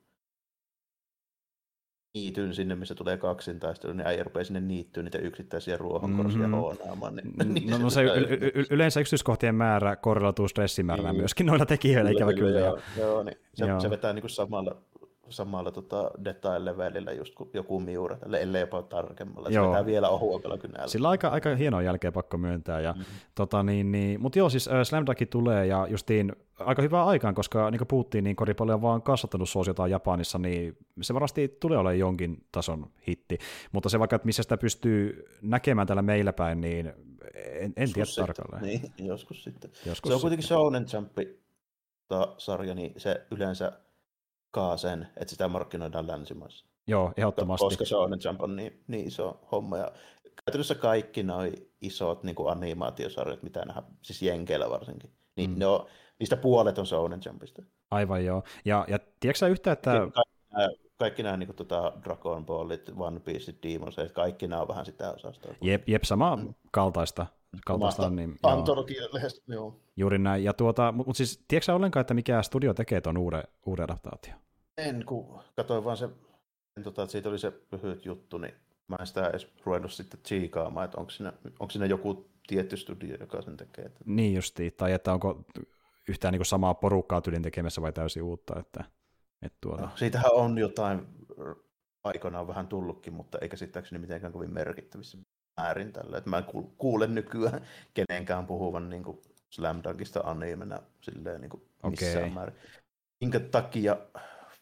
[2.14, 6.53] niityn sinne, missä tulee kaksintaistelu, niin äijä rupeaa sinne niittyyn niitä yksittäisiä ruohonkorsia mm-hmm.
[6.53, 7.15] hoonaamaan.
[7.15, 11.22] Niin, niin no, no se y- y- yleensä yksityiskohtien määrä korrelatuu stressimäärään niin.
[11.22, 12.47] myöskin noilla tekijöillä, ikävä kyllä.
[12.51, 12.60] kyllä.
[12.60, 13.80] Joo, joo, niin se, joo.
[13.80, 14.81] se vetää niin kuin samalla
[15.30, 19.49] samalla tota detail-levelillä just kuin joku miura, tälle, ellei jopa tarkemmalla.
[19.49, 19.77] Joo.
[19.77, 20.88] Se vielä ohuempalla kynällä.
[20.88, 22.80] Sillä on aika, aika hienoa jälkeä pakko myöntää.
[22.81, 23.06] Ja, mm-hmm.
[23.35, 27.35] tota, niin, niin, mutta joo, siis äh, Slam Dunk tulee ja justiin aika hyvää aikaan,
[27.35, 31.77] koska niin kuin puhuttiin, niin koripallo on vaan kasvattanut suosiotaan Japanissa, niin se varmasti tulee
[31.77, 33.38] olemaan jonkin tason hitti.
[33.72, 36.93] Mutta se vaikka, että missä sitä pystyy näkemään täällä meillä päin, niin
[37.35, 38.64] en, en tiedä tarkalleen.
[38.64, 39.72] Niin, joskus sitten.
[39.85, 41.18] Joskus se on kuitenkin Shonen Jump
[42.38, 43.72] sarja, niin se yleensä
[44.76, 46.66] sen, että sitä markkinoidaan länsimaissa.
[46.88, 47.66] Joo, ehdottomasti.
[47.66, 49.78] Koska se on Jump on niin, niin iso homma.
[49.78, 49.92] Ja
[50.46, 51.40] käytännössä kaikki nuo
[51.82, 55.60] isot niin kuin animaatiosarjat, mitä nähdään, siis Jenkeillä varsinkin, niin mm.
[55.60, 55.86] ne on,
[56.20, 57.62] niistä puolet on Shonen Jumpista.
[57.92, 58.44] Aivan joo.
[58.66, 59.92] Ja, ja tiedätkö yhtä, että...
[59.92, 64.62] Kaikki nämä, kaikki nämä niin kuin, tota, Dragon Ballit, One Piece, Demon Slayer, kaikki nämä
[64.62, 65.54] on vähän sitä osastoa.
[65.62, 66.54] Jep, jep sama mm.
[66.72, 67.26] kaltaista.
[67.66, 69.80] Kaltaista niin, Antologia-lehdestä, joo.
[69.98, 70.44] Juuri näin.
[70.44, 74.40] Ja tuota, mutta mut siis, tiedätkö ollenkaan, että mikä studio tekee tuon uuden, uuden adaptaation?
[74.78, 76.10] En, kun katsoin vaan se,
[76.84, 78.54] tota, että siitä oli se lyhyt juttu, niin
[78.88, 83.18] mä en sitä edes ruvennut sitten tsiikaamaan, että onko siinä, onko siinä joku tietty studio,
[83.20, 83.92] joka sen tekee.
[84.06, 85.46] Niin justi, tai että onko
[86.10, 88.60] yhtään niin samaa porukkaa tyylin tekemässä vai täysin uutta.
[88.60, 88.84] Että,
[89.42, 89.82] että tuota...
[89.82, 91.08] no, siitähän on jotain
[92.04, 95.18] aikanaan vähän tullutkin, mutta eikä käsittääkseni mitenkään kovin merkittävissä
[95.61, 96.18] määrin tällä.
[96.18, 96.45] Että mä en
[96.77, 97.61] kuule nykyään
[98.07, 102.30] kenenkään puhuvan niin kuin Slam Dunkista animena silleen niin kuin missään okay.
[102.30, 102.56] määrin.
[103.22, 103.98] Minkä takia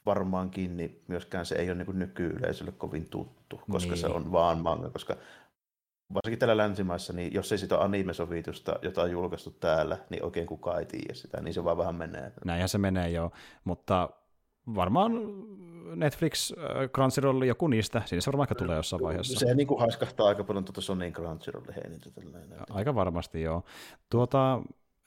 [0.06, 4.02] varmaankin, niin myöskään se ei ole niin nykyyleisölle kovin tuttu, koska niin.
[4.02, 5.16] se on vaan manga, koska
[6.14, 10.80] varsinkin täällä länsimaissa, niin jos ei sitä anime-sovitusta, jota on julkaistu täällä, niin oikein kukaan
[10.80, 12.32] ei tiedä sitä, niin se vaan vähän menee.
[12.46, 13.32] Näinhän se menee jo,
[13.64, 14.10] mutta
[14.76, 15.12] varmaan
[15.96, 19.40] Netflix, äh, Crunchyroll, joku niistä, siinä se varmaan aika tulee jossain vaiheessa.
[19.40, 22.10] Se niin kuin haiskahtaa aika paljon tuota Sonyin Crunchyroll heiniltä.
[22.70, 23.64] Aika varmasti, joo.
[24.10, 24.54] Tuota,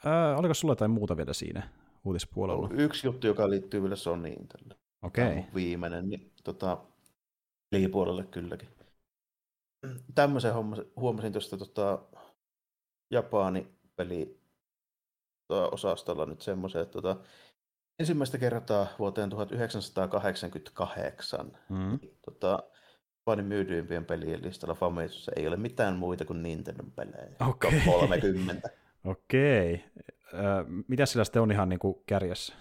[0.06, 1.68] äh, oliko sulla jotain muuta vielä siinä
[2.04, 2.68] uutispuolella?
[2.72, 4.74] Yksi juttu, joka liittyy vielä Sonyin tällä.
[5.02, 5.24] Okei.
[5.24, 5.42] Okay.
[5.54, 6.78] Viimeinen, niin tota,
[7.70, 8.68] pelipuolelle kylläkin.
[10.14, 10.52] Tämmöisen
[10.96, 12.02] huomasin tuosta tota,
[13.10, 14.40] Japani-peli
[15.48, 17.16] tota, osastolla nyt semmoisen, että tota,
[18.01, 21.98] ensimmäistä kertaa vuoteen 1988 mm.
[22.24, 22.62] tota,
[23.31, 27.36] Japanin myydyimpien pelien listalla Famisussa ei ole mitään muita kuin Nintendo pelejä.
[27.48, 27.68] Okei.
[27.68, 27.81] Okay.
[28.01, 28.70] 30.
[29.05, 29.74] Okei.
[29.74, 30.44] Okay.
[30.44, 32.55] Äh, mitä sillä sitten on ihan niin kuin kärjessä?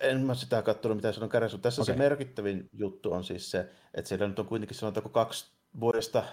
[0.00, 1.58] En mä sitä katsonut, mitä se on kärjessä.
[1.58, 1.94] Tässä okay.
[1.94, 6.24] se merkittävin juttu on siis se, että siellä nyt on kuitenkin sanotaanko kaksi vuodesta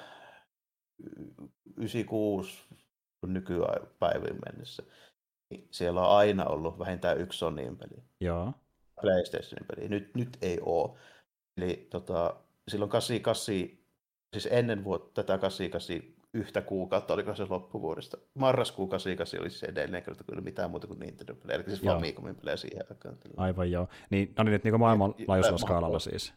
[1.77, 2.63] 96
[3.27, 4.83] nykypäivin mennessä.
[5.71, 8.03] Siellä on aina ollut vähintään yksi Sonyin peli.
[8.19, 8.53] Joo.
[9.01, 9.89] PlayStationin peli.
[9.89, 10.97] Nyt, nyt ei ole.
[11.57, 12.35] Eli tota,
[12.67, 13.55] silloin 88,
[14.33, 18.17] siis ennen vuotta tätä 88 yhtä kuukautta, oliko se loppuvuodesta.
[18.33, 22.35] Marraskuu 88 oli se edellinen kerta kyllä mitään muuta kuin Nintendo pelejä, eli siis Famicomin
[22.35, 23.17] pelejä siihen aikaan.
[23.37, 23.87] Aivan joo.
[24.09, 26.33] Niin, no niin nyt niin maailmanlaajuisella skaalalla siis.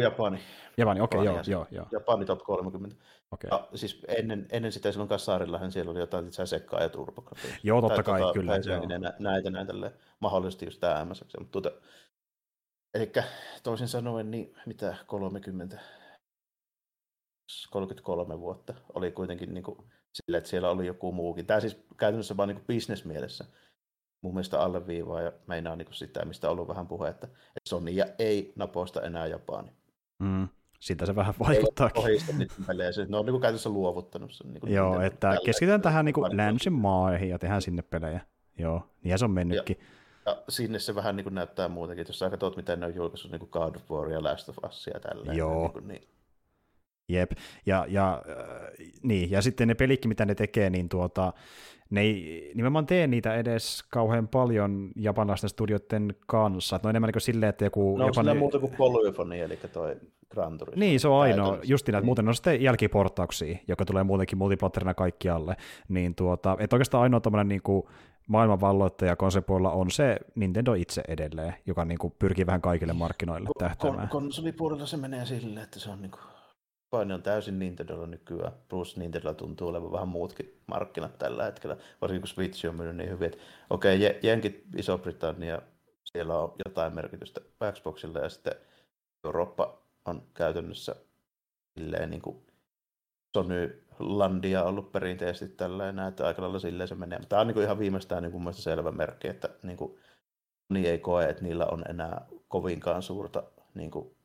[0.00, 0.40] Japani.
[0.76, 1.86] Japani, okei, okay, joo, joo, joo.
[1.92, 2.96] Japani top 30.
[3.30, 3.50] Okay.
[3.50, 7.56] Ja, siis ennen, ennen sitä silloin Kassaarillahan siellä oli jotain itse sekkaa ja turbografia.
[7.62, 8.52] Joo, totta kai, tota, kyllä.
[8.66, 8.86] Joo.
[8.86, 11.24] Näitä, näitä, näitä mahdollisesti just tämä MS.
[11.38, 11.70] Mutta tuota,
[12.94, 13.12] eli
[13.62, 15.78] toisin sanoen, niin mitä 30,
[17.70, 19.78] 33 vuotta oli kuitenkin niin kuin,
[20.12, 21.46] sille, että siellä oli joku muukin.
[21.46, 23.44] Tämä siis käytännössä vain niin bisnesmielessä
[24.22, 27.90] mun mielestä alleviivaa ja meinaa niin kuin sitä, mistä on ollut vähän puhetta, että Sony
[28.18, 29.75] ei naposta enää Japani.
[30.18, 30.48] Mm,
[30.80, 31.90] sitä se vähän vaikuttaa.
[32.08, 32.18] Ei
[32.66, 34.52] pelejä, ne on niin käytössä luovuttanut sen.
[34.52, 38.20] Niin Joo, että keskitytään tähän niin kuin länsimaihin ja tehdään sinne pelejä.
[38.58, 39.76] Joo, niin se on mennytkin.
[39.80, 42.94] Ja, ja sinne se vähän niin kuin näyttää muutenkin, jos sä katsot, miten ne on
[42.94, 45.36] julkaissut niin kuin God of War ja Last of Us ja tälleen.
[45.36, 45.62] Joo.
[45.62, 46.02] Niin, kuin, niin
[47.08, 47.32] Jep,
[47.66, 49.30] ja, ja, äh, niin.
[49.30, 51.32] ja sitten ne pelikki, mitä ne tekee, niin tuota,
[51.90, 56.76] ne ei nimenomaan tee niitä edes kauhean paljon japanilaisten studioiden kanssa.
[56.76, 57.96] Että ne on enemmän niin silleen, että joku...
[57.96, 58.38] No Japani...
[58.38, 59.96] muuta kuin Polyphony, eli toi
[60.30, 60.80] Gran Turismo.
[60.80, 61.58] Niin, se on ainoa.
[61.62, 65.56] Just että muuten on sitten jälkiportauksia, joka tulee muutenkin multiplatterina kaikkialle.
[65.88, 67.82] Niin tuota, että oikeastaan ainoa tämmöinen niin kuin
[68.28, 74.08] maailmanvalloittaja konsepoilla on se Nintendo itse edelleen, joka niin kuin pyrkii vähän kaikille markkinoille tähtäämään.
[74.08, 76.20] Kon- konsolipuolella se menee silleen, että se on niin kuin
[76.90, 82.20] Paine on täysin Nintendolla nykyään, plus Nintendolla tuntuu olevan vähän muutkin markkinat tällä hetkellä, varsinkin
[82.20, 83.38] kun Switch on mennyt niin hyvin, että
[83.70, 85.62] okei, okay, Jenkit, Iso-Britannia,
[86.04, 87.40] siellä on jotain merkitystä
[87.72, 88.54] Xboxilla ja sitten
[89.24, 90.96] Eurooppa on käytännössä
[91.78, 92.46] silleen niin kuin
[93.36, 97.20] Sony Landia ollut perinteisesti tällä että aika lailla silleen se menee.
[97.28, 99.98] Tämä on niin kuin ihan viimeistään niin kuin selvä merkki, että niin kuin,
[100.68, 103.42] Sony ei koe, että niillä on enää kovinkaan suurta
[103.74, 104.15] niin kuin,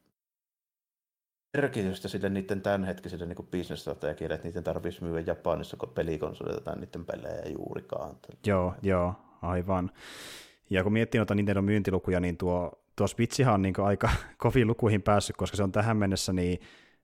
[1.58, 7.42] merkitystä sille niiden tämänhetkiselle niin bisnesstrategialle, että niiden tarvitsisi myydä Japanissa pelikonsoleita tai niiden pelejä
[7.58, 8.16] juurikaan.
[8.46, 9.92] Joo, joo, aivan.
[10.70, 15.02] Ja kun miettii noita Nintendo myyntilukuja, niin tuo, tuo Switchihan on niin aika kovin lukuihin
[15.02, 16.60] päässyt, koska se on tähän mennessä niin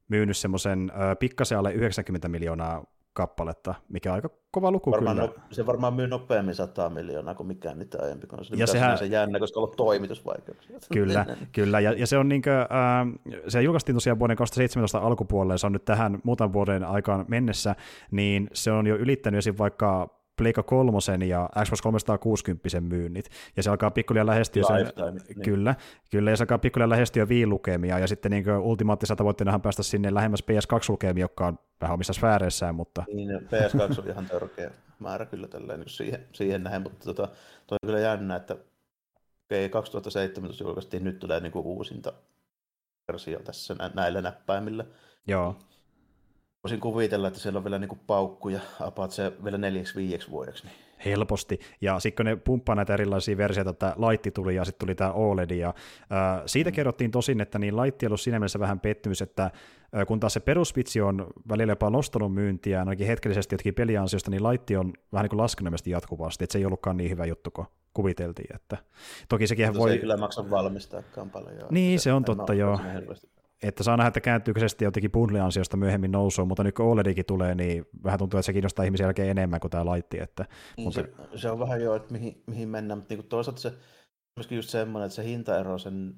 [0.08, 2.86] myynyt semmoisen pikkasen alle 90 miljoonaa
[3.18, 5.28] kappaletta, mikä on aika kova luku varmaan kyllä.
[5.28, 8.60] No, se varmaan myy nopeammin 100 miljoonaa kuin mikään niitä aiempi konsoli.
[8.60, 8.98] Ja sehän...
[8.98, 10.80] se jännä, koska on ollut toimitusvaikeuksia.
[10.94, 11.80] Kyllä, kyllä.
[11.80, 12.68] Ja, ja se on niinkö, äh,
[13.48, 17.76] se julkaistiin tosiaan vuoden 2017 alkupuolella, ja se on nyt tähän muutaman vuoden aikaan mennessä,
[18.12, 19.56] niin se on jo ylittänyt esim.
[19.58, 25.42] vaikka Pleikka kolmosen ja Xbox 360 myynnit, ja se alkaa pikkulia lähestyä sen, niin.
[25.44, 25.76] kyllä,
[26.12, 30.44] kyllä, ja se alkaa pikkulia lähestyä viilukemia, ja sitten niin ultimaattisena tavoitteenahan päästä sinne lähemmäs
[30.44, 33.04] PS2-lukemia, jotka on vähän omissa sfääreissään, mutta...
[33.14, 37.28] Niin, PS2 on ihan törkeä määrä kyllä tälleen niin siihen, siihen näin, mutta tota,
[37.68, 38.54] toi on kyllä jännä, että
[39.52, 42.14] okay, 2017 julkaistiin, nyt tulee niin kuin uusinta
[43.08, 44.86] versio tässä näillä näppäimillä.
[45.28, 45.56] Joo
[46.68, 50.66] voisin kuvitella, että siellä on vielä niin paukkuja apat se vielä neljäksi viieksi vuodeksi.
[50.66, 50.76] Niin.
[51.06, 51.60] Helposti.
[51.82, 55.12] Ja sitten kun ne pumppaa näitä erilaisia versioita, että Laitti tuli ja sitten tuli tämä
[55.12, 55.52] OLED.
[55.52, 56.74] Ja, äh, siitä mm.
[56.74, 59.52] kerrottiin tosin, että niin Laitti on ollut siinä mielessä vähän pettymys, että äh,
[60.08, 64.78] kun taas se peruspitsi on välillä jopa nostanut myyntiä, ainakin hetkellisesti jotkin peliansiosta, niin Laitti
[64.78, 68.56] on vähän niin kuin laskenut jatkuvasti, että se ei ollutkaan niin hyvä juttu kuin kuviteltiin.
[68.56, 68.78] Että,
[69.30, 69.90] toki sekin voi...
[69.90, 71.68] Se ei kyllä maksa valmistaakaan paljon.
[71.72, 72.80] Niin, se, se on totta, joo
[73.64, 77.26] että saa nähdä, että kääntyykö se sitten jotenkin bundle-ansiosta myöhemmin nousuun, mutta nyt kun OLEDikin
[77.26, 80.20] tulee, niin vähän tuntuu, että se kiinnostaa ihmisiä jälkeen enemmän kuin tämä laitti.
[80.20, 80.46] Että,
[80.78, 81.02] niin mutta...
[81.02, 83.74] se, se, on vähän jo, että mihin, mihin mennään, mutta niin toisaalta se
[84.36, 86.16] myöskin just semmoinen, että se hintaero sen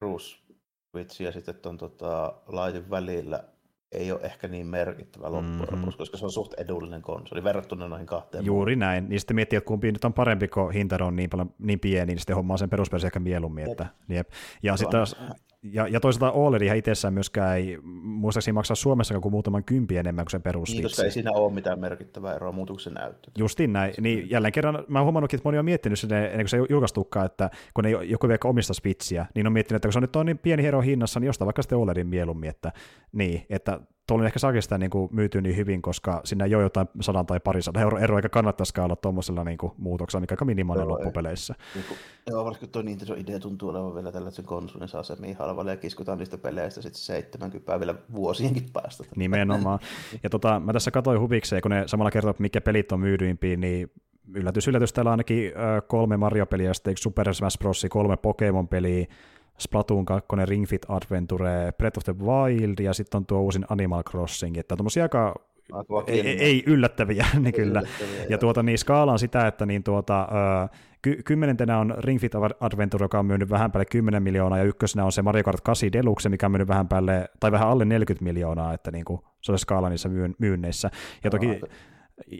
[0.00, 3.44] perusvitsi ja sitten tuon tota, laitin välillä
[3.92, 5.78] ei ole ehkä niin merkittävä loppujen mm-hmm.
[5.78, 8.44] lopuksi, koska se on suht edullinen konsoli verrattuna noihin kahteen.
[8.44, 9.08] Juuri näin.
[9.08, 12.06] Niin sitten miettii, että kumpi nyt on parempi, kun hinta on niin, paljon, niin pieni,
[12.06, 13.70] niin sitten hommaa sen perusversio ehkä mieluummin.
[13.70, 14.28] Että, jep.
[14.62, 15.16] Ja sitten taas,
[15.72, 20.30] ja, ja toisaalta OLED itsessään myöskään ei muistaakseni maksaa Suomessa kuin muutaman kympi enemmän kuin
[20.30, 20.70] se perus.
[20.70, 23.30] Niin, koska ei siinä ole mitään merkittävää eroa se näyttö.
[23.38, 23.94] Justiin näin.
[24.00, 27.26] Niin jälleen kerran mä oon huomannut, että moni on miettinyt sen ennen kuin se julkaistukaan,
[27.26, 30.16] että kun ei joku vaikka omista Switchiä, niin on miettinyt, että kun se on nyt
[30.16, 32.72] on niin pieni ero hinnassa, niin jostain vaikka sitten OLEDin mieluummin, että,
[33.12, 36.62] niin, että tuolla ehkä saakin sitä niin kuin myytyy niin hyvin, koska siinä ei ole
[36.62, 40.88] jotain sadan tai parisadan euro eroa, eikä kannattaisikaan olla tuommoisella niin muutoksella, mikä aika minimaalinen
[40.88, 41.54] loppupeleissä.
[41.74, 45.02] Niin kuin, joo, varsinkin tuo Nintendo idea tuntuu olevan vielä tällä, että sen konsolin saa
[45.02, 49.04] se niin halvalla ja kiskutaan niistä peleistä sitten 70 vielä vuosienkin päästä.
[49.16, 49.78] Nimenomaan.
[50.22, 53.90] Ja tota, mä tässä katsoin huvikseen, kun ne samalla kertoo, mikä pelit on myydyimpiä, niin
[54.34, 55.52] yllätys, yllätys, täällä on ainakin
[55.86, 57.86] kolme Mario-peliä, sitten Super Smash Bros.
[57.90, 59.06] kolme Pokemon-peliä,
[59.58, 64.02] Splatoon 2, Ring Fit Adventure, Breath of the Wild ja sitten on tuo uusin Animal
[64.02, 65.34] Crossing, että tommosia aika
[66.06, 67.80] ei, ei, yllättäviä, niin kyllä.
[67.80, 70.28] Yllättäviä, ja tuota, niin skaala on sitä, että niin tuota,
[71.02, 75.04] ky- kymmenentenä on Ring Fit Adventure, joka on myynyt vähän päälle 10 miljoonaa, ja ykkösenä
[75.04, 78.24] on se Mario Kart 8 Deluxe, mikä on myynyt vähän päälle, tai vähän alle 40
[78.24, 80.08] miljoonaa, että niin kuin, se on skaala niissä
[80.38, 80.90] myynneissä.
[81.24, 81.60] Ja toki,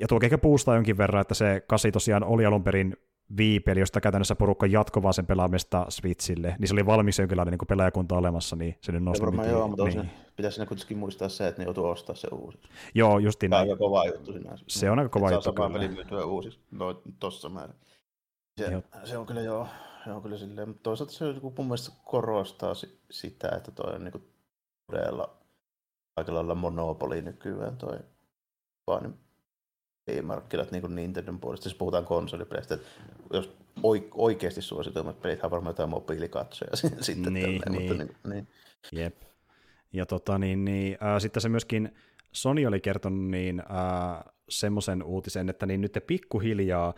[0.00, 2.96] ja tuo ehkä puustaa jonkin verran, että se kasi tosiaan oli alun perin
[3.36, 8.16] viipeli, josta käytännössä porukka jatkoi sen pelaamista Switchille, niin se oli valmis jonkinlainen niin pelaajakunta
[8.16, 9.24] olemassa, niin se nyt nosti.
[9.24, 10.10] Varmaan joo, mutta niin.
[10.36, 12.58] pitäisi ne kuitenkin muistaa se, että ne joutuu ostaa se uusi.
[12.94, 13.62] Joo, justiin näin.
[13.62, 14.64] aika kova juttu sinänsä.
[14.68, 15.52] Se on aika kova juttu.
[15.56, 17.76] Saa peli myytyä uusiksi, no, tossa määrin.
[18.60, 19.68] Se, se, on kyllä joo,
[20.04, 22.74] se on kyllä silleen, mutta toisaalta se mun mielestä korostaa
[23.10, 24.24] sitä, että toi on niin
[24.86, 25.36] todella
[26.16, 27.98] aika lailla monopoli nykyään toi
[28.86, 29.14] vaan
[30.22, 32.86] markkinat niin kuin Nintendon puolesta, jos puhutaan konsolipeleistä, että
[33.32, 33.56] jos
[34.14, 37.34] oikeasti suosituimmat pelit on varmaan jotain mobiilikatsoja sitten.
[37.34, 38.06] Niin, tälleen, niin.
[38.06, 38.46] Mutta niin,
[38.92, 39.02] niin.
[39.02, 39.22] Jep.
[39.92, 41.94] Ja tota, niin, niin, äh, sitten se myöskin
[42.32, 46.94] Sony oli kertonut niin, äh, semmoisen uutisen, että niin nyt pikkuhiljaa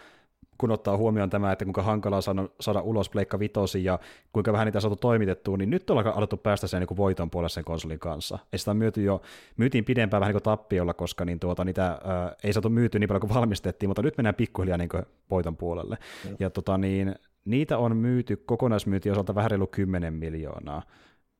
[0.58, 3.98] kun ottaa huomioon tämä, että kuinka hankalaa saada, saada ulos Pleikka Vitosi ja
[4.32, 7.64] kuinka vähän niitä saatu toimitettua, niin nyt ollaan alettu päästä sen niin voiton puolelle sen
[7.64, 8.38] konsolin kanssa.
[8.52, 9.22] Ja sitä on myyty jo,
[9.56, 13.08] myytiin pidempään vähän niin kuin tappiolla, koska niin tuota, niitä ää, ei saatu myyty niin
[13.08, 14.88] paljon kuin valmistettiin, mutta nyt mennään pikkuhiljaa niin
[15.30, 15.98] voiton puolelle.
[16.24, 16.36] Mm.
[16.38, 17.14] Ja tota, niin,
[17.44, 20.82] niitä on myyty kokonaismyynti osalta vähän reilu 10 miljoonaa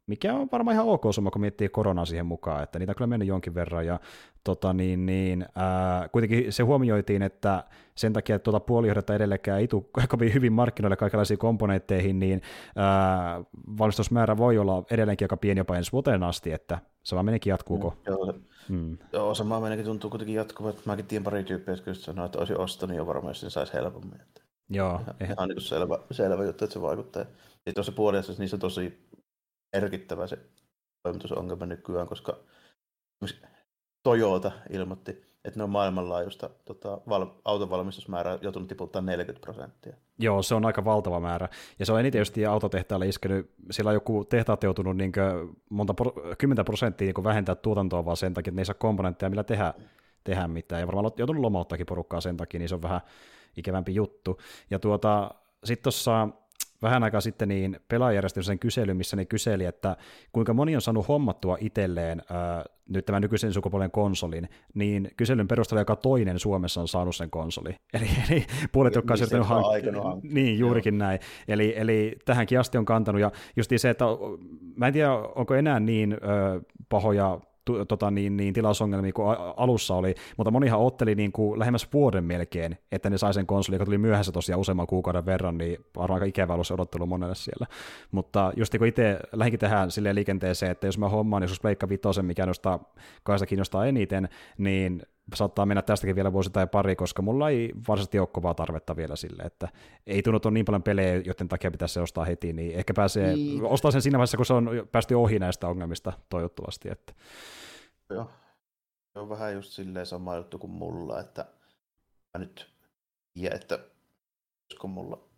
[0.07, 3.07] mikä on varmaan ihan ok summa, kun miettii koronaa siihen mukaan, että niitä on kyllä
[3.07, 4.01] mennyt jonkin verran, ja
[4.45, 7.65] tota, niin, niin, ää, kuitenkin se huomioitiin, että
[7.95, 12.43] sen takia, että tuota puolijohdetta edelleenkään ei tule kovin hyvin markkinoille kaikenlaisiin komponentteihin, niin
[12.77, 13.45] ää,
[13.79, 17.91] valmistusmäärä voi olla edelleenkin aika pieni jopa ensi vuoteen asti, että sama menekin jatkuuko.
[17.91, 18.35] Mm, joo,
[18.69, 18.99] mm.
[19.13, 22.55] joo, sama menekin tuntuu kuitenkin jatkuva, että mäkin tiedän pari tyyppiä, jotka sanoo, että olisi
[22.55, 24.21] ostanut jo varmaan, jos sen saisi helpommin.
[24.21, 25.01] Että joo.
[25.21, 27.25] Ihan, ihan niin selvä, selvä juttu, että se vaikuttaa.
[27.67, 29.07] Ja tuossa puoliajassa niin se tosi
[29.81, 30.39] merkittävä se
[31.03, 32.39] toimitusongelma nykyään, koska
[34.03, 35.11] Toyota ilmoitti,
[35.45, 39.97] että ne on maailmanlaajuista tota, val- autonvalmistusmäärää joutunut tiputtaa 40 prosenttia.
[40.19, 41.49] Joo, se on aika valtava määrä.
[41.79, 45.13] Ja se on eniten just autotehtaalle iskenyt, sillä on joku tehtaat joutunut niin
[45.71, 45.95] monta,
[46.39, 49.75] 10 prosenttia niin vähentää tuotantoa vaan sen takia, että ne ei saa komponentteja, millä tehdä,
[50.25, 50.81] tehdä mitään.
[50.81, 53.01] Ja varmaan joutunut lomauttakin porukkaa sen takia, niin se on vähän
[53.57, 54.41] ikävämpi juttu.
[54.71, 55.31] Ja tuota,
[55.65, 56.29] sitten tuossa
[56.83, 59.97] vähän aikaa sitten niin pelaajärjestö sen kysely, missä ne kyseli, että
[60.33, 65.81] kuinka moni on saanut hommattua itselleen ää, nyt tämän nykyisen sukupolven konsolin, niin kyselyn perusteella
[65.81, 67.71] joka toinen Suomessa on saanut sen konsoli.
[67.95, 70.21] Eli, eli puolet, jotka on siirtynyt hankkimaan.
[70.23, 70.99] Niin, juurikin Joo.
[70.99, 71.21] näin.
[71.49, 74.05] Eli, eli tähänkin asti on kantanut, ja just se, että
[74.77, 76.17] mä en tiedä, onko enää niin ö,
[76.89, 77.41] pahoja
[77.89, 82.79] tota, niin, niin, tilausongelmia kuin alussa oli, mutta monihan otteli niin kuin lähemmäs vuoden melkein,
[82.93, 86.27] että ne sai sen konsoli, joka tuli myöhässä tosiaan useamman kuukauden verran, niin varmaan aika
[86.27, 87.67] ikävä ollut se odottelu monelle siellä.
[88.11, 91.89] Mutta just niin kun itse lähinkin tähän silleen liikenteeseen, että jos mä hommaan joskus Pleikka
[91.89, 94.29] Vitosen, mikä nostaa, kaista kiinnostaa eniten,
[94.59, 95.03] niin
[95.35, 99.17] saattaa mennä tästäkin vielä vuosi tai pari, koska mulla ei varsinaisesti ole kovaa tarvetta vielä
[99.17, 99.69] sille, että
[100.07, 102.95] ei tunnu, että on niin paljon pelejä, joiden takia pitäisi se ostaa heti, niin ehkä
[102.95, 103.65] pääsee, niin.
[103.65, 106.91] ostaa sen siinä vaiheessa, kun se on päästy ohi näistä ongelmista toivottavasti.
[106.91, 107.13] Että.
[108.11, 108.31] Joo.
[109.13, 111.47] Se on vähän just silleen sama juttu kuin mulla, että
[112.35, 112.71] mä nyt
[113.35, 115.29] tiedän, että olisiko mulla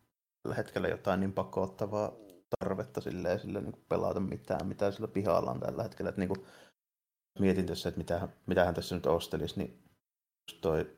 [0.43, 2.12] tällä hetkellä jotain niin pakottavaa
[2.59, 6.09] tarvetta silleen, silleen niin pelata mitään, mitä sillä pihalla on tällä hetkellä.
[6.09, 6.47] Että niin kuin,
[7.43, 9.82] mietin tässä, että mitä, mitä hän tässä nyt ostelisi, niin
[10.51, 10.97] just toi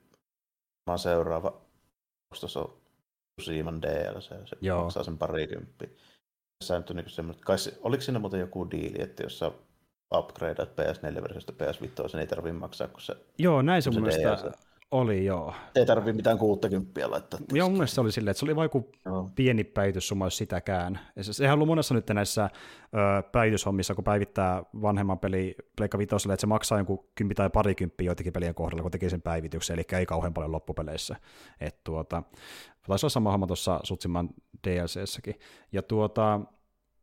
[0.91, 1.61] mä seuraava
[2.35, 2.81] ostos on
[3.43, 4.83] Siiman DLC, se Joo.
[4.83, 5.89] maksaa sen parikymppiä.
[6.59, 9.53] Tässä on niin semmoinen, kai oliko siinä muuten joku diili, että jos sä
[10.15, 13.17] upgradeat PS4-versiosta PS5, sen ei tarvitse maksaa, kun se...
[13.39, 14.53] Joo, näin se, se mun mielestä
[14.91, 15.55] oli, joo.
[15.75, 17.41] Ei tarvitse mitään 60 laittaa.
[17.53, 19.31] Joo, mun mielestä se oli silleen, että se oli vain joku joo.
[19.35, 21.01] pieni päivityssumma, jos sitäkään.
[21.21, 26.41] sehän on ollut monessa nyt näissä ö, päivityshommissa, kun päivittää vanhemman peli Pleikka Vitoselle, että
[26.41, 30.07] se maksaa jonkun kympi tai parikymppiä joitakin pelien kohdalla, kun tekee sen päivityksen, eli ei
[30.07, 31.17] kauhean paljon loppupeleissä.
[31.61, 32.23] Et tuota,
[32.87, 34.29] taisi olla sama homma tuossa Sutsimman
[34.67, 35.35] DLCssäkin.
[35.73, 36.41] Ja tuota,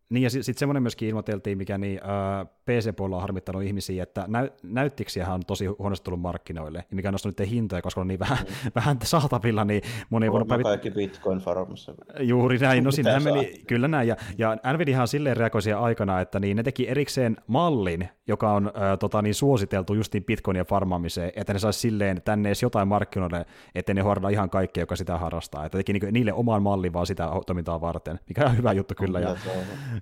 [0.10, 4.26] niin ja sitten sit semmoinen myöskin ilmoiteltiin, mikä niin, äh, PC-puolella on harmittanut ihmisiä, että
[4.28, 8.20] näy, näyttiksiähän on tosi huonosti tullut markkinoille, ja mikä on nostanut hintoja, koska on niin
[8.20, 8.72] vähän, mm.
[8.76, 10.64] vähän saatavilla, niin moni on voinut päivit...
[10.64, 11.94] kaikki bitcoin farmissa.
[12.20, 16.58] Juuri näin, no sinähän meni, kyllä näin, ja, ja Nvidiahan silleen reagoisia aikana, että niin
[16.58, 21.60] ne teki erikseen mallin, joka on äh, tota, niin suositeltu justiin bitcoinia farmaamiseen, että ne
[21.60, 25.78] saisi silleen tänne edes jotain markkinoille, että ne hoideta ihan kaikkea, joka sitä harrastaa, että
[25.78, 29.36] teki niin, niille oman mallin vaan sitä toimintaa varten, mikä on hyvä juttu kyllä, ja,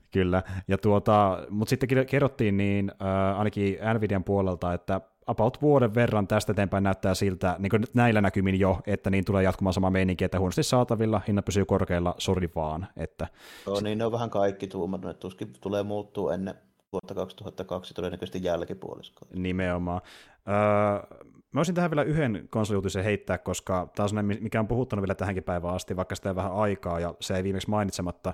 [0.14, 6.28] kyllä, ja tuota, mutta sitten kerrottiin niin äh, ainakin Nvidian puolelta, että about vuoden verran
[6.28, 10.24] tästä eteenpäin näyttää siltä, niin kuin näillä näkymin jo, että niin tulee jatkumaan sama meininki,
[10.24, 12.88] että huonosti saatavilla, hinnat pysyy korkealla, sori vaan.
[12.98, 13.28] Että...
[13.66, 16.56] Joo, niin ne on vähän kaikki tuumannut, että tuskin tulee muuttuu ennen
[16.94, 19.34] vuotta 2002, todennäköisesti jälkipuoliskolla.
[19.36, 20.02] Nimenomaan.
[20.48, 21.18] Öö,
[21.52, 25.44] mä olisin tähän vielä yhden konsoliuutisen heittää, koska tämä on mikä on puhuttanut vielä tähänkin
[25.44, 28.34] päivään asti, vaikka sitä ei vähän aikaa, ja se ei viimeksi mainitsematta.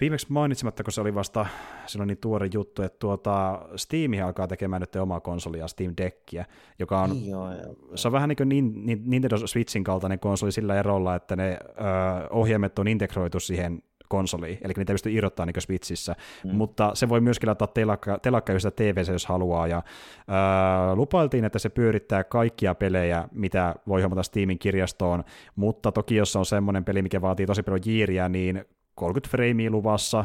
[0.00, 1.46] Viimeksi mainitsematta, kun se oli vasta
[1.86, 6.44] silloin niin tuore juttu, että tuota, Steam alkaa tekemään nyt omaa konsolia, Steam Deckia,
[6.78, 7.76] joka on, niin joo, joo.
[7.94, 8.48] se on vähän niin kuin
[9.04, 11.74] Nintendo Switchin kaltainen konsoli sillä erolla, että ne ö,
[12.30, 16.56] ohjaimet on integroitu siihen konsoliin, eli niitä pystyy irrottaa niin Switchissä, mm.
[16.56, 19.82] mutta se voi myöskin laittaa telakka, telakka TV, jos haluaa, ja
[20.28, 25.24] ää, lupailtiin, että se pyörittää kaikkia pelejä, mitä voi huomata Steamin kirjastoon,
[25.56, 28.64] mutta toki jos on semmoinen peli, mikä vaatii tosi paljon jiiriä, niin
[28.98, 30.24] 30 freimiä luvassa,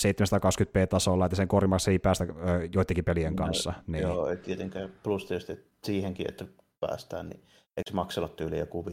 [0.00, 2.26] 720p-tasolla, että sen korjimmaksi ei päästä
[2.74, 3.70] joidenkin pelien no, kanssa.
[3.70, 4.02] No, niin.
[4.02, 4.92] Joo, ei tietenkään.
[5.02, 6.44] Plus tietysti siihenkin, että
[6.80, 7.40] päästään, niin
[7.76, 8.88] eikö maksanut tyyli joku 5-6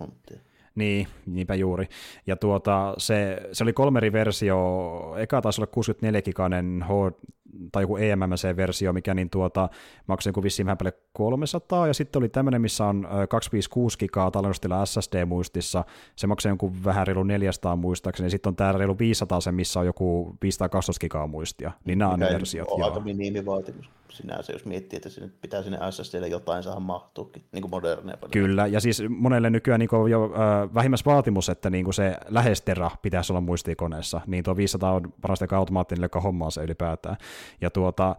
[0.00, 0.40] huntia?
[0.76, 1.86] Niin, niinpä juuri.
[2.26, 6.88] Ja tuota, se, se oli kolmeri versio, eka taisi olla 64 giganen H,
[7.72, 9.68] tai joku EMMC-versio, mikä niin tuota,
[10.06, 10.78] maksoi joku vissiin vähän
[11.12, 15.84] 300, ja sitten oli tämmöinen, missä on 256 gigaa tallennustila SSD-muistissa,
[16.16, 19.86] se maksoi jonkun vähän reilu 400 muistaakseni, sitten on tämä reilu 500 se, missä on
[19.86, 22.68] joku 512 gigaa muistia, niin nämä on ne versiot.
[22.82, 27.70] Aika minimivaatimus sinänsä, jos miettii, että sinne pitää sinne SSDlle jotain saada mahtuukin, niin kuin
[27.70, 32.90] moderneja Kyllä, ja siis monelle nykyään niin jo äh, vähimmäisvaatimus, että niin kuin se lähestera
[33.02, 37.16] pitäisi olla muistikoneessa, niin tuo 500 on parasta automaattinen, joka hommaa se ylipäätään.
[37.60, 38.16] Ja tuota,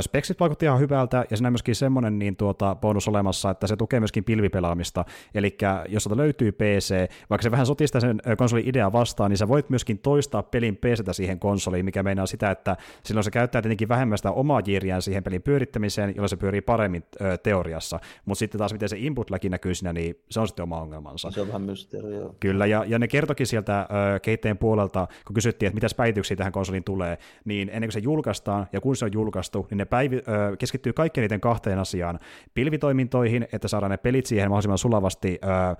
[0.00, 3.76] Speksit vaikutti ihan hyvältä, ja siinä on myöskin semmoinen niin tuota, bonus olemassa, että se
[3.76, 5.04] tukee myöskin pilvipelaamista,
[5.34, 5.56] eli
[5.88, 9.98] jos löytyy PC, vaikka se vähän sotista sen konsolin idea vastaan, niin sä voit myöskin
[9.98, 14.30] toistaa pelin PCtä siihen konsoliin, mikä meinaa sitä, että silloin se käyttää tietenkin vähemmän sitä
[14.30, 18.88] omaa jiiriään siihen pelin pyörittämiseen, jolloin se pyörii paremmin ö, teoriassa, mutta sitten taas miten
[18.88, 21.30] se input näkyy siinä, niin se on sitten oma ongelmansa.
[21.30, 22.34] Se on vähän mysteeri, joo.
[22.40, 26.52] Kyllä, ja, ja ne kertokin sieltä ö, keitteen puolelta, kun kysyttiin, että mitä päivityksiä tähän
[26.52, 30.16] konsoliin tulee, niin ennen kuin se julkaistaan, ja kun se on julkaistu, niin ne päivi,
[30.16, 32.18] ö, keskittyy kaikkien niiden kahteen asiaan,
[32.54, 35.76] pilvitoimintoihin, että saadaan ne pelit siihen mahdollisimman sulavasti ö,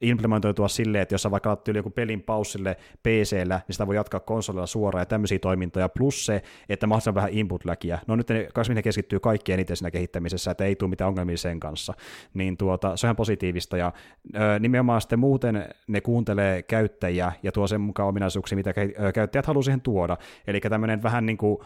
[0.00, 4.20] implementoitua silleen, että jos sä vaikka laitat joku pelin paussille PC-llä, niin sitä voi jatkaa
[4.20, 7.98] konsolilla suoraan ja tämmöisiä toimintoja, plus se, että mahdollisimman vähän input-läkiä.
[8.06, 11.60] No nyt ne, ne keskittyy kaikkien eniten siinä kehittämisessä, että ei tule mitään ongelmia sen
[11.60, 11.94] kanssa.
[12.34, 13.92] Niin tuota, se on ihan positiivista, ja
[14.34, 18.74] ö, nimenomaan sitten muuten ne kuuntelee käyttäjiä ja tuo sen mukaan ominaisuuksia, mitä
[19.14, 20.16] käyttäjät haluaa siihen tuoda.
[20.46, 21.58] Eli tämmöinen vähän niin kuin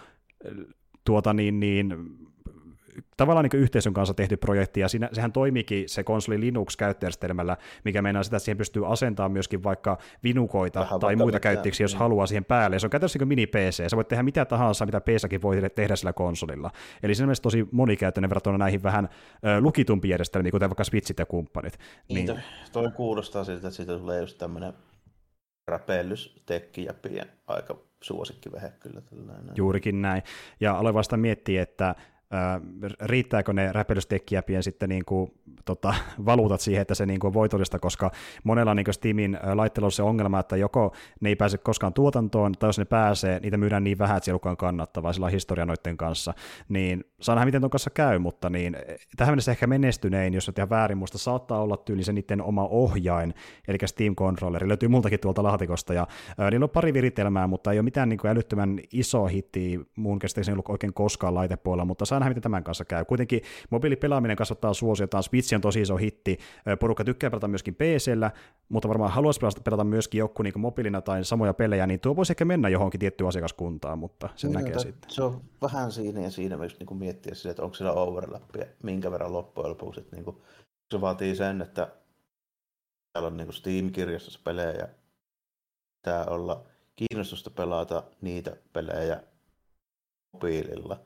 [1.09, 1.95] tuota niin, niin
[3.17, 8.23] tavallaan niin yhteisön kanssa tehty projekti, ja siinä, sehän toimikin se konsoli Linux-käyttöjärjestelmällä, mikä meinaa
[8.23, 11.99] sitä, että siihen pystyy asentamaan myöskin vaikka vinukoita Vähän tai muita käyttäjiksi, jos mm.
[11.99, 12.77] haluaa siihen päälle.
[12.77, 15.97] Ja se on käytännössä niin mini-PC, sä voit tehdä mitä tahansa, mitä PCkin voi tehdä
[15.97, 16.71] sillä konsolilla.
[17.03, 19.09] Eli siinä mielessä tosi monikäyttöinen verrattuna näihin vähän
[19.47, 21.79] ö, lukitumpiin järjestelmiin, kuten vaikka Switchit ja kumppanit.
[22.09, 22.43] Niin, niin.
[22.73, 24.73] toi kuulostaa siltä, että siitä tulee just tämmöinen
[25.69, 29.01] räpellystekki ja pien aika suosikkivehe kyllä.
[29.01, 29.55] Tällainen.
[29.57, 30.23] Juurikin näin.
[30.61, 31.95] Ja aloin vasta miettiä, että
[33.01, 35.33] riittääkö ne räpelystekkiäpien sitten niin kuin,
[35.69, 35.95] tota,
[36.27, 38.11] valuutat siihen, että se niin kuin voitollista, koska
[38.45, 42.69] monella niin Steamin laitteella on se ongelma, että joko ne ei pääse koskaan tuotantoon, tai
[42.69, 45.97] jos ne pääsee, niitä myydään niin vähän, että se ei kannattavaa, sillä on historia noiden
[45.97, 46.35] kanssa,
[46.69, 48.77] niin saa nähdä, miten tuon kanssa käy, mutta niin,
[49.17, 52.65] tähän mennessä ehkä menestynein, jos et ihan väärin, muista saattaa olla tyyli se niiden oma
[52.65, 53.35] ohjain,
[53.69, 56.07] eli Steam Controlleri, löytyy multakin tuolta laatikosta, ja
[56.39, 60.19] ää, niillä on pari viritelmää, mutta ei ole mitään niin kuin älyttömän iso hitti, mun
[60.19, 63.05] käsittääkseni ollut oikein koskaan laitepuolella, mutta saa nähdä, miten tämän kanssa käy.
[63.05, 66.39] Kuitenkin mobiilipelaaminen kasvattaa suosiotaan, Switch on tosi iso hitti,
[66.81, 68.31] porukka tykkää pelata myöskin PCllä,
[68.69, 72.45] mutta varmaan haluaisi pelata myöskin joku niin mobiilina tai samoja pelejä, niin tuo voisi ehkä
[72.45, 75.11] mennä johonkin tiettyyn asiakaskuntaan, mutta sen niin, näkee sitten.
[75.11, 79.11] Se on vähän siinä ja siinä myös niin miettiä sille, että onko siellä overlappia, minkä
[79.11, 80.37] verran loppujen lopuksi, että niin kuin,
[80.91, 81.89] se vaatii sen, että
[83.13, 84.89] täällä on niin Steam-kirjastossa pelejä,
[85.97, 86.65] pitää olla
[86.97, 89.23] kiinnostusta pelata niitä pelejä
[90.33, 91.01] mobiililla,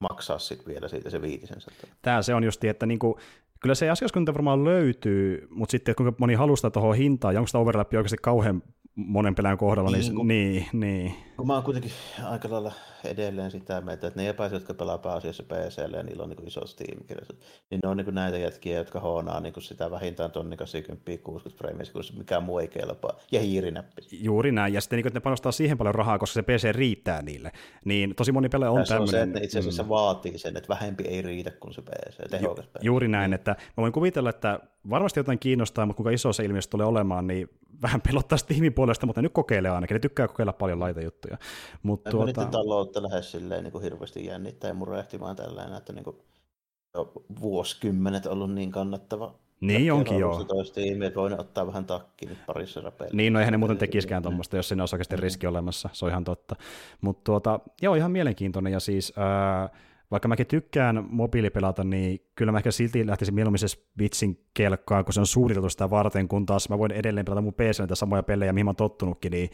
[0.00, 1.70] maksaa sitten vielä siitä se viitisensä.
[2.02, 3.18] Tämä se on justi, että niinku,
[3.60, 7.58] kyllä se asiakaskunta varmaan löytyy, mutta sitten kuinka moni halustaa tuohon hintaan, ja onko sitä
[7.58, 8.62] overlappia oikeasti kauhean
[8.94, 11.14] monen pelän kohdalla, niin, niin, kun, niin, niin.
[11.36, 11.92] Kun mä oon kuitenkin
[12.24, 12.72] aika lailla
[13.04, 16.66] edelleen sitä mieltä, että ne epäiset, jotka pelaa pääasiassa PClle ja niillä on niin iso
[16.66, 16.98] steam
[17.70, 22.02] niin ne on niin näitä jätkiä, jotka hoonaa niin sitä vähintään tonni 80-60 freimiä, kun
[22.18, 24.02] mikään muu ei kelpaa, ja hiirinäppi.
[24.12, 27.22] Juuri näin, ja sitten niin, että ne panostaa siihen paljon rahaa, koska se PC riittää
[27.22, 27.52] niille,
[27.84, 29.02] niin tosi moni peli on tämmöinen.
[29.02, 29.88] on se, että ne itse asiassa mm.
[29.88, 32.84] vaatii sen, että vähempi ei riitä kuin se PC, tehokas Ju, PC.
[32.84, 34.60] Juuri näin, että mä voin kuvitella, että
[34.90, 37.48] varmasti jotain kiinnostaa, mutta kuinka iso se ilmiö tulee olemaan, niin
[37.82, 39.94] vähän pelottaa tiimin puolesta, mutta nyt kokeilee ainakin.
[39.94, 41.38] Ne tykkää kokeilla paljon laitejuttuja.
[41.82, 42.26] Mutta tuota...
[42.26, 46.16] niiden taloutta lähes silleen niin kuin hirveästi jännittää ja murehtimaan tällainen, että niin kuin
[46.94, 50.46] jo vuosikymmenet ollut niin kannattava niin onkin joo.
[50.74, 53.16] Tiimi, että voin ottaa vähän takki nyt parissa rapelissa.
[53.16, 55.22] Niin, no eihän ne muuten tekisikään tuommoista, jos siinä olisi oikeasti mm.
[55.22, 56.56] riski olemassa, se on ihan totta.
[57.00, 59.68] Mutta tuota, joo, ihan mielenkiintoinen, ja siis ää,
[60.10, 65.14] vaikka mäkin tykkään mobiilipelata, niin kyllä mä ehkä silti lähtisin mieluummin se Switchin kelkkaan, kun
[65.14, 68.22] se on suunniteltu sitä varten, kun taas mä voin edelleen pelata mun PC näitä samoja
[68.22, 69.50] pelejä, mihin mä oon tottunutkin, niin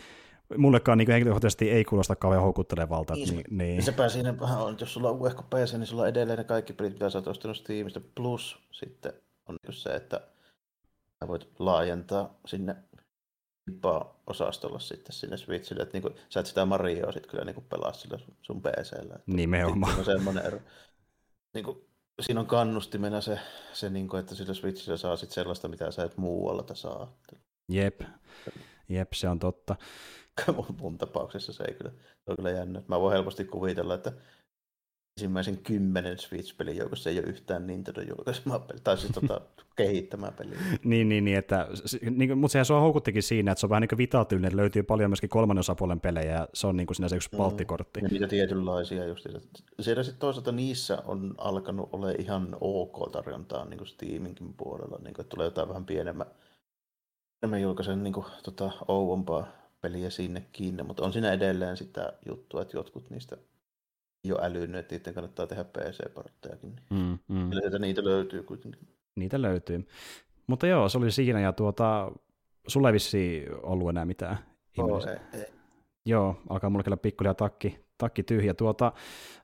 [0.56, 3.14] mullekaan niin henkilökohtaisesti ei kuulosta kauhean houkuttelevalta.
[3.14, 3.82] Niin, niin, niin.
[3.82, 6.72] Sepä siinä vähän on, jos sulla on uhko PC, niin sulla on edelleen ne kaikki
[6.72, 9.12] pelit, mitä sä oot ostanut Steamista, plus sitten
[9.48, 10.20] on se, että
[11.20, 12.76] sä voit laajentaa sinne
[14.26, 18.18] osastolla sitten sinne Switchille, että niinku, sä et sitä Marioa sitten kyllä niinku pelaa sillä
[18.42, 19.18] sun PCllä.
[19.26, 19.98] Nimenomaan.
[19.98, 20.60] On semmoinen ero.
[21.54, 21.88] Niinku,
[22.22, 23.38] siinä on kannustimena se,
[23.72, 27.16] se niinku, että sillä Switchillä saa sit sellaista, mitä sä et muualta saa.
[27.68, 28.00] Jep,
[28.88, 29.76] jep, se on totta.
[30.80, 32.82] mun tapauksessa se ei kyllä, se on kyllä jännä.
[32.88, 34.12] Mä voin helposti kuvitella, että
[35.16, 39.40] ensimmäisen kymmenen Switch-pelin joukossa ei ole yhtään Nintendo julkaisemaa peliä, tai siis tota,
[39.76, 40.58] kehittämää peliä.
[40.84, 41.68] niin, niin, niin, että,
[42.10, 44.82] niin, mutta sehän sua houkuttikin siinä, että se on vähän niin kuin vitatyylinen, että löytyy
[44.82, 47.36] paljon myöskin kolmannen osapuolen pelejä, ja se on niin kuin sinä se yksi mm.
[47.36, 48.00] palttikortti.
[48.02, 49.26] Ja niitä tietynlaisia just.
[49.80, 55.14] Siellä sitten toisaalta niissä on alkanut olla ihan ok tarjontaa niin kuin Steaminkin puolella, niin
[55.14, 56.26] kuin, että tulee jotain vähän pienemmän,
[57.42, 59.46] enemmän julkaisen niin kuin, tota, ouompaa
[59.80, 63.36] peliä sinne kiinni, mutta on siinä edelleen sitä juttua, että jotkut niistä
[64.28, 66.76] jo älynyt, että niiden kannattaa tehdä PC-porttejakin.
[66.90, 67.52] Mm, mm.
[67.52, 68.88] Eli niitä löytyy kuitenkin.
[69.16, 69.88] Niitä löytyy.
[70.46, 72.12] Mutta joo, se oli siinä, ja tuota,
[72.66, 74.38] sulla ei vissi ollut enää mitään.
[74.78, 75.46] Oh, ei, ei.
[76.04, 78.54] Joo, alkaa mulle kyllä pikkulia takki takki tyhjä.
[78.54, 78.92] Tuota,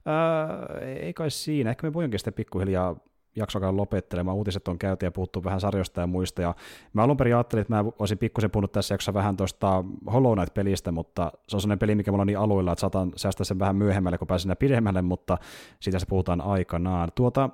[0.07, 2.97] ää, ei kai siinä, ehkä me voinkin sitten pikkuhiljaa
[3.37, 4.37] jaksokaan lopettelemaan.
[4.37, 6.43] Uutiset on käyty ja puhuttu vähän sarjoista ja muista.
[6.43, 6.55] Ja
[6.93, 10.93] mä alun perin ajattelin, että mä olisin pikkusen puhunut tässä jaksossa vähän tuosta Hollow Knight-pelistä,
[10.93, 13.77] mutta se on sellainen peli, mikä mulla on niin aluilla, että saatan säästää sen vähän
[13.77, 15.39] myöhemmälle, kun pääsin pidemmälle, mutta
[15.81, 17.09] siitä se puhutaan aikanaan.
[17.15, 17.51] Tuota,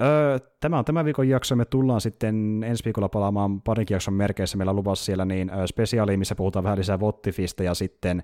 [0.00, 4.56] Öö, tämä on tämä viikon jakso, me tullaan sitten ensi viikolla palaamaan parinkin jakson merkeissä,
[4.56, 8.22] meillä on luvassa siellä niin spesiaali, missä puhutaan vähän lisää Vottifista, ja sitten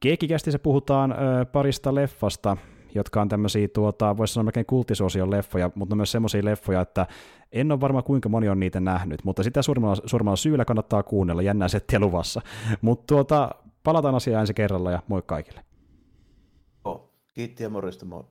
[0.00, 2.56] Keekikästissä puhutaan ö, parista leffasta,
[2.98, 7.06] jotka on tämmöisiä, tuota, voisi sanoa melkein kultisuosion leffoja, mutta myös semmoisia leffoja, että
[7.52, 11.42] en ole varma kuinka moni on niitä nähnyt, mutta sitä suurimmalla, suurimmalla syyllä kannattaa kuunnella,
[11.42, 12.40] jännää settiä luvassa.
[12.80, 13.50] Mutta tuota,
[13.84, 15.60] palataan asiaan ensi kerralla ja moi kaikille.
[16.84, 18.24] Oh, kiitti ja morjesta, moi.